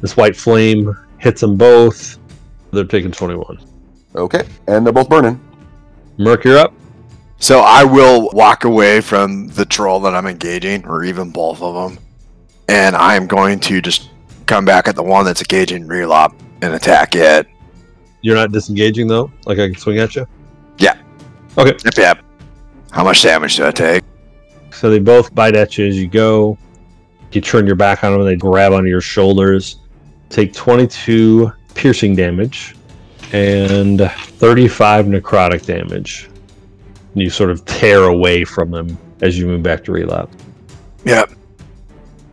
This 0.02 0.14
white 0.14 0.36
flame 0.36 0.94
hits 1.18 1.40
them 1.40 1.56
both. 1.56 2.18
They're 2.70 2.84
taking 2.84 3.10
21. 3.10 3.58
Okay, 4.14 4.46
and 4.68 4.84
they're 4.84 4.92
both 4.92 5.08
burning. 5.08 5.40
Merc, 6.18 6.44
you're 6.44 6.58
up. 6.58 6.74
So 7.38 7.60
I 7.60 7.84
will 7.84 8.30
walk 8.32 8.64
away 8.64 9.00
from 9.00 9.48
the 9.48 9.64
troll 9.64 10.00
that 10.00 10.14
I'm 10.14 10.26
engaging, 10.26 10.86
or 10.86 11.04
even 11.04 11.30
both 11.30 11.60
of 11.60 11.74
them, 11.74 12.02
and 12.68 12.96
I 12.96 13.14
am 13.14 13.26
going 13.26 13.60
to 13.60 13.80
just 13.80 14.10
come 14.46 14.64
back 14.64 14.88
at 14.88 14.96
the 14.96 15.02
one 15.02 15.24
that's 15.24 15.42
engaging 15.42 15.86
Relop 15.86 16.34
and 16.62 16.74
attack 16.74 17.14
it. 17.14 17.46
You're 18.22 18.36
not 18.36 18.52
disengaging 18.52 19.06
though. 19.06 19.30
Like 19.44 19.58
I 19.58 19.68
can 19.68 19.76
swing 19.76 19.98
at 19.98 20.16
you. 20.16 20.26
Yeah. 20.78 20.98
Okay. 21.58 21.76
Yep, 21.84 21.96
yep. 21.96 22.24
How 22.90 23.04
much 23.04 23.22
damage 23.22 23.56
do 23.56 23.66
I 23.66 23.70
take? 23.70 24.02
So 24.72 24.90
they 24.90 24.98
both 24.98 25.34
bite 25.34 25.54
at 25.54 25.76
you 25.78 25.86
as 25.86 25.98
you 25.98 26.08
go. 26.08 26.58
You 27.32 27.40
turn 27.40 27.66
your 27.66 27.76
back 27.76 28.02
on 28.02 28.12
them 28.12 28.22
and 28.22 28.30
they 28.30 28.36
grab 28.36 28.72
onto 28.72 28.88
your 28.88 29.00
shoulders. 29.00 29.76
Take 30.30 30.54
22 30.54 31.52
piercing 31.74 32.16
damage 32.16 32.74
and 33.32 34.00
35 34.00 35.06
necrotic 35.06 35.66
damage. 35.66 36.30
And 37.16 37.22
you 37.22 37.30
sort 37.30 37.48
of 37.48 37.64
tear 37.64 38.04
away 38.04 38.44
from 38.44 38.70
them 38.70 38.98
as 39.22 39.38
you 39.38 39.46
move 39.46 39.62
back 39.62 39.82
to 39.84 39.92
Relops. 39.92 40.36
Yep. 41.06 41.30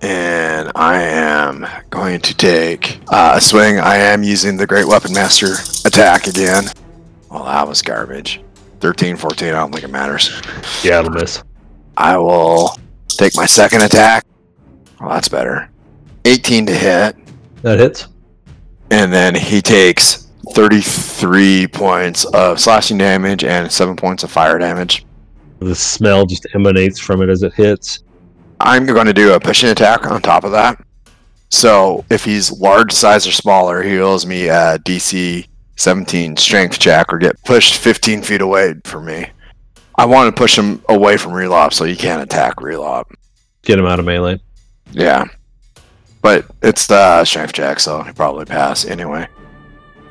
And 0.02 0.70
I 0.76 1.02
am 1.02 1.66
going 1.90 2.20
to 2.20 2.36
take 2.36 3.00
uh, 3.08 3.36
a 3.38 3.40
swing. 3.40 3.80
I 3.80 3.96
am 3.96 4.24
using 4.24 4.58
the 4.58 4.68
Great 4.68 4.86
Weapon 4.86 5.14
Master 5.14 5.54
attack 5.88 6.28
again. 6.28 6.66
Well, 7.32 7.46
that 7.46 7.66
was 7.66 7.82
garbage. 7.82 8.42
13, 8.82 9.16
14, 9.16 9.48
I 9.48 9.52
don't 9.54 9.72
think 9.72 9.86
it 9.86 9.90
matters. 9.90 10.42
Yeah, 10.84 11.00
it'll 11.00 11.12
miss. 11.12 11.42
I 11.96 12.18
will 12.18 12.78
take 13.08 13.38
my 13.38 13.46
second 13.46 13.84
attack. 13.84 14.26
Well, 15.00 15.12
that's 15.12 15.30
better. 15.30 15.70
18 16.26 16.66
to 16.66 16.76
hit. 16.76 17.16
That 17.62 17.80
hits. 17.80 18.10
And 18.92 19.14
then 19.14 19.34
he 19.34 19.62
takes 19.62 20.23
33 20.52 21.68
points 21.68 22.26
of 22.26 22.60
slashing 22.60 22.98
damage 22.98 23.44
and 23.44 23.72
7 23.72 23.96
points 23.96 24.24
of 24.24 24.32
fire 24.32 24.58
damage. 24.58 25.06
The 25.60 25.76
smell 25.76 26.26
just 26.26 26.46
emanates 26.54 27.00
from 27.00 27.22
it 27.22 27.30
as 27.30 27.44
it 27.44 27.54
hits. 27.54 28.04
I'm 28.60 28.86
going 28.86 29.08
to 29.08 29.14
do 29.14 29.34
a 29.34 29.40
pushing 29.40 29.70
attack 29.70 30.06
on 30.06 30.22
top 30.22 30.44
of 30.44 30.52
that. 30.52 30.84
So 31.50 32.04
if 32.10 32.26
he's 32.26 32.52
large 32.52 32.92
size 32.92 33.28
or 33.28 33.32
smaller, 33.32 33.82
he 33.84 33.92
heals 33.92 34.26
me 34.26 34.48
a 34.48 34.80
DC 34.80 35.48
17 35.76 36.38
strength 36.38 36.80
check 36.80 37.14
or 37.14 37.18
get 37.18 37.42
pushed 37.44 37.76
15 37.78 38.22
feet 38.24 38.42
away 38.42 38.76
from 38.84 39.06
me. 39.06 39.28
I 39.96 40.06
want 40.06 40.34
to 40.34 40.40
push 40.40 40.58
him 40.58 40.82
away 40.90 41.18
from 41.18 41.34
Relop 41.34 41.74
so 41.74 41.86
he 41.86 41.96
can't 41.96 42.22
attack 42.22 42.56
Relop. 42.58 43.06
Get 43.64 43.80
him 43.80 43.86
out 43.86 44.00
of 44.00 44.06
melee. 44.06 44.42
Yeah. 44.92 45.26
But 46.22 46.46
it's 46.62 46.88
the 46.88 47.24
strength 47.26 47.54
check, 47.54 47.80
so 47.80 48.02
he 48.02 48.12
probably 48.14 48.46
pass 48.46 48.86
anyway. 48.86 49.28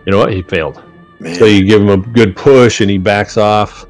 You 0.07 0.12
know 0.12 0.18
what? 0.18 0.32
He 0.32 0.42
failed. 0.42 0.82
Man. 1.20 1.34
So 1.36 1.44
you 1.44 1.64
give 1.64 1.80
him 1.80 1.88
a 1.88 1.96
good 1.96 2.36
push 2.36 2.80
and 2.80 2.90
he 2.90 2.98
backs 2.98 3.36
off. 3.36 3.86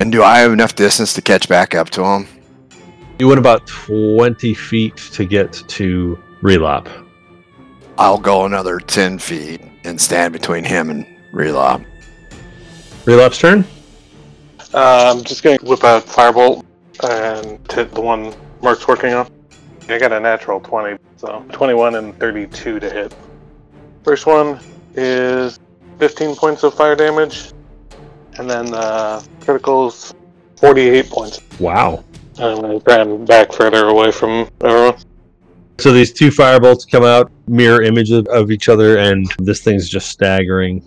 And 0.00 0.12
do 0.12 0.22
I 0.22 0.38
have 0.38 0.52
enough 0.52 0.74
distance 0.74 1.14
to 1.14 1.22
catch 1.22 1.48
back 1.48 1.74
up 1.74 1.90
to 1.90 2.04
him? 2.04 2.28
You 3.18 3.26
went 3.26 3.38
about 3.40 3.66
20 3.66 4.54
feet 4.54 4.96
to 4.96 5.24
get 5.24 5.52
to 5.52 6.18
Relop. 6.42 6.88
I'll 7.96 8.18
go 8.18 8.44
another 8.44 8.78
10 8.78 9.18
feet 9.18 9.60
and 9.84 10.00
stand 10.00 10.32
between 10.32 10.62
him 10.62 10.90
and 10.90 11.06
Relop. 11.32 11.84
Relop's 13.04 13.38
turn. 13.38 13.64
Uh, 14.72 15.14
I'm 15.16 15.24
just 15.24 15.42
gonna 15.42 15.58
whip 15.62 15.82
out 15.82 16.04
firebolt 16.04 16.64
and 17.02 17.58
hit 17.72 17.92
the 17.92 18.00
one 18.00 18.34
Mark's 18.62 18.86
working 18.86 19.14
on. 19.14 19.28
I 19.88 19.98
got 19.98 20.12
a 20.12 20.20
natural 20.20 20.60
20, 20.60 20.98
so 21.16 21.44
21 21.50 21.94
and 21.94 22.16
32 22.20 22.78
to 22.78 22.90
hit. 22.90 23.16
First 24.04 24.26
one 24.26 24.60
is 24.98 25.58
15 25.98 26.36
points 26.36 26.62
of 26.62 26.74
fire 26.74 26.96
damage, 26.96 27.52
and 28.38 28.48
then 28.48 28.72
uh, 28.74 29.22
criticals 29.40 30.14
48 30.56 31.10
points. 31.10 31.40
Wow. 31.60 32.04
I'm 32.38 32.60
gonna 32.60 32.80
try 32.80 33.04
back 33.04 33.52
further 33.52 33.86
away 33.86 34.12
from 34.12 34.48
everyone. 34.60 34.96
So 35.78 35.92
these 35.92 36.12
two 36.12 36.28
firebolts 36.28 36.88
come 36.90 37.04
out, 37.04 37.30
mirror 37.46 37.82
images 37.82 38.18
of, 38.18 38.26
of 38.28 38.50
each 38.50 38.68
other, 38.68 38.98
and 38.98 39.30
this 39.38 39.62
thing's 39.62 39.88
just 39.88 40.08
staggering. 40.08 40.82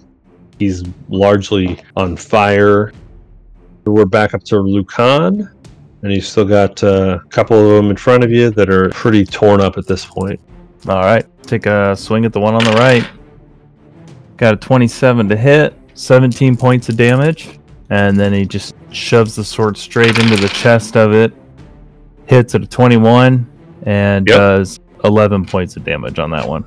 He's 0.60 0.84
largely 1.10 1.82
on 1.96 2.18
fire. 2.18 2.94
We're 3.86 4.06
back 4.06 4.34
up 4.34 4.44
to 4.46 4.60
Lucan, 4.60 5.50
and 6.04 6.14
you've 6.14 6.26
still 6.26 6.46
got 6.46 6.84
uh, 6.84 7.20
a 7.24 7.30
couple 7.30 7.58
of 7.58 7.76
them 7.76 7.90
in 7.90 7.98
front 7.98 8.24
of 8.24 8.32
you 8.32 8.52
that 8.52 8.70
are 8.70 8.90
pretty 8.90 9.26
torn 9.26 9.62
up 9.62 9.78
at 9.78 9.88
this 9.88 10.06
point. 10.06 10.40
All 10.88 11.02
right, 11.02 11.26
take 11.44 11.66
a 11.66 11.96
swing 11.96 12.26
at 12.26 12.34
the 12.34 12.40
one 12.40 12.56
on 12.56 12.64
the 12.64 12.72
right. 12.72 13.08
Got 14.42 14.56
a 14.56 14.58
27 14.58 15.30
to 15.30 15.38
hit, 15.38 15.76
17 15.94 16.58
points 16.58 16.90
of 16.90 16.98
damage, 16.98 17.60
and 17.92 18.20
then 18.20 18.34
he 18.34 18.44
just 18.44 18.74
shoves 18.90 19.36
the 19.36 19.44
sword 19.44 19.78
straight 19.78 20.18
into 20.18 20.36
the 20.36 20.50
chest 20.50 20.98
of 20.98 21.14
it. 21.14 21.32
Hits 22.26 22.56
at 22.56 22.64
a 22.64 22.66
21 22.66 23.48
and 23.84 24.28
Yep. 24.28 24.36
does 24.36 24.80
11 25.04 25.46
points 25.46 25.78
of 25.78 25.84
damage 25.84 26.18
on 26.18 26.32
that 26.32 26.50
one. 26.50 26.66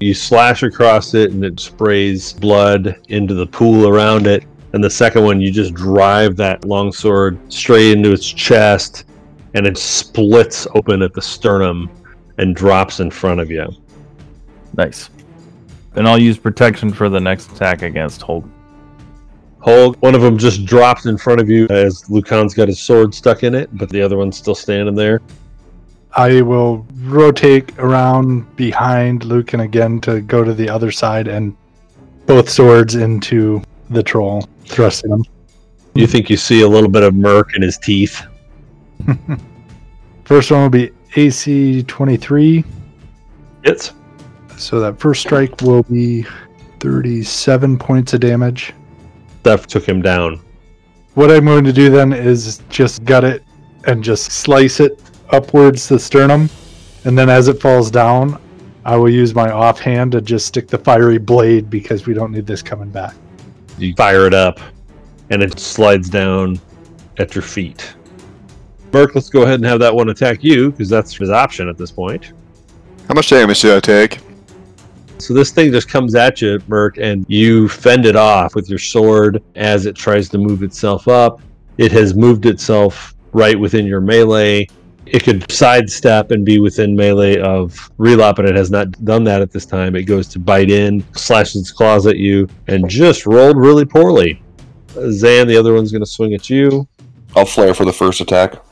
You 0.00 0.12
slash 0.12 0.62
across 0.64 1.14
it 1.14 1.30
and 1.30 1.42
it 1.42 1.58
sprays 1.60 2.34
blood 2.34 2.96
into 3.08 3.32
the 3.32 3.46
pool 3.46 3.88
around 3.88 4.26
it. 4.26 4.44
And 4.74 4.84
the 4.84 4.90
second 4.90 5.24
one, 5.24 5.40
you 5.40 5.50
just 5.50 5.72
drive 5.72 6.36
that 6.36 6.66
longsword 6.66 7.38
straight 7.50 7.96
into 7.96 8.12
its 8.12 8.30
chest 8.30 9.04
and 9.54 9.66
it 9.66 9.78
splits 9.78 10.66
open 10.74 11.00
at 11.00 11.14
the 11.14 11.22
sternum 11.22 11.88
and 12.36 12.54
drops 12.54 13.00
in 13.00 13.10
front 13.10 13.40
of 13.40 13.50
you. 13.50 13.66
Nice. 14.76 15.08
And 15.94 16.08
I'll 16.08 16.18
use 16.18 16.38
protection 16.38 16.92
for 16.92 17.08
the 17.08 17.20
next 17.20 17.52
attack 17.52 17.82
against 17.82 18.20
Holg. 18.22 18.48
Holg, 19.60 19.96
one 20.00 20.14
of 20.14 20.22
them 20.22 20.38
just 20.38 20.64
drops 20.64 21.06
in 21.06 21.16
front 21.16 21.40
of 21.40 21.48
you 21.48 21.68
as 21.68 22.08
Lucan's 22.10 22.54
got 22.54 22.68
his 22.68 22.80
sword 22.80 23.14
stuck 23.14 23.44
in 23.44 23.54
it, 23.54 23.68
but 23.76 23.88
the 23.90 24.02
other 24.02 24.16
one's 24.16 24.36
still 24.36 24.54
standing 24.54 24.94
there. 24.94 25.20
I 26.14 26.42
will 26.42 26.86
rotate 27.04 27.78
around 27.78 28.56
behind 28.56 29.24
Lucan 29.24 29.60
again 29.60 30.00
to 30.02 30.20
go 30.20 30.44
to 30.44 30.52
the 30.52 30.68
other 30.68 30.90
side 30.90 31.28
and 31.28 31.56
both 32.26 32.50
swords 32.50 32.96
into 32.96 33.62
the 33.90 34.02
troll, 34.02 34.48
thrusting 34.66 35.10
him. 35.10 35.24
You 35.94 36.06
think 36.06 36.28
you 36.28 36.36
see 36.36 36.62
a 36.62 36.68
little 36.68 36.90
bit 36.90 37.02
of 37.02 37.14
murk 37.14 37.54
in 37.54 37.62
his 37.62 37.78
teeth. 37.78 38.22
First 40.24 40.50
one 40.50 40.62
will 40.62 40.70
be 40.70 40.90
AC 41.16 41.82
23. 41.84 42.64
Hits. 43.64 43.92
So 44.62 44.78
that 44.78 45.00
first 45.00 45.22
strike 45.22 45.60
will 45.60 45.82
be 45.82 46.24
37 46.78 47.78
points 47.78 48.14
of 48.14 48.20
damage. 48.20 48.72
That 49.42 49.68
took 49.68 49.86
him 49.86 50.00
down. 50.00 50.40
What 51.14 51.32
I'm 51.32 51.44
going 51.44 51.64
to 51.64 51.72
do 51.72 51.90
then 51.90 52.12
is 52.12 52.62
just 52.68 53.04
gut 53.04 53.24
it 53.24 53.42
and 53.88 54.04
just 54.04 54.30
slice 54.30 54.78
it 54.78 55.02
upwards 55.30 55.88
the 55.88 55.98
sternum. 55.98 56.48
And 57.04 57.18
then 57.18 57.28
as 57.28 57.48
it 57.48 57.60
falls 57.60 57.90
down, 57.90 58.40
I 58.84 58.94
will 58.96 59.10
use 59.10 59.34
my 59.34 59.50
offhand 59.50 60.12
to 60.12 60.20
just 60.20 60.46
stick 60.46 60.68
the 60.68 60.78
fiery 60.78 61.18
blade 61.18 61.68
because 61.68 62.06
we 62.06 62.14
don't 62.14 62.30
need 62.30 62.46
this 62.46 62.62
coming 62.62 62.88
back. 62.88 63.14
You 63.78 63.94
fire 63.94 64.26
it 64.26 64.34
up, 64.34 64.60
and 65.30 65.42
it 65.42 65.58
slides 65.58 66.08
down 66.08 66.60
at 67.18 67.34
your 67.34 67.42
feet. 67.42 67.94
Merc, 68.92 69.16
let's 69.16 69.28
go 69.28 69.42
ahead 69.42 69.56
and 69.56 69.64
have 69.64 69.80
that 69.80 69.94
one 69.94 70.08
attack 70.10 70.44
you, 70.44 70.70
because 70.70 70.88
that's 70.88 71.16
his 71.16 71.30
option 71.30 71.68
at 71.68 71.76
this 71.76 71.90
point. 71.90 72.32
How 73.08 73.14
much 73.14 73.28
damage 73.28 73.60
do 73.60 73.76
I 73.76 73.80
take? 73.80 74.20
So 75.18 75.34
this 75.34 75.50
thing 75.50 75.70
just 75.70 75.88
comes 75.88 76.14
at 76.14 76.42
you, 76.42 76.60
Merc, 76.66 76.98
and 76.98 77.24
you 77.28 77.68
fend 77.68 78.06
it 78.06 78.16
off 78.16 78.54
with 78.54 78.68
your 78.68 78.78
sword 78.78 79.42
as 79.54 79.86
it 79.86 79.94
tries 79.94 80.28
to 80.30 80.38
move 80.38 80.62
itself 80.62 81.06
up. 81.06 81.40
It 81.78 81.92
has 81.92 82.14
moved 82.14 82.46
itself 82.46 83.14
right 83.32 83.58
within 83.58 83.86
your 83.86 84.00
melee. 84.00 84.66
It 85.06 85.24
could 85.24 85.50
sidestep 85.50 86.30
and 86.30 86.44
be 86.44 86.58
within 86.58 86.96
melee 86.96 87.38
of 87.38 87.90
Relop, 87.98 88.36
but 88.36 88.46
it 88.46 88.56
has 88.56 88.70
not 88.70 88.90
done 89.04 89.24
that 89.24 89.42
at 89.42 89.50
this 89.50 89.66
time. 89.66 89.94
It 89.94 90.04
goes 90.04 90.28
to 90.28 90.38
bite 90.38 90.70
in, 90.70 91.04
slashes 91.14 91.62
its 91.62 91.72
claws 91.72 92.06
at 92.06 92.16
you, 92.16 92.48
and 92.68 92.88
just 92.88 93.26
rolled 93.26 93.56
really 93.56 93.84
poorly. 93.84 94.42
Zan, 95.10 95.46
the 95.46 95.56
other 95.56 95.74
one's 95.74 95.92
going 95.92 96.02
to 96.02 96.10
swing 96.10 96.34
at 96.34 96.50
you. 96.50 96.86
I'll 97.34 97.46
flare 97.46 97.74
for 97.74 97.84
the 97.84 97.92
first 97.92 98.20
attack. 98.20 98.62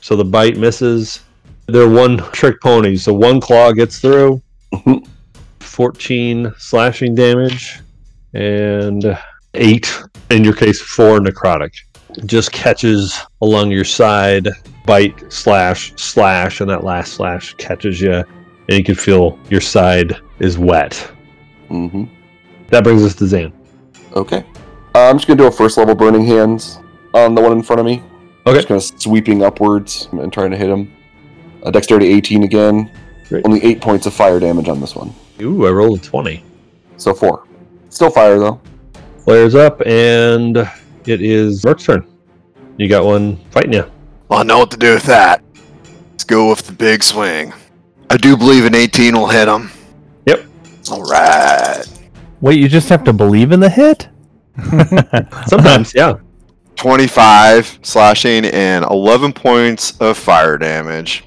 So 0.00 0.16
the 0.16 0.24
bite 0.24 0.56
misses. 0.56 1.20
They're 1.66 1.88
one 1.88 2.18
trick 2.32 2.60
ponies, 2.60 3.02
so 3.02 3.12
one 3.12 3.40
claw 3.40 3.72
gets 3.72 3.98
through. 3.98 4.42
Mm-hmm. 4.72 5.08
Mhm. 5.78 5.84
14 5.84 6.52
slashing 6.58 7.14
damage 7.14 7.80
and 8.34 9.16
8, 9.54 10.02
in 10.30 10.42
your 10.44 10.54
case, 10.54 10.80
4 10.80 11.20
necrotic. 11.20 11.72
Just 12.26 12.50
catches 12.50 13.16
along 13.42 13.70
your 13.70 13.84
side, 13.84 14.48
bite, 14.84 15.32
slash, 15.32 15.92
slash, 15.96 16.60
and 16.60 16.68
that 16.68 16.82
last 16.82 17.12
slash 17.12 17.54
catches 17.58 18.00
you, 18.00 18.12
and 18.12 18.78
you 18.78 18.82
can 18.82 18.96
feel 18.96 19.38
your 19.50 19.60
side 19.60 20.16
is 20.40 20.58
wet. 20.58 20.94
hmm 21.68 22.04
That 22.70 22.82
brings 22.82 23.04
us 23.04 23.14
to 23.16 23.26
Zan. 23.26 23.52
Okay. 24.16 24.44
Uh, 24.94 25.08
I'm 25.10 25.16
just 25.16 25.28
gonna 25.28 25.38
do 25.38 25.46
a 25.46 25.52
first 25.52 25.78
level 25.78 25.94
burning 25.94 26.24
hands 26.24 26.80
on 27.14 27.34
the 27.34 27.40
one 27.40 27.52
in 27.52 27.62
front 27.62 27.78
of 27.78 27.86
me. 27.86 28.02
Okay. 28.46 28.56
Just 28.56 28.68
kind 28.68 28.76
of 28.76 29.00
sweeping 29.00 29.44
upwards 29.44 30.08
and 30.12 30.32
trying 30.32 30.50
to 30.50 30.56
hit 30.56 30.68
him. 30.70 30.90
Uh, 31.62 31.70
dexterity 31.70 32.08
18 32.08 32.42
again. 32.42 32.90
Great. 33.28 33.44
Only 33.46 33.62
eight 33.62 33.80
points 33.80 34.06
of 34.06 34.14
fire 34.14 34.40
damage 34.40 34.68
on 34.68 34.80
this 34.80 34.96
one. 34.96 35.14
Ooh, 35.40 35.66
I 35.66 35.70
rolled 35.70 36.00
a 36.00 36.02
20. 36.02 36.42
So 36.96 37.14
four. 37.14 37.46
Still 37.90 38.10
fire 38.10 38.38
though. 38.38 38.60
Flares 39.24 39.54
up, 39.54 39.80
and 39.86 40.56
it 41.06 41.22
is 41.22 41.64
Merc's 41.64 41.84
turn. 41.84 42.06
You 42.76 42.88
got 42.88 43.04
one 43.04 43.36
fighting 43.50 43.72
you. 43.72 43.90
Well, 44.28 44.40
I 44.40 44.42
know 44.42 44.58
what 44.58 44.70
to 44.72 44.76
do 44.76 44.94
with 44.94 45.04
that. 45.04 45.42
Let's 46.10 46.24
go 46.24 46.50
with 46.50 46.62
the 46.62 46.72
big 46.72 47.02
swing. 47.02 47.52
I 48.10 48.16
do 48.16 48.36
believe 48.36 48.64
an 48.64 48.74
18 48.74 49.14
will 49.14 49.28
hit 49.28 49.48
him. 49.48 49.70
Yep. 50.26 50.46
All 50.90 51.02
right. 51.02 51.84
Wait, 52.40 52.58
you 52.58 52.68
just 52.68 52.88
have 52.88 53.04
to 53.04 53.12
believe 53.12 53.52
in 53.52 53.60
the 53.60 53.68
hit? 53.68 54.08
Sometimes, 55.46 55.94
yeah. 55.94 56.14
25 56.76 57.80
slashing 57.82 58.44
and 58.46 58.84
11 58.84 59.32
points 59.32 59.98
of 60.00 60.16
fire 60.16 60.56
damage. 60.56 61.24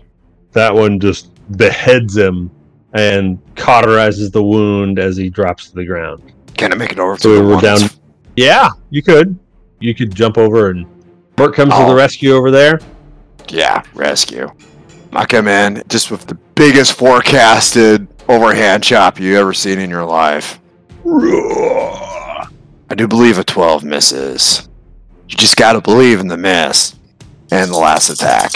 That 0.53 0.73
one 0.73 0.99
just 0.99 1.29
beheads 1.57 2.15
him 2.15 2.49
and 2.93 3.39
cauterizes 3.55 4.31
the 4.31 4.43
wound 4.43 4.99
as 4.99 5.15
he 5.17 5.29
drops 5.29 5.69
to 5.69 5.75
the 5.75 5.85
ground. 5.85 6.31
Can 6.57 6.71
I 6.73 6.75
make 6.75 6.91
it 6.91 6.99
over 6.99 7.15
to 7.15 7.21
So 7.21 7.35
the 7.35 7.43
we're 7.43 7.53
one 7.55 7.63
down. 7.63 7.79
Yeah, 8.35 8.69
you 8.89 9.01
could. 9.01 9.37
You 9.79 9.95
could 9.95 10.13
jump 10.13 10.37
over 10.37 10.69
and 10.69 10.85
Bert 11.35 11.55
comes 11.55 11.71
to 11.73 11.77
Oh. 11.77 11.89
the 11.89 11.95
rescue 11.95 12.33
over 12.33 12.51
there. 12.51 12.79
Yeah, 13.49 13.81
rescue. 13.93 14.47
I 15.13 15.25
come 15.25 15.47
in 15.47 15.81
just 15.89 16.11
with 16.11 16.25
the 16.27 16.35
biggest 16.55 16.93
forecasted 16.93 18.07
overhand 18.29 18.83
chop 18.83 19.19
you 19.19 19.37
ever 19.39 19.53
seen 19.53 19.79
in 19.79 19.89
your 19.89 20.05
life. 20.05 20.59
I 21.05 22.95
do 22.95 23.07
believe 23.07 23.37
a 23.37 23.43
12 23.43 23.83
misses. 23.83 24.67
You 25.29 25.37
just 25.37 25.55
gotta 25.57 25.81
believe 25.81 26.19
in 26.19 26.27
the 26.27 26.37
miss. 26.37 26.95
And 27.53 27.69
the 27.71 27.77
last 27.77 28.09
attack. 28.09 28.51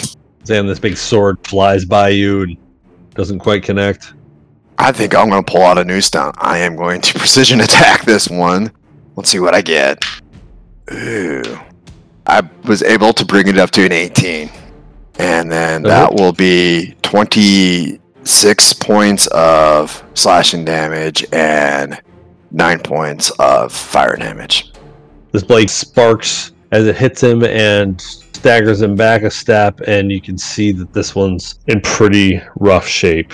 Sam, 0.46 0.68
this 0.68 0.80
big 0.80 0.96
sword 0.96 1.38
flies 1.46 1.84
by 1.84 2.10
you 2.10 2.44
and 2.44 2.58
doesn't 3.14 3.40
quite 3.40 3.64
connect. 3.64 4.14
I 4.78 4.92
think 4.92 5.16
I'm 5.16 5.30
gonna 5.30 5.44
pull 5.44 5.62
out 5.62 5.78
a 5.78 5.84
new 5.84 6.02
stunt. 6.02 6.36
I 6.40 6.60
am 6.60 6.76
going 6.76 7.02
to 7.02 7.14
precision 7.20 7.62
attack 7.62 8.06
this 8.06 8.28
one. 8.28 8.72
Let's 9.16 9.30
see 9.30 9.40
what 9.40 9.56
I 9.56 9.62
get. 9.62 10.04
Ooh. 10.92 11.60
I 12.28 12.42
was 12.66 12.82
able 12.84 13.14
to 13.14 13.26
bring 13.26 13.48
it 13.48 13.58
up 13.58 13.72
to 13.72 13.86
an 13.86 13.92
18. 13.92 14.50
And 15.20 15.52
then 15.52 15.86
uh-huh. 15.86 16.10
that 16.10 16.14
will 16.14 16.34
be 16.34 16.96
26 17.04 18.74
points 18.74 19.28
of 19.28 20.04
slashing 20.16 20.66
damage 20.66 21.26
and 21.32 22.02
9 22.52 22.80
points 22.80 23.30
of 23.40 23.72
fire 23.72 24.16
damage. 24.16 24.72
This 25.32 25.44
blade 25.44 25.70
sparks 25.70 26.52
as 26.72 26.88
it 26.88 26.96
hits 26.96 27.22
him 27.22 27.44
and 27.44 28.02
staggers 28.02 28.82
him 28.82 28.96
back 28.96 29.24
a 29.24 29.32
step, 29.32 29.82
and 29.88 30.12
you 30.12 30.22
can 30.22 30.38
see 30.38 30.72
that 30.72 30.94
this 30.94 31.16
one's 31.16 31.60
in 31.68 31.82
pretty 31.82 32.42
rough 32.58 32.88
shape. 32.88 33.34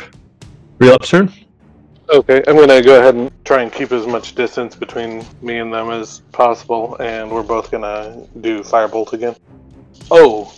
Real 0.82 0.98
turn. 0.98 1.32
Okay, 2.10 2.42
I'm 2.48 2.56
gonna 2.56 2.82
go 2.82 3.00
ahead 3.00 3.14
and 3.14 3.30
try 3.46 3.62
and 3.62 3.72
keep 3.72 3.92
as 3.92 4.08
much 4.08 4.34
distance 4.34 4.76
between 4.76 5.24
me 5.44 5.60
and 5.60 5.72
them 5.72 5.92
as 5.92 6.22
possible, 6.32 6.98
and 7.00 7.30
we're 7.30 7.44
both 7.44 7.70
gonna 7.70 8.26
do 8.42 8.62
firebolt 8.62 9.14
again. 9.14 9.36
Oh, 10.10 10.52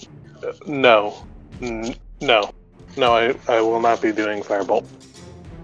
no, 0.66 1.26
N- 1.62 1.94
no, 2.22 2.50
no, 2.96 3.14
I, 3.14 3.36
I 3.50 3.60
will 3.60 3.82
not 3.82 4.02
be 4.02 4.14
doing 4.14 4.42
firebolt. 4.42 4.86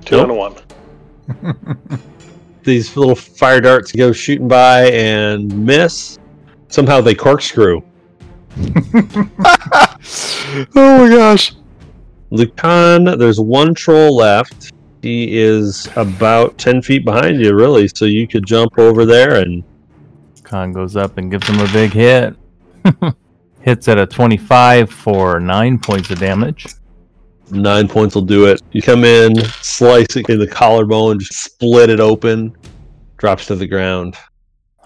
Two 0.03 0.17
Nope. 0.17 0.29
and 0.29 0.31
a 0.31 1.43
one. 1.45 1.99
These 2.63 2.97
little 2.97 3.15
fire 3.15 3.61
darts 3.61 3.93
go 3.93 4.11
shooting 4.11 4.49
by 4.49 4.91
and 4.91 5.65
miss. 5.65 6.19
Somehow 6.67 6.99
they 6.99 7.15
corkscrew. 7.15 7.81
oh 8.93 9.95
my 10.75 11.09
gosh. 11.09 11.53
Lucan, 12.31 13.05
there's 13.17 13.39
one 13.39 13.73
troll 13.73 14.15
left. 14.15 14.71
He 15.01 15.37
is 15.37 15.87
about 15.95 16.57
10 16.57 16.81
feet 16.81 17.05
behind 17.05 17.39
you, 17.39 17.55
really, 17.55 17.87
so 17.87 18.05
you 18.05 18.27
could 18.27 18.45
jump 18.45 18.77
over 18.77 19.05
there 19.05 19.41
and 19.41 19.63
Khan 20.43 20.73
goes 20.73 20.95
up 20.95 21.17
and 21.17 21.29
gives 21.29 21.47
him 21.47 21.59
a 21.59 21.71
big 21.71 21.93
hit. 21.93 22.35
Hits 23.61 23.87
at 23.87 23.97
a 23.97 24.05
25 24.05 24.89
for 24.89 25.39
9 25.39 25.79
points 25.79 26.09
of 26.09 26.19
damage. 26.19 26.65
nine 27.51 27.87
points 27.87 28.15
will 28.15 28.23
do 28.23 28.45
it. 28.45 28.61
You 28.71 28.81
come 28.81 29.03
in, 29.03 29.35
slice 29.61 30.15
it 30.15 30.29
in 30.29 30.39
the 30.39 30.47
collarbone, 30.47 31.19
just 31.19 31.43
split 31.43 31.89
it 31.89 31.99
open, 31.99 32.55
drops 33.17 33.45
to 33.47 33.55
the 33.55 33.67
ground. 33.67 34.15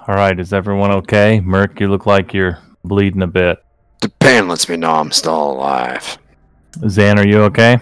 All 0.08 0.16
right, 0.16 0.38
is 0.38 0.54
everyone 0.54 0.92
okay? 0.92 1.40
Merc, 1.40 1.80
you 1.80 1.88
look 1.88 2.06
like 2.06 2.34
you're 2.34 2.60
bleeding 2.84 3.22
a 3.22 3.28
bit. 3.28 3.64
The 4.02 4.10
pain 4.10 4.50
lets 4.50 4.68
me 4.68 4.76
know 4.76 4.92
I'm 4.92 5.12
still 5.12 5.52
alive. 5.52 6.18
Zan, 6.90 7.20
are 7.20 7.28
you 7.28 7.42
okay? 7.44 7.80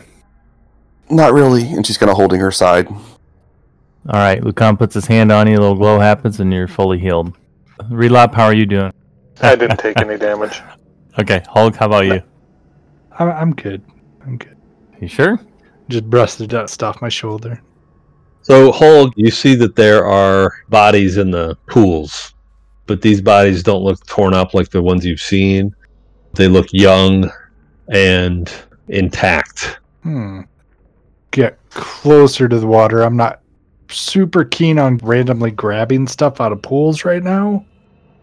Not 1.09 1.33
really. 1.33 1.63
And 1.63 1.85
she's 1.85 1.97
kind 1.97 2.09
of 2.09 2.15
holding 2.15 2.39
her 2.39 2.51
side. 2.51 2.87
All 2.87 4.19
right, 4.19 4.43
Lucan 4.43 4.77
puts 4.77 4.95
his 4.95 5.05
hand 5.05 5.31
on 5.31 5.47
you, 5.47 5.53
a 5.53 5.59
little 5.59 5.75
glow 5.75 5.99
happens, 5.99 6.39
and 6.39 6.51
you're 6.51 6.67
fully 6.67 6.97
healed. 6.97 7.37
Relop, 7.89 8.33
how 8.33 8.45
are 8.45 8.53
you 8.53 8.65
doing? 8.65 8.91
I 9.41 9.55
didn't 9.55 9.77
take 9.77 9.99
any 9.99 10.17
damage. 10.17 10.61
Okay, 11.19 11.41
Holg, 11.41 11.75
how 11.75 11.87
about 11.87 12.05
you? 12.05 12.23
I'm, 13.19 13.29
I'm 13.29 13.53
good. 13.53 13.83
I'm 14.25 14.37
good. 14.37 14.55
You 15.01 15.09
sure? 15.09 15.37
Just 15.89 16.09
brushed 16.09 16.37
the 16.37 16.47
dust 16.47 16.81
off 16.83 17.01
my 17.01 17.09
shoulder. 17.09 17.61
So, 18.43 18.71
Holg, 18.71 19.11
you 19.17 19.29
see 19.29 19.55
that 19.55 19.75
there 19.75 20.05
are 20.05 20.53
bodies 20.69 21.17
in 21.17 21.29
the 21.29 21.57
pools, 21.67 22.33
but 22.87 23.01
these 23.01 23.21
bodies 23.21 23.61
don't 23.61 23.83
look 23.83 24.05
torn 24.07 24.33
up 24.33 24.53
like 24.53 24.69
the 24.69 24.81
ones 24.81 25.05
you've 25.05 25.19
seen. 25.19 25.75
They 26.35 26.47
look 26.47 26.67
young 26.71 27.29
and 27.89 28.49
intact. 28.91 29.79
Hmm. 30.03 30.41
Get 31.31 31.57
closer 31.69 32.47
to 32.47 32.59
the 32.59 32.67
water. 32.67 33.01
I'm 33.01 33.17
not 33.17 33.41
super 33.89 34.43
keen 34.43 34.77
on 34.79 34.97
randomly 34.97 35.51
grabbing 35.51 36.07
stuff 36.07 36.41
out 36.41 36.51
of 36.51 36.61
pools 36.61 37.05
right 37.05 37.23
now. 37.23 37.65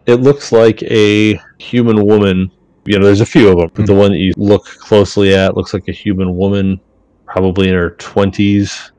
It 0.06 0.16
looks 0.16 0.52
like 0.52 0.82
a 0.82 1.40
human 1.58 2.04
woman. 2.04 2.50
You 2.84 2.98
know, 2.98 3.04
there's 3.04 3.20
a 3.20 3.26
few 3.26 3.48
of 3.48 3.58
them, 3.58 3.70
but 3.74 3.86
the 3.86 3.94
one 3.94 4.12
that 4.12 4.18
you 4.18 4.32
look 4.36 4.64
closely 4.64 5.34
at 5.34 5.56
looks 5.56 5.74
like 5.74 5.88
a 5.88 5.92
human 5.92 6.36
woman, 6.36 6.80
probably 7.26 7.68
in 7.68 7.74
her 7.74 7.90
20s. 7.92 8.90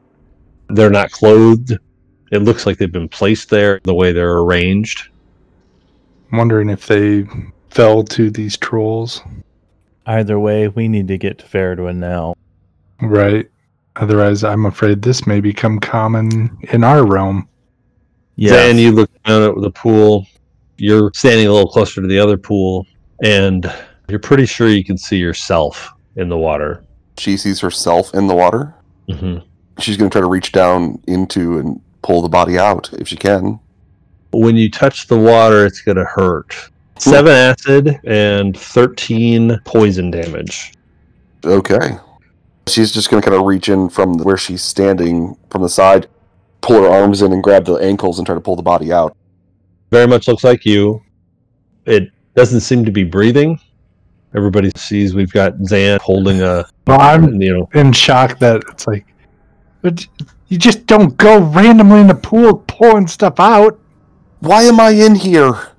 They're 0.69 0.91
not 0.91 1.09
clothed. 1.11 1.77
It 2.31 2.39
looks 2.39 2.67
like 2.67 2.77
they've 2.77 2.91
been 2.91 3.09
placed 3.09 3.49
there 3.49 3.79
the 3.83 3.95
way 3.95 4.11
they're 4.11 4.37
arranged. 4.37 5.09
I'm 6.31 6.37
wondering 6.37 6.69
if 6.69 6.85
they 6.85 7.25
fell 7.71 8.03
to 8.03 8.29
these 8.29 8.55
trolls. 8.55 9.23
Either 10.05 10.39
way, 10.39 10.67
we 10.67 10.87
need 10.87 11.07
to 11.07 11.17
get 11.17 11.37
to 11.39 11.45
Feredwen 11.45 11.97
now. 11.97 12.35
Right. 13.01 13.49
Otherwise, 13.95 14.43
I'm 14.43 14.65
afraid 14.65 15.01
this 15.01 15.27
may 15.27 15.41
become 15.41 15.79
common 15.79 16.57
in 16.71 16.83
our 16.83 17.05
realm. 17.05 17.47
Yeah. 18.35 18.63
And 18.65 18.79
you 18.79 18.91
look 18.91 19.11
down 19.23 19.43
at 19.43 19.61
the 19.61 19.71
pool. 19.71 20.25
You're 20.77 21.11
standing 21.13 21.47
a 21.47 21.51
little 21.51 21.69
closer 21.69 22.01
to 22.01 22.07
the 22.07 22.17
other 22.19 22.37
pool, 22.37 22.87
and 23.21 23.71
you're 24.07 24.19
pretty 24.19 24.45
sure 24.45 24.69
you 24.69 24.83
can 24.85 24.97
see 24.97 25.17
yourself 25.17 25.91
in 26.15 26.29
the 26.29 26.37
water. 26.37 26.85
She 27.17 27.35
sees 27.35 27.59
herself 27.59 28.13
in 28.13 28.27
the 28.27 28.35
water. 28.35 28.73
hmm 29.09 29.39
She's 29.79 29.97
going 29.97 30.09
to 30.09 30.13
try 30.13 30.21
to 30.21 30.29
reach 30.29 30.51
down 30.51 31.01
into 31.07 31.57
and 31.59 31.81
pull 32.01 32.21
the 32.21 32.29
body 32.29 32.57
out 32.57 32.91
if 32.93 33.07
she 33.07 33.15
can. 33.15 33.59
When 34.31 34.55
you 34.55 34.69
touch 34.69 35.07
the 35.07 35.17
water, 35.17 35.65
it's 35.65 35.81
going 35.81 35.97
to 35.97 36.05
hurt. 36.05 36.55
Seven 36.99 37.31
acid 37.31 37.99
and 38.05 38.57
13 38.57 39.59
poison 39.63 40.11
damage. 40.11 40.73
Okay. 41.45 41.97
She's 42.67 42.91
just 42.91 43.09
going 43.09 43.21
to 43.21 43.29
kind 43.29 43.39
of 43.39 43.47
reach 43.47 43.69
in 43.69 43.89
from 43.89 44.17
where 44.19 44.37
she's 44.37 44.61
standing 44.61 45.37
from 45.49 45.61
the 45.61 45.69
side, 45.69 46.07
pull 46.61 46.83
her 46.83 46.89
arms 46.89 47.21
in 47.21 47.31
and 47.31 47.41
grab 47.41 47.65
the 47.65 47.75
ankles 47.75 48.19
and 48.19 48.25
try 48.25 48.35
to 48.35 48.41
pull 48.41 48.55
the 48.55 48.61
body 48.61 48.91
out. 48.91 49.15
Very 49.91 50.07
much 50.07 50.27
looks 50.27 50.43
like 50.43 50.65
you. 50.65 51.01
It 51.85 52.11
doesn't 52.35 52.59
seem 52.59 52.85
to 52.85 52.91
be 52.91 53.03
breathing. 53.03 53.59
Everybody 54.35 54.69
sees 54.75 55.15
we've 55.15 55.31
got 55.31 55.55
Zan 55.65 55.99
holding 56.01 56.41
a, 56.41 56.67
Well, 56.85 57.01
I'm 57.01 57.41
you 57.41 57.57
know, 57.57 57.69
in 57.73 57.91
shock 57.93 58.37
that 58.39 58.61
it's 58.69 58.85
like, 58.85 59.05
but 59.81 60.05
you 60.49 60.57
just 60.57 60.85
don't 60.85 61.17
go 61.17 61.39
randomly 61.41 62.01
in 62.01 62.07
the 62.07 62.15
pool 62.15 62.63
pulling 62.67 63.07
stuff 63.07 63.39
out. 63.39 63.79
Why 64.41 64.63
am 64.63 64.79
I 64.79 64.91
in 64.91 65.15
here? 65.15 65.69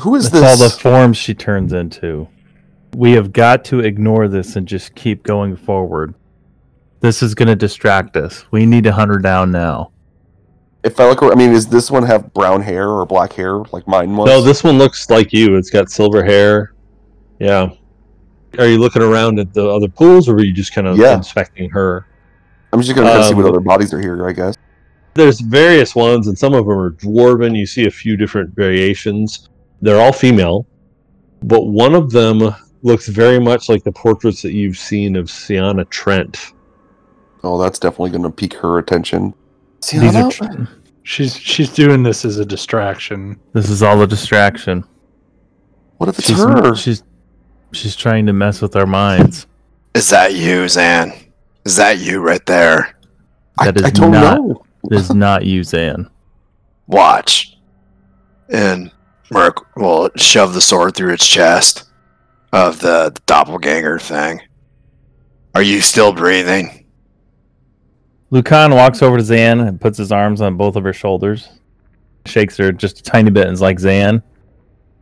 Who 0.00 0.14
is 0.16 0.30
That's 0.30 0.44
all 0.60 0.68
the 0.68 0.74
forms 0.74 1.16
she 1.16 1.34
turns 1.34 1.72
into. 1.72 2.28
We 2.96 3.12
have 3.12 3.32
got 3.32 3.64
to 3.66 3.80
ignore 3.80 4.28
this 4.28 4.56
and 4.56 4.66
just 4.66 4.94
keep 4.94 5.22
going 5.22 5.56
forward. 5.56 6.14
This 7.00 7.22
is 7.22 7.34
going 7.34 7.48
to 7.48 7.56
distract 7.56 8.16
us. 8.16 8.44
We 8.50 8.66
need 8.66 8.84
to 8.84 8.92
hunt 8.92 9.10
her 9.10 9.18
down 9.18 9.50
now. 9.52 9.92
if 10.84 10.98
I 10.98 11.08
look, 11.08 11.22
I 11.22 11.34
mean, 11.34 11.52
does 11.52 11.66
this 11.68 11.90
one 11.90 12.02
have 12.04 12.32
brown 12.32 12.62
hair 12.62 12.88
or 12.88 13.04
black 13.06 13.32
hair 13.34 13.58
like 13.72 13.86
mine 13.86 14.16
was? 14.16 14.26
No, 14.26 14.40
this 14.42 14.64
one 14.64 14.78
looks 14.78 15.08
like 15.10 15.32
you. 15.32 15.56
It's 15.56 15.70
got 15.70 15.90
silver 15.90 16.24
hair. 16.24 16.74
Yeah. 17.38 17.70
Are 18.58 18.66
you 18.66 18.78
looking 18.78 19.02
around 19.02 19.38
at 19.38 19.52
the 19.52 19.66
other 19.68 19.88
pools, 19.88 20.28
or 20.28 20.34
were 20.34 20.44
you 20.44 20.52
just 20.52 20.72
kind 20.74 20.86
of 20.86 20.96
Yeah. 20.96 21.14
inspecting 21.16 21.70
her? 21.70 22.06
I'm 22.72 22.80
just 22.80 22.94
going 22.94 23.06
to 23.06 23.24
see 23.24 23.34
what 23.34 23.44
um, 23.44 23.50
other 23.50 23.60
bodies 23.60 23.92
are 23.92 24.00
here, 24.00 24.26
I 24.26 24.32
guess. 24.32 24.56
There's 25.14 25.40
various 25.40 25.94
ones, 25.94 26.26
and 26.26 26.38
some 26.38 26.54
of 26.54 26.64
them 26.66 26.78
are 26.78 26.92
dwarven. 26.92 27.56
You 27.56 27.66
see 27.66 27.86
a 27.86 27.90
few 27.90 28.16
different 28.16 28.54
variations. 28.54 29.49
They're 29.82 30.00
all 30.00 30.12
female, 30.12 30.66
but 31.42 31.64
one 31.66 31.94
of 31.94 32.10
them 32.10 32.54
looks 32.82 33.08
very 33.08 33.38
much 33.38 33.68
like 33.68 33.82
the 33.84 33.92
portraits 33.92 34.42
that 34.42 34.52
you've 34.52 34.76
seen 34.78 35.16
of 35.16 35.30
Sienna 35.30 35.84
Trent. 35.86 36.52
Oh, 37.42 37.60
that's 37.60 37.78
definitely 37.78 38.10
going 38.10 38.22
to 38.24 38.30
pique 38.30 38.54
her 38.54 38.78
attention. 38.78 39.34
These 39.90 40.14
are 40.14 40.30
tr- 40.30 40.44
She's 41.02 41.34
she's 41.36 41.70
doing 41.70 42.02
this 42.02 42.24
as 42.26 42.38
a 42.38 42.44
distraction. 42.44 43.40
this 43.54 43.70
is 43.70 43.82
all 43.82 44.00
a 44.02 44.06
distraction. 44.06 44.84
what 45.96 46.08
if 46.10 46.18
it's 46.18 46.28
She's, 46.28 46.38
her? 46.38 46.74
she's 46.76 47.02
she's 47.72 47.96
trying 47.96 48.26
to 48.26 48.32
mess 48.34 48.60
with 48.60 48.76
our 48.76 48.86
minds. 48.86 49.46
Is 49.94 50.10
that 50.10 50.34
you, 50.34 50.68
Zan? 50.68 51.12
Is 51.64 51.76
that 51.76 51.98
you 51.98 52.20
right 52.20 52.44
there? 52.46 52.94
I, 53.58 53.66
That 53.70 53.78
is 53.78 53.84
I 53.84 53.90
don't 53.90 54.10
not- 54.12 54.36
know. 54.38 54.62
Is 54.90 55.12
not 55.14 55.44
you, 55.46 55.64
Zan. 55.64 56.08
Watch. 56.86 57.56
And 58.50 58.90
Merc 59.30 59.76
will 59.76 60.10
shove 60.16 60.54
the 60.54 60.60
sword 60.60 60.94
through 60.94 61.12
its 61.12 61.26
chest 61.26 61.84
of 62.52 62.80
the, 62.80 63.10
the 63.14 63.22
doppelganger 63.26 63.98
thing. 63.98 64.40
Are 65.54 65.62
you 65.62 65.80
still 65.80 66.12
breathing? 66.12 66.86
Lucan 68.30 68.72
walks 68.72 69.02
over 69.02 69.16
to 69.16 69.24
Zan 69.24 69.60
and 69.60 69.80
puts 69.80 69.98
his 69.98 70.12
arms 70.12 70.40
on 70.40 70.56
both 70.56 70.76
of 70.76 70.84
her 70.84 70.92
shoulders, 70.92 71.48
shakes 72.26 72.56
her 72.56 72.70
just 72.70 73.00
a 73.00 73.02
tiny 73.02 73.30
bit, 73.30 73.46
and 73.46 73.54
is 73.54 73.60
like, 73.60 73.80
Zan, 73.80 74.22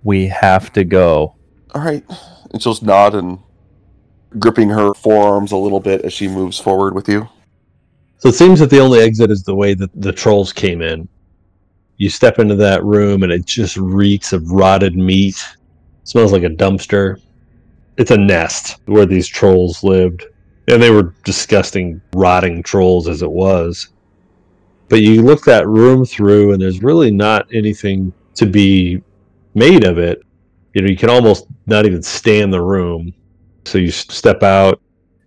we 0.02 0.26
have 0.28 0.72
to 0.72 0.84
go. 0.84 1.34
All 1.74 1.82
right. 1.82 2.04
And 2.52 2.62
she'll 2.62 2.72
just 2.72 2.82
nod 2.82 3.14
and 3.14 3.38
gripping 4.38 4.70
her 4.70 4.94
forearms 4.94 5.52
a 5.52 5.56
little 5.56 5.80
bit 5.80 6.02
as 6.02 6.12
she 6.12 6.28
moves 6.28 6.58
forward 6.58 6.94
with 6.94 7.08
you. 7.08 7.28
So 8.18 8.30
it 8.30 8.34
seems 8.34 8.60
that 8.60 8.70
the 8.70 8.80
only 8.80 9.00
exit 9.00 9.30
is 9.30 9.42
the 9.42 9.54
way 9.54 9.74
that 9.74 9.90
the 9.94 10.12
trolls 10.12 10.52
came 10.52 10.82
in. 10.82 11.08
You 11.98 12.08
step 12.08 12.38
into 12.38 12.54
that 12.54 12.84
room, 12.84 13.24
and 13.24 13.32
it 13.32 13.44
just 13.44 13.76
reeks 13.76 14.32
of 14.32 14.50
rotted 14.52 14.96
meat. 14.96 15.44
smells 16.04 16.32
like 16.32 16.44
a 16.44 16.48
dumpster. 16.48 17.20
It's 17.96 18.12
a 18.12 18.16
nest 18.16 18.80
where 18.86 19.04
these 19.04 19.26
trolls 19.26 19.82
lived. 19.82 20.24
And 20.68 20.80
they 20.80 20.90
were 20.90 21.14
disgusting, 21.24 22.00
rotting 22.14 22.62
trolls 22.62 23.08
as 23.08 23.22
it 23.22 23.30
was. 23.30 23.88
But 24.88 25.00
you 25.00 25.22
look 25.22 25.44
that 25.44 25.66
room 25.66 26.04
through, 26.04 26.52
and 26.52 26.62
there's 26.62 26.82
really 26.82 27.10
not 27.10 27.52
anything 27.52 28.12
to 28.34 28.46
be 28.46 29.02
made 29.54 29.84
of 29.84 29.98
it. 29.98 30.22
You 30.74 30.82
know, 30.82 30.88
you 30.88 30.96
can 30.96 31.10
almost 31.10 31.46
not 31.66 31.84
even 31.84 32.02
stand 32.02 32.52
the 32.52 32.62
room. 32.62 33.12
So 33.64 33.78
you 33.78 33.90
step 33.90 34.44
out, 34.44 34.80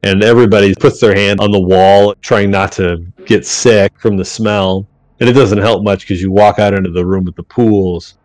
and 0.04 0.24
everybody 0.24 0.74
puts 0.74 1.02
their 1.02 1.14
hand 1.14 1.42
on 1.42 1.52
the 1.52 1.60
wall, 1.60 2.16
trying 2.22 2.50
not 2.50 2.72
to 2.74 3.06
get 3.26 3.46
sick 3.46 4.00
from 4.00 4.16
the 4.16 4.26
smell. 4.26 4.88
And 5.22 5.30
it 5.30 5.34
doesn't 5.34 5.60
help 5.60 5.84
much 5.84 6.02
because 6.02 6.20
you 6.20 6.32
walk 6.32 6.58
out 6.58 6.74
into 6.74 6.90
the 6.90 7.06
room 7.06 7.26
with 7.26 7.36
the 7.36 7.44
pools. 7.44 8.18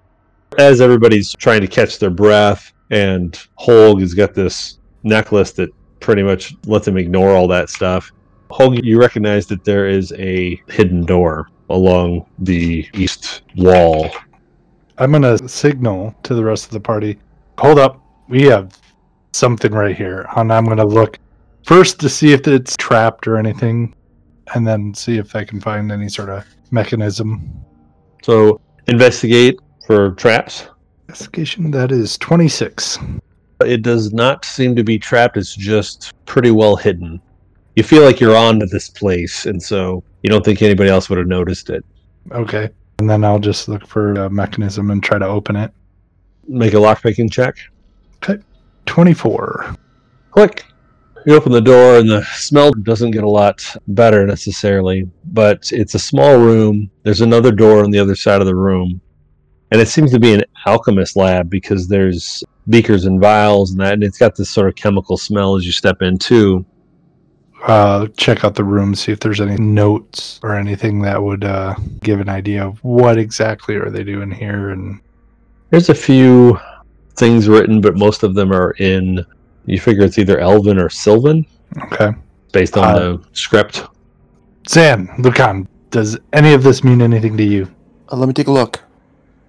As 0.59 0.81
everybody's 0.81 1.35
trying 1.35 1.61
to 1.61 1.67
catch 1.67 1.99
their 1.99 2.09
breath, 2.09 2.73
and 2.91 3.39
Holg 3.59 4.01
has 4.01 4.15
got 4.15 4.33
this 4.33 4.79
necklace 5.03 5.53
that 5.53 5.69
pretty 6.01 6.23
much 6.23 6.55
lets 6.65 6.89
him 6.89 6.97
ignore 6.97 7.37
all 7.37 7.49
that 7.49 7.69
stuff. 7.69 8.13
Holg, 8.51 8.83
you 8.83 8.99
recognize 8.99 9.47
that 9.49 9.63
there 9.63 9.87
is 9.87 10.11
a 10.13 10.59
hidden 10.69 11.05
door 11.05 11.51
along 11.69 12.25
the 12.39 12.89
east 12.95 13.43
wall. 13.57 14.11
I'm 14.97 15.13
gonna 15.13 15.47
signal 15.47 16.15
to 16.23 16.35
the 16.35 16.45
rest 16.45 16.65
of 16.65 16.71
the 16.71 16.81
party. 16.81 17.19
Hold 17.59 17.79
up, 17.79 18.01
we 18.29 18.45
have 18.45 18.75
something 19.35 19.73
right 19.73 19.95
here, 19.95 20.27
and 20.35 20.51
I'm 20.51 20.65
gonna 20.65 20.87
look 20.87 21.19
first 21.65 22.01
to 22.01 22.09
see 22.09 22.33
if 22.33 22.49
it's 22.49 22.75
trapped 22.79 23.27
or 23.27 23.37
anything, 23.37 23.95
and 24.55 24.67
then 24.67 24.95
see 24.95 25.19
if 25.19 25.37
I 25.37 25.45
can 25.45 25.61
find 25.61 25.93
any 25.93 26.09
sort 26.09 26.31
of 26.31 26.47
mechanism. 26.71 27.65
So 28.23 28.61
investigate 28.89 29.59
for 29.87 30.13
traps. 30.13 30.67
Investigation 31.09 31.71
that 31.71 31.93
is 31.93 32.19
26. 32.19 32.99
It 33.65 33.83
does 33.83 34.13
not 34.13 34.45
seem 34.45 34.77
to 34.77 34.85
be 34.85 34.99
trapped. 34.99 35.37
It's 35.37 35.55
just 35.55 36.13
pretty 36.27 36.51
well 36.51 36.77
hidden. 36.77 37.21
You 37.75 37.83
feel 37.83 38.03
like 38.03 38.21
you're 38.21 38.37
on 38.37 38.61
to 38.61 38.67
this 38.67 38.89
place, 38.89 39.47
and 39.47 39.63
so 39.63 40.03
you 40.23 40.31
don't 40.31 40.45
think 40.45 40.63
anybody 40.63 40.91
else 40.91 41.09
would 41.09 41.19
have 41.19 41.27
noticed 41.27 41.71
it. 41.71 41.85
Okay, 42.33 42.71
and 42.99 43.09
then 43.09 43.25
I'll 43.25 43.39
just 43.39 43.69
look 43.69 43.87
for 43.87 44.15
a 44.15 44.31
mechanism 44.31 44.91
and 44.91 45.03
try 45.03 45.19
to 45.19 45.27
open 45.27 45.57
it. 45.57 45.73
Make 46.49 46.75
a 46.75 46.77
lockpicking 46.77 47.31
check. 47.31 47.57
Okay, 48.17 48.43
24. 48.87 49.75
Click. 50.31 50.65
You 51.27 51.35
open 51.35 51.51
the 51.51 51.61
door, 51.61 51.99
and 51.99 52.09
the 52.09 52.23
smell 52.37 52.71
doesn't 52.71 53.11
get 53.11 53.25
a 53.25 53.29
lot 53.29 53.61
better 53.89 54.25
necessarily, 54.27 55.11
but 55.25 55.73
it's 55.73 55.97
a 55.97 55.99
small 55.99 56.39
room. 56.39 56.89
There's 57.03 57.21
another 57.21 57.51
door 57.51 57.83
on 57.83 57.91
the 57.91 57.99
other 57.99 58.15
side 58.15 58.41
of 58.41 58.47
the 58.47 58.55
room, 58.55 59.01
and 59.73 59.81
it 59.81 59.89
seems 59.89 60.13
to 60.13 60.21
be 60.21 60.35
an 60.35 60.45
alchemist 60.67 61.17
lab 61.17 61.51
because 61.51 61.89
there's 61.89 62.45
beakers 62.69 63.07
and 63.07 63.21
vials 63.21 63.73
and 63.73 63.81
that, 63.81 63.95
and 63.95 64.05
it's 64.05 64.19
got 64.19 64.37
this 64.37 64.51
sort 64.51 64.69
of 64.69 64.77
chemical 64.77 65.17
smell 65.17 65.57
as 65.57 65.67
you 65.67 65.73
step 65.73 66.01
in 66.01 66.17
too. 66.17 66.65
uh, 67.65 68.07
check 68.17 68.45
out 68.45 68.55
the 68.55 68.63
room, 68.63 68.95
see 68.95 69.11
if 69.11 69.19
there's 69.19 69.41
any 69.41 69.57
notes 69.57 70.39
or 70.45 70.55
anything 70.55 71.01
that 71.03 71.21
would 71.21 71.43
uh, 71.45 71.75
give 72.03 72.21
an 72.21 72.29
idea 72.29 72.65
of 72.65 72.79
what 72.85 73.19
exactly 73.19 73.75
are 73.77 73.91
they 73.91 74.05
doing 74.05 74.31
here. 74.31 74.71
And 74.71 75.01
There's 75.71 75.89
a 75.89 75.95
few 75.95 76.61
things 77.17 77.49
written, 77.49 77.81
but 77.81 77.97
most 77.97 78.23
of 78.23 78.35
them 78.35 78.53
are 78.53 78.73
in. 78.79 79.25
You 79.67 79.81
figure 79.81 80.05
it's 80.05 80.19
either 80.19 80.39
Elven 80.39 80.79
or 80.79 80.89
Sylvan, 80.89 81.45
okay, 81.85 82.13
based 82.53 82.77
on 82.77 82.85
Uh, 82.85 82.99
the 82.99 83.23
script. 83.33 83.85
Zan, 84.69 85.09
Lucan, 85.19 85.69
does 85.91 86.19
any 86.33 86.53
of 86.55 86.63
this 86.63 86.83
mean 86.83 87.03
anything 87.03 87.37
to 87.37 87.45
you? 87.45 87.69
Uh, 88.11 88.17
let 88.17 88.27
me 88.27 88.33
take 88.33 88.49
a 88.49 88.53
look. 88.53 88.83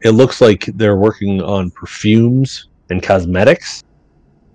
It 0.03 0.11
looks 0.11 0.41
like 0.41 0.65
they're 0.75 0.95
working 0.97 1.41
on 1.41 1.71
perfumes 1.71 2.67
and 2.89 3.01
cosmetics. 3.01 3.83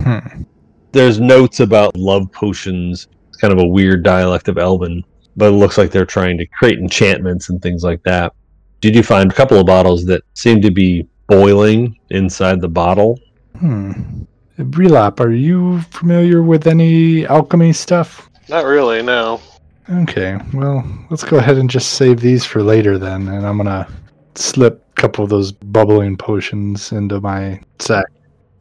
Hmm. 0.01 0.43
There's 0.91 1.19
notes 1.19 1.59
about 1.59 1.95
love 1.97 2.31
potions. 2.31 3.07
It's 3.29 3.37
kind 3.37 3.51
of 3.53 3.59
a 3.59 3.65
weird 3.67 4.03
dialect 4.03 4.47
of 4.47 4.57
Elven, 4.57 5.03
but 5.35 5.47
it 5.47 5.55
looks 5.55 5.77
like 5.77 5.91
they're 5.91 6.05
trying 6.05 6.37
to 6.37 6.45
create 6.47 6.79
enchantments 6.79 7.49
and 7.49 7.61
things 7.61 7.83
like 7.83 8.03
that. 8.03 8.33
Did 8.79 8.95
you 8.95 9.03
find 9.03 9.31
a 9.31 9.33
couple 9.33 9.57
of 9.57 9.65
bottles 9.65 10.05
that 10.05 10.23
seem 10.33 10.61
to 10.61 10.71
be 10.71 11.07
boiling 11.27 11.97
inside 12.09 12.61
the 12.61 12.69
bottle? 12.69 13.19
Hmm. 13.57 14.23
Relop, 14.57 15.19
are 15.19 15.31
you 15.31 15.81
familiar 15.81 16.43
with 16.43 16.67
any 16.67 17.25
alchemy 17.25 17.73
stuff? 17.73 18.29
Not 18.49 18.65
really, 18.65 19.01
no. 19.01 19.41
Okay, 19.89 20.37
well, 20.53 20.87
let's 21.09 21.23
go 21.23 21.37
ahead 21.37 21.57
and 21.57 21.69
just 21.69 21.93
save 21.93 22.19
these 22.19 22.45
for 22.45 22.61
later 22.61 22.97
then, 22.97 23.27
and 23.27 23.45
I'm 23.45 23.57
gonna 23.57 23.87
slip 24.35 24.85
a 24.91 25.01
couple 25.01 25.23
of 25.23 25.29
those 25.29 25.51
bubbling 25.51 26.15
potions 26.17 26.91
into 26.91 27.19
my 27.19 27.59
sack. 27.79 28.05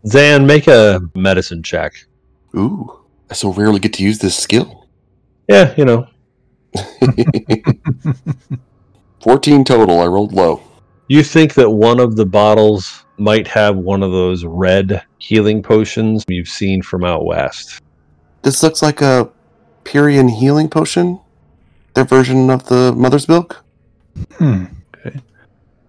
Zan, 0.06 0.46
make 0.46 0.66
a 0.66 1.00
medicine 1.14 1.62
check. 1.62 1.92
Ooh, 2.56 3.00
I 3.30 3.34
so 3.34 3.52
rarely 3.52 3.78
get 3.78 3.92
to 3.94 4.02
use 4.02 4.18
this 4.18 4.36
skill. 4.36 4.88
Yeah, 5.48 5.74
you 5.76 5.84
know, 5.84 6.06
14 9.20 9.64
total. 9.64 10.00
I 10.00 10.06
rolled 10.06 10.32
low. 10.32 10.62
You 11.08 11.22
think 11.22 11.54
that 11.54 11.70
one 11.70 12.00
of 12.00 12.16
the 12.16 12.26
bottles 12.26 13.01
might 13.22 13.46
have 13.46 13.76
one 13.76 14.02
of 14.02 14.10
those 14.10 14.44
red 14.44 15.02
healing 15.18 15.62
potions 15.62 16.24
you've 16.28 16.48
seen 16.48 16.82
from 16.82 17.04
out 17.04 17.24
west. 17.24 17.80
This 18.42 18.62
looks 18.62 18.82
like 18.82 19.00
a 19.00 19.30
Pyrian 19.84 20.28
healing 20.28 20.68
potion. 20.68 21.20
Their 21.94 22.04
version 22.04 22.50
of 22.50 22.66
the 22.66 22.92
mother's 22.92 23.28
milk. 23.28 23.64
Hmm. 24.34 24.64
Okay. 24.96 25.20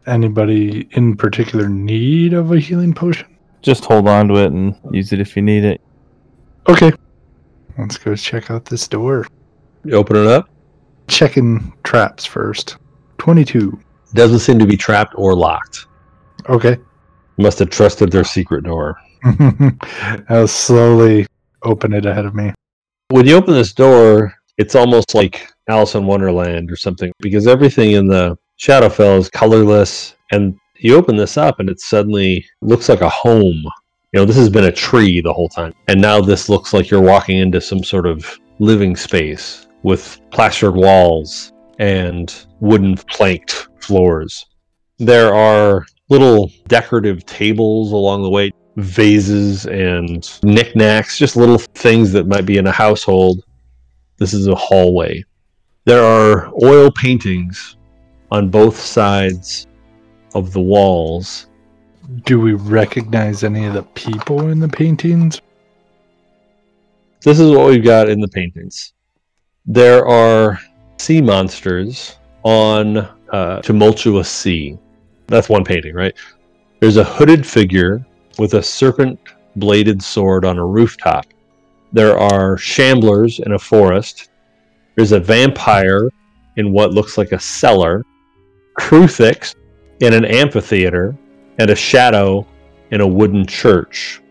Anybody 0.05 0.88
in 0.91 1.15
particular 1.15 1.69
need 1.69 2.34
of 2.34 2.51
a 2.51 2.59
healing 2.59 2.93
potion? 2.93 3.27
Just 3.61 3.86
hold 3.86 4.07
on 4.07 4.27
to 4.27 4.36
it 4.36 4.51
and 4.51 4.75
use 4.91 5.13
it 5.13 5.19
if 5.19 5.36
you 5.36 5.41
need 5.41 5.63
it. 5.63 5.81
Okay. 6.67 6.91
Let's 7.77 7.97
go 7.97 8.15
check 8.15 8.51
out 8.51 8.65
this 8.65 8.88
door. 8.88 9.25
You 9.86 9.93
open 9.93 10.17
it 10.17 10.27
up. 10.27 10.49
Checking 11.07 11.73
traps 11.84 12.25
first. 12.25 12.77
22. 13.17 13.79
Doesn't 14.13 14.39
seem 14.39 14.59
to 14.59 14.67
be 14.67 14.77
trapped 14.77 15.13
or 15.17 15.34
locked. 15.34 15.88
Okay. 16.49 16.77
Must 17.38 17.59
have 17.59 17.69
trusted 17.69 18.11
their 18.11 18.23
secret 18.23 18.63
door. 18.63 18.97
I'll 20.29 20.47
slowly 20.47 21.25
open 21.63 21.93
it 21.93 22.05
ahead 22.05 22.25
of 22.25 22.36
me. 22.36 22.53
When 23.09 23.27
you 23.27 23.36
open 23.36 23.53
this 23.53 23.73
door, 23.73 24.34
it's 24.57 24.75
almost 24.75 25.15
like 25.15 25.49
Alice 25.67 25.95
in 25.95 26.05
Wonderland 26.05 26.71
or 26.71 26.75
something 26.75 27.11
because 27.19 27.47
everything 27.47 27.91
in 27.91 28.07
the 28.07 28.38
Shadowfell 28.59 29.19
is 29.19 29.29
colorless. 29.29 30.15
And 30.31 30.55
you 30.77 30.95
open 30.95 31.15
this 31.15 31.38
up 31.38 31.59
and 31.59 31.69
it 31.69 31.79
suddenly 31.79 32.45
looks 32.61 32.89
like 32.89 33.01
a 33.01 33.09
home. 33.09 33.63
You 34.11 34.19
know, 34.19 34.25
this 34.25 34.36
has 34.36 34.49
been 34.49 34.65
a 34.65 34.71
tree 34.71 35.21
the 35.21 35.34
whole 35.34 35.49
time. 35.49 35.73
And 35.88 35.99
now 35.99 36.21
this 36.21 36.49
looks 36.49 36.73
like 36.73 36.89
you're 36.89 37.01
walking 37.01 37.39
into 37.39 37.61
some 37.61 37.84
sort 37.84 38.05
of 38.05 38.39
living 38.59 38.95
space 38.95 39.67
with 39.81 40.21
plastered 40.31 40.75
walls 40.75 41.51
and 41.79 42.45
wooden 42.59 42.95
planked 42.95 43.69
floors. 43.79 44.45
There 44.99 45.34
are 45.34 45.86
little 46.10 46.51
decorative 46.68 47.26
tables 47.26 47.91
along 47.91 48.24
the 48.24 48.30
way, 48.30 48.51
vases 48.76 49.66
and 49.66 50.39
knickknacks, 50.43 51.18
just 51.18 51.36
little 51.36 51.58
things 51.58 52.12
that 52.12 52.28
might 52.28 52.45
be 52.45 52.58
in 52.58 52.68
a 52.68 52.72
household. 52.72 53.43
This 54.18 54.34
is 54.34 54.47
a 54.47 54.56
hallway. 54.56 55.24
There 55.86 56.04
are 56.04 56.51
oil 56.64 56.91
paintings 56.91 57.78
on 58.32 58.49
both 58.49 58.80
sides 58.80 59.68
of 60.34 60.54
the 60.54 60.62
walls. 60.62 61.47
Do 62.26 62.39
we 62.39 62.54
recognize 62.54 63.43
any 63.43 63.66
of 63.66 63.74
the 63.74 63.84
people 63.84 64.49
in 64.49 64.60
the 64.60 64.68
paintings? 64.68 65.41
This 67.22 67.39
is 67.39 67.51
what 67.51 67.68
we've 67.68 67.84
got 67.84 68.10
in 68.10 68.20
the 68.20 68.28
paintings. 68.28 68.93
There 69.66 70.06
are 70.06 70.60
sea 70.97 71.22
monsters 71.22 72.18
on 72.43 72.97
a 73.32 73.62
tumultuous 73.64 74.30
sea. 74.30 74.78
That's 75.34 75.49
one 75.49 75.63
painting, 75.63 75.95
right? 75.95 76.13
There's 76.79 76.97
a 76.97 77.03
hooded 77.03 77.43
figure 77.43 78.05
with 78.38 78.53
a 78.53 78.61
serpent 78.61 79.19
bladed 79.55 79.99
sword 79.99 80.45
on 80.45 80.59
a 80.59 80.65
rooftop. 80.65 81.25
There 81.91 82.15
are 82.15 82.55
shamblers 82.55 83.43
in 83.43 83.53
a 83.53 83.57
forest. 83.57 84.29
There's 84.95 85.11
a 85.11 85.19
vampire 85.19 86.11
in 86.57 86.71
what 86.71 86.91
looks 86.91 87.17
like 87.17 87.31
a 87.31 87.39
cellar. 87.39 88.03
Kruthix 88.79 89.55
in 90.01 90.13
an 90.13 90.23
amphitheater. 90.23 91.17
And 91.57 91.71
a 91.71 91.75
shadow 91.75 92.45
in 92.91 93.01
a 93.01 93.07
wooden 93.07 93.47
church. 93.47 94.21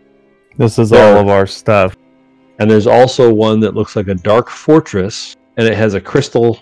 This 0.56 0.78
is 0.78 0.90
There. 0.90 1.16
all 1.16 1.20
of 1.20 1.26
our 1.26 1.48
stuff. 1.48 1.96
And 2.60 2.70
there's 2.70 2.86
also 2.86 3.34
one 3.34 3.58
that 3.58 3.74
looks 3.74 3.96
like 3.96 4.06
a 4.06 4.14
dark 4.14 4.48
fortress, 4.48 5.34
and 5.56 5.66
it 5.66 5.74
has 5.74 5.94
a 5.94 6.00
crystal 6.00 6.60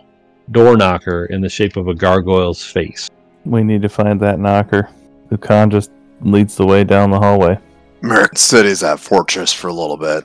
door 0.50 0.78
knocker 0.78 1.26
in 1.26 1.42
the 1.42 1.48
shape 1.50 1.76
of 1.76 1.88
a 1.88 1.94
gargoyle's 1.94 2.64
face. 2.64 3.10
We 3.44 3.62
need 3.62 3.82
to 3.82 3.88
find 3.88 4.20
that 4.20 4.38
knocker. 4.38 4.88
Lucan 5.30 5.70
just 5.70 5.90
leads 6.20 6.56
the 6.56 6.66
way 6.66 6.84
down 6.84 7.10
the 7.10 7.18
hallway. 7.18 7.58
Merrick 8.02 8.38
studies 8.38 8.80
that 8.80 9.00
fortress 9.00 9.52
for 9.52 9.68
a 9.68 9.72
little 9.72 9.96
bit. 9.96 10.24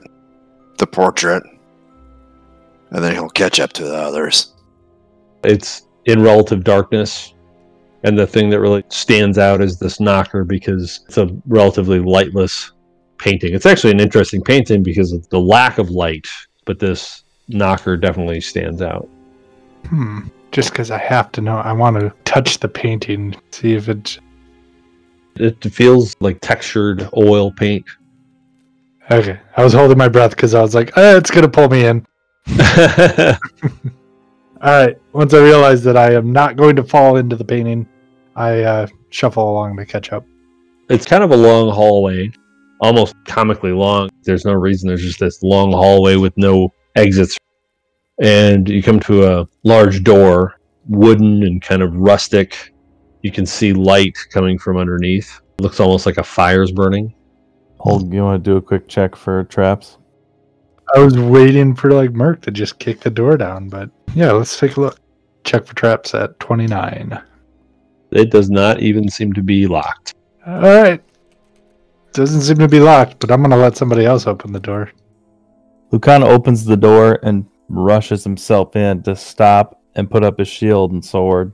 The 0.78 0.86
portrait. 0.86 1.42
And 2.90 3.02
then 3.02 3.12
he'll 3.12 3.28
catch 3.28 3.60
up 3.60 3.72
to 3.74 3.84
the 3.84 3.96
others. 3.96 4.54
It's 5.44 5.86
in 6.06 6.22
relative 6.22 6.64
darkness, 6.64 7.34
and 8.04 8.18
the 8.18 8.26
thing 8.26 8.50
that 8.50 8.60
really 8.60 8.84
stands 8.88 9.38
out 9.38 9.60
is 9.60 9.78
this 9.78 9.98
knocker 9.98 10.44
because 10.44 11.00
it's 11.06 11.18
a 11.18 11.28
relatively 11.46 11.98
lightless 11.98 12.72
painting. 13.18 13.54
It's 13.54 13.66
actually 13.66 13.90
an 13.90 14.00
interesting 14.00 14.42
painting 14.42 14.82
because 14.82 15.12
of 15.12 15.28
the 15.30 15.40
lack 15.40 15.78
of 15.78 15.90
light, 15.90 16.26
but 16.64 16.78
this 16.78 17.24
knocker 17.48 17.96
definitely 17.96 18.40
stands 18.40 18.82
out. 18.82 19.08
Hmm. 19.88 20.28
Just 20.56 20.70
because 20.70 20.90
I 20.90 20.96
have 20.96 21.30
to 21.32 21.42
know, 21.42 21.58
I 21.58 21.74
want 21.74 22.00
to 22.00 22.14
touch 22.24 22.60
the 22.60 22.68
painting, 22.68 23.36
see 23.50 23.74
if 23.74 23.90
it. 23.90 24.18
It 25.34 25.62
feels 25.70 26.16
like 26.20 26.38
textured 26.40 27.06
oil 27.14 27.52
paint. 27.52 27.84
Okay. 29.10 29.38
I 29.58 29.62
was 29.62 29.74
holding 29.74 29.98
my 29.98 30.08
breath 30.08 30.30
because 30.30 30.54
I 30.54 30.62
was 30.62 30.74
like, 30.74 30.96
eh, 30.96 31.18
it's 31.18 31.30
going 31.30 31.42
to 31.42 31.50
pull 31.50 31.68
me 31.68 31.84
in. 31.84 32.06
All 34.62 34.86
right. 34.86 34.96
Once 35.12 35.34
I 35.34 35.42
realize 35.42 35.84
that 35.84 35.98
I 35.98 36.14
am 36.14 36.32
not 36.32 36.56
going 36.56 36.74
to 36.76 36.82
fall 36.82 37.18
into 37.18 37.36
the 37.36 37.44
painting, 37.44 37.86
I 38.34 38.62
uh, 38.62 38.86
shuffle 39.10 39.50
along 39.50 39.76
to 39.76 39.84
catch 39.84 40.10
up. 40.10 40.24
it's 40.88 41.04
kind 41.04 41.22
of 41.22 41.32
a 41.32 41.36
long 41.36 41.70
hallway, 41.70 42.32
almost 42.80 43.14
comically 43.26 43.72
long. 43.72 44.08
There's 44.22 44.46
no 44.46 44.54
reason. 44.54 44.88
There's 44.88 45.02
just 45.02 45.20
this 45.20 45.42
long 45.42 45.70
hallway 45.70 46.16
with 46.16 46.32
no 46.38 46.72
exits. 46.94 47.36
And 48.20 48.68
you 48.68 48.82
come 48.82 49.00
to 49.00 49.26
a 49.26 49.46
large 49.62 50.02
door, 50.02 50.58
wooden 50.88 51.42
and 51.42 51.60
kind 51.60 51.82
of 51.82 51.94
rustic. 51.94 52.72
You 53.22 53.30
can 53.30 53.46
see 53.46 53.72
light 53.72 54.16
coming 54.30 54.58
from 54.58 54.76
underneath. 54.76 55.40
It 55.58 55.62
looks 55.62 55.80
almost 55.80 56.06
like 56.06 56.18
a 56.18 56.22
fire's 56.22 56.72
burning. 56.72 57.14
Holg, 57.78 58.12
you 58.12 58.22
want 58.22 58.42
to 58.42 58.50
do 58.50 58.56
a 58.56 58.62
quick 58.62 58.88
check 58.88 59.16
for 59.16 59.44
traps? 59.44 59.98
I 60.94 61.00
was 61.00 61.18
waiting 61.18 61.74
for 61.74 61.90
like 61.90 62.12
Merc 62.12 62.42
to 62.42 62.50
just 62.50 62.78
kick 62.78 63.00
the 63.00 63.10
door 63.10 63.36
down, 63.36 63.68
but 63.68 63.90
yeah, 64.14 64.32
let's 64.32 64.58
take 64.58 64.76
a 64.76 64.80
look. 64.80 65.00
Check 65.44 65.66
for 65.66 65.74
traps 65.74 66.14
at 66.14 66.38
29. 66.40 67.20
It 68.12 68.30
does 68.30 68.50
not 68.50 68.80
even 68.80 69.08
seem 69.08 69.32
to 69.32 69.42
be 69.42 69.66
locked. 69.66 70.14
All 70.46 70.60
right. 70.60 71.02
Doesn't 72.12 72.42
seem 72.42 72.58
to 72.58 72.68
be 72.68 72.80
locked, 72.80 73.18
but 73.18 73.30
I'm 73.30 73.40
going 73.40 73.50
to 73.50 73.56
let 73.56 73.76
somebody 73.76 74.06
else 74.06 74.26
open 74.26 74.52
the 74.52 74.60
door. 74.60 74.90
Lucan 75.90 76.22
opens 76.22 76.64
the 76.64 76.76
door 76.76 77.18
and 77.22 77.46
rushes 77.68 78.24
himself 78.24 78.76
in 78.76 79.02
to 79.02 79.16
stop 79.16 79.80
and 79.94 80.10
put 80.10 80.24
up 80.24 80.38
his 80.38 80.48
shield 80.48 80.92
and 80.92 81.04
sword 81.04 81.52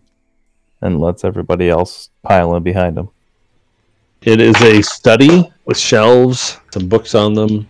and 0.81 1.01
lets 1.01 1.25
everybody 1.25 1.69
else 1.71 2.11
pile 2.23 2.55
in 2.57 2.63
behind 2.63 2.99
him. 2.99 3.09
It 4.23 4.41
is 4.41 4.61
a 4.63 4.83
study 4.83 5.51
with 5.65 5.79
shelves, 5.79 6.59
some 6.73 6.89
books 6.89 7.15
on 7.15 7.35
them. 7.35 7.69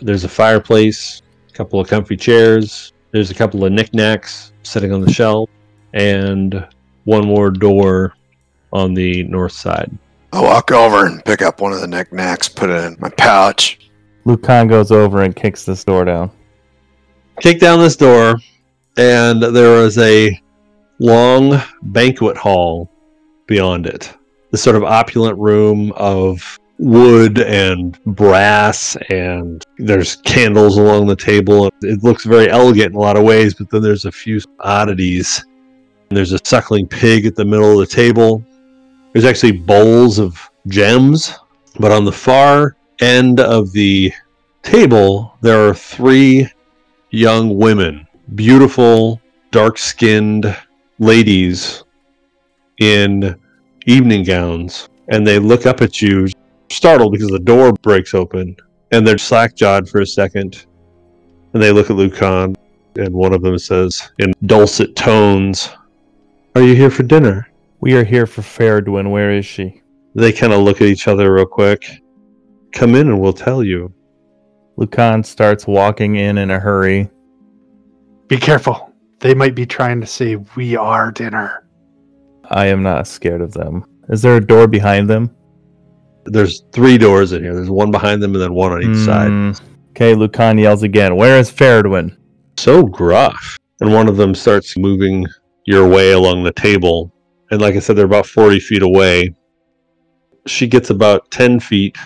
There's 0.00 0.24
a 0.24 0.28
fireplace, 0.28 1.22
a 1.48 1.52
couple 1.52 1.80
of 1.80 1.88
comfy 1.88 2.16
chairs. 2.16 2.92
There's 3.10 3.30
a 3.30 3.34
couple 3.34 3.64
of 3.64 3.72
knickknacks 3.72 4.52
sitting 4.62 4.92
on 4.92 5.00
the 5.00 5.12
shelf, 5.12 5.48
and 5.94 6.66
one 7.04 7.26
more 7.26 7.50
door 7.50 8.14
on 8.72 8.94
the 8.94 9.22
north 9.24 9.52
side. 9.52 9.90
I'll 10.32 10.44
walk 10.44 10.72
over 10.72 11.06
and 11.06 11.24
pick 11.24 11.40
up 11.40 11.60
one 11.60 11.72
of 11.72 11.80
the 11.80 11.86
knickknacks, 11.86 12.48
put 12.48 12.68
it 12.68 12.84
in 12.84 12.96
my 12.98 13.08
pouch. 13.10 13.78
Lucan 14.24 14.66
goes 14.68 14.90
over 14.90 15.22
and 15.22 15.34
kicks 15.34 15.64
this 15.64 15.84
door 15.84 16.04
down. 16.04 16.30
Kick 17.40 17.60
down 17.60 17.80
this 17.80 17.96
door, 17.96 18.36
and 18.96 19.42
there 19.42 19.84
is 19.84 19.98
a 19.98 20.40
long 20.98 21.60
banquet 21.82 22.36
hall 22.36 22.90
beyond 23.46 23.86
it. 23.86 24.12
This 24.50 24.62
sort 24.62 24.76
of 24.76 24.84
opulent 24.84 25.38
room 25.38 25.92
of 25.92 26.58
wood 26.78 27.38
and 27.40 28.02
brass, 28.04 28.96
and 29.10 29.64
there's 29.78 30.16
candles 30.16 30.78
along 30.78 31.06
the 31.06 31.16
table. 31.16 31.70
It 31.82 32.02
looks 32.02 32.24
very 32.24 32.48
elegant 32.50 32.90
in 32.90 32.96
a 32.96 33.00
lot 33.00 33.16
of 33.16 33.24
ways, 33.24 33.54
but 33.54 33.70
then 33.70 33.82
there's 33.82 34.04
a 34.04 34.12
few 34.12 34.40
oddities. 34.60 35.44
There's 36.08 36.32
a 36.32 36.38
suckling 36.44 36.86
pig 36.86 37.26
at 37.26 37.34
the 37.34 37.44
middle 37.44 37.72
of 37.72 37.78
the 37.78 37.94
table. 37.94 38.44
There's 39.12 39.24
actually 39.24 39.52
bowls 39.52 40.18
of 40.18 40.38
gems, 40.68 41.34
but 41.78 41.92
on 41.92 42.04
the 42.04 42.12
far 42.12 42.76
end 43.00 43.40
of 43.40 43.72
the 43.72 44.12
table, 44.62 45.36
there 45.40 45.68
are 45.68 45.74
three 45.74 46.48
young 47.10 47.56
women, 47.56 48.06
beautiful, 48.34 49.20
dark 49.50 49.78
skinned 49.78 50.56
ladies 50.98 51.84
in 52.78 53.38
evening 53.86 54.24
gowns. 54.24 54.88
And 55.08 55.26
they 55.26 55.38
look 55.38 55.66
up 55.66 55.82
at 55.82 56.02
you, 56.02 56.26
startled 56.70 57.12
because 57.12 57.30
the 57.30 57.38
door 57.38 57.72
breaks 57.82 58.14
open. 58.14 58.56
And 58.92 59.06
they're 59.06 59.18
slack 59.18 59.54
jawed 59.54 59.88
for 59.88 60.00
a 60.00 60.06
second. 60.06 60.66
And 61.52 61.62
they 61.62 61.72
look 61.72 61.90
at 61.90 61.96
Lucan. 61.96 62.56
And 62.96 63.14
one 63.14 63.32
of 63.32 63.42
them 63.42 63.58
says, 63.58 64.10
in 64.18 64.32
dulcet 64.46 64.96
tones, 64.96 65.70
Are 66.54 66.62
you 66.62 66.74
here 66.74 66.90
for 66.90 67.02
dinner? 67.02 67.48
We 67.80 67.94
are 67.94 68.04
here 68.04 68.26
for 68.26 68.42
Feredwen. 68.42 69.10
Where 69.10 69.32
is 69.32 69.44
she? 69.44 69.82
They 70.14 70.32
kind 70.32 70.52
of 70.52 70.62
look 70.62 70.80
at 70.80 70.86
each 70.86 71.08
other 71.08 71.32
real 71.32 71.46
quick. 71.46 72.02
Come 72.72 72.94
in 72.94 73.08
and 73.08 73.20
we'll 73.20 73.32
tell 73.32 73.62
you. 73.62 73.92
Lucan 74.76 75.24
starts 75.24 75.66
walking 75.66 76.16
in 76.16 76.38
in 76.38 76.50
a 76.50 76.60
hurry. 76.60 77.08
Be 78.28 78.36
careful. 78.36 78.92
They 79.20 79.34
might 79.34 79.54
be 79.54 79.64
trying 79.64 80.00
to 80.00 80.06
say 80.06 80.36
we 80.54 80.76
are 80.76 81.10
dinner. 81.10 81.66
I 82.50 82.66
am 82.66 82.82
not 82.82 83.06
scared 83.06 83.40
of 83.40 83.52
them. 83.52 83.84
Is 84.08 84.22
there 84.22 84.36
a 84.36 84.46
door 84.46 84.68
behind 84.68 85.08
them? 85.08 85.34
There's 86.26 86.64
three 86.72 86.98
doors 86.98 87.32
in 87.32 87.42
here. 87.42 87.54
There's 87.54 87.70
one 87.70 87.90
behind 87.90 88.22
them 88.22 88.34
and 88.34 88.42
then 88.42 88.52
one 88.52 88.72
on 88.72 88.82
each 88.82 89.04
side. 89.04 89.30
Mm. 89.30 89.60
Okay, 89.90 90.14
Lucan 90.14 90.58
yells 90.58 90.82
again. 90.82 91.16
Where 91.16 91.38
is 91.38 91.50
Feredwen? 91.50 92.16
So 92.58 92.82
gruff. 92.82 93.56
And 93.80 93.92
one 93.92 94.08
of 94.08 94.16
them 94.16 94.34
starts 94.34 94.76
moving 94.76 95.26
your 95.64 95.88
way 95.88 96.12
along 96.12 96.44
the 96.44 96.52
table. 96.52 97.12
And 97.50 97.60
like 97.60 97.76
I 97.76 97.78
said, 97.78 97.96
they're 97.96 98.04
about 98.04 98.26
40 98.26 98.60
feet 98.60 98.82
away. 98.82 99.34
She 100.46 100.66
gets 100.66 100.90
about 100.90 101.30
10 101.30 101.60
feet 101.60 101.96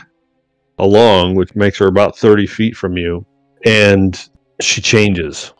along, 0.80 1.34
which 1.34 1.54
makes 1.54 1.78
her 1.78 1.86
about 1.86 2.18
30 2.18 2.46
feet 2.46 2.76
from 2.76 2.96
you. 2.96 3.24
And 3.64 4.18
she 4.60 4.80
changes. 4.80 5.52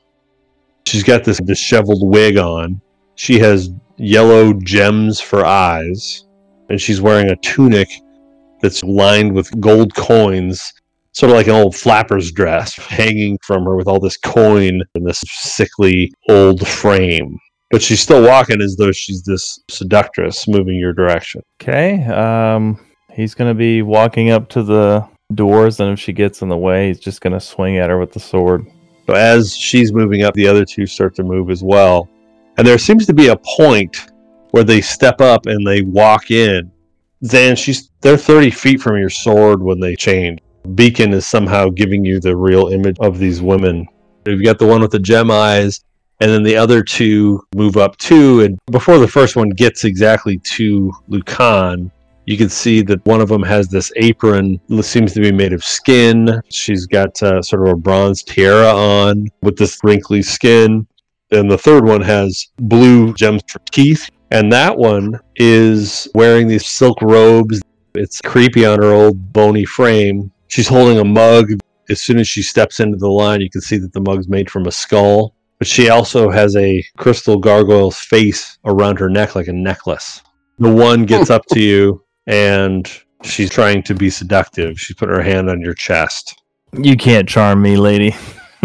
She's 0.86 1.04
got 1.04 1.24
this 1.24 1.38
disheveled 1.38 2.02
wig 2.02 2.38
on. 2.38 2.80
She 3.14 3.38
has 3.38 3.70
yellow 3.96 4.52
gems 4.54 5.20
for 5.20 5.44
eyes. 5.44 6.26
And 6.68 6.80
she's 6.80 7.00
wearing 7.00 7.30
a 7.30 7.36
tunic 7.36 7.88
that's 8.62 8.82
lined 8.84 9.32
with 9.34 9.60
gold 9.60 9.94
coins, 9.94 10.72
sort 11.12 11.30
of 11.30 11.36
like 11.36 11.48
an 11.48 11.54
old 11.54 11.74
flapper's 11.74 12.30
dress, 12.30 12.74
hanging 12.74 13.38
from 13.42 13.64
her 13.64 13.76
with 13.76 13.88
all 13.88 13.98
this 13.98 14.16
coin 14.16 14.82
in 14.94 15.04
this 15.04 15.20
sickly 15.26 16.12
old 16.28 16.66
frame. 16.66 17.38
But 17.70 17.82
she's 17.82 18.00
still 18.00 18.22
walking 18.22 18.60
as 18.60 18.76
though 18.76 18.92
she's 18.92 19.22
this 19.22 19.60
seductress 19.68 20.48
moving 20.48 20.76
your 20.76 20.92
direction. 20.92 21.42
Okay. 21.62 22.04
Um, 22.04 22.78
he's 23.20 23.34
gonna 23.34 23.54
be 23.54 23.82
walking 23.82 24.30
up 24.30 24.48
to 24.50 24.62
the 24.62 25.06
doors, 25.34 25.80
and 25.80 25.92
if 25.92 26.00
she 26.00 26.12
gets 26.12 26.42
in 26.42 26.48
the 26.48 26.56
way, 26.56 26.88
he's 26.88 27.00
just 27.00 27.20
gonna 27.20 27.40
swing 27.40 27.78
at 27.78 27.90
her 27.90 27.98
with 27.98 28.12
the 28.12 28.20
sword. 28.20 28.66
So 29.06 29.14
as 29.14 29.56
she's 29.56 29.92
moving 29.92 30.22
up, 30.22 30.34
the 30.34 30.46
other 30.46 30.64
two 30.64 30.86
start 30.86 31.14
to 31.16 31.24
move 31.24 31.50
as 31.50 31.62
well. 31.62 32.08
And 32.56 32.66
there 32.66 32.78
seems 32.78 33.06
to 33.06 33.14
be 33.14 33.28
a 33.28 33.36
point 33.56 34.12
where 34.50 34.64
they 34.64 34.80
step 34.80 35.20
up 35.20 35.46
and 35.46 35.66
they 35.66 35.82
walk 35.82 36.30
in. 36.30 36.70
Zan, 37.24 37.56
she's 37.56 37.90
they're 38.00 38.16
30 38.16 38.50
feet 38.50 38.80
from 38.80 38.96
your 38.96 39.10
sword 39.10 39.62
when 39.62 39.80
they 39.80 39.94
change. 39.94 40.40
Beacon 40.74 41.12
is 41.12 41.26
somehow 41.26 41.68
giving 41.68 42.04
you 42.04 42.20
the 42.20 42.36
real 42.36 42.68
image 42.68 42.96
of 43.00 43.18
these 43.18 43.40
women. 43.42 43.86
You've 44.26 44.44
got 44.44 44.58
the 44.58 44.66
one 44.66 44.80
with 44.80 44.90
the 44.90 44.98
gem 44.98 45.30
eyes, 45.30 45.80
and 46.20 46.30
then 46.30 46.42
the 46.42 46.56
other 46.56 46.82
two 46.82 47.42
move 47.54 47.76
up 47.76 47.96
too. 47.96 48.42
And 48.42 48.58
before 48.66 48.98
the 48.98 49.08
first 49.08 49.36
one 49.36 49.50
gets 49.50 49.84
exactly 49.84 50.38
to 50.38 50.92
Lucan, 51.08 51.90
you 52.26 52.36
can 52.36 52.48
see 52.48 52.82
that 52.82 53.04
one 53.06 53.20
of 53.20 53.28
them 53.28 53.42
has 53.42 53.68
this 53.68 53.92
apron, 53.96 54.60
that 54.68 54.82
seems 54.84 55.12
to 55.14 55.20
be 55.20 55.32
made 55.32 55.52
of 55.52 55.64
skin. 55.64 56.40
She's 56.48 56.86
got 56.86 57.20
uh, 57.22 57.42
sort 57.42 57.66
of 57.66 57.74
a 57.74 57.76
bronze 57.76 58.22
tiara 58.22 58.72
on 58.72 59.26
with 59.42 59.56
this 59.56 59.78
wrinkly 59.82 60.22
skin. 60.22 60.86
And 61.32 61.50
the 61.50 61.58
third 61.58 61.84
one 61.84 62.02
has 62.02 62.48
blue 62.58 63.14
gems 63.14 63.42
for 63.48 63.60
teeth. 63.70 64.08
And 64.30 64.52
that 64.52 64.76
one 64.76 65.18
is 65.36 66.08
wearing 66.14 66.46
these 66.46 66.66
silk 66.66 67.00
robes. 67.02 67.60
It's 67.94 68.20
creepy 68.20 68.64
on 68.64 68.80
her 68.80 68.92
old 68.92 69.32
bony 69.32 69.64
frame. 69.64 70.30
She's 70.48 70.68
holding 70.68 70.98
a 70.98 71.04
mug. 71.04 71.52
As 71.88 72.00
soon 72.00 72.18
as 72.18 72.28
she 72.28 72.42
steps 72.42 72.78
into 72.78 72.96
the 72.96 73.08
line, 73.08 73.40
you 73.40 73.50
can 73.50 73.60
see 73.60 73.76
that 73.78 73.92
the 73.92 74.00
mug's 74.00 74.28
made 74.28 74.48
from 74.48 74.66
a 74.66 74.72
skull. 74.72 75.34
But 75.58 75.66
she 75.66 75.88
also 75.88 76.30
has 76.30 76.54
a 76.56 76.84
crystal 76.96 77.38
gargoyle's 77.38 77.98
face 77.98 78.58
around 78.64 78.98
her 79.00 79.10
neck 79.10 79.34
like 79.34 79.48
a 79.48 79.52
necklace. 79.52 80.22
The 80.58 80.72
one 80.72 81.06
gets 81.06 81.30
up 81.30 81.44
to 81.46 81.60
you 81.60 82.04
and 82.30 82.88
she's 83.24 83.50
trying 83.50 83.82
to 83.82 83.94
be 83.94 84.08
seductive. 84.08 84.80
She's 84.80 84.96
putting 84.96 85.14
her 85.14 85.22
hand 85.22 85.50
on 85.50 85.60
your 85.60 85.74
chest. 85.74 86.40
You 86.72 86.96
can't 86.96 87.28
charm 87.28 87.60
me, 87.60 87.76
lady. 87.76 88.14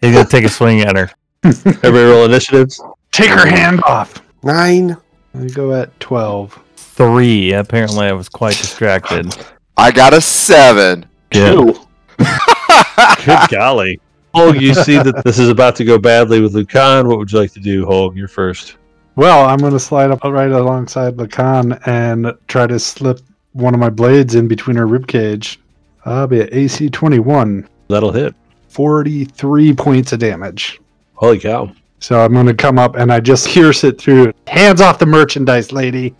he's 0.00 0.12
gonna 0.12 0.26
take 0.26 0.44
a 0.44 0.50
swing 0.50 0.82
at 0.82 0.94
her. 0.96 1.10
Everybody 1.44 2.04
roll 2.04 2.24
initiatives. 2.26 2.80
Take 3.10 3.30
her 3.30 3.46
hand 3.46 3.82
off. 3.84 4.22
Nine. 4.42 4.96
I 5.34 5.46
go 5.46 5.72
at 5.72 5.98
12. 6.00 6.62
Three. 6.76 7.54
Apparently, 7.54 8.06
I 8.06 8.12
was 8.12 8.28
quite 8.28 8.56
distracted. 8.56 9.34
I 9.76 9.90
got 9.90 10.12
a 10.12 10.20
seven. 10.20 11.06
Good. 11.30 11.78
Good 13.24 13.48
golly. 13.50 14.00
Holg, 14.34 14.60
you 14.60 14.74
see 14.74 14.98
that 14.98 15.22
this 15.24 15.38
is 15.38 15.48
about 15.48 15.74
to 15.76 15.84
go 15.84 15.98
badly 15.98 16.40
with 16.40 16.54
Lucan. 16.54 17.08
What 17.08 17.18
would 17.18 17.32
you 17.32 17.38
like 17.38 17.52
to 17.52 17.60
do, 17.60 17.86
Holg? 17.86 18.16
You're 18.16 18.28
first. 18.28 18.76
Well, 19.18 19.48
I'm 19.48 19.58
going 19.58 19.72
to 19.72 19.80
slide 19.80 20.12
up 20.12 20.22
right 20.22 20.48
alongside 20.48 21.16
Lucan 21.16 21.72
and 21.86 22.32
try 22.46 22.68
to 22.68 22.78
slip 22.78 23.18
one 23.50 23.74
of 23.74 23.80
my 23.80 23.90
blades 23.90 24.36
in 24.36 24.46
between 24.46 24.76
her 24.76 24.86
ribcage. 24.86 25.56
I'll 26.04 26.28
be 26.28 26.42
at 26.42 26.54
AC 26.54 26.88
21, 26.88 27.68
That'll 27.88 28.12
hit. 28.12 28.32
43 28.68 29.74
points 29.74 30.12
of 30.12 30.20
damage. 30.20 30.80
Holy 31.14 31.40
cow. 31.40 31.72
So 31.98 32.20
I'm 32.20 32.32
going 32.32 32.46
to 32.46 32.54
come 32.54 32.78
up 32.78 32.94
and 32.94 33.12
I 33.12 33.18
just 33.18 33.48
pierce 33.48 33.82
it 33.82 34.00
through. 34.00 34.32
Hands 34.46 34.80
off 34.80 35.00
the 35.00 35.06
merchandise, 35.06 35.72
lady. 35.72 36.14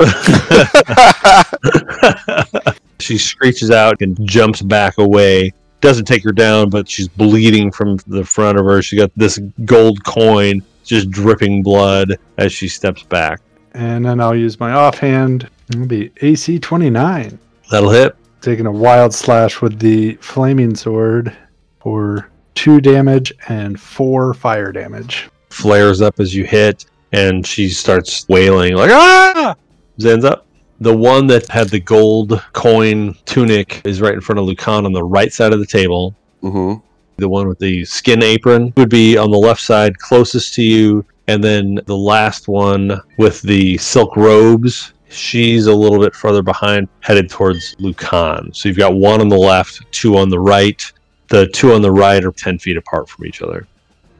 she 2.98 3.16
screeches 3.16 3.70
out 3.70 4.02
and 4.02 4.18
jumps 4.26 4.60
back 4.60 4.98
away. 4.98 5.52
Doesn't 5.80 6.06
take 6.06 6.24
her 6.24 6.32
down, 6.32 6.68
but 6.68 6.88
she's 6.88 7.06
bleeding 7.06 7.70
from 7.70 7.98
the 8.08 8.24
front 8.24 8.58
of 8.58 8.64
her. 8.64 8.82
She 8.82 8.96
got 8.96 9.12
this 9.14 9.38
gold 9.64 10.02
coin 10.02 10.64
just 10.84 11.10
dripping 11.10 11.62
blood 11.62 12.18
as 12.38 12.52
she 12.52 12.68
steps 12.68 13.02
back. 13.02 13.40
And 13.72 14.04
then 14.04 14.20
I'll 14.20 14.34
use 14.34 14.58
my 14.58 14.72
offhand. 14.72 15.48
It'll 15.68 15.86
be 15.86 16.10
AC 16.22 16.58
29. 16.58 17.38
That'll 17.70 17.90
hit. 17.90 18.16
Taking 18.40 18.66
a 18.66 18.72
wild 18.72 19.14
slash 19.14 19.60
with 19.60 19.78
the 19.78 20.14
flaming 20.16 20.74
sword 20.74 21.36
for 21.80 22.30
two 22.54 22.80
damage 22.80 23.32
and 23.48 23.80
four 23.80 24.34
fire 24.34 24.72
damage. 24.72 25.28
Flares 25.50 26.00
up 26.00 26.20
as 26.20 26.34
you 26.34 26.44
hit, 26.44 26.86
and 27.12 27.46
she 27.46 27.68
starts 27.68 28.28
wailing 28.28 28.74
like 28.74 28.90
ah. 28.90 29.54
Zen's 30.00 30.24
up. 30.24 30.46
The 30.80 30.96
one 30.96 31.26
that 31.26 31.46
had 31.48 31.68
the 31.68 31.80
gold 31.80 32.42
coin 32.52 33.14
tunic 33.26 33.82
is 33.84 34.00
right 34.00 34.14
in 34.14 34.20
front 34.20 34.38
of 34.38 34.46
Lucan 34.46 34.86
on 34.86 34.92
the 34.92 35.04
right 35.04 35.32
side 35.32 35.52
of 35.52 35.58
the 35.58 35.66
table. 35.66 36.14
Mm-hmm. 36.42 36.84
The 37.20 37.28
one 37.28 37.48
with 37.48 37.58
the 37.58 37.84
skin 37.84 38.22
apron 38.22 38.72
would 38.78 38.88
be 38.88 39.18
on 39.18 39.30
the 39.30 39.38
left 39.38 39.60
side 39.60 39.98
closest 39.98 40.54
to 40.54 40.62
you. 40.62 41.04
And 41.28 41.44
then 41.44 41.78
the 41.84 41.96
last 41.96 42.48
one 42.48 42.98
with 43.18 43.42
the 43.42 43.76
silk 43.76 44.16
robes, 44.16 44.94
she's 45.10 45.66
a 45.66 45.74
little 45.74 46.00
bit 46.00 46.14
further 46.14 46.42
behind, 46.42 46.88
headed 47.00 47.28
towards 47.28 47.76
Lucan. 47.78 48.52
So 48.54 48.68
you've 48.68 48.78
got 48.78 48.94
one 48.94 49.20
on 49.20 49.28
the 49.28 49.36
left, 49.36 49.82
two 49.92 50.16
on 50.16 50.30
the 50.30 50.40
right. 50.40 50.82
The 51.28 51.46
two 51.48 51.74
on 51.74 51.82
the 51.82 51.92
right 51.92 52.24
are 52.24 52.32
10 52.32 52.58
feet 52.58 52.78
apart 52.78 53.08
from 53.08 53.26
each 53.26 53.42
other. 53.42 53.68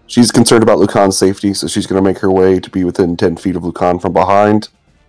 She's 0.06 0.30
concerned 0.30 0.62
about 0.62 0.78
Lucan's 0.78 1.16
safety, 1.16 1.54
so 1.54 1.68
she's 1.68 1.86
going 1.86 2.02
to 2.02 2.08
make 2.08 2.18
her 2.18 2.30
way 2.30 2.60
to 2.60 2.68
be 2.68 2.84
within 2.84 3.16
10 3.16 3.38
feet 3.38 3.56
of 3.56 3.64
Lucan 3.64 3.98
from 3.98 4.12
behind. 4.12 4.68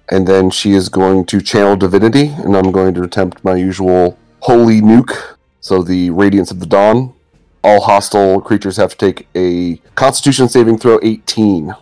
And 0.10 0.28
then 0.28 0.50
she 0.50 0.72
is 0.72 0.88
going 0.90 1.26
to 1.26 1.42
channel 1.42 1.76
divinity, 1.76 2.28
and 2.28 2.56
I'm 2.56 2.72
going 2.72 2.94
to 2.94 3.04
attempt 3.04 3.44
my 3.44 3.56
usual 3.56 4.18
holy 4.40 4.80
nuke. 4.80 5.36
So 5.60 5.84
the 5.84 6.10
Radiance 6.10 6.50
of 6.52 6.60
the 6.60 6.66
Dawn. 6.66 7.14
All 7.64 7.82
hostile 7.82 8.42
creatures 8.42 8.78
have 8.78 8.92
to 8.92 8.98
take 8.98 9.28
a 9.36 9.78
Constitution 9.96 10.50
saving 10.50 10.80
throw 10.80 11.00
18. 11.04 11.74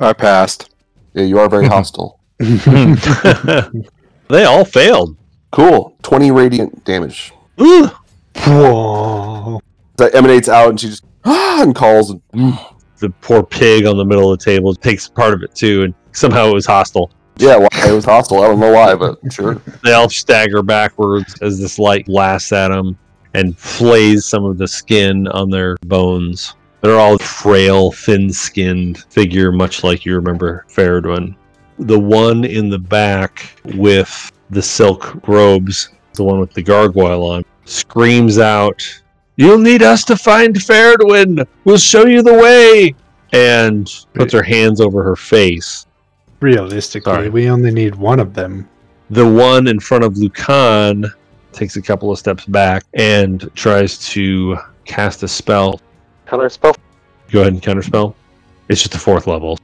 I 0.00 0.12
passed. 0.12 0.70
Yeah, 1.14 1.24
you 1.24 1.38
are 1.38 1.48
very 1.48 1.66
hostile. 1.66 2.20
they 2.38 4.44
all 4.44 4.64
failed. 4.64 5.16
Cool. 5.52 5.96
20 6.02 6.30
radiant 6.30 6.84
damage. 6.84 7.32
Ooh. 7.60 7.90
Whoa. 8.36 9.60
That 9.96 10.14
emanates 10.14 10.48
out, 10.48 10.70
and 10.70 10.80
she 10.80 10.88
just 10.88 11.04
ah, 11.24 11.58
and 11.62 11.74
calls. 11.74 12.10
And, 12.10 12.22
mm. 12.32 12.72
The 12.98 13.10
poor 13.20 13.42
pig 13.42 13.84
on 13.84 13.98
the 13.98 14.04
middle 14.04 14.32
of 14.32 14.38
the 14.38 14.44
table 14.44 14.74
takes 14.74 15.08
part 15.08 15.34
of 15.34 15.42
it 15.42 15.54
too, 15.54 15.82
and 15.82 15.94
somehow 16.12 16.48
it 16.48 16.54
was 16.54 16.64
hostile. 16.64 17.10
yeah, 17.36 17.56
well, 17.56 17.68
it 17.72 17.92
was 17.92 18.06
hostile. 18.06 18.42
I 18.42 18.46
don't 18.46 18.58
know 18.58 18.72
why, 18.72 18.94
but 18.94 19.18
sure. 19.30 19.56
They 19.84 19.92
all 19.92 20.08
stagger 20.08 20.62
backwards 20.62 21.34
as 21.42 21.60
this 21.60 21.78
light 21.78 22.06
blasts 22.06 22.52
at 22.52 22.68
them 22.68 22.98
and 23.36 23.56
flays 23.58 24.24
some 24.24 24.46
of 24.46 24.56
the 24.56 24.66
skin 24.66 25.28
on 25.28 25.50
their 25.50 25.76
bones. 25.82 26.54
They're 26.80 26.98
all 26.98 27.18
frail, 27.18 27.92
thin-skinned 27.92 29.04
figure, 29.10 29.52
much 29.52 29.84
like 29.84 30.06
you 30.06 30.14
remember 30.14 30.64
Feredwen. 30.70 31.36
The 31.78 31.98
one 31.98 32.46
in 32.46 32.70
the 32.70 32.78
back 32.78 33.60
with 33.74 34.32
the 34.48 34.62
silk 34.62 35.28
robes, 35.28 35.90
the 36.14 36.24
one 36.24 36.40
with 36.40 36.54
the 36.54 36.62
gargoyle 36.62 37.24
on, 37.30 37.44
screams 37.66 38.38
out, 38.38 38.82
You'll 39.36 39.58
need 39.58 39.82
us 39.82 40.02
to 40.04 40.16
find 40.16 40.54
Feredwen! 40.54 41.46
We'll 41.64 41.76
show 41.76 42.06
you 42.06 42.22
the 42.22 42.32
way! 42.32 42.94
And 43.34 43.92
puts 44.14 44.32
her 44.32 44.42
hands 44.42 44.80
over 44.80 45.02
her 45.02 45.16
face. 45.16 45.84
Realistically, 46.40 47.12
Sorry. 47.12 47.28
we 47.28 47.50
only 47.50 47.70
need 47.70 47.96
one 47.96 48.18
of 48.18 48.32
them. 48.32 48.66
The 49.10 49.28
one 49.28 49.68
in 49.68 49.78
front 49.78 50.04
of 50.04 50.16
Lucan 50.16 51.04
takes 51.56 51.76
a 51.76 51.82
couple 51.82 52.12
of 52.12 52.18
steps 52.18 52.44
back 52.44 52.84
and 52.94 53.50
tries 53.54 53.98
to 54.10 54.56
cast 54.84 55.22
a 55.22 55.28
spell. 55.28 55.80
Counter 56.26 56.48
spell. 56.48 56.76
Go 57.30 57.40
ahead 57.40 57.52
and 57.54 57.62
counter 57.62 57.82
spell. 57.82 58.14
It's 58.68 58.82
just 58.82 58.94
a 58.94 58.98
fourth 58.98 59.26
level. 59.26 59.58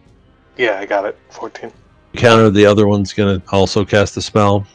Yeah, 0.57 0.79
I 0.79 0.87
got 0.87 1.05
it. 1.05 1.17
14. 1.31 1.71
Counter, 2.17 2.51
the 2.51 2.67
other 2.67 2.87
one's 2.87 3.13
going 3.13 3.41
to 3.41 3.49
also 3.51 3.85
cast 3.85 4.17
a 4.17 4.23
spell 4.23 4.67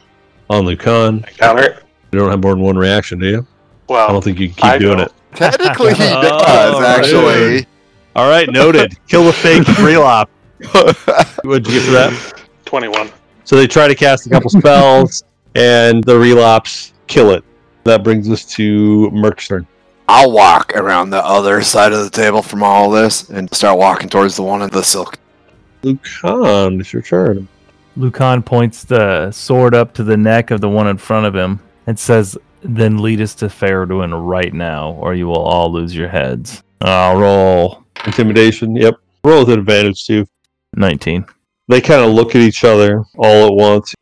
on 0.50 0.64
Lucan. 0.64 1.24
I 1.26 1.30
counter 1.32 1.62
it. 1.62 1.82
You 2.12 2.18
don't 2.18 2.30
have 2.30 2.42
more 2.42 2.54
than 2.54 2.62
one 2.62 2.76
reaction, 2.76 3.18
do 3.18 3.26
you? 3.26 3.46
Well, 3.88 4.08
I 4.08 4.12
don't 4.12 4.22
think 4.24 4.38
you 4.38 4.48
can 4.48 4.56
keep 4.56 4.64
I 4.64 4.78
doing 4.78 4.98
don't. 4.98 5.06
it. 5.06 5.12
Technically, 5.34 5.94
he 5.94 6.02
Oh, 6.04 6.22
does, 6.22 6.82
actually. 6.84 7.66
All 8.16 8.28
right, 8.28 8.50
noted. 8.50 8.96
Kill 9.08 9.24
the 9.24 9.32
fake 9.32 9.62
relop. 9.64 10.28
What'd 11.44 11.66
you 11.66 11.74
get 11.74 11.82
for 11.84 11.92
that? 11.92 12.42
21. 12.64 13.10
So 13.44 13.56
they 13.56 13.66
try 13.66 13.86
to 13.88 13.94
cast 13.94 14.26
a 14.26 14.30
couple 14.30 14.50
spells, 14.50 15.22
and 15.54 16.02
the 16.04 16.18
relops 16.18 16.92
kill 17.08 17.30
it. 17.30 17.44
That 17.84 18.04
brings 18.04 18.30
us 18.30 18.44
to 18.56 19.10
Merc's 19.10 19.48
turn. 19.48 19.66
I'll 20.08 20.32
walk 20.32 20.74
around 20.74 21.10
the 21.10 21.24
other 21.24 21.62
side 21.62 21.92
of 21.92 22.04
the 22.04 22.10
table 22.10 22.42
from 22.42 22.62
all 22.62 22.90
this 22.90 23.28
and 23.28 23.52
start 23.54 23.78
walking 23.78 24.08
towards 24.08 24.36
the 24.36 24.42
one 24.42 24.62
in 24.62 24.70
the 24.70 24.82
silk. 24.82 25.18
Lucan, 25.82 26.80
it's 26.80 26.92
your 26.92 27.02
turn. 27.02 27.48
Lucan 27.96 28.42
points 28.42 28.84
the 28.84 29.30
sword 29.30 29.74
up 29.74 29.92
to 29.94 30.04
the 30.04 30.16
neck 30.16 30.50
of 30.50 30.60
the 30.60 30.68
one 30.68 30.86
in 30.86 30.96
front 30.96 31.26
of 31.26 31.34
him 31.34 31.60
and 31.86 31.98
says, 31.98 32.38
Then 32.62 32.98
lead 32.98 33.20
us 33.20 33.34
to 33.36 33.46
Feredwen 33.46 34.26
right 34.26 34.52
now, 34.52 34.92
or 34.92 35.14
you 35.14 35.26
will 35.26 35.42
all 35.42 35.70
lose 35.72 35.94
your 35.94 36.08
heads. 36.08 36.62
I'll 36.80 37.18
roll 37.18 37.84
Intimidation, 38.06 38.76
yep. 38.76 38.94
Roll 39.24 39.44
with 39.44 39.58
advantage, 39.58 40.06
too. 40.06 40.26
19. 40.76 41.24
They 41.68 41.80
kind 41.80 42.02
of 42.02 42.12
look 42.12 42.34
at 42.34 42.40
each 42.40 42.64
other 42.64 43.04
all 43.16 43.46
at 43.46 43.52
once. 43.52 43.94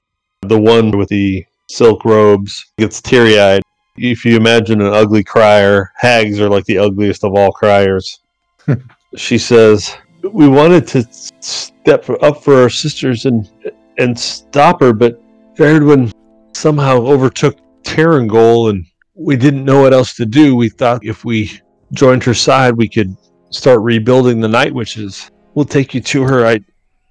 The 0.42 0.60
one 0.60 0.90
with 0.96 1.08
the 1.08 1.44
silk 1.68 2.04
robes 2.04 2.66
gets 2.78 3.00
teary 3.00 3.40
eyed. 3.40 3.62
If 3.96 4.24
you 4.24 4.36
imagine 4.36 4.80
an 4.80 4.92
ugly 4.92 5.24
crier, 5.24 5.92
hags 5.96 6.40
are 6.40 6.48
like 6.48 6.64
the 6.66 6.78
ugliest 6.78 7.24
of 7.24 7.34
all 7.34 7.50
criers. 7.50 8.20
she 9.16 9.38
says, 9.38 9.96
We 10.22 10.48
wanted 10.48 10.86
to 10.88 11.06
step 11.40 12.08
up 12.22 12.42
for 12.42 12.62
our 12.62 12.70
sisters 12.70 13.26
and 13.26 13.50
and 13.98 14.18
stop 14.18 14.80
her, 14.80 14.92
but 14.92 15.20
Feredwen 15.56 16.12
somehow 16.54 16.98
overtook 16.98 17.56
Terrangol 17.82 18.70
and 18.70 18.84
we 19.14 19.36
didn't 19.36 19.64
know 19.64 19.80
what 19.80 19.94
else 19.94 20.14
to 20.16 20.26
do. 20.26 20.54
We 20.54 20.68
thought 20.68 21.04
if 21.04 21.24
we 21.24 21.60
joined 21.92 22.22
her 22.24 22.34
side, 22.34 22.76
we 22.76 22.88
could 22.88 23.16
start 23.50 23.80
rebuilding 23.80 24.40
the 24.40 24.48
Night 24.48 24.74
Witches. 24.74 25.30
We'll 25.54 25.64
take 25.64 25.94
you 25.94 26.00
to 26.02 26.22
her. 26.24 26.46
I 26.46 26.60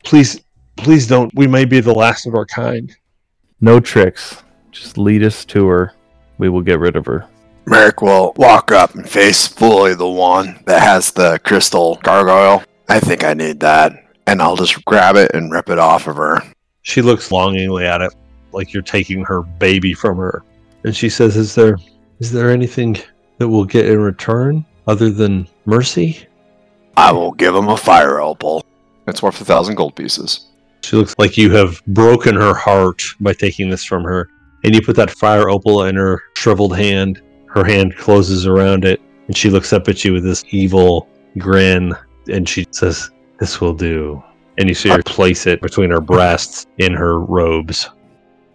please 0.03 0.41
please 0.75 1.07
don't. 1.07 1.33
We 1.35 1.47
may 1.47 1.65
be 1.65 1.79
the 1.79 1.93
last 1.93 2.27
of 2.27 2.35
our 2.35 2.45
kind. 2.45 2.95
No 3.61 3.79
tricks. 3.79 4.43
Just 4.75 4.97
lead 4.97 5.23
us 5.23 5.45
to 5.45 5.67
her. 5.67 5.93
We 6.37 6.49
will 6.49 6.61
get 6.61 6.79
rid 6.79 6.97
of 6.97 7.05
her. 7.05 7.25
Merrick 7.65 8.01
will 8.01 8.33
walk 8.35 8.73
up 8.73 8.93
and 8.93 9.09
face 9.09 9.47
fully 9.47 9.95
the 9.95 10.07
one 10.07 10.59
that 10.65 10.83
has 10.83 11.11
the 11.11 11.39
crystal 11.45 11.97
gargoyle. 12.03 12.61
I 12.89 12.99
think 12.99 13.23
I 13.23 13.33
need 13.33 13.61
that. 13.61 13.93
And 14.27 14.41
I'll 14.41 14.57
just 14.57 14.83
grab 14.83 15.15
it 15.15 15.31
and 15.33 15.51
rip 15.51 15.69
it 15.69 15.79
off 15.79 16.07
of 16.07 16.17
her. 16.17 16.41
She 16.81 17.01
looks 17.01 17.31
longingly 17.31 17.85
at 17.85 18.01
it, 18.01 18.13
like 18.51 18.73
you're 18.73 18.83
taking 18.83 19.23
her 19.23 19.43
baby 19.43 19.93
from 19.93 20.17
her. 20.17 20.43
And 20.83 20.95
she 20.95 21.09
says, 21.09 21.37
Is 21.37 21.55
there 21.55 21.77
is 22.19 22.31
there 22.31 22.51
anything 22.51 22.97
that 23.37 23.47
we'll 23.47 23.65
get 23.65 23.87
in 23.87 23.99
return 23.99 24.65
other 24.87 25.09
than 25.09 25.47
mercy? 25.65 26.27
I 26.97 27.13
will 27.13 27.31
give 27.31 27.55
him 27.55 27.69
a 27.69 27.77
fire 27.77 28.19
opal. 28.19 28.65
It's 29.07 29.23
worth 29.23 29.39
a 29.39 29.45
thousand 29.45 29.75
gold 29.75 29.95
pieces. 29.95 30.47
She 30.81 30.97
looks 30.97 31.15
like 31.17 31.37
you 31.37 31.51
have 31.51 31.81
broken 31.87 32.35
her 32.35 32.53
heart 32.53 33.01
by 33.21 33.33
taking 33.33 33.69
this 33.69 33.85
from 33.85 34.03
her. 34.03 34.29
And 34.65 34.73
you 34.73 34.81
put 34.81 34.95
that 34.95 35.11
fire 35.11 35.47
opal 35.47 35.83
in 35.83 35.95
her 35.95 36.23
shriveled 36.35 36.75
hand. 36.75 37.21
Her 37.45 37.63
hand 37.63 37.95
closes 37.95 38.47
around 38.47 38.83
it, 38.83 38.99
and 39.27 39.37
she 39.37 39.51
looks 39.51 39.71
up 39.71 39.87
at 39.87 40.03
you 40.03 40.13
with 40.13 40.23
this 40.23 40.43
evil 40.49 41.07
grin. 41.37 41.93
And 42.31 42.49
she 42.49 42.65
says, 42.71 43.11
This 43.39 43.61
will 43.61 43.75
do. 43.75 44.23
And 44.57 44.67
you 44.67 44.73
see 44.73 44.89
her 44.89 45.03
place 45.03 45.45
it 45.45 45.61
between 45.61 45.91
her 45.91 46.01
breasts 46.01 46.65
in 46.79 46.93
her 46.93 47.19
robes. 47.19 47.91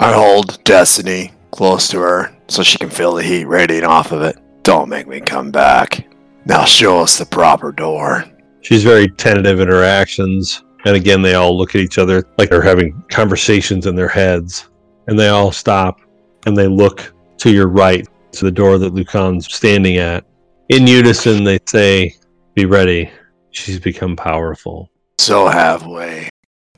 I 0.01 0.13
hold 0.13 0.63
Destiny 0.65 1.31
close 1.53 1.87
to 1.89 2.01
her 2.01 2.37
so 2.49 2.65
she 2.65 2.79
can 2.79 2.91
feel 2.91 3.15
the 3.15 3.23
heat 3.23 3.45
radiating 3.45 3.89
off 3.89 4.11
of 4.11 4.23
it. 4.23 4.37
Don't 4.65 4.89
make 4.89 5.07
me 5.07 5.21
come 5.21 5.53
back. 5.53 6.09
Now 6.45 6.65
show 6.65 6.99
us 6.99 7.19
the 7.19 7.27
proper 7.27 7.71
door. 7.71 8.25
She's 8.63 8.83
very 8.83 9.09
tentative 9.09 9.61
in 9.61 9.69
her 9.69 9.85
actions. 9.85 10.65
And 10.87 10.97
again, 10.97 11.23
they 11.23 11.35
all 11.35 11.57
look 11.57 11.77
at 11.77 11.81
each 11.81 11.99
other 11.99 12.27
like 12.37 12.51
they're 12.51 12.63
having 12.63 13.01
conversations 13.11 13.87
in 13.87 13.95
their 13.95 14.09
heads. 14.09 14.70
And 15.11 15.19
they 15.19 15.29
all 15.29 15.51
stop 15.51 16.01
and 16.47 16.57
they 16.57 16.69
look 16.69 17.13
to 17.39 17.51
your 17.51 17.67
right, 17.67 18.07
to 18.31 18.45
the 18.45 18.51
door 18.51 18.79
that 18.79 18.95
Lucan's 18.95 19.53
standing 19.53 19.97
at. 19.97 20.25
In 20.69 20.87
unison, 20.87 21.43
they 21.43 21.59
say, 21.67 22.15
Be 22.55 22.65
ready. 22.65 23.11
She's 23.51 23.81
become 23.81 24.15
powerful. 24.15 24.89
So 25.19 25.49
have 25.49 25.85
we. 25.85 26.29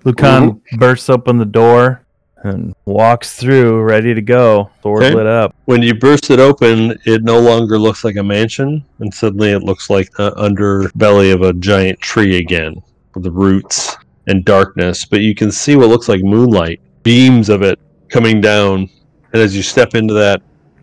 Lucan 0.05 0.63
bursts 0.79 1.11
open 1.11 1.37
the 1.37 1.45
door 1.45 2.07
and 2.39 2.75
walks 2.87 3.37
through, 3.37 3.83
ready 3.83 4.15
to 4.15 4.23
go. 4.23 4.71
Sword 4.83 5.03
Okay. 5.05 5.15
lit 5.15 5.27
up. 5.27 5.55
When 5.67 5.83
you 5.83 5.95
burst 5.95 6.31
it 6.31 6.41
open, 6.41 6.99
it 7.05 7.23
no 7.23 7.39
longer 7.39 7.79
looks 7.79 8.03
like 8.03 8.17
a 8.17 8.23
mansion, 8.23 8.83
and 9.01 9.13
suddenly 9.13 9.51
it 9.51 9.63
looks 9.63 9.91
like 9.91 10.11
the 10.13 10.33
underbelly 10.33 11.35
of 11.35 11.43
a 11.43 11.53
giant 11.53 12.01
tree 12.01 12.39
again, 12.39 12.83
with 13.15 13.25
the 13.25 13.31
roots 13.31 13.99
and 14.27 14.43
darkness. 14.45 15.05
But 15.05 15.21
you 15.21 15.35
can 15.35 15.53
see 15.53 15.77
what 15.77 15.91
looks 15.91 16.09
like 16.09 16.23
moonlight, 16.23 16.81
beams 17.03 17.51
of 17.51 17.61
it 17.61 17.79
coming 18.13 18.43
down. 18.43 18.91
And 19.33 19.43
as 19.43 19.57
you 19.57 19.63
step 19.63 19.95
into 19.95 20.15
that 20.15 20.43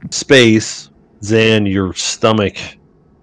space, 0.09 0.89
Zan, 1.23 1.65
your 1.65 1.93
stomach 1.93 2.57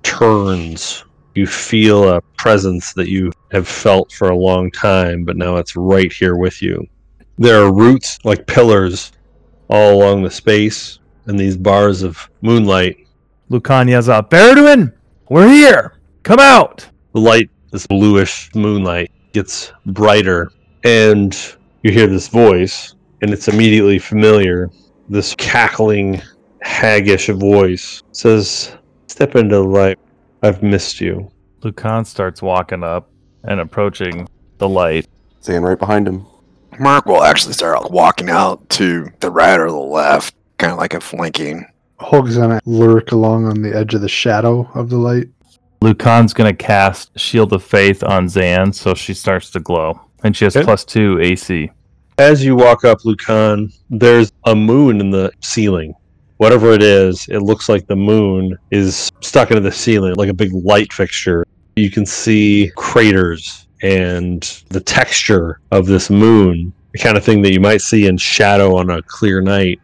turns. 0.02 1.04
You 1.34 1.46
feel 1.46 2.08
a 2.08 2.22
presence 2.38 2.94
that 2.94 3.08
you 3.08 3.32
have 3.50 3.68
felt 3.68 4.12
for 4.12 4.30
a 4.30 4.36
long 4.36 4.70
time, 4.70 5.24
but 5.24 5.36
now 5.36 5.56
it's 5.56 5.76
right 5.76 6.10
here 6.10 6.36
with 6.36 6.62
you. 6.62 6.86
There 7.36 7.62
are 7.62 7.72
roots 7.72 8.18
like 8.24 8.46
pillars 8.46 9.12
all 9.68 9.94
along 9.94 10.22
the 10.22 10.30
space 10.30 11.00
and 11.26 11.38
these 11.38 11.56
bars 11.56 12.02
of 12.02 12.30
moonlight. 12.40 13.06
Lucan 13.48 13.88
yells 13.88 14.08
out, 14.08 14.30
Feredwen, 14.30 14.94
we're 15.28 15.48
here. 15.48 15.98
Come 16.22 16.38
out. 16.38 16.88
The 17.12 17.20
light, 17.20 17.50
this 17.72 17.86
bluish 17.86 18.54
moonlight, 18.54 19.10
gets 19.32 19.72
brighter, 19.84 20.50
and 20.84 21.36
you 21.82 21.90
hear 21.92 22.06
this 22.06 22.28
voice, 22.28 22.94
and 23.22 23.30
it's 23.32 23.48
immediately 23.48 23.98
familiar. 23.98 24.70
This 25.08 25.34
cackling, 25.36 26.20
haggish 26.64 27.32
voice 27.38 28.02
says, 28.12 28.76
Step 29.06 29.36
into 29.36 29.56
the 29.56 29.62
light. 29.64 29.98
I've 30.42 30.62
missed 30.62 31.00
you. 31.00 31.30
Lucan 31.62 32.04
starts 32.04 32.42
walking 32.42 32.82
up 32.84 33.10
and 33.44 33.60
approaching 33.60 34.28
the 34.58 34.68
light. 34.68 35.06
Saying 35.40 35.62
right 35.62 35.78
behind 35.78 36.06
him. 36.06 36.26
Mark 36.78 37.06
will 37.06 37.22
actually 37.22 37.54
start 37.54 37.90
walking 37.90 38.28
out 38.28 38.68
to 38.70 39.08
the 39.20 39.30
right 39.30 39.58
or 39.58 39.70
the 39.70 39.76
left, 39.76 40.34
kind 40.58 40.72
of 40.72 40.78
like 40.78 40.92
a 40.92 41.00
flanking. 41.00 41.64
Holg's 41.98 42.36
gonna 42.36 42.60
lurk 42.66 43.12
along 43.12 43.46
on 43.46 43.62
the 43.62 43.74
edge 43.74 43.94
of 43.94 44.02
the 44.02 44.08
shadow 44.08 44.68
of 44.74 44.90
the 44.90 44.98
light. 44.98 45.28
Lucan's 45.80 46.34
gonna 46.34 46.52
cast 46.52 47.18
Shield 47.18 47.52
of 47.54 47.62
Faith 47.62 48.02
on 48.04 48.28
Zan, 48.28 48.72
so 48.72 48.92
she 48.92 49.14
starts 49.14 49.50
to 49.52 49.60
glow, 49.60 49.98
and 50.22 50.36
she 50.36 50.44
has 50.44 50.54
Okay. 50.56 50.64
plus 50.64 50.84
two 50.84 51.18
AC. 51.22 51.70
As 52.18 52.44
you 52.44 52.56
walk 52.56 52.84
up, 52.84 53.04
Lucan, 53.04 53.72
there's 53.90 54.32
a 54.44 54.54
moon 54.54 55.00
in 55.00 55.10
the 55.10 55.30
ceiling. 55.40 55.94
Whatever 56.38 56.72
it 56.72 56.82
is, 56.82 57.28
it 57.28 57.40
looks 57.40 57.68
like 57.68 57.86
the 57.86 57.96
moon 57.96 58.56
is 58.70 59.10
stuck 59.20 59.50
into 59.50 59.60
the 59.60 59.72
ceiling, 59.72 60.14
like 60.16 60.28
a 60.28 60.34
big 60.34 60.52
light 60.52 60.92
fixture. 60.92 61.44
You 61.76 61.90
can 61.90 62.06
see 62.06 62.72
craters 62.76 63.68
and 63.82 64.42
the 64.70 64.80
texture 64.80 65.60
of 65.70 65.86
this 65.86 66.10
moon, 66.10 66.72
the 66.92 66.98
kind 66.98 67.16
of 67.16 67.24
thing 67.24 67.42
that 67.42 67.52
you 67.52 67.60
might 67.60 67.82
see 67.82 68.06
in 68.06 68.16
shadow 68.16 68.76
on 68.76 68.90
a 68.90 69.02
clear 69.02 69.40
night. 69.40 69.80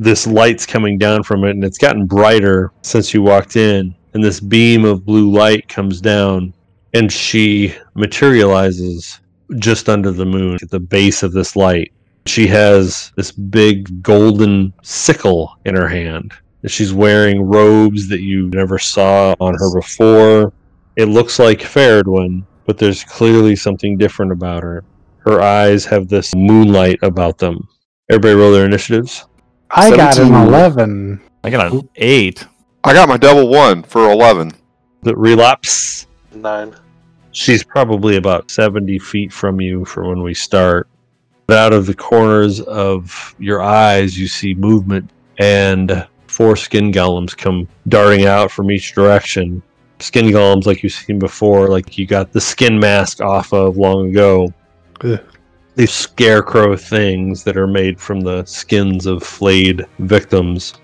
This 0.00 0.26
light's 0.26 0.66
coming 0.66 0.98
down 0.98 1.22
from 1.22 1.44
it, 1.44 1.50
and 1.50 1.64
it's 1.64 1.78
gotten 1.78 2.06
brighter 2.06 2.72
since 2.82 3.14
you 3.14 3.22
walked 3.22 3.56
in. 3.56 3.94
And 4.14 4.18
and 4.18 4.24
this 4.24 4.40
beam 4.40 4.84
of 4.84 5.06
blue 5.06 5.30
light 5.30 5.68
comes 5.68 6.00
down, 6.00 6.52
and 6.92 7.12
she 7.12 7.72
materializes 7.94 9.20
just 9.56 9.88
under 9.88 10.10
the 10.10 10.26
moon 10.26 10.58
at 10.62 10.70
the 10.70 10.80
base 10.80 11.22
of 11.22 11.32
this 11.32 11.56
light. 11.56 11.92
She 12.26 12.46
has 12.48 13.12
this 13.16 13.32
big 13.32 14.02
golden 14.02 14.72
sickle 14.82 15.56
in 15.64 15.74
her 15.74 15.88
hand. 15.88 16.32
She's 16.66 16.92
wearing 16.92 17.42
robes 17.42 18.08
that 18.08 18.20
you 18.20 18.48
never 18.48 18.78
saw 18.78 19.34
on 19.40 19.54
her 19.54 19.72
before. 19.72 20.52
It 20.96 21.06
looks 21.06 21.38
like 21.38 21.60
Feredwen, 21.60 22.44
but 22.66 22.76
there's 22.76 23.04
clearly 23.04 23.56
something 23.56 23.96
different 23.96 24.32
about 24.32 24.62
her. 24.62 24.84
Her 25.18 25.40
eyes 25.40 25.84
have 25.86 26.08
this 26.08 26.34
moonlight 26.34 26.98
about 27.02 27.38
them. 27.38 27.68
Everybody 28.10 28.34
roll 28.34 28.52
their 28.52 28.66
initiatives. 28.66 29.26
I 29.70 29.94
got 29.94 30.18
an 30.18 30.34
11. 30.34 31.20
I 31.44 31.50
got 31.50 31.72
an 31.72 31.88
eight. 31.96 32.46
I 32.84 32.92
got 32.92 33.08
my 33.08 33.16
double 33.16 33.48
one 33.48 33.82
for 33.82 34.10
11. 34.10 34.52
The 35.02 35.14
relapse 35.16 36.06
Nine. 36.34 36.74
She's 37.32 37.62
probably 37.62 38.16
about 38.16 38.50
70 38.50 38.98
feet 38.98 39.32
from 39.32 39.60
you 39.60 39.84
for 39.84 40.08
when 40.08 40.22
we 40.22 40.34
start. 40.34 40.88
But 41.46 41.58
out 41.58 41.72
of 41.72 41.86
the 41.86 41.94
corners 41.94 42.60
of 42.60 43.34
your 43.38 43.62
eyes, 43.62 44.18
you 44.18 44.28
see 44.28 44.54
movement, 44.54 45.10
and 45.38 46.06
four 46.26 46.56
skin 46.56 46.92
golems 46.92 47.36
come 47.36 47.66
darting 47.88 48.26
out 48.26 48.50
from 48.50 48.70
each 48.70 48.94
direction. 48.94 49.62
Skin 49.98 50.26
golems, 50.26 50.66
like 50.66 50.82
you've 50.82 50.92
seen 50.92 51.18
before, 51.18 51.68
like 51.68 51.96
you 51.96 52.06
got 52.06 52.32
the 52.32 52.40
skin 52.40 52.78
mask 52.78 53.20
off 53.20 53.52
of 53.52 53.76
long 53.76 54.10
ago. 54.10 54.52
Ugh. 55.02 55.20
These 55.74 55.92
scarecrow 55.92 56.76
things 56.76 57.44
that 57.44 57.56
are 57.56 57.66
made 57.66 58.00
from 58.00 58.20
the 58.20 58.44
skins 58.44 59.06
of 59.06 59.22
flayed 59.22 59.86
victims. 60.00 60.74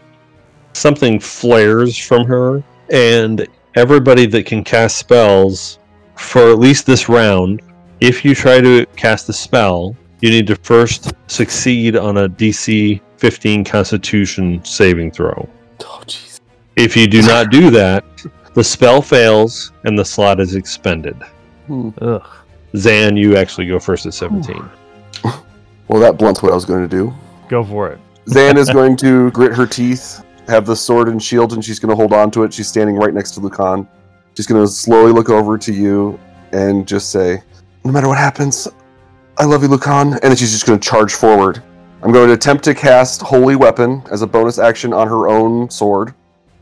Something 0.73 1.21
flares 1.21 1.99
from 1.99 2.25
her, 2.27 2.63
and 2.91 3.47
everybody 3.75 4.27
that 4.27 4.47
can 4.47 4.65
cast 4.65 4.99
spells 4.99 5.79
for 6.17 6.51
at 6.51 6.59
least 6.59 6.87
this 6.87 7.09
round, 7.09 7.63
if 8.01 8.25
you 8.25 8.35
try 8.35 8.61
to 8.61 8.87
cast 8.97 9.29
a 9.29 9.33
spell, 9.33 9.97
you 10.21 10.31
need 10.31 10.47
to 10.47 10.57
first 10.57 11.13
succeed 11.27 11.97
on 11.97 12.19
a 12.19 12.29
DC 12.29 13.01
15 13.19 13.65
Constitution 13.65 14.65
saving 14.65 15.11
throw. 15.11 15.49
Oh, 15.81 16.03
jeez. 16.07 16.41
If 16.77 16.97
you 16.97 17.07
do 17.07 17.23
not 17.23 17.51
do 17.51 17.71
that, 17.71 18.05
the 18.55 18.65
spell 18.65 19.03
fails 19.03 19.73
and 19.85 19.99
the 19.99 20.05
slot 20.05 20.41
is 20.41 20.55
expended. 20.55 21.17
Hmm. 21.67 21.91
Ugh. 22.01 22.27
Zan, 22.77 23.17
you 23.17 23.37
actually 23.37 23.67
go 23.67 23.79
first 23.79 24.07
at 24.07 24.15
17. 24.15 24.69
Well, 25.87 26.01
that 26.01 26.17
blunts 26.17 26.43
what 26.43 26.51
I 26.51 26.55
was 26.55 26.65
going 26.65 26.81
to 26.81 26.89
do. 26.89 27.13
Go 27.49 27.63
for 27.63 27.91
it. 27.91 27.99
Zan 28.31 28.57
is 28.57 28.71
going 28.73 28.97
to 28.97 29.31
grit 29.33 29.53
her 29.55 29.67
teeth, 29.67 30.25
have 30.49 30.65
the 30.65 30.75
sword 30.75 31.09
and 31.09 31.23
shield, 31.23 31.53
and 31.53 31.63
she's 31.63 31.79
going 31.79 31.91
to 31.91 31.95
hold 31.95 32.15
on 32.15 32.31
to 32.33 32.43
it. 32.45 32.55
She's 32.55 32.69
standing 32.69 32.97
right 32.97 33.13
next 33.13 33.33
to 33.33 33.41
Lucan. 33.41 33.87
She's 34.37 34.47
going 34.47 34.65
to 34.65 34.71
slowly 34.71 35.13
look 35.13 35.31
over 35.31 35.57
to 35.59 35.73
you 35.73 36.19
and 36.53 36.87
just 36.87 37.11
say, 37.11 37.43
No 37.85 37.93
matter 37.93 38.09
what 38.09 38.19
happens, 38.19 38.69
I 39.39 39.45
love 39.45 39.63
you, 39.63 39.69
Lucan. 39.69 40.15
And 40.15 40.23
then 40.23 40.37
she's 40.37 40.53
just 40.53 40.67
going 40.67 40.79
to 40.79 40.89
charge 40.89 41.15
forward. 41.15 41.63
I'm 42.03 42.13
going 42.13 42.29
to 42.29 42.35
attempt 42.35 42.65
to 42.65 42.75
cast 42.75 43.23
Holy 43.23 43.57
Weapon 43.57 44.03
as 44.11 44.23
a 44.23 44.27
bonus 44.27 44.59
action 44.59 44.93
on 44.93 45.09
her 45.09 45.29
own 45.29 45.71
sword. 45.71 46.15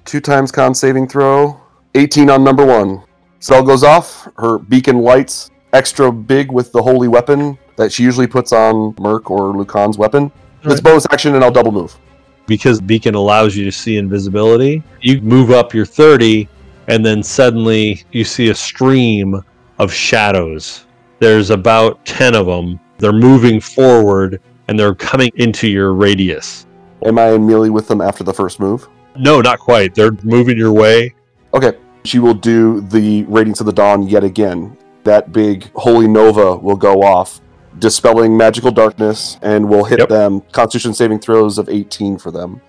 Two 0.05 0.21
times 0.21 0.53
con 0.53 0.75
saving 0.75 1.09
throw. 1.09 1.61
18 1.95 2.31
on 2.31 2.45
number 2.45 2.65
one. 2.65 3.03
Spell 3.41 3.63
goes 3.63 3.83
off. 3.83 4.29
Her 4.37 4.59
beacon 4.59 4.99
lights 4.99 5.51
extra 5.73 6.13
big 6.13 6.53
with 6.53 6.73
the 6.73 6.83
Holy 6.83 7.09
Weapon 7.09 7.59
that 7.77 7.93
she 7.93 8.03
usually 8.03 8.27
puts 8.27 8.53
on 8.53 8.95
Merc 9.01 9.31
or 9.31 9.57
Lucan's 9.57 9.99
weapon. 9.99 10.31
It's 10.65 10.81
bonus 10.81 11.07
action, 11.11 11.35
and 11.35 11.43
I'll 11.43 11.51
double 11.51 11.73
move. 11.73 11.99
Because 12.47 12.81
Beacon 12.81 13.15
allows 13.15 13.57
you 13.57 13.65
to 13.65 13.73
see 13.73 13.97
invisibility, 13.97 14.83
you 15.01 15.21
move 15.21 15.51
up 15.51 15.75
your 15.75 15.87
30, 15.87 16.49
and 16.89 17.05
then 17.05 17.23
suddenly 17.23 18.05
you 18.13 18.25
see 18.25 18.51
a 18.51 18.55
stream 18.55 19.43
of 19.79 19.93
shadows. 19.93 20.87
There's 21.19 21.51
about 21.51 22.05
10 22.05 22.35
of 22.35 22.47
them. 22.47 22.81
They're 22.99 23.13
moving 23.13 23.61
forward, 23.61 24.41
and 24.69 24.79
they're 24.79 24.95
coming 24.95 25.31
into 25.37 25.69
your 25.69 25.93
radius. 25.93 26.67
Am 27.05 27.19
I 27.19 27.31
in 27.33 27.47
melee 27.47 27.69
with 27.69 27.89
them 27.89 28.01
after 28.01 28.23
the 28.25 28.33
first 28.33 28.61
move? 28.61 28.89
No, 29.17 29.41
not 29.41 29.59
quite. 29.59 29.95
They're 29.95 30.13
moving 30.23 30.57
your 30.57 30.73
way. 30.73 31.15
Okay. 31.55 31.73
She 32.05 32.19
will 32.19 32.35
do 32.35 32.81
the 32.81 33.23
Radiance 33.25 33.61
of 33.61 33.67
the 33.67 33.73
Dawn 33.73 34.03
yet 34.09 34.25
again. 34.25 34.77
That 35.05 35.33
big 35.33 35.71
Holy 35.75 36.09
Nova 36.09 36.57
will 36.57 36.77
go 36.77 37.03
off, 37.03 37.41
dispelling 37.79 38.37
magical 38.37 38.71
darkness, 38.73 39.39
and 39.43 39.69
will 39.69 39.85
hit 39.85 40.01
Yep. 40.01 40.09
them. 40.09 40.43
Constitution 40.53 40.95
saving 40.95 41.21
throws 41.21 41.59
of 41.59 41.69
18 41.69 42.19
for 42.19 42.31
them. 42.33 42.61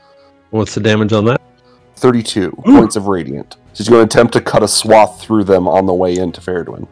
What's 0.52 0.76
the 0.76 0.82
damage 0.82 1.14
on 1.14 1.26
that? 1.26 1.42
32 1.96 2.52
points 2.66 2.96
of 2.96 3.08
Radiant. 3.08 3.56
She's 3.74 3.90
going 3.90 4.08
to 4.08 4.16
attempt 4.16 4.34
to 4.34 4.42
cut 4.42 4.64
a 4.64 4.68
swath 4.68 5.22
through 5.22 5.46
them 5.46 5.68
on 5.68 5.86
the 5.86 5.94
way 5.94 6.18
into 6.18 6.42
Feredwen. 6.42 6.88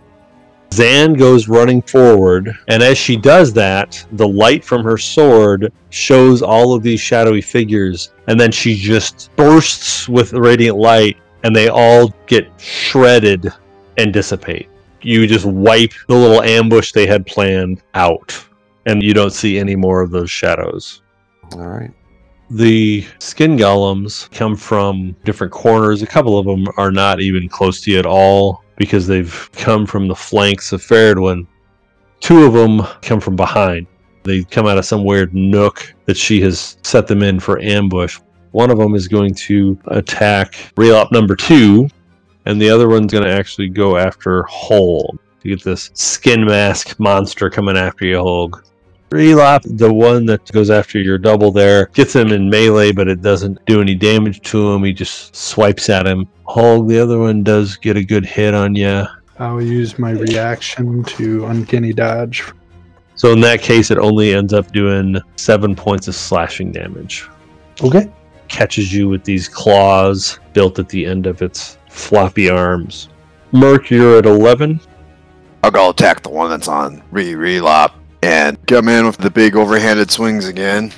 Zan 0.73 1.13
goes 1.13 1.49
running 1.49 1.81
forward, 1.81 2.57
and 2.69 2.81
as 2.81 2.97
she 2.97 3.17
does 3.17 3.51
that, 3.53 4.05
the 4.13 4.27
light 4.27 4.63
from 4.63 4.83
her 4.83 4.97
sword 4.97 5.71
shows 5.89 6.41
all 6.41 6.73
of 6.73 6.81
these 6.81 7.01
shadowy 7.01 7.41
figures, 7.41 8.13
and 8.27 8.39
then 8.39 8.51
she 8.51 8.75
just 8.75 9.29
bursts 9.35 10.07
with 10.07 10.31
radiant 10.31 10.77
light, 10.77 11.17
and 11.43 11.53
they 11.53 11.67
all 11.67 12.13
get 12.25 12.49
shredded 12.57 13.51
and 13.97 14.13
dissipate. 14.13 14.69
You 15.01 15.27
just 15.27 15.45
wipe 15.45 15.93
the 16.07 16.15
little 16.15 16.41
ambush 16.41 16.93
they 16.93 17.05
had 17.05 17.27
planned 17.27 17.81
out, 17.93 18.47
and 18.85 19.03
you 19.03 19.13
don't 19.13 19.33
see 19.33 19.59
any 19.59 19.75
more 19.75 20.01
of 20.01 20.09
those 20.09 20.31
shadows. 20.31 21.01
All 21.53 21.67
right. 21.67 21.91
The 22.53 23.05
skin 23.19 23.55
golems 23.55 24.29
come 24.31 24.57
from 24.57 25.15
different 25.23 25.53
corners. 25.53 26.01
A 26.01 26.05
couple 26.05 26.37
of 26.37 26.45
them 26.45 26.67
are 26.75 26.91
not 26.91 27.21
even 27.21 27.47
close 27.47 27.79
to 27.81 27.91
you 27.91 27.97
at 27.97 28.05
all 28.05 28.65
because 28.75 29.07
they've 29.07 29.49
come 29.53 29.85
from 29.85 30.09
the 30.09 30.15
flanks 30.15 30.73
of 30.73 30.81
Feredwen. 30.81 31.47
Two 32.19 32.43
of 32.43 32.51
them 32.51 32.85
come 33.01 33.21
from 33.21 33.37
behind. 33.37 33.87
They 34.23 34.43
come 34.43 34.67
out 34.67 34.77
of 34.77 34.83
some 34.83 35.05
weird 35.05 35.33
nook 35.33 35.95
that 36.07 36.17
she 36.17 36.41
has 36.41 36.77
set 36.83 37.07
them 37.07 37.23
in 37.23 37.39
for 37.39 37.61
ambush. 37.61 38.19
One 38.51 38.69
of 38.69 38.77
them 38.77 38.95
is 38.95 39.07
going 39.07 39.33
to 39.35 39.79
attack 39.87 40.55
Relop 40.75 41.09
number 41.13 41.37
two, 41.37 41.87
and 42.45 42.61
the 42.61 42.69
other 42.69 42.89
one's 42.89 43.13
going 43.13 43.23
to 43.23 43.33
actually 43.33 43.69
go 43.69 43.95
after 43.95 44.43
Hole 44.43 45.17
to 45.39 45.47
get 45.47 45.63
this 45.63 45.89
skin 45.93 46.45
mask 46.45 46.99
monster 46.99 47.49
coming 47.49 47.77
after 47.77 48.05
you, 48.05 48.51
Holg. 49.11 49.19
Relop, 49.19 49.77
the 49.77 49.93
one 49.93 50.25
that 50.25 50.51
goes 50.51 50.69
after 50.69 50.99
your 50.99 51.17
double 51.17 51.51
there, 51.51 51.87
gets 51.87 52.15
him 52.15 52.31
in 52.31 52.49
melee, 52.49 52.91
but 52.91 53.07
it 53.07 53.21
doesn't 53.21 53.63
do 53.65 53.81
any 53.81 53.95
damage 53.95 54.41
to 54.41 54.71
him. 54.71 54.83
He 54.83 54.93
just 54.93 55.35
swipes 55.35 55.89
at 55.89 56.07
him. 56.07 56.27
Holg, 56.47 56.87
the 56.87 56.99
other 56.99 57.19
one 57.19 57.43
does 57.43 57.77
get 57.77 57.97
a 57.97 58.03
good 58.03 58.25
hit 58.25 58.53
on 58.53 58.75
you. 58.75 59.05
I'll 59.39 59.61
use 59.61 59.97
my 59.97 60.11
reaction 60.11 61.03
to 61.03 61.45
uncanny 61.45 61.93
dodge. 61.93 62.43
So 63.15 63.33
in 63.33 63.41
that 63.41 63.61
case, 63.61 63.91
it 63.91 63.97
only 63.97 64.33
ends 64.33 64.53
up 64.53 64.71
doing 64.71 65.19
seven 65.35 65.75
points 65.75 66.07
of 66.07 66.15
slashing 66.15 66.71
damage. 66.71 67.27
Okay. 67.83 68.11
Catches 68.47 68.93
you 68.93 69.09
with 69.09 69.23
these 69.23 69.47
claws 69.47 70.39
built 70.53 70.79
at 70.79 70.89
the 70.89 71.05
end 71.05 71.25
of 71.25 71.41
its 71.41 71.77
floppy 71.89 72.49
arms. 72.49 73.09
Merc, 73.51 73.89
you're 73.89 74.19
at 74.19 74.25
11. 74.25 74.79
I'll 75.63 75.71
go 75.71 75.89
attack 75.89 76.23
the 76.23 76.29
one 76.29 76.49
that's 76.49 76.67
on 76.67 77.03
re 77.11 77.33
relop 77.33 77.93
and 78.21 78.65
come 78.67 78.87
in 78.87 79.05
with 79.05 79.17
the 79.17 79.29
big 79.29 79.53
overhanded 79.53 80.11
swings 80.11 80.47
again. 80.47 80.91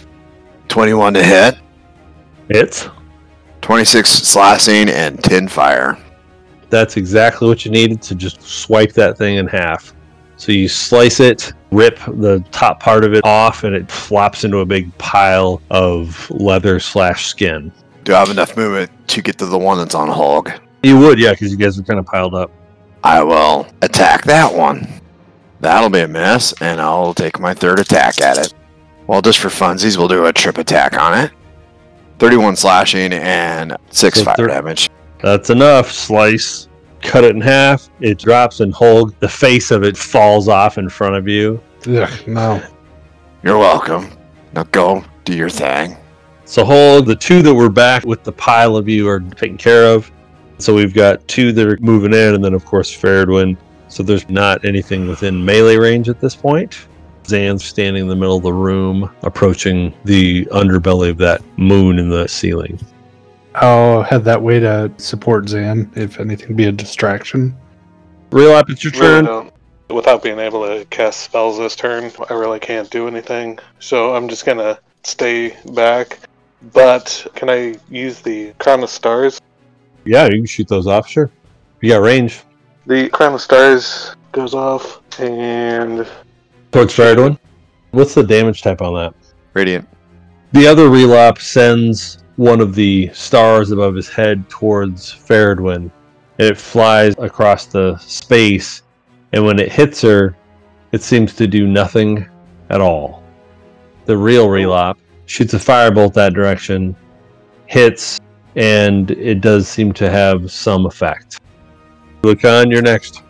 21 0.68 1.14
to 1.14 1.24
hit, 1.24 1.58
Hits. 2.50 2.90
26 3.62 4.10
slashing, 4.10 4.90
and 4.90 5.24
10 5.24 5.48
fire. 5.48 5.98
That's 6.70 6.98
exactly 6.98 7.48
what 7.48 7.64
you 7.64 7.72
needed 7.72 8.02
to 8.04 8.16
just 8.16 8.42
swipe 8.42 8.92
that 8.94 9.18
thing 9.18 9.38
in 9.38 9.48
half. 9.48 9.94
So 10.36 10.52
you 10.52 10.68
slice 10.68 11.20
it, 11.20 11.54
rip 11.72 11.98
the 12.00 12.44
top 12.52 12.82
part 12.82 13.06
of 13.06 13.14
it 13.14 13.24
off, 13.24 13.64
and 13.64 13.74
it 13.74 13.90
flops 13.90 14.44
into 14.44 14.58
a 14.58 14.66
big 14.66 14.96
pile 14.98 15.62
of 15.70 16.30
leather 16.32 16.80
slash 16.80 17.28
skin. 17.28 17.72
Do 18.04 18.14
I 18.14 18.20
have 18.20 18.30
enough 18.30 18.58
movement 18.58 18.92
to 19.10 19.22
get 19.22 19.38
to 19.38 19.46
the 19.46 19.58
one 19.58 19.78
that's 19.78 19.96
on 19.96 20.10
Holg? 20.10 20.60
You 20.84 20.98
would, 21.00 21.18
yeah, 21.18 21.32
because 21.32 21.52
you 21.52 21.58
guys 21.58 21.80
are 21.80 21.84
kind 21.84 22.00
of 22.00 22.06
piled 22.06 22.36
up. 22.36 22.52
I 23.04 23.24
will 23.24 23.68
attack 23.82 24.26
that 24.26 24.54
one. 24.54 24.88
That'll 25.64 25.90
be 25.90 26.02
a 26.02 26.08
miss, 26.10 26.54
and 26.62 26.82
I'll 26.82 27.14
take 27.14 27.40
my 27.40 27.54
third 27.54 27.80
attack 27.80 28.20
at 28.22 28.38
it. 28.38 28.54
Well, 29.08 29.22
just 29.22 29.40
for 29.40 29.48
funsies, 29.48 29.98
we'll 29.98 30.10
do 30.10 30.26
a 30.26 30.34
trip 30.34 30.58
attack 30.58 30.98
on 31.00 31.18
it. 31.18 31.32
31 32.20 32.58
slashing 32.58 33.14
and 33.14 33.76
6 33.90 34.20
So 34.20 34.26
fire 34.26 34.36
thir- 34.36 34.48
damage. 34.48 34.90
That's 35.22 35.50
enough. 35.50 35.90
Slice. 35.90 36.68
Cut 37.02 37.24
it 37.24 37.34
in 37.36 37.42
half. 37.42 37.90
It 38.02 38.18
drops 38.20 38.60
and 38.60 38.74
Holg. 38.74 39.14
The 39.20 39.28
face 39.30 39.72
of 39.72 39.84
it 39.84 39.96
falls 39.98 40.50
off 40.50 40.78
in 40.78 40.90
front 40.90 41.16
of 41.16 41.28
you. 41.30 41.62
Ugh, 41.88 42.28
no. 42.28 42.62
You're 43.42 43.58
welcome. 43.58 44.10
Now 44.54 44.64
go 44.64 45.04
do 45.24 45.34
your 45.34 45.50
thing. 45.50 45.96
So 46.44 46.64
Holg, 46.66 47.06
the 47.06 47.16
two 47.16 47.42
that 47.42 47.54
were 47.54 47.70
back 47.70 48.06
with 48.06 48.24
the 48.24 48.32
pile 48.34 48.76
of 48.76 48.90
you 48.90 49.08
are 49.08 49.22
taken 49.22 49.58
care 49.58 49.86
of. 49.88 50.12
So 50.58 50.74
we've 50.76 50.94
got 50.94 51.26
two 51.30 51.54
that 51.54 51.66
are 51.68 51.78
moving 51.82 52.14
in, 52.14 52.36
and 52.36 52.44
then 52.44 52.54
of 52.54 52.66
course 52.66 52.92
Feredwen. 52.96 53.58
So 53.94 54.02
there's 54.02 54.28
not 54.28 54.66
anything 54.66 55.08
within 55.08 55.46
melee 55.46 55.78
range 55.78 56.10
at 56.10 56.20
this 56.20 56.36
point. 56.36 56.88
Zan's 57.28 57.64
standing 57.64 58.02
in 58.02 58.08
the 58.08 58.16
middle 58.16 58.38
of 58.38 58.42
the 58.42 58.52
room, 58.52 59.08
approaching 59.22 59.94
the 60.04 60.46
underbelly 60.46 61.12
of 61.12 61.20
that 61.20 61.44
moon 61.58 62.00
in 62.00 62.10
the 62.10 62.28
ceiling. 62.28 62.80
I'll 63.54 64.02
head 64.02 64.24
that 64.24 64.42
way 64.42 64.60
to 64.60 64.92
support 64.98 65.48
Zan 65.48 65.92
if 65.96 66.20
anything 66.20 66.56
be 66.56 66.66
a 66.66 66.72
distraction. 66.72 67.56
Relop, 68.32 68.72
it's 68.72 68.84
your 68.84 68.94
turn. 68.94 69.26
don't. 69.26 69.54
Without 69.92 70.24
being 70.24 70.40
able 70.40 70.66
to 70.66 70.86
cast 70.86 71.20
spells 71.20 71.60
this 71.60 71.76
turn, 71.76 72.12
I 72.32 72.34
really 72.34 72.60
can't 72.60 72.90
do 72.90 73.08
anything. 73.08 73.60
So 73.78 74.16
I'm 74.16 74.28
just 74.28 74.44
gonna 74.44 74.80
stay 75.04 75.56
back. 75.72 76.18
But 76.74 77.28
can 77.36 77.48
I 77.48 77.76
use 77.92 78.22
the 78.22 78.54
Crown 78.58 78.82
of 78.82 78.90
Stars? 78.90 79.40
Yeah, 80.04 80.26
you 80.26 80.38
can 80.38 80.48
shoot 80.48 80.68
those 80.68 80.88
off, 80.88 81.08
sure. 81.08 81.30
You 81.82 81.90
got 81.90 82.02
range. 82.02 82.42
The 82.86 83.08
Crown 83.10 83.34
of 83.34 83.42
Stars 83.42 84.14
goes 84.34 84.54
off, 84.54 85.02
and 85.18 86.06
Towards 86.74 86.94
Feredwen. 86.94 87.40
What's 87.92 88.14
the 88.14 88.24
damage 88.24 88.62
type 88.62 88.82
on 88.82 88.94
that? 88.96 89.14
Radiant. 89.54 89.88
The 90.52 90.68
other 90.68 90.90
relop 90.90 91.40
sends 91.40 92.18
one 92.36 92.60
of 92.60 92.76
the 92.76 93.10
stars 93.14 93.72
above 93.72 93.96
his 93.96 94.10
head 94.10 94.50
towards 94.50 95.14
Feredwen. 95.14 95.92
And 96.40 96.48
it 96.48 96.58
flies 96.58 97.16
across 97.20 97.68
the 97.68 97.96
space, 98.00 98.82
and 99.32 99.46
when 99.46 99.60
it 99.60 99.72
hits 99.72 100.02
her, 100.02 100.36
it 100.92 101.02
seems 101.02 101.36
to 101.36 101.48
do 101.48 101.68
nothing 101.68 102.28
at 102.70 102.82
all. 102.82 103.24
The 104.06 104.18
real 104.18 104.48
relop 104.48 104.98
shoots 105.26 105.54
a 105.54 105.58
firebolt 105.58 106.14
that 106.16 106.34
direction, 106.34 106.98
hits, 107.68 108.20
and 108.58 109.10
it 109.12 109.40
does 109.40 109.70
seem 109.70 109.94
to 109.94 110.10
have 110.10 110.52
some 110.52 110.86
effect. 110.86 111.40
Lucan, 112.24 112.72
you're 112.72 112.82
next. 112.82 113.22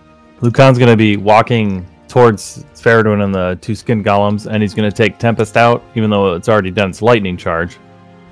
Lucan's 0.42 0.78
going 0.78 0.92
to 0.92 0.96
be 0.96 1.18
walking 1.18 1.84
towards 2.08 2.64
Feredwen 2.76 3.24
and 3.24 3.34
the 3.34 3.58
two 3.60 3.74
skin 3.74 4.04
golems, 4.04 4.46
and 4.46 4.62
he's 4.62 4.76
going 4.76 4.88
to 4.88 4.96
take 4.96 5.18
Tempest 5.18 5.58
out, 5.58 5.84
even 5.96 6.12
though 6.12 6.36
it's 6.36 6.48
already 6.48 6.70
done 6.70 6.92
its 6.92 7.02
lightning 7.02 7.36
charge. 7.36 7.78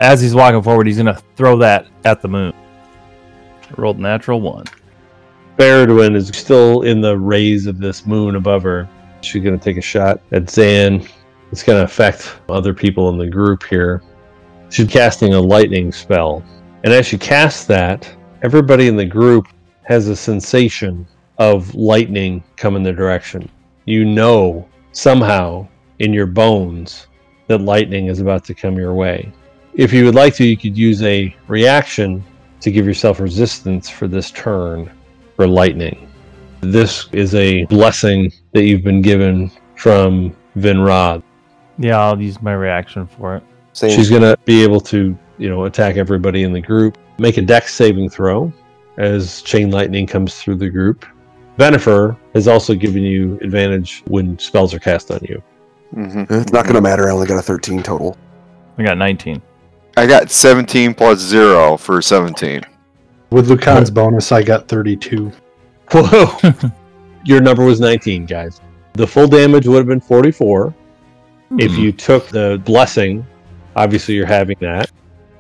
As 0.02 0.22
he's 0.22 0.36
walking 0.36 0.62
forward, 0.62 0.86
he's 0.86 0.98
going 0.98 1.08
to 1.08 1.20
throw 1.36 1.58
that 1.58 1.88
at 2.06 2.22
the 2.22 2.28
moon. 2.28 2.54
Rolled 3.76 3.98
natural 3.98 4.40
one. 4.40 4.66
Feredwen 5.58 6.16
is 6.16 6.28
still 6.28 6.84
in 6.84 7.02
the 7.02 7.18
rays 7.18 7.66
of 7.66 7.80
this 7.80 8.06
moon 8.06 8.36
above 8.36 8.62
her. 8.62 8.88
She's 9.22 9.42
going 9.44 9.58
to 9.58 9.64
take 9.64 9.78
a 9.78 9.82
shot 9.82 10.22
at 10.32 10.48
Zan. 10.48 11.08
It's 11.52 11.64
going 11.64 11.80
to 11.80 11.86
affect 11.86 12.40
other 12.50 12.74
people 12.74 13.10
in 13.10 13.18
the 13.18 13.28
group 13.28 13.64
here. 13.64 14.04
She's 14.70 14.88
casting 14.88 15.34
a 15.34 15.40
lightning 15.40 15.92
spell. 15.92 16.44
And 16.84 16.94
as 16.94 17.08
she 17.08 17.18
casts 17.18 17.66
that, 17.66 18.16
everybody 18.44 18.88
in 18.88 18.96
the 18.96 19.06
group 19.06 19.48
has 19.84 20.08
a 20.08 20.16
sensation 20.16 21.08
of 21.38 21.74
lightning 21.74 22.44
come 22.56 22.76
in 22.76 22.84
their 22.84 22.94
direction. 22.94 23.50
You 23.86 24.06
know 24.06 24.68
somehow 24.92 25.68
in 26.00 26.14
your 26.14 26.28
bones 26.28 27.08
that 27.48 27.60
lightning 27.60 28.08
is 28.08 28.20
about 28.20 28.46
to 28.46 28.54
come 28.54 28.78
your 28.78 28.94
way. 28.94 29.32
If 29.74 29.92
you 29.94 30.06
would 30.06 30.16
like 30.16 30.36
to, 30.36 30.46
you 30.46 30.58
could 30.58 30.78
use 30.78 31.02
a 31.04 31.36
reaction 31.48 32.24
to 32.60 32.72
give 32.72 32.86
yourself 32.86 33.20
resistance 33.20 33.90
for 33.90 34.08
this 34.08 34.32
turn 34.32 34.92
for 35.36 35.48
lightning. 35.48 36.08
This 36.62 37.08
is 37.12 37.34
a 37.34 37.66
blessing 37.66 38.32
that 38.54 38.66
you've 38.66 38.84
been 38.84 39.02
given 39.02 39.52
from 39.76 40.36
Vinrod. 40.58 41.24
Yeah, 41.80 42.00
I'll 42.00 42.22
use 42.22 42.42
my 42.42 42.54
reaction 42.54 43.08
for 43.08 43.38
it. 43.38 43.44
Same. 43.74 43.90
She's 43.96 44.10
going 44.10 44.22
to 44.22 44.38
be 44.46 44.62
able 44.62 44.82
to, 44.82 45.18
you 45.40 45.50
know, 45.50 45.66
attack 45.66 45.96
everybody 45.96 46.44
in 46.44 46.54
the 46.54 46.62
group. 46.62 46.98
Make 47.18 47.38
a 47.38 47.42
dex 47.42 47.74
saving 47.74 48.10
throw 48.10 48.54
as 48.98 49.42
chain 49.42 49.72
lightning 49.72 50.06
comes 50.08 50.36
through 50.36 50.56
the 50.56 50.70
group. 50.70 51.06
Venifer 51.58 52.18
has 52.34 52.48
also 52.48 52.74
given 52.74 53.04
you 53.04 53.38
advantage 53.42 54.04
when 54.08 54.38
spells 54.40 54.74
are 54.74 54.80
cast 54.80 55.12
on 55.12 55.20
you. 55.28 55.42
hmm 55.94 56.24
It's 56.30 56.52
not 56.52 56.64
going 56.64 56.76
to 56.76 56.82
matter. 56.82 57.08
I 57.08 57.12
only 57.12 57.28
got 57.28 57.38
a 57.38 57.42
13 57.42 57.84
total. 57.84 58.18
I 58.78 58.84
got 58.84 58.98
19. 58.98 59.42
I 59.98 60.08
got 60.08 60.32
17 60.32 60.94
plus 60.94 61.20
0 61.20 61.78
for 61.78 62.02
17. 62.02 62.62
With 63.32 63.50
Lucan's 63.50 63.92
bonus, 63.92 64.32
I 64.32 64.42
got 64.42 64.68
32. 64.68 65.32
Whoa! 65.92 66.54
Your 67.26 67.42
number 67.42 67.64
was 67.66 67.80
19, 67.80 68.26
guys. 68.26 68.62
The 68.94 69.06
full 69.06 69.28
damage 69.28 69.68
would 69.68 69.78
have 69.78 69.88
been 69.88 70.02
44. 70.02 70.74
If 71.60 71.78
you 71.78 71.92
took 71.92 72.28
the 72.30 72.62
blessing, 72.64 73.26
obviously 73.76 74.16
you're 74.16 74.26
having 74.26 74.56
that. 74.62 74.90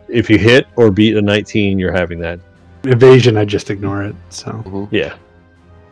If 0.09 0.29
you 0.29 0.37
hit 0.37 0.67
or 0.75 0.91
beat 0.91 1.15
a 1.15 1.21
19, 1.21 1.79
you're 1.79 1.93
having 1.93 2.19
that. 2.19 2.39
Evasion, 2.83 3.37
I 3.37 3.45
just 3.45 3.69
ignore 3.69 4.03
it. 4.03 4.15
So 4.29 4.51
mm-hmm. 4.51 4.95
Yeah. 4.95 5.15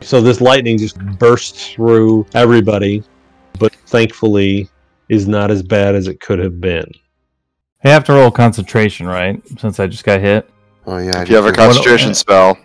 So 0.01 0.21
this 0.21 0.41
lightning 0.41 0.77
just 0.77 0.97
bursts 1.17 1.71
through 1.71 2.25
everybody, 2.33 3.03
but 3.59 3.73
thankfully 3.87 4.69
is 5.09 5.27
not 5.27 5.51
as 5.51 5.61
bad 5.61 5.95
as 5.95 6.07
it 6.07 6.19
could 6.19 6.39
have 6.39 6.61
been. 6.61 6.89
I 7.83 7.89
have 7.89 8.03
to 8.05 8.13
roll 8.13 8.31
concentration, 8.31 9.07
right? 9.07 9.41
Since 9.59 9.79
I 9.79 9.87
just 9.87 10.03
got 10.03 10.21
hit. 10.21 10.49
Oh, 10.85 10.97
yeah. 10.97 11.21
If 11.21 11.29
you 11.29 11.35
have 11.35 11.45
a 11.45 11.49
did 11.49 11.55
too. 11.55 11.61
concentration 11.61 12.13
spell, 12.13 12.57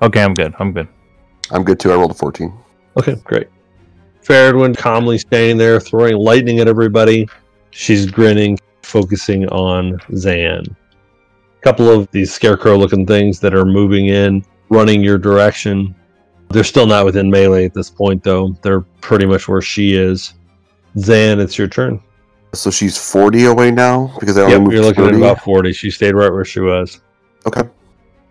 Okay, 0.00 0.22
I'm 0.22 0.34
good. 0.34 0.54
I'm 0.58 0.72
good. 0.72 0.88
I'm 1.50 1.64
good 1.64 1.78
too. 1.78 1.92
I 1.92 1.96
rolled 1.96 2.12
a 2.12 2.14
14. 2.14 2.52
Okay, 2.98 3.14
great. 3.24 3.48
Feredwen 4.24 4.76
calmly 4.76 5.18
standing 5.18 5.56
there, 5.56 5.80
throwing 5.80 6.16
lightning 6.16 6.60
at 6.60 6.68
everybody. 6.68 7.28
She's 7.70 8.10
grinning, 8.10 8.58
focusing 8.82 9.48
on 9.48 9.98
Zan. 10.16 10.64
Couple 11.62 11.88
of 11.88 12.10
these 12.10 12.32
scarecrow 12.32 12.76
looking 12.76 13.06
things 13.06 13.38
that 13.40 13.54
are 13.54 13.64
moving 13.64 14.06
in, 14.06 14.44
running 14.68 15.00
your 15.00 15.16
direction. 15.16 15.94
They're 16.50 16.64
still 16.64 16.86
not 16.86 17.04
within 17.04 17.30
melee 17.30 17.64
at 17.64 17.72
this 17.72 17.88
point, 17.88 18.24
though. 18.24 18.56
They're 18.62 18.80
pretty 18.80 19.26
much 19.26 19.46
where 19.48 19.62
she 19.62 19.94
is. 19.94 20.34
Zan, 20.98 21.38
it's 21.38 21.56
your 21.56 21.68
turn. 21.68 22.02
So 22.52 22.70
she's 22.70 22.98
40 22.98 23.46
away 23.46 23.70
now 23.70 24.14
because 24.20 24.36
I 24.36 24.42
only 24.42 24.52
Yep, 24.54 24.60
moved 24.62 24.72
you're 24.74 24.84
looking 24.84 25.04
30. 25.04 25.16
at 25.16 25.22
about 25.22 25.44
40. 25.44 25.72
She 25.72 25.90
stayed 25.90 26.14
right 26.14 26.30
where 26.30 26.44
she 26.44 26.60
was. 26.60 27.00
Okay. 27.46 27.62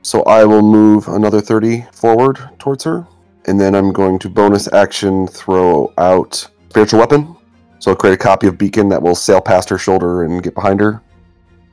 So 0.03 0.23
I 0.23 0.43
will 0.43 0.61
move 0.61 1.07
another 1.07 1.41
30 1.41 1.85
forward 1.93 2.37
towards 2.59 2.83
her. 2.83 3.07
And 3.45 3.59
then 3.59 3.73
I'm 3.73 3.91
going 3.91 4.19
to 4.19 4.29
bonus 4.29 4.71
action 4.73 5.25
throw 5.27 5.91
out 5.97 6.47
spiritual 6.69 6.99
weapon. 6.99 7.35
So 7.79 7.91
I'll 7.91 7.97
create 7.97 8.13
a 8.13 8.17
copy 8.17 8.45
of 8.47 8.57
Beacon 8.57 8.89
that 8.89 9.01
will 9.01 9.15
sail 9.15 9.41
past 9.41 9.69
her 9.69 9.77
shoulder 9.77 10.23
and 10.23 10.43
get 10.43 10.53
behind 10.53 10.79
her. 10.81 11.01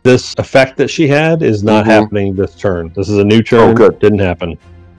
This 0.03 0.35
effect 0.39 0.77
that 0.79 0.89
she 0.89 1.09
had 1.09 1.43
is 1.43 1.63
not 1.63 1.85
Mhm. 1.85 1.89
happening 1.89 2.35
this 2.37 2.55
turn. 2.55 2.93
This 2.95 3.09
is 3.09 3.19
a 3.19 3.25
new 3.25 3.43
turn. 3.43 3.71
Oh, 3.71 3.75
good. 3.75 3.99
Didn't 3.99 4.21
happen. 4.21 4.57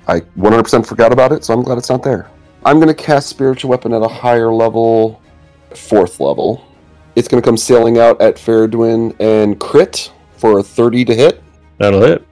I 0.07 0.21
100% 0.35 0.85
forgot 0.85 1.11
about 1.13 1.31
it, 1.31 1.43
so 1.45 1.53
I'm 1.53 1.61
glad 1.63 1.77
it's 1.77 1.89
not 1.89 2.03
there. 2.03 2.27
I'm 2.65 2.77
going 2.77 2.87
to 2.89 2.93
cast 2.93 3.27
spiritual 3.29 3.69
weapon 3.69 3.93
at 3.93 4.01
a 4.01 4.07
higher 4.07 4.51
level, 4.51 5.21
fourth 5.73 6.19
level. 6.19 6.61
It's 7.15 7.27
going 7.27 7.41
to 7.41 7.45
come 7.47 7.57
sailing 7.57 7.97
out 7.97 8.21
at 8.21 8.35
Feredwen 8.35 9.13
and 9.19 9.59
crit 9.59 10.11
for 10.37 10.59
a 10.59 10.63
30 10.63 11.05
to 11.05 11.15
hit, 11.15 11.41
That'll 11.77 12.01
hit. 12.01 12.23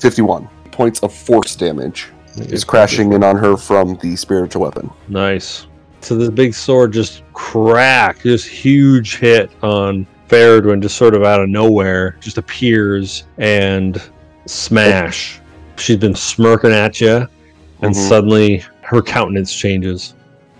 51 0.00 0.48
points 0.72 1.00
of 1.00 1.12
force 1.12 1.54
damage. 1.56 2.08
Is 2.36 2.62
crashing 2.62 3.12
in 3.14 3.24
on 3.24 3.36
her 3.36 3.56
from 3.56 3.96
the 4.00 4.14
spiritual 4.14 4.62
weapon. 4.62 4.90
Nice. 5.08 5.66
So 6.02 6.14
this 6.16 6.30
big 6.30 6.54
sword 6.54 6.92
just 6.92 7.22
crack, 7.32 8.22
this 8.22 8.44
huge 8.44 9.16
hit 9.16 9.50
on 9.62 10.06
Feredwen, 10.28 10.80
just 10.82 10.96
sort 10.96 11.14
of 11.14 11.22
out 11.24 11.40
of 11.40 11.48
nowhere, 11.48 12.16
just 12.20 12.38
appears 12.38 13.24
and 13.38 14.00
smash. 14.46 15.40
She's 15.76 15.96
been 15.96 16.14
smirking 16.14 16.70
at 16.72 17.00
you, 17.00 17.26
and 17.82 17.94
Mhm. 17.94 18.08
suddenly 18.08 18.64
her 18.82 19.00
countenance 19.02 19.52
changes. 19.54 20.14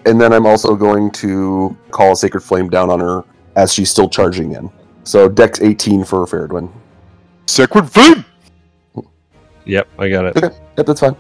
And 0.07 0.21
then 0.21 0.33
I'm 0.33 0.47
also 0.47 0.75
going 0.75 1.11
to 1.13 1.77
call 1.91 2.13
a 2.13 2.17
sacred 2.17 2.41
flame 2.41 2.69
down 2.71 2.89
on 2.91 3.01
her 3.01 3.25
as 3.57 3.73
she's 3.75 3.91
still 3.91 4.09
charging 4.09 4.53
in. 4.53 4.71
So 5.05 5.29
Dex 5.29 5.61
18 5.61 6.05
for 6.05 6.25
Feredwen. 6.27 6.69
Sacred 7.47 7.91
Flame! 7.91 8.25
Yep, 9.65 9.89
I 9.99 10.09
got 10.09 10.25
it. 10.27 10.37
Okay, 10.37 10.55
yep, 10.77 10.87
that's 10.87 11.01
fine. 11.01 11.17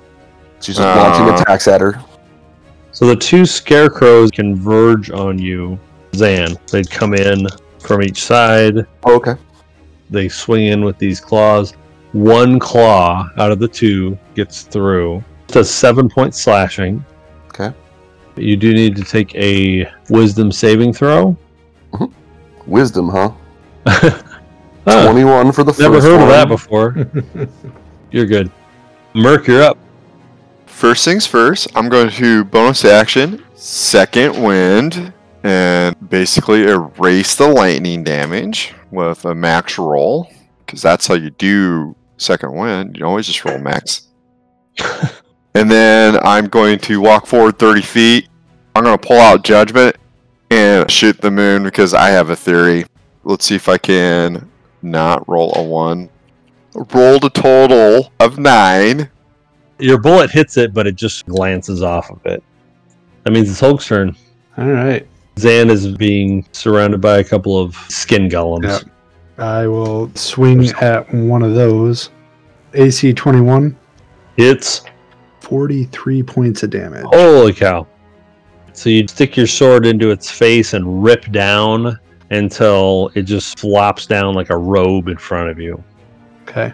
She's 0.61 0.77
just 0.77 0.87
Uh. 0.89 0.97
launching 0.97 1.35
attacks 1.35 1.69
at 1.69 1.81
her. 1.81 1.99
So 2.93 3.07
the 3.07 3.16
two 3.16 3.45
scarecrows 3.47 4.31
converge 4.31 5.11
on 5.11 5.39
you, 5.39 5.79
Zan. 6.15 6.57
They'd 6.73 6.91
come 6.91 7.15
in 7.15 7.47
from 7.81 8.03
each 8.03 8.23
side. 8.25 8.87
Oh, 9.05 9.17
okay. 9.17 9.35
They 10.11 10.29
swing 10.29 10.67
in 10.67 10.85
with 10.85 10.99
these 10.99 11.21
claws. 11.21 11.73
One 12.13 12.59
claw 12.59 13.29
out 13.37 13.53
of 13.53 13.59
the 13.59 13.69
two 13.69 14.19
gets 14.35 14.63
through. 14.63 15.19
It 15.49 15.53
does 15.53 15.71
seven 15.71 16.09
point 16.09 16.35
slashing. 16.35 17.05
Okay. 17.49 17.73
You 18.37 18.57
do 18.57 18.73
need 18.73 18.97
to 18.97 19.05
take 19.05 19.35
a 19.35 19.91
wisdom 20.09 20.53
saving 20.53 20.93
throw. 20.93 21.37
Mm-hmm. 21.93 22.71
Wisdom, 22.71 23.09
huh? 23.09 23.33
Huh, 24.89 25.05
21 25.05 25.53
for 25.53 25.65
the 25.65 25.73
first 25.73 25.81
never 25.81 26.01
heard 26.01 26.23
of 26.23 26.29
that 26.29 26.49
one. 26.49 26.49
before. 26.49 27.07
You're 28.11 28.25
good. 28.25 28.51
Merc, 29.15 29.47
you're 29.47 29.63
up. 29.63 29.77
First 30.65 31.05
things 31.05 31.27
first, 31.27 31.69
I'm 31.75 31.91
going 31.91 32.09
to 32.11 32.45
bonus 32.45 32.87
action, 32.87 33.45
second 33.55 34.43
wind, 34.43 35.13
and 35.43 35.97
basically 36.09 36.65
erase 36.65 37.35
the 37.35 37.48
lightning 37.48 38.05
damage 38.05 38.74
with 38.90 39.24
a 39.24 39.35
max 39.35 39.78
roll. 39.78 40.31
Because 40.65 40.82
that's 40.82 41.06
how 41.06 41.15
you 41.15 41.31
do 41.31 41.97
second 42.16 42.55
wind. 42.55 42.97
You 42.97 43.06
always 43.06 43.27
just 43.27 43.44
roll 43.44 43.59
max. 43.59 44.09
and 45.55 45.70
then 45.70 46.19
I'm 46.23 46.48
going 46.48 46.78
to 46.81 47.01
walk 47.01 47.27
forward 47.27 47.59
30 47.59 47.82
feet. 47.82 48.28
I'm 48.74 48.85
going 48.85 48.98
to 48.98 49.06
pull 49.06 49.19
out 49.19 49.44
judgment 49.44 49.97
and 50.51 50.90
shoot 50.90 51.20
the 51.20 51.31
moon 51.31 51.65
because 51.65 51.94
I 51.94 52.09
have 52.10 52.31
a 52.31 52.36
theory. 52.36 52.85
Let's 53.24 53.47
see 53.47 53.55
if 53.55 53.69
I 53.69 53.78
can 53.78 54.51
not 54.82 55.28
roll 55.28 55.52
a 55.56 55.62
one. 55.62 56.10
rolled 56.93 57.24
a 57.24 57.31
total 57.31 58.12
of 58.20 58.39
nine. 58.39 59.10
Your 59.78 59.98
bullet 59.98 60.31
hits 60.31 60.56
it, 60.56 60.74
but 60.74 60.86
it 60.86 60.97
just 60.97 61.27
glances 61.27 61.82
off 61.82 62.10
of 62.10 62.24
it. 62.27 62.43
That 63.24 63.32
means 63.32 63.51
it's 63.51 63.60
Holg's 63.60 63.86
turn. 63.86 64.16
All 64.56 64.66
right. 64.66 65.06
Zan 65.39 65.70
is 65.70 65.97
being 65.97 66.44
surrounded 66.52 67.01
by 67.01 67.19
a 67.19 67.24
couple 67.24 67.59
of 67.59 67.74
skin 67.89 68.28
golems. 68.28 68.89
I 69.39 69.66
will 69.66 70.10
swing 70.15 70.69
at 70.81 71.12
one 71.15 71.43
of 71.43 71.55
those. 71.55 72.10
AC 72.74 73.12
21, 73.15 73.77
It's 74.36 74.82
43 75.40 76.23
points 76.23 76.62
of 76.62 76.70
damage. 76.70 77.05
holy 77.06 77.52
cow. 77.52 77.86
So 78.73 78.90
you 78.90 79.06
stick 79.09 79.36
your 79.36 79.47
sword 79.47 79.86
into 79.86 80.10
its 80.10 80.31
face 80.31 80.74
and 80.74 81.02
rip 81.02 81.31
down 81.32 81.98
until 82.31 83.10
it 83.15 83.23
just 83.23 83.59
flops 83.59 84.06
down 84.06 84.35
like 84.35 84.51
a 84.51 84.56
robe 84.56 85.09
in 85.09 85.16
front 85.16 85.48
of 85.51 85.59
you. 85.59 85.82
Okay. 86.43 86.73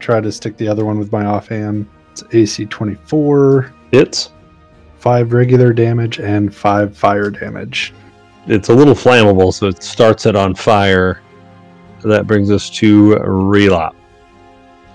Try 0.00 0.20
to 0.20 0.32
stick 0.32 0.56
the 0.56 0.66
other 0.68 0.84
one 0.84 0.98
with 0.98 1.12
my 1.12 1.24
offhand. 1.26 1.86
It's 2.12 2.24
AC 2.32 2.66
24, 2.66 3.72
It's 3.92 4.30
5 4.98 5.32
regular 5.32 5.72
damage, 5.72 6.18
and 6.20 6.54
5 6.54 6.96
fire 6.96 7.28
damage. 7.30 7.92
It's 8.46 8.68
a 8.68 8.74
little 8.74 8.94
flammable, 8.94 9.52
so 9.52 9.68
it 9.68 9.82
starts 9.82 10.26
it 10.26 10.36
on 10.36 10.54
fire. 10.54 11.22
That 12.02 12.26
brings 12.26 12.50
us 12.50 12.68
to 12.70 13.16
Relop. 13.16 13.94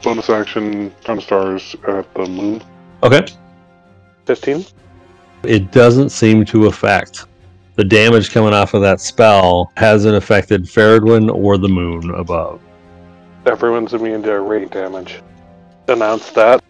Bonus 0.03 0.29
action, 0.29 0.93
ton 1.03 1.19
stars 1.19 1.75
at 1.87 2.13
the 2.13 2.27
moon. 2.27 2.61
Okay. 3.01 3.25
15. 4.25 4.65
It 5.43 5.71
doesn't 5.71 6.09
seem 6.09 6.45
to 6.45 6.67
affect. 6.67 7.25
The 7.75 7.83
damage 7.83 8.31
coming 8.31 8.53
off 8.53 8.73
of 8.73 8.81
that 8.81 8.99
spell 8.99 9.71
hasn't 9.77 10.15
affected 10.15 10.65
Feredwen 10.65 11.33
or 11.33 11.57
the 11.57 11.69
moon 11.69 12.13
above. 12.13 12.61
Everyone's 13.45 13.93
immune 13.93 14.21
to 14.23 14.41
radiant 14.41 14.73
damage. 14.73 15.21
Announce 15.87 16.29
that, 16.31 16.63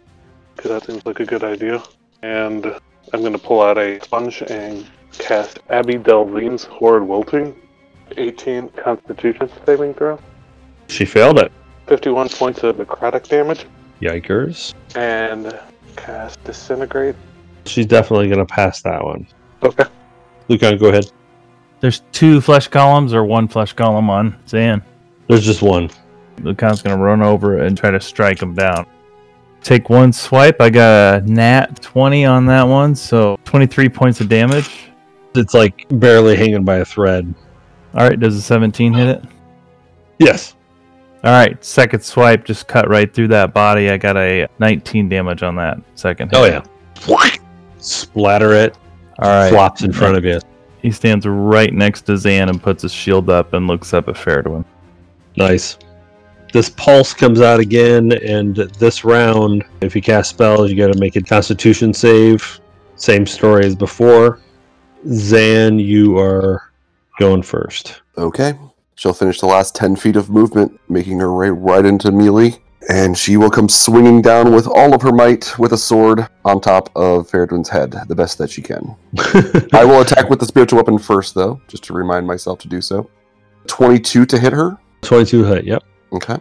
because 0.55 0.71
that 0.71 0.85
seems 0.85 1.05
like 1.05 1.19
a 1.19 1.25
good 1.25 1.43
idea. 1.43 1.83
And 2.21 2.65
I'm 3.11 3.21
going 3.21 3.33
to 3.33 3.39
pull 3.39 3.61
out 3.61 3.77
a 3.77 3.99
sponge 4.01 4.43
and 4.43 4.85
cast 5.17 5.59
Abi-Dalzim's 5.69 6.65
Horrid 6.65 7.03
Wilting. 7.03 7.55
18 8.17 8.69
Constitution 8.69 9.49
saving 9.65 9.93
throw. 9.93 10.19
She 10.87 11.05
failed 11.05 11.39
it. 11.39 11.51
51 11.87 12.29
points 12.29 12.63
of 12.63 12.77
necrotic 12.77 13.27
damage. 13.27 13.65
Yikers. 14.01 14.73
And 14.95 15.59
cast 15.95 16.43
Disintegrate. 16.43 17.15
She's 17.65 17.85
definitely 17.85 18.27
going 18.27 18.39
to 18.39 18.45
pass 18.45 18.81
that 18.81 19.03
one. 19.03 19.27
Okay. 19.63 19.85
Lucan, 20.47 20.77
go 20.77 20.89
ahead. 20.89 21.11
There's 21.79 22.01
two 22.11 22.41
flesh 22.41 22.67
columns 22.67 23.13
or 23.13 23.23
one 23.23 23.47
flesh 23.47 23.73
column 23.73 24.09
on 24.09 24.37
Zan. 24.47 24.81
There's 25.27 25.45
just 25.45 25.61
one. 25.61 25.89
Lucan's 26.41 26.81
gonna 26.81 27.01
run 27.01 27.21
over 27.21 27.59
and 27.59 27.77
try 27.77 27.91
to 27.91 27.99
strike 27.99 28.41
him 28.41 28.53
down. 28.53 28.85
Take 29.61 29.89
one 29.89 30.11
swipe. 30.11 30.61
I 30.61 30.69
got 30.69 31.23
a 31.23 31.31
nat 31.31 31.81
20 31.81 32.25
on 32.25 32.45
that 32.47 32.63
one, 32.63 32.95
so 32.95 33.37
23 33.45 33.89
points 33.89 34.21
of 34.21 34.29
damage. 34.29 34.88
It's 35.35 35.53
like 35.53 35.85
barely 35.89 36.35
hanging 36.35 36.63
by 36.63 36.77
a 36.77 36.85
thread. 36.85 37.33
All 37.93 38.07
right, 38.07 38.19
does 38.19 38.35
a 38.35 38.41
17 38.41 38.93
hit 38.93 39.07
it? 39.07 39.23
Yes. 40.19 40.55
All 41.23 41.31
right, 41.31 41.63
second 41.63 42.01
swipe 42.03 42.45
just 42.45 42.67
cut 42.67 42.87
right 42.89 43.13
through 43.13 43.27
that 43.29 43.53
body. 43.53 43.89
I 43.89 43.97
got 43.97 44.15
a 44.17 44.47
19 44.59 45.09
damage 45.09 45.43
on 45.43 45.55
that 45.57 45.79
second. 45.95 46.31
Hit. 46.31 46.39
Oh, 46.39 46.45
yeah. 46.45 47.35
Splatter 47.79 48.53
it, 48.53 48.77
All 49.19 49.29
right. 49.29 49.49
flops 49.49 49.83
in 49.83 49.91
front 49.91 50.17
of 50.17 50.25
you. 50.25 50.39
He 50.81 50.91
stands 50.91 51.25
right 51.25 51.73
next 51.73 52.03
to 52.03 52.17
Zan 52.17 52.49
and 52.49 52.61
puts 52.61 52.83
his 52.83 52.93
shield 52.93 53.29
up 53.29 53.53
and 53.53 53.67
looks 53.67 53.93
up 53.93 54.07
at 54.07 54.15
Feredwen. 54.15 54.63
Nice. 55.35 55.77
This 56.53 56.69
pulse 56.69 57.13
comes 57.13 57.41
out 57.41 57.59
again, 57.59 58.11
and 58.13 58.55
this 58.55 59.03
round, 59.03 59.63
if 59.81 59.95
you 59.95 60.01
cast 60.01 60.31
spells, 60.31 60.71
you 60.71 60.77
got 60.77 60.91
to 60.91 60.99
make 60.99 61.15
a 61.15 61.21
Constitution 61.21 61.93
save. 61.93 62.59
Same 62.95 63.25
story 63.25 63.65
as 63.65 63.75
before. 63.75 64.39
Zan, 65.07 65.79
you 65.79 66.17
are 66.17 66.71
going 67.19 67.43
first. 67.43 68.01
Okay. 68.17 68.57
She'll 68.95 69.13
finish 69.13 69.39
the 69.39 69.45
last 69.45 69.75
10 69.75 69.95
feet 69.95 70.15
of 70.15 70.29
movement, 70.29 70.77
making 70.89 71.19
her 71.19 71.33
way 71.33 71.49
right 71.49 71.85
into 71.85 72.11
melee. 72.11 72.61
And 72.89 73.17
she 73.17 73.37
will 73.37 73.49
come 73.49 73.69
swinging 73.69 74.21
down 74.21 74.53
with 74.53 74.67
all 74.67 74.93
of 74.93 75.01
her 75.01 75.11
might 75.11 75.57
with 75.59 75.73
a 75.73 75.77
sword 75.77 76.27
on 76.43 76.59
top 76.59 76.89
of 76.95 77.29
Feredwen's 77.29 77.69
head, 77.69 77.95
the 78.07 78.15
best 78.15 78.37
that 78.39 78.49
she 78.49 78.61
can. 78.61 78.95
I 79.73 79.85
will 79.85 80.01
attack 80.01 80.29
with 80.29 80.39
the 80.39 80.45
spiritual 80.45 80.77
weapon 80.77 80.97
first, 80.97 81.35
though, 81.35 81.61
just 81.67 81.83
to 81.85 81.93
remind 81.93 82.25
myself 82.25 82.59
to 82.59 82.67
do 82.67 82.81
so. 82.81 83.09
22 83.67 84.25
to 84.25 84.39
hit 84.39 84.53
her. 84.53 84.77
22 85.01 85.43
hit, 85.45 85.65
yep. 85.65 85.83
Okay. 86.11 86.37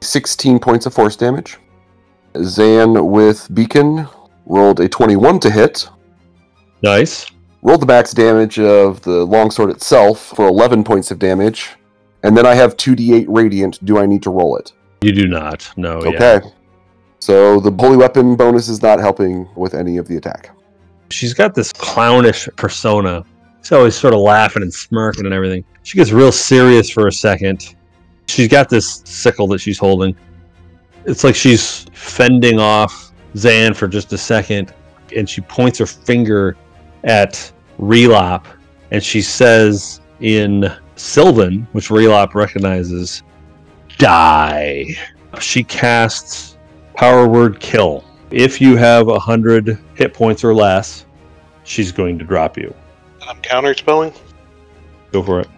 16 0.00 0.58
points 0.58 0.86
of 0.86 0.94
force 0.94 1.16
damage. 1.16 1.58
Zan 2.42 3.06
with 3.06 3.52
Beacon 3.54 4.06
rolled 4.46 4.80
a 4.80 4.88
21 4.88 5.40
to 5.40 5.50
hit. 5.50 5.88
Nice. 6.82 7.30
Rolled 7.62 7.82
the 7.82 7.86
max 7.86 8.12
damage 8.12 8.58
of 8.58 9.02
the 9.02 9.24
longsword 9.26 9.70
itself 9.70 10.32
for 10.34 10.48
11 10.48 10.82
points 10.82 11.10
of 11.10 11.18
damage. 11.18 11.70
And 12.22 12.36
then 12.36 12.46
I 12.46 12.54
have 12.54 12.76
2d8 12.76 13.26
radiant. 13.28 13.84
Do 13.84 13.98
I 13.98 14.06
need 14.06 14.22
to 14.22 14.30
roll 14.30 14.56
it? 14.56 14.72
You 15.02 15.12
do 15.12 15.28
not. 15.28 15.70
No. 15.76 16.02
yeah. 16.02 16.10
Okay. 16.10 16.48
So 17.18 17.60
the 17.60 17.70
holy 17.70 17.96
weapon 17.96 18.34
bonus 18.34 18.68
is 18.68 18.82
not 18.82 18.98
helping 18.98 19.48
with 19.54 19.74
any 19.74 19.98
of 19.98 20.08
the 20.08 20.16
attack. 20.16 20.50
She's 21.10 21.34
got 21.34 21.54
this 21.54 21.72
clownish 21.72 22.48
persona. 22.56 23.24
She's 23.62 23.72
always 23.72 23.94
sort 23.94 24.14
of 24.14 24.20
laughing 24.20 24.62
and 24.62 24.72
smirking 24.72 25.26
and 25.26 25.34
everything. 25.34 25.64
She 25.82 25.98
gets 25.98 26.12
real 26.12 26.32
serious 26.32 26.88
for 26.88 27.08
a 27.08 27.12
second. 27.12 27.74
She's 28.26 28.48
got 28.48 28.70
this 28.70 29.02
sickle 29.04 29.46
that 29.48 29.58
she's 29.58 29.78
holding. 29.78 30.16
It's 31.04 31.24
like 31.24 31.34
she's 31.34 31.86
fending 31.92 32.58
off 32.58 33.12
Zan 33.36 33.74
for 33.74 33.88
just 33.88 34.12
a 34.12 34.18
second, 34.18 34.72
and 35.14 35.28
she 35.28 35.40
points 35.40 35.78
her 35.78 35.86
finger 35.86 36.56
at 37.04 37.50
Relop, 37.78 38.44
and 38.90 39.02
she 39.02 39.22
says 39.22 40.00
in 40.20 40.70
Sylvan, 40.96 41.66
which 41.72 41.88
Relop 41.88 42.34
recognizes, 42.34 43.22
Die. 43.98 44.86
She 45.40 45.62
casts 45.64 46.56
Power 46.96 47.26
Word 47.28 47.60
Kill. 47.60 48.04
If 48.30 48.60
you 48.60 48.76
have 48.76 49.08
a 49.08 49.18
hundred 49.18 49.78
hit 49.94 50.12
points 50.14 50.44
or 50.44 50.54
less, 50.54 51.06
she's 51.64 51.90
going 51.92 52.18
to 52.18 52.24
drop 52.24 52.56
you. 52.56 52.74
I'm 53.26 53.40
counter 53.40 53.74
spelling. 53.74 54.12
Go 55.12 55.22
for 55.22 55.40
it. 55.40 55.48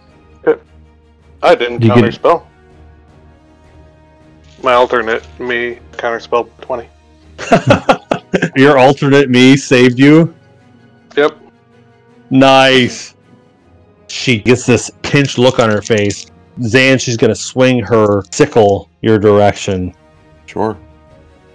I 1.41 1.55
didn't 1.55 1.81
You 1.81 1.89
get- 1.89 1.95
counter 1.95 2.11
spell. 2.11 2.47
My 4.63 4.73
alternate 4.73 5.27
me 5.39 5.79
counter 5.97 6.21
spell 6.21 6.45
20. 6.61 6.87
Your 8.55 8.77
alternate 8.77 9.29
me 9.29 9.57
saved 9.57 9.99
you. 9.99 10.33
Yep. 11.15 11.37
Nice. 12.29 13.15
She 14.07 14.39
gets 14.39 14.65
this 14.65 14.91
pinched 15.01 15.37
look 15.37 15.59
on 15.59 15.69
her 15.69 15.81
face. 15.81 16.25
Zan, 16.63 16.97
she's 16.99 17.17
going 17.17 17.29
to 17.29 17.35
swing 17.39 17.79
her 17.83 18.23
sickle 18.31 18.89
your 19.01 19.17
direction. 19.17 19.93
Sure. 20.45 20.77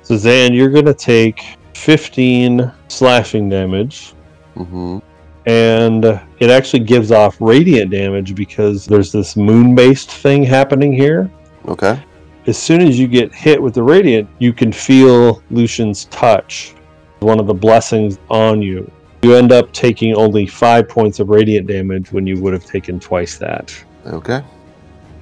So, 0.02 0.16
Zan, 0.16 0.52
you're 0.54 0.70
going 0.70 0.86
to 0.86 0.94
take 0.94 1.42
15 1.74 2.72
slashing 2.88 3.48
damage. 3.48 4.14
hmm 4.56 4.98
And 5.46 6.04
it 6.04 6.50
actually 6.50 6.80
gives 6.84 7.12
off 7.12 7.36
radiant 7.40 7.90
damage 7.90 8.34
because 8.34 8.86
there's 8.86 9.12
this 9.12 9.36
moon 9.36 9.74
based 9.74 10.10
thing 10.10 10.42
happening 10.42 10.92
here. 10.92 11.30
Okay. 11.66 12.00
as 12.46 12.56
soon 12.56 12.80
as 12.80 12.98
you 12.98 13.06
get 13.06 13.34
hit 13.34 13.60
with 13.62 13.74
the 13.74 13.82
radiant, 13.82 14.28
you 14.38 14.52
can 14.54 14.72
feel 14.72 15.42
Lucian's 15.50 16.06
touch, 16.06 16.74
one 17.20 17.38
of 17.38 17.46
the 17.46 17.54
blessings 17.54 18.18
on 18.30 18.62
you. 18.62 18.90
You 19.22 19.34
end 19.34 19.50
up 19.52 19.72
taking 19.72 20.14
only 20.14 20.46
five 20.46 20.88
points 20.88 21.18
of 21.18 21.28
radiant 21.28 21.66
damage 21.66 22.12
when 22.12 22.26
you 22.26 22.40
would 22.40 22.52
have 22.52 22.64
taken 22.64 23.00
twice 23.00 23.36
that. 23.38 23.74
Okay. 24.06 24.42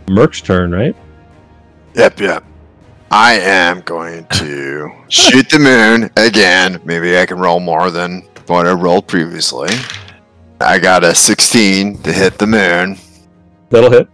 Merc's 0.08 0.40
turn, 0.40 0.70
right? 0.72 0.94
Yep, 1.94 2.20
yep. 2.20 2.44
I 3.10 3.34
am 3.34 3.80
going 3.82 4.26
to 4.26 4.90
shoot 5.08 5.48
the 5.48 5.58
moon 5.58 6.10
again. 6.16 6.80
Maybe 6.84 7.16
I 7.18 7.24
can 7.26 7.38
roll 7.38 7.60
more 7.60 7.90
than 7.90 8.22
what 8.46 8.66
I 8.66 8.72
rolled 8.72 9.06
previously. 9.06 9.70
I 10.60 10.78
got 10.78 11.02
a 11.04 11.14
16 11.14 12.02
to 12.02 12.12
hit 12.12 12.38
the 12.38 12.46
moon, 12.46 12.98
That'll 13.70 13.90
hit. 13.90 14.08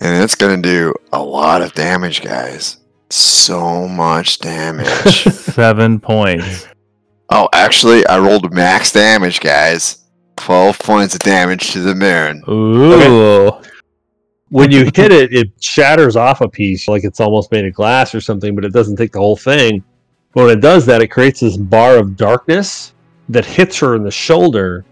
and 0.00 0.22
it's 0.22 0.34
going 0.34 0.60
to 0.62 0.68
do 0.68 0.94
a 1.12 1.22
lot 1.22 1.62
of 1.62 1.72
damage, 1.74 2.22
guys. 2.22 2.78
So 3.10 3.86
much 3.88 4.38
damage. 4.40 5.24
Seven 5.32 5.98
points. 6.00 6.66
Oh, 7.30 7.48
actually, 7.52 8.06
I 8.06 8.18
rolled 8.18 8.52
max 8.52 8.92
damage, 8.92 9.40
guys. 9.40 10.04
12 10.36 10.78
points 10.78 11.14
of 11.14 11.22
damage 11.22 11.72
to 11.72 11.80
the 11.80 11.94
moon. 11.94 12.42
Ooh. 12.48 13.52
When 14.50 14.70
you 14.70 14.84
hit 14.84 15.10
it, 15.10 15.32
it 15.34 15.50
shatters 15.60 16.14
off 16.14 16.40
a 16.40 16.48
piece 16.48 16.86
like 16.86 17.04
it's 17.04 17.18
almost 17.20 17.50
made 17.50 17.64
of 17.64 17.74
glass 17.74 18.14
or 18.14 18.20
something, 18.20 18.54
but 18.54 18.64
it 18.64 18.72
doesn't 18.72 18.96
take 18.96 19.12
the 19.12 19.18
whole 19.18 19.36
thing. 19.36 19.82
But 20.32 20.44
when 20.44 20.58
it 20.58 20.60
does 20.60 20.86
that, 20.86 21.02
it 21.02 21.08
creates 21.08 21.40
this 21.40 21.56
bar 21.56 21.96
of 21.96 22.16
darkness 22.16 22.94
that 23.28 23.44
hits 23.44 23.78
her 23.80 23.96
in 23.96 24.04
the 24.04 24.10
shoulder, 24.10 24.84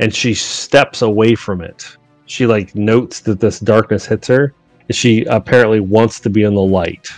and 0.00 0.14
she 0.14 0.32
steps 0.32 1.02
away 1.02 1.34
from 1.34 1.60
it. 1.60 1.84
She 2.26 2.46
like 2.46 2.74
notes 2.74 3.20
that 3.20 3.40
this 3.40 3.60
darkness 3.60 4.06
hits 4.06 4.28
her, 4.28 4.54
and 4.88 4.96
she 4.96 5.24
apparently 5.24 5.80
wants 5.80 6.20
to 6.20 6.30
be 6.30 6.44
in 6.44 6.54
the 6.54 6.60
light. 6.60 7.08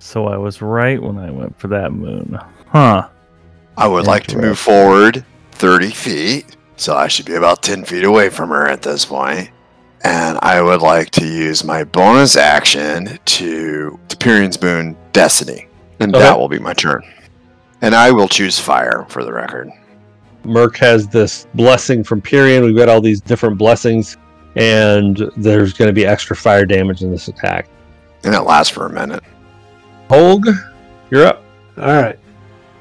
So 0.00 0.26
I 0.26 0.36
was 0.36 0.60
right 0.60 1.00
when 1.00 1.18
I 1.18 1.30
went 1.30 1.58
for 1.58 1.68
that 1.68 1.92
moon. 1.92 2.38
Huh. 2.66 3.08
I 3.80 3.88
would 3.88 4.06
like 4.06 4.26
to 4.28 4.36
move 4.38 4.58
forward 4.58 5.24
30 5.52 5.90
feet, 5.90 6.56
so 6.76 6.94
I 6.94 7.08
should 7.08 7.24
be 7.24 7.34
about 7.34 7.62
10 7.62 7.84
feet 7.86 8.04
away 8.04 8.28
from 8.28 8.50
her 8.50 8.68
at 8.68 8.82
this 8.82 9.06
point. 9.06 9.50
And 10.04 10.38
I 10.42 10.60
would 10.60 10.82
like 10.82 11.10
to 11.12 11.26
use 11.26 11.64
my 11.64 11.84
bonus 11.84 12.36
action 12.36 13.18
to 13.24 13.98
Teperian's 14.08 14.60
Moon 14.60 14.96
Destiny. 15.12 15.66
And 15.98 16.14
Okay. 16.14 16.22
that 16.22 16.38
will 16.38 16.48
be 16.48 16.58
my 16.58 16.74
turn. 16.74 17.02
And 17.80 17.94
I 17.94 18.10
will 18.10 18.28
choose 18.28 18.58
fire 18.58 19.06
for 19.08 19.24
the 19.24 19.32
record. 19.32 19.70
Merc 20.44 20.76
has 20.76 21.08
this 21.08 21.46
blessing 21.54 22.04
from 22.04 22.20
Pyrian. 22.20 22.62
We've 22.64 22.76
got 22.76 22.90
all 22.90 23.00
these 23.00 23.20
different 23.22 23.56
blessings, 23.56 24.18
and 24.56 25.30
there's 25.38 25.72
going 25.72 25.88
to 25.88 25.92
be 25.94 26.04
extra 26.06 26.36
fire 26.36 26.66
damage 26.66 27.02
in 27.02 27.10
this 27.10 27.28
attack. 27.28 27.66
And 28.24 28.34
it 28.34 28.40
lasts 28.42 28.72
for 28.72 28.84
a 28.86 28.90
minute. 28.90 29.22
Holg, 30.10 30.46
you're 31.10 31.26
up. 31.26 31.42
All 31.78 31.94
right. 31.94 32.18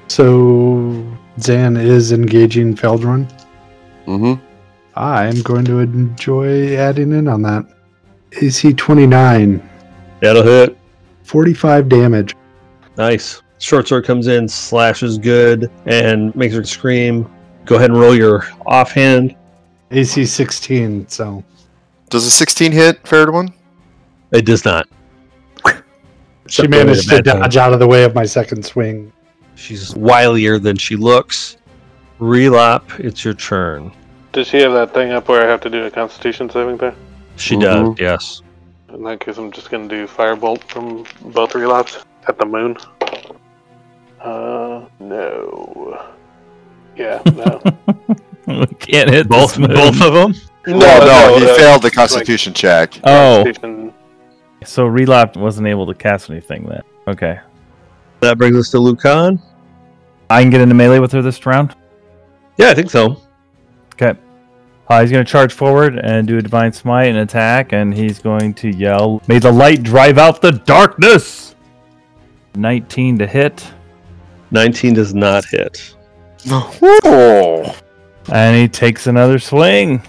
So 0.10 1.06
Zan 1.40 1.78
is 1.78 2.12
engaging 2.12 2.76
Feldrun. 2.76 3.30
Mm-hmm. 4.08 4.44
I'm 4.96 5.42
going 5.44 5.66
to 5.66 5.80
enjoy 5.80 6.76
adding 6.76 7.14
in 7.14 7.28
on 7.28 7.42
that. 7.44 7.66
AC 8.42 8.74
29, 8.74 9.68
That'll 10.20 10.44
hit. 10.44 10.78
45 11.24 11.88
damage. 11.88 12.36
Nice. 12.98 13.42
Short 13.60 13.88
sword 13.88 14.06
comes 14.06 14.28
in, 14.28 14.48
slashes 14.48 15.18
good, 15.18 15.72
and 15.86 16.36
makes 16.36 16.54
her 16.56 16.64
scream. 16.64 17.30
Go 17.66 17.76
ahead 17.76 17.92
and 17.92 18.00
roll 18.00 18.16
your 18.16 18.46
offhand. 18.66 19.36
AC 19.92 20.26
16, 20.26 21.08
so 21.08 21.44
Does 22.10 22.26
a 22.26 22.32
16 22.32 22.72
hit, 22.72 23.08
fair 23.08 23.32
one? 23.32 23.54
It 24.32 24.46
does 24.46 24.66
not. 24.66 24.88
she 25.66 25.74
Except 26.64 26.70
managed 26.70 27.10
to 27.10 27.16
the 27.18 27.24
bad 27.24 27.32
time. 27.32 27.42
dodge 27.42 27.58
out 27.58 27.74
of 27.74 27.80
the 27.80 27.88
way 27.88 28.04
of 28.04 28.14
my 28.16 28.26
second 28.26 28.66
swing. 28.66 29.12
She's 29.60 29.94
wilier 29.94 30.62
than 30.62 30.78
she 30.78 30.96
looks. 30.96 31.58
Relop, 32.20 33.00
it's 33.00 33.24
your 33.26 33.34
turn. 33.34 33.92
Does 34.32 34.48
she 34.48 34.58
have 34.58 34.72
that 34.74 34.94
thing 34.94 35.12
up 35.12 35.28
where 35.28 35.46
I 35.46 35.50
have 35.50 35.62
to 35.62 35.70
do 35.70 35.86
a 35.86 35.92
Constitution 35.92 36.50
saving 36.50 36.78
throw? 36.78 36.94
She 37.36 37.56
Mhm. 37.56 37.62
does, 37.62 38.00
yes. 38.00 38.42
In 38.94 39.04
that 39.04 39.20
case, 39.20 39.38
I'm 39.38 39.52
just 39.52 39.70
gonna 39.70 39.88
do 39.88 40.08
Firebolt 40.08 40.64
from 40.64 41.04
both 41.34 41.56
relops 41.56 41.98
at 42.28 42.38
the 42.40 42.46
moon. 42.46 42.78
Uh, 44.22 44.82
no. 45.00 46.00
Yeah, 46.96 47.22
no. 47.36 47.62
we 48.48 48.66
can't 48.80 49.10
hit 49.10 49.28
Both, 49.30 49.56
this 49.56 49.60
moon. 49.60 49.74
both 49.74 50.02
of 50.02 50.14
them. 50.14 50.34
No, 50.68 50.78
no, 50.78 51.38
he 51.38 51.46
uh, 51.50 51.56
failed 51.56 51.82
the 51.82 51.86
like 51.88 51.94
Constitution 51.94 52.54
check. 52.54 52.94
Oh, 53.04 53.44
Constitution- 53.44 53.94
so 54.66 54.86
Relop 54.88 55.38
wasn't 55.38 55.68
able 55.68 55.86
to 55.88 55.94
cast 55.94 56.30
anything 56.30 56.66
then. 56.66 56.82
Okay. 57.08 57.40
That 58.20 58.38
brings 58.38 58.58
us 58.58 58.70
to 58.72 58.80
Lucan. 58.80 59.42
I 60.30 60.42
can 60.42 60.52
get 60.52 60.62
into 60.62 60.76
melee 60.76 61.00
with 61.00 61.12
her 61.14 61.22
this 61.22 61.44
round? 61.46 61.76
Yeah, 62.58 62.70
I 62.70 62.74
think 62.74 62.90
so. 62.90 63.22
Okay. 63.94 64.20
Uh, 64.90 65.02
he's 65.02 65.12
going 65.12 65.24
to 65.24 65.32
charge 65.32 65.54
forward 65.54 66.00
and 66.00 66.28
do 66.28 66.38
a 66.38 66.42
divine 66.42 66.74
smite 66.74 67.10
and 67.10 67.20
attack, 67.20 67.74
and 67.74 67.94
he's 67.94 68.20
going 68.20 68.54
to 68.56 68.70
yell, 68.70 69.22
"May 69.28 69.38
the 69.40 69.52
light 69.52 69.84
drive 69.84 70.18
out 70.18 70.42
the 70.42 70.52
darkness!" 70.52 71.56
19 72.56 73.20
to 73.20 73.28
hit, 73.28 73.66
19 74.52 74.96
does 74.96 75.14
not 75.14 75.46
hit. 75.46 75.96
Oh, 76.50 77.76
and 78.32 78.56
he 78.58 78.68
takes 78.68 79.08
another 79.08 79.38
swing. 79.38 80.02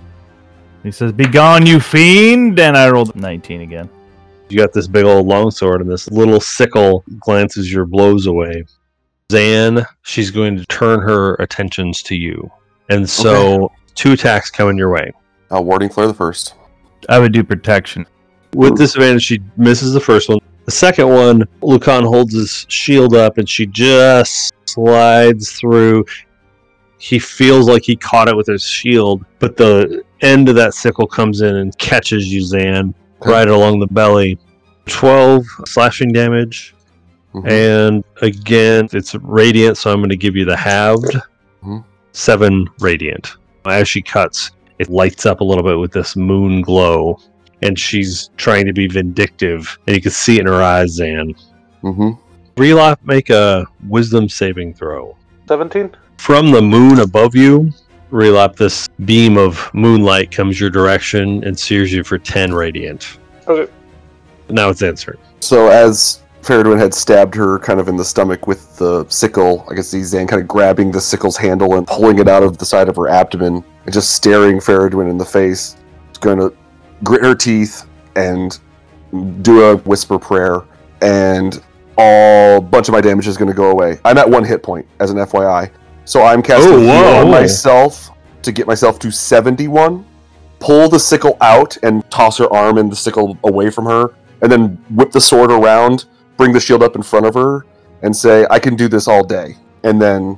He 0.83 0.91
says, 0.91 1.13
"Begone, 1.13 1.67
you 1.67 1.79
fiend!" 1.79 2.59
And 2.59 2.77
I 2.77 2.89
rolled 2.89 3.15
19 3.15 3.61
again. 3.61 3.91
You 4.51 4.59
got 4.59 4.73
this 4.73 4.89
big 4.89 5.05
old 5.05 5.27
longsword, 5.27 5.81
and 5.81 5.91
this 5.91 6.11
little 6.11 6.41
sickle 6.41 7.05
glances 7.21 7.73
your 7.73 7.87
blows 7.87 8.27
away. 8.27 8.65
Zan, 9.31 9.87
she's 10.03 10.31
going 10.31 10.57
to 10.57 10.67
turn 10.67 11.01
her 11.01 11.35
attentions 11.35 12.03
to 12.05 12.17
you. 12.17 12.51
And 12.89 13.09
so 13.09 13.71
two 13.95 14.13
attacks 14.13 14.51
coming 14.51 14.77
your 14.77 14.91
way. 14.91 15.13
Uh, 15.55 15.63
warding 15.63 15.89
flare 15.89 16.09
the 16.09 16.15
first. 16.15 16.55
I 17.09 17.19
would 17.19 17.33
do 17.33 17.45
protection. 17.45 18.07
With 18.55 18.77
disadvantage, 18.77 19.23
she 19.23 19.41
misses 19.57 19.93
the 19.93 20.01
first 20.01 20.29
one. 20.29 20.39
The 20.65 20.73
second 20.73 21.09
one, 21.09 21.45
Lucan 21.63 22.05
holds 22.05 22.35
his 22.35 22.67
shield 22.69 23.15
up 23.15 23.39
and 23.39 23.49
she 23.49 23.67
just 23.67 24.53
slides 24.65 25.53
through. 25.53 26.05
He 26.99 27.19
feels 27.19 27.69
like 27.69 27.83
he 27.85 27.97
caught 27.97 28.29
it 28.29 28.37
with 28.37 28.47
his 28.47 28.63
shield, 28.63 29.25
but 29.39 29.57
the 29.57 30.03
end 30.21 30.49
of 30.49 30.55
that 30.57 30.75
sickle 30.75 31.07
comes 31.07 31.41
in 31.41 31.57
and 31.57 31.77
catches 31.79 32.33
you, 32.33 32.43
Zan, 32.43 32.95
right 33.25 33.49
along 33.49 33.81
the 33.81 33.87
belly. 33.87 34.39
12 34.87 35.45
slashing 35.67 36.13
damage. 36.13 36.75
Mhm. 37.35 37.49
And 37.49 38.05
again, 38.23 38.89
it's 38.93 39.15
radiant, 39.15 39.77
so 39.77 39.93
I'm 39.93 39.99
going 39.99 40.11
to 40.11 40.17
give 40.17 40.35
you 40.37 40.45
the 40.45 40.57
halved. 40.57 41.17
Mhm. 41.65 41.85
Seven 42.13 42.69
radiant. 42.81 43.37
As 43.67 43.89
she 43.89 44.03
cuts, 44.03 44.51
it 44.79 44.89
lights 44.89 45.27
up 45.27 45.41
a 45.41 45.45
little 45.45 45.63
bit 45.63 45.79
with 45.79 45.93
this 45.93 46.17
moon 46.17 46.63
glow 46.63 47.19
and 47.63 47.79
she's 47.79 48.31
trying 48.37 48.67
to 48.67 48.73
be 48.73 48.87
vindictive, 48.87 49.79
and 49.87 49.95
you 49.97 50.03
can 50.03 50.11
see 50.11 50.37
it 50.37 50.41
in 50.41 50.47
her 50.47 50.63
eyes, 50.63 50.93
Zan. 50.93 51.35
Mm-hmm. 51.83 52.11
Relop, 52.57 52.97
make 53.05 53.31
a 53.31 53.67
wisdom 53.89 54.29
saving 54.29 54.75
throw. 54.75 55.17
17? 55.49 55.91
From 56.17 56.51
the 56.51 56.63
moon 56.63 57.01
above 57.01 57.35
you, 57.35 57.71
Relop, 58.11 58.57
this 58.57 58.89
beam 59.05 59.37
of 59.37 59.71
moonlight 59.73 60.31
comes 60.31 60.61
your 60.61 60.71
direction 60.71 61.45
and 61.45 61.59
sears 61.59 61.93
you 61.93 62.05
for 62.05 62.19
10 62.19 62.53
radiant. 62.53 63.19
Okay. 63.47 63.71
Now 64.49 64.69
it's 64.69 64.83
answered. 64.83 65.19
So 65.41 65.69
as 65.69 66.23
Feredwen 66.43 66.79
had 66.79 66.95
stabbed 66.95 67.35
her 67.35 67.59
kind 67.59 67.81
of 67.81 67.89
in 67.89 67.97
the 67.97 68.05
stomach 68.05 68.47
with 68.47 68.77
the 68.77 69.07
sickle, 69.09 69.67
I 69.71 69.75
guess 69.75 69.91
Zan 69.91 70.27
kind 70.27 70.43
of 70.43 70.49
grabbing 70.49 70.91
the 70.91 71.01
sickle's 71.01 71.37
handle 71.37 71.77
and 71.77 71.87
pulling 71.87 72.19
it 72.19 72.29
out 72.29 72.43
of 72.43 72.59
the 72.59 72.65
side 72.65 72.89
of 72.89 72.97
her 72.97 73.09
abdomen 73.09 73.65
and 73.85 73.95
just 73.95 74.15
staring 74.15 74.59
Feredwen 74.59 75.09
in 75.09 75.19
the 75.19 75.25
face. 75.25 75.77
She's 76.09 76.19
going 76.19 76.39
to 76.39 76.55
grit 77.05 77.23
her 77.23 77.35
teeth 77.35 77.87
and 78.17 78.59
do 79.43 79.65
a 79.65 79.77
whisper 79.79 80.19
prayer, 80.19 80.63
and 81.03 81.63
all 81.99 82.61
bunch 82.61 82.89
of 82.89 82.93
my 82.93 83.01
damage 83.01 83.27
is 83.27 83.37
going 83.37 83.49
to 83.49 83.55
go 83.55 83.71
away. 83.71 83.99
I'm 84.05 84.19
at 84.19 84.29
one 84.29 84.45
hit 84.45 84.63
point 84.63 84.87
as 85.01 85.11
an 85.11 85.17
FYI, 85.19 85.71
so 86.11 86.25
I'm 86.25 86.43
casting 86.43 86.73
Oh, 86.73 86.81
heal 86.81 87.21
on 87.21 87.31
myself 87.31 88.11
to 88.43 88.51
get 88.51 88.67
myself 88.67 88.99
to 88.99 89.13
71. 89.13 90.05
Pull 90.59 90.89
the 90.89 90.99
sickle 90.99 91.37
out 91.41 91.77
and 91.85 92.09
toss 92.11 92.37
her 92.39 92.53
arm 92.53 92.79
and 92.79 92.91
the 92.91 92.97
sickle 92.97 93.39
away 93.45 93.71
from 93.71 93.85
her, 93.85 94.13
and 94.43 94.51
then 94.51 94.77
whip 94.91 95.13
the 95.13 95.21
sword 95.21 95.53
around, 95.53 96.07
bring 96.37 96.53
the 96.53 96.59
shield 96.59 96.83
up 96.83 96.97
in 96.97 97.03
front 97.03 97.27
of 97.27 97.35
her, 97.35 97.65
and 98.03 98.15
say, 98.15 98.45
"I 98.51 98.59
can 98.59 98.75
do 98.75 98.89
this 98.89 99.07
all 99.07 99.23
day," 99.23 99.57
and 99.85 100.03
then 100.03 100.37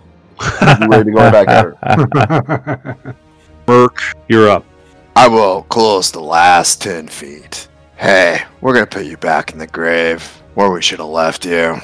be 0.61 0.87
ready 0.89 1.05
to 1.05 1.11
go 1.11 1.31
back 1.31 1.49
at 1.49 1.65
her. 1.65 3.17
Merc, 3.67 3.99
you're 4.29 4.51
up. 4.51 4.67
I 5.17 5.27
will 5.27 5.63
close 5.65 6.11
the 6.11 6.21
last 6.21 6.83
10 6.83 7.09
feet. 7.09 7.69
Hey, 7.97 8.43
we're 8.61 8.75
going 8.75 8.87
to 8.87 8.97
put 8.97 9.07
you 9.07 9.17
back 9.17 9.53
in 9.53 9.59
the 9.59 9.67
grave 9.67 10.23
where 10.55 10.71
we 10.71 10.83
should 10.83 10.99
have 10.99 11.09
left 11.09 11.47
you. 11.47 11.81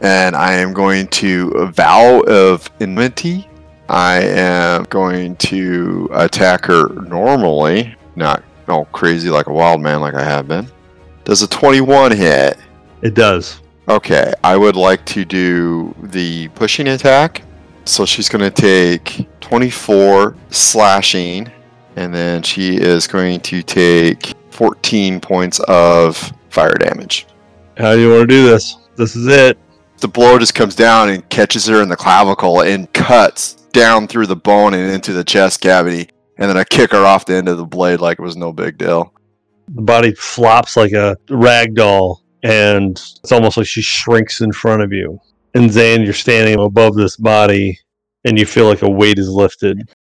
And 0.00 0.34
I 0.34 0.54
am 0.54 0.72
going 0.72 1.08
to 1.08 1.66
vow 1.72 2.20
of 2.20 2.70
enmity. 2.80 3.48
I 3.88 4.22
am 4.22 4.84
going 4.84 5.36
to 5.36 6.08
attack 6.12 6.64
her 6.66 6.88
normally, 7.02 7.94
not 8.16 8.42
all 8.68 8.86
crazy 8.86 9.30
like 9.30 9.48
a 9.48 9.52
wild 9.52 9.80
man 9.80 10.00
like 10.00 10.14
I 10.14 10.24
have 10.24 10.48
been. 10.48 10.66
Does 11.24 11.42
a 11.42 11.48
21 11.48 12.12
hit? 12.12 12.56
It 13.02 13.14
does. 13.14 13.60
Okay, 13.88 14.32
I 14.44 14.56
would 14.56 14.76
like 14.76 15.04
to 15.06 15.24
do 15.24 15.94
the 16.02 16.48
pushing 16.48 16.88
attack. 16.88 17.42
So 17.84 18.06
she's 18.06 18.28
going 18.28 18.48
to 18.48 18.50
take 18.50 19.26
24 19.40 20.36
slashing, 20.50 21.50
and 21.96 22.14
then 22.14 22.42
she 22.42 22.76
is 22.76 23.06
going 23.06 23.40
to 23.40 23.62
take 23.62 24.34
14 24.50 25.20
points 25.20 25.60
of 25.66 26.32
fire 26.50 26.74
damage. 26.74 27.26
How 27.76 27.94
do 27.94 28.00
you 28.00 28.10
want 28.10 28.20
to 28.20 28.26
do 28.28 28.46
this? 28.46 28.76
This 28.96 29.16
is 29.16 29.26
it. 29.26 29.58
The 30.00 30.08
blow 30.08 30.38
just 30.38 30.54
comes 30.54 30.74
down 30.74 31.10
and 31.10 31.28
catches 31.28 31.66
her 31.66 31.82
in 31.82 31.90
the 31.90 31.96
clavicle 31.96 32.62
and 32.62 32.90
cuts 32.94 33.54
down 33.72 34.08
through 34.08 34.26
the 34.26 34.36
bone 34.36 34.72
and 34.72 34.90
into 34.90 35.12
the 35.12 35.22
chest 35.22 35.60
cavity. 35.60 36.08
And 36.38 36.48
then 36.48 36.56
I 36.56 36.64
kick 36.64 36.92
her 36.92 37.04
off 37.04 37.26
the 37.26 37.34
end 37.34 37.50
of 37.50 37.58
the 37.58 37.66
blade 37.66 38.00
like 38.00 38.18
it 38.18 38.22
was 38.22 38.34
no 38.34 38.50
big 38.50 38.78
deal. 38.78 39.12
The 39.68 39.82
body 39.82 40.14
flops 40.14 40.76
like 40.76 40.92
a 40.92 41.18
rag 41.28 41.74
doll, 41.74 42.22
and 42.42 42.92
it's 42.92 43.30
almost 43.30 43.58
like 43.58 43.66
she 43.66 43.82
shrinks 43.82 44.40
in 44.40 44.52
front 44.52 44.80
of 44.80 44.90
you. 44.90 45.20
And 45.54 45.70
Zan, 45.70 46.02
you're 46.02 46.14
standing 46.14 46.58
above 46.58 46.94
this 46.94 47.18
body, 47.18 47.78
and 48.24 48.38
you 48.38 48.46
feel 48.46 48.66
like 48.66 48.80
a 48.80 48.90
weight 48.90 49.18
is 49.18 49.28
lifted. 49.28 49.92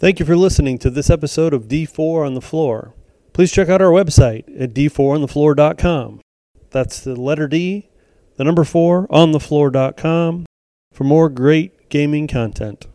Thank 0.00 0.20
you 0.20 0.26
for 0.26 0.36
listening 0.36 0.78
to 0.78 0.90
this 0.90 1.10
episode 1.10 1.52
of 1.52 1.66
D4 1.66 2.24
on 2.24 2.34
the 2.34 2.40
Floor. 2.40 2.94
Please 3.32 3.50
check 3.50 3.68
out 3.68 3.82
our 3.82 3.90
website 3.90 4.44
at 4.56 4.72
d4onthefloor.com. 4.72 6.20
That's 6.70 7.00
the 7.00 7.20
letter 7.20 7.48
D, 7.48 7.90
the 8.36 8.44
number 8.44 8.62
four, 8.62 9.08
on 9.10 9.32
the 9.32 9.40
floor.com 9.40 10.46
for 10.92 11.02
more 11.02 11.28
great 11.28 11.88
gaming 11.88 12.28
content. 12.28 12.86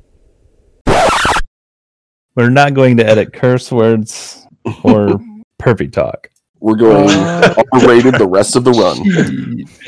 We're 2.36 2.50
not 2.50 2.74
going 2.74 2.96
to 2.96 3.06
edit 3.06 3.34
curse 3.34 3.70
words 3.70 4.48
or 4.86 5.20
perfect 5.58 5.94
talk. 5.94 6.30
We're 6.62 6.78
going 6.78 7.10
R-rated 7.74 8.16
the 8.16 8.30
rest 8.30 8.56
of 8.56 8.64
the 8.64 8.72
run. 8.72 9.00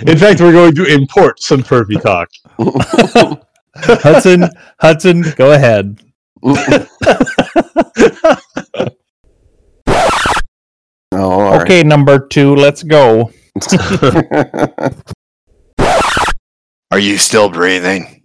In 0.06 0.18
fact, 0.18 0.42
we're 0.42 0.52
going 0.52 0.76
to 0.76 0.84
import 0.84 1.42
some 1.42 1.64
pervy 1.64 2.02
talk. 2.02 2.30
Hudson, 3.78 4.50
Hudson, 4.80 5.24
go 5.38 5.54
ahead. 5.54 6.02
Oh, 11.12 11.32
all 11.32 11.52
right. 11.54 11.62
Okay, 11.62 11.82
number 11.84 12.28
two, 12.28 12.56
let's 12.56 12.84
go. 12.84 13.32
Are 16.92 17.00
you 17.00 17.18
still 17.18 17.50
breathing? 17.50 18.24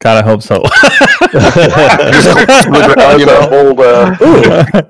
Gotta 0.00 0.24
hope 0.26 0.40
so. 0.42 0.56
you 3.18 3.26
know, 3.26 3.48
old, 3.52 3.80
uh, 3.80 4.82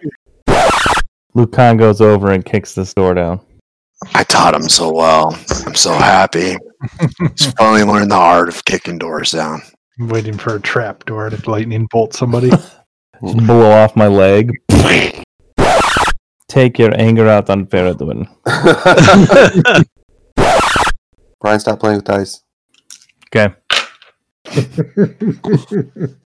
Lucan 1.35 1.77
goes 1.79 2.01
over 2.01 2.31
and 2.33 2.45
kicks 2.45 2.75
this 2.75 2.95
door 2.95 3.15
down. 3.15 3.41
I 4.15 4.25
taught 4.25 4.55
him 4.55 4.69
so 4.69 4.93
well. 4.93 5.37
I'm 5.67 5.75
so 5.75 5.93
happy. 5.95 6.57
He's 7.37 7.53
finally 7.53 7.83
learned 7.83 8.11
the 8.11 8.17
art 8.17 8.49
of 8.49 8.65
kicking 8.65 8.99
doors 8.99 9.31
down. 9.33 9.63
I'm 9.99 10.09
waiting 10.09 10.37
for 10.37 10.57
a 10.57 10.61
trap 10.61 11.05
door 11.05 11.31
to 11.31 11.51
lightning 11.51 11.89
bolt 11.91 12.15
somebody. 12.15 12.51
Just 13.23 13.47
blow 13.47 13.71
off 13.71 13.97
my 13.97 14.07
leg. 14.07 14.53
Take 16.49 16.79
your 16.79 16.99
anger 16.99 17.29
out 17.29 17.51
on 17.51 17.67
Feredwen. 17.67 18.27
Brian, 21.41 21.61
stop 21.61 21.81
playing 21.81 21.97
with 21.97 22.05
dice. 22.05 22.43
Okay. 23.35 23.55